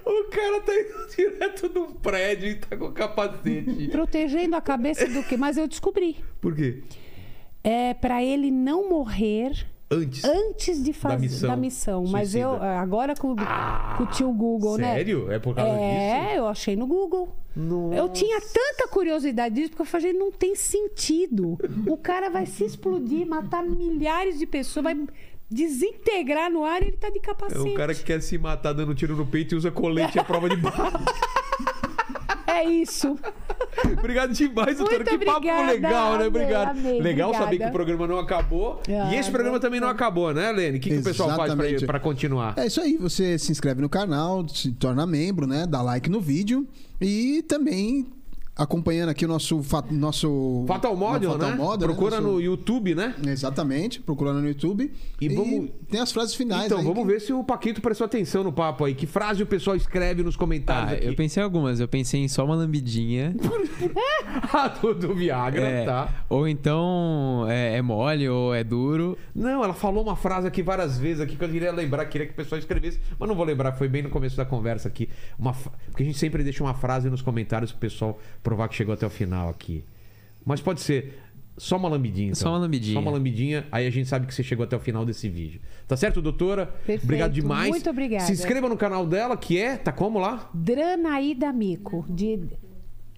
O 0.05 0.25
cara 0.29 0.61
tá 0.61 0.71
indo 0.73 1.07
direto 1.15 1.71
num 1.73 1.91
prédio 1.93 2.49
e 2.49 2.55
tá 2.55 2.77
com 2.77 2.91
capacete. 2.91 3.87
Protegendo 3.91 4.55
a 4.55 4.61
cabeça 4.61 5.07
do 5.07 5.23
quê? 5.23 5.35
Mas 5.35 5.57
eu 5.57 5.67
descobri. 5.67 6.17
Por 6.39 6.55
quê? 6.55 6.83
É 7.63 7.93
pra 7.95 8.23
ele 8.23 8.51
não 8.51 8.87
morrer 8.87 9.65
Antes. 9.89 10.23
antes 10.23 10.83
de 10.83 10.93
fazer 10.93 11.21
missão. 11.21 11.49
da 11.49 11.55
missão. 11.55 12.05
Mas 12.07 12.35
eu 12.35 12.51
agora 12.61 13.15
com, 13.15 13.35
com 13.35 14.03
o 14.03 14.07
tio 14.07 14.31
Google, 14.31 14.77
né? 14.77 14.93
Sério? 14.95 15.31
É 15.31 15.39
por 15.39 15.55
causa 15.55 15.71
É, 15.71 16.21
disso? 16.25 16.37
eu 16.37 16.47
achei 16.47 16.75
no 16.75 16.85
Google. 16.85 17.35
Nossa. 17.55 17.95
Eu 17.95 18.09
tinha 18.09 18.39
tanta 18.41 18.87
curiosidade 18.87 19.55
disso, 19.55 19.69
porque 19.69 19.81
eu 19.81 19.85
falei, 19.85 20.13
não 20.13 20.31
tem 20.31 20.53
sentido. 20.55 21.57
O 21.87 21.97
cara 21.97 22.29
vai 22.29 22.45
se 22.45 22.63
explodir, 22.65 23.25
matar 23.25 23.63
milhares 23.63 24.37
de 24.37 24.45
pessoas, 24.45 24.83
vai 24.83 24.95
desintegrar 25.49 26.51
no 26.51 26.63
ar 26.65 26.81
e 26.81 26.87
ele 26.87 26.97
tá 26.97 27.09
de 27.09 27.17
É 27.17 27.21
capacete. 27.21 27.59
um 27.61 27.73
cara 27.75 27.93
que 27.93 28.03
quer 28.03 28.21
se 28.21 28.37
matar 28.37 28.73
dando 28.73 28.93
tiro 28.95 29.15
no 29.15 29.25
peito 29.25 29.53
e 29.55 29.57
usa 29.57 29.71
colete 29.71 30.19
à 30.19 30.23
prova 30.23 30.49
de 30.49 30.55
bala. 30.57 30.91
É 32.47 32.63
isso. 32.63 33.17
Obrigado 33.99 34.31
demais, 34.31 34.77
doutora. 34.77 34.99
Muito 35.03 35.19
Que 35.19 35.25
papo 35.25 35.37
obrigada, 35.39 35.71
legal, 35.73 36.09
né? 36.11 36.15
amei, 36.15 36.27
Obrigado. 36.27 36.69
amei, 36.69 37.01
legal 37.01 37.33
saber 37.33 37.43
obrigada. 37.45 37.71
que 37.71 37.75
o 37.75 37.77
programa 37.77 38.07
não 38.07 38.17
acabou. 38.19 38.81
Ah, 38.87 39.13
e 39.13 39.17
esse 39.17 39.29
programa 39.29 39.59
também 39.59 39.81
não 39.81 39.89
acabou, 39.89 40.33
né, 40.33 40.51
Lene? 40.53 40.77
O 40.77 40.81
que, 40.81 40.89
que 40.89 40.97
o 40.99 41.03
pessoal 41.03 41.35
faz 41.35 41.53
pra, 41.53 41.65
pra 41.85 41.99
continuar? 41.99 42.53
É 42.57 42.67
isso 42.67 42.79
aí, 42.79 42.95
você 42.95 43.37
se 43.37 43.51
inscreve 43.51 43.81
no 43.81 43.89
canal, 43.89 44.47
se 44.47 44.71
torna 44.71 45.05
membro, 45.05 45.45
né? 45.45 45.65
Dá 45.67 45.81
like 45.81 46.09
no 46.09 46.21
vídeo 46.21 46.65
e 47.01 47.43
também 47.47 48.07
acompanhando 48.55 49.09
aqui 49.09 49.25
o 49.25 49.27
nosso 49.27 49.61
fa- 49.63 49.83
nosso 49.91 50.63
Fatal 50.67 50.95
Model, 50.95 51.31
Fatal 51.33 51.49
né? 51.49 51.55
Model, 51.55 51.87
Procura 51.89 52.21
Nosso- 52.21 52.33
no 52.35 52.41
YouTube, 52.41 52.95
né? 52.95 53.13
Exatamente, 53.27 53.99
procurando 53.99 54.41
no 54.41 54.47
YouTube. 54.47 54.91
E 55.19 55.29
vamos- 55.29 55.69
tem 55.89 55.99
as 55.99 56.11
frases 56.11 56.33
finais 56.35 56.65
Então, 56.65 56.77
aí 56.79 56.83
vamos 56.83 57.03
que- 57.05 57.11
ver 57.13 57.19
se 57.19 57.33
o 57.33 57.43
Paquito 57.43 57.81
prestou 57.81 58.05
atenção 58.05 58.43
no 58.43 58.51
papo 58.53 58.85
aí. 58.85 58.95
Que 58.95 59.05
frase 59.05 59.43
o 59.43 59.45
pessoal 59.45 59.75
escreve 59.75 60.23
nos 60.23 60.35
comentários 60.35 60.91
Ah, 60.93 60.95
aqui. 60.95 61.05
eu 61.07 61.15
pensei 61.15 61.41
em 61.41 61.43
algumas. 61.43 61.79
Eu 61.79 61.87
pensei 61.87 62.21
em 62.21 62.27
só 62.27 62.45
uma 62.45 62.55
lambidinha. 62.55 63.35
Ah, 64.53 64.67
do, 64.81 64.93
do 64.93 65.13
Viagra, 65.15 65.61
É, 65.61 65.85
tá? 65.85 66.25
Ou 66.29 66.47
então 66.47 67.45
é, 67.49 67.77
é 67.77 67.81
mole 67.81 68.27
ou 68.29 68.53
é 68.53 68.63
duro. 68.63 69.17
Não, 69.33 69.63
ela 69.63 69.73
falou 69.73 70.03
uma 70.03 70.15
frase 70.15 70.47
aqui 70.47 70.61
várias 70.63 70.97
vezes 70.97 71.21
aqui 71.21 71.35
que 71.35 71.43
eu 71.43 71.49
queria 71.49 71.71
lembrar, 71.71 72.05
queria 72.05 72.27
que 72.27 72.33
o 72.33 72.35
pessoal 72.35 72.57
escrevesse, 72.59 72.99
mas 73.19 73.27
não 73.27 73.35
vou 73.35 73.45
lembrar, 73.45 73.73
foi 73.73 73.87
bem 73.87 74.01
no 74.01 74.09
começo 74.09 74.35
da 74.37 74.45
conversa 74.45 74.87
aqui. 74.87 75.09
Uma, 75.37 75.53
porque 75.53 76.03
a 76.03 76.05
gente 76.05 76.17
sempre 76.17 76.43
deixa 76.43 76.63
uma 76.63 76.73
frase 76.73 77.09
nos 77.09 77.21
comentários 77.21 77.71
pro 77.71 77.79
pessoal 77.81 78.17
provar 78.45 78.69
que 78.69 78.75
chegou 78.75 78.93
até 78.93 79.05
o 79.05 79.09
final 79.09 79.49
aqui. 79.49 79.83
Mas 80.45 80.61
pode 80.61 80.79
ser 80.79 81.19
só 81.57 81.77
uma 81.77 81.89
lambidinha. 81.89 82.27
Então. 82.27 82.35
Só 82.41 82.49
uma 82.49 82.59
lambidinha. 82.59 82.93
Só 82.93 82.99
uma 82.99 83.11
lambidinha, 83.11 83.65
aí 83.71 83.87
a 83.87 83.89
gente 83.89 84.07
sabe 84.07 84.27
que 84.27 84.33
você 84.35 84.43
chegou 84.43 84.63
até 84.63 84.75
o 84.75 84.79
final 84.79 85.03
desse 85.03 85.27
vídeo. 85.27 85.59
Tá 85.87 85.97
certo, 85.97 86.21
doutora? 86.21 86.67
Perfeito, 86.67 87.03
Obrigado 87.03 87.31
demais. 87.33 87.69
muito 87.69 87.89
obrigada. 87.89 88.23
Se 88.25 88.33
inscreva 88.33 88.69
no 88.69 88.77
canal 88.77 89.05
dela, 89.05 89.35
que 89.35 89.57
é, 89.57 89.75
tá 89.77 89.91
como 89.91 90.19
lá? 90.19 90.49
Dranaída 90.53 91.51
Mico. 91.51 92.05
De... 92.07 92.39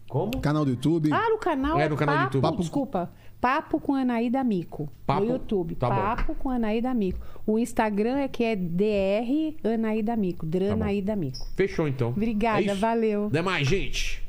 Como? 0.08 0.40
Canal 0.40 0.64
do 0.64 0.72
YouTube. 0.72 1.10
Ah, 1.12 1.30
no 1.30 1.38
canal. 1.38 1.78
É, 1.80 1.90
no 1.90 1.98
canal 1.98 2.16
do 2.16 2.20
Papo, 2.20 2.28
YouTube. 2.38 2.42
Papo- 2.44 2.62
Desculpa. 2.62 3.12
Papo 3.42 3.80
com 3.80 3.94
Anaída 3.94 4.44
Mico. 4.44 4.90
Papo- 5.06 5.26
No 5.26 5.34
YouTube. 5.34 5.76
tá 5.76 5.90
bom. 5.90 5.96
Papo 5.96 6.34
com 6.36 6.50
Anaída 6.50 6.94
Mico. 6.94 7.20
O 7.46 7.60
Instagram 7.60 8.18
é 8.20 8.28
que 8.28 8.44
é 8.44 8.56
DR 8.56 9.56
Anaída 9.74 10.16
Mico. 10.16 10.46
Dranaída 10.46 11.16
Mico. 11.16 11.46
Fechou 11.56 11.88
então. 11.88 12.10
Obrigada, 12.10 12.64
É 12.72 12.74
valeu. 12.74 13.28
Até 13.28 13.42
mais, 13.42 13.68
gente. 13.68 14.24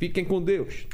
Fiquem 0.00 0.24
com 0.24 0.42
Deus. 0.42 0.86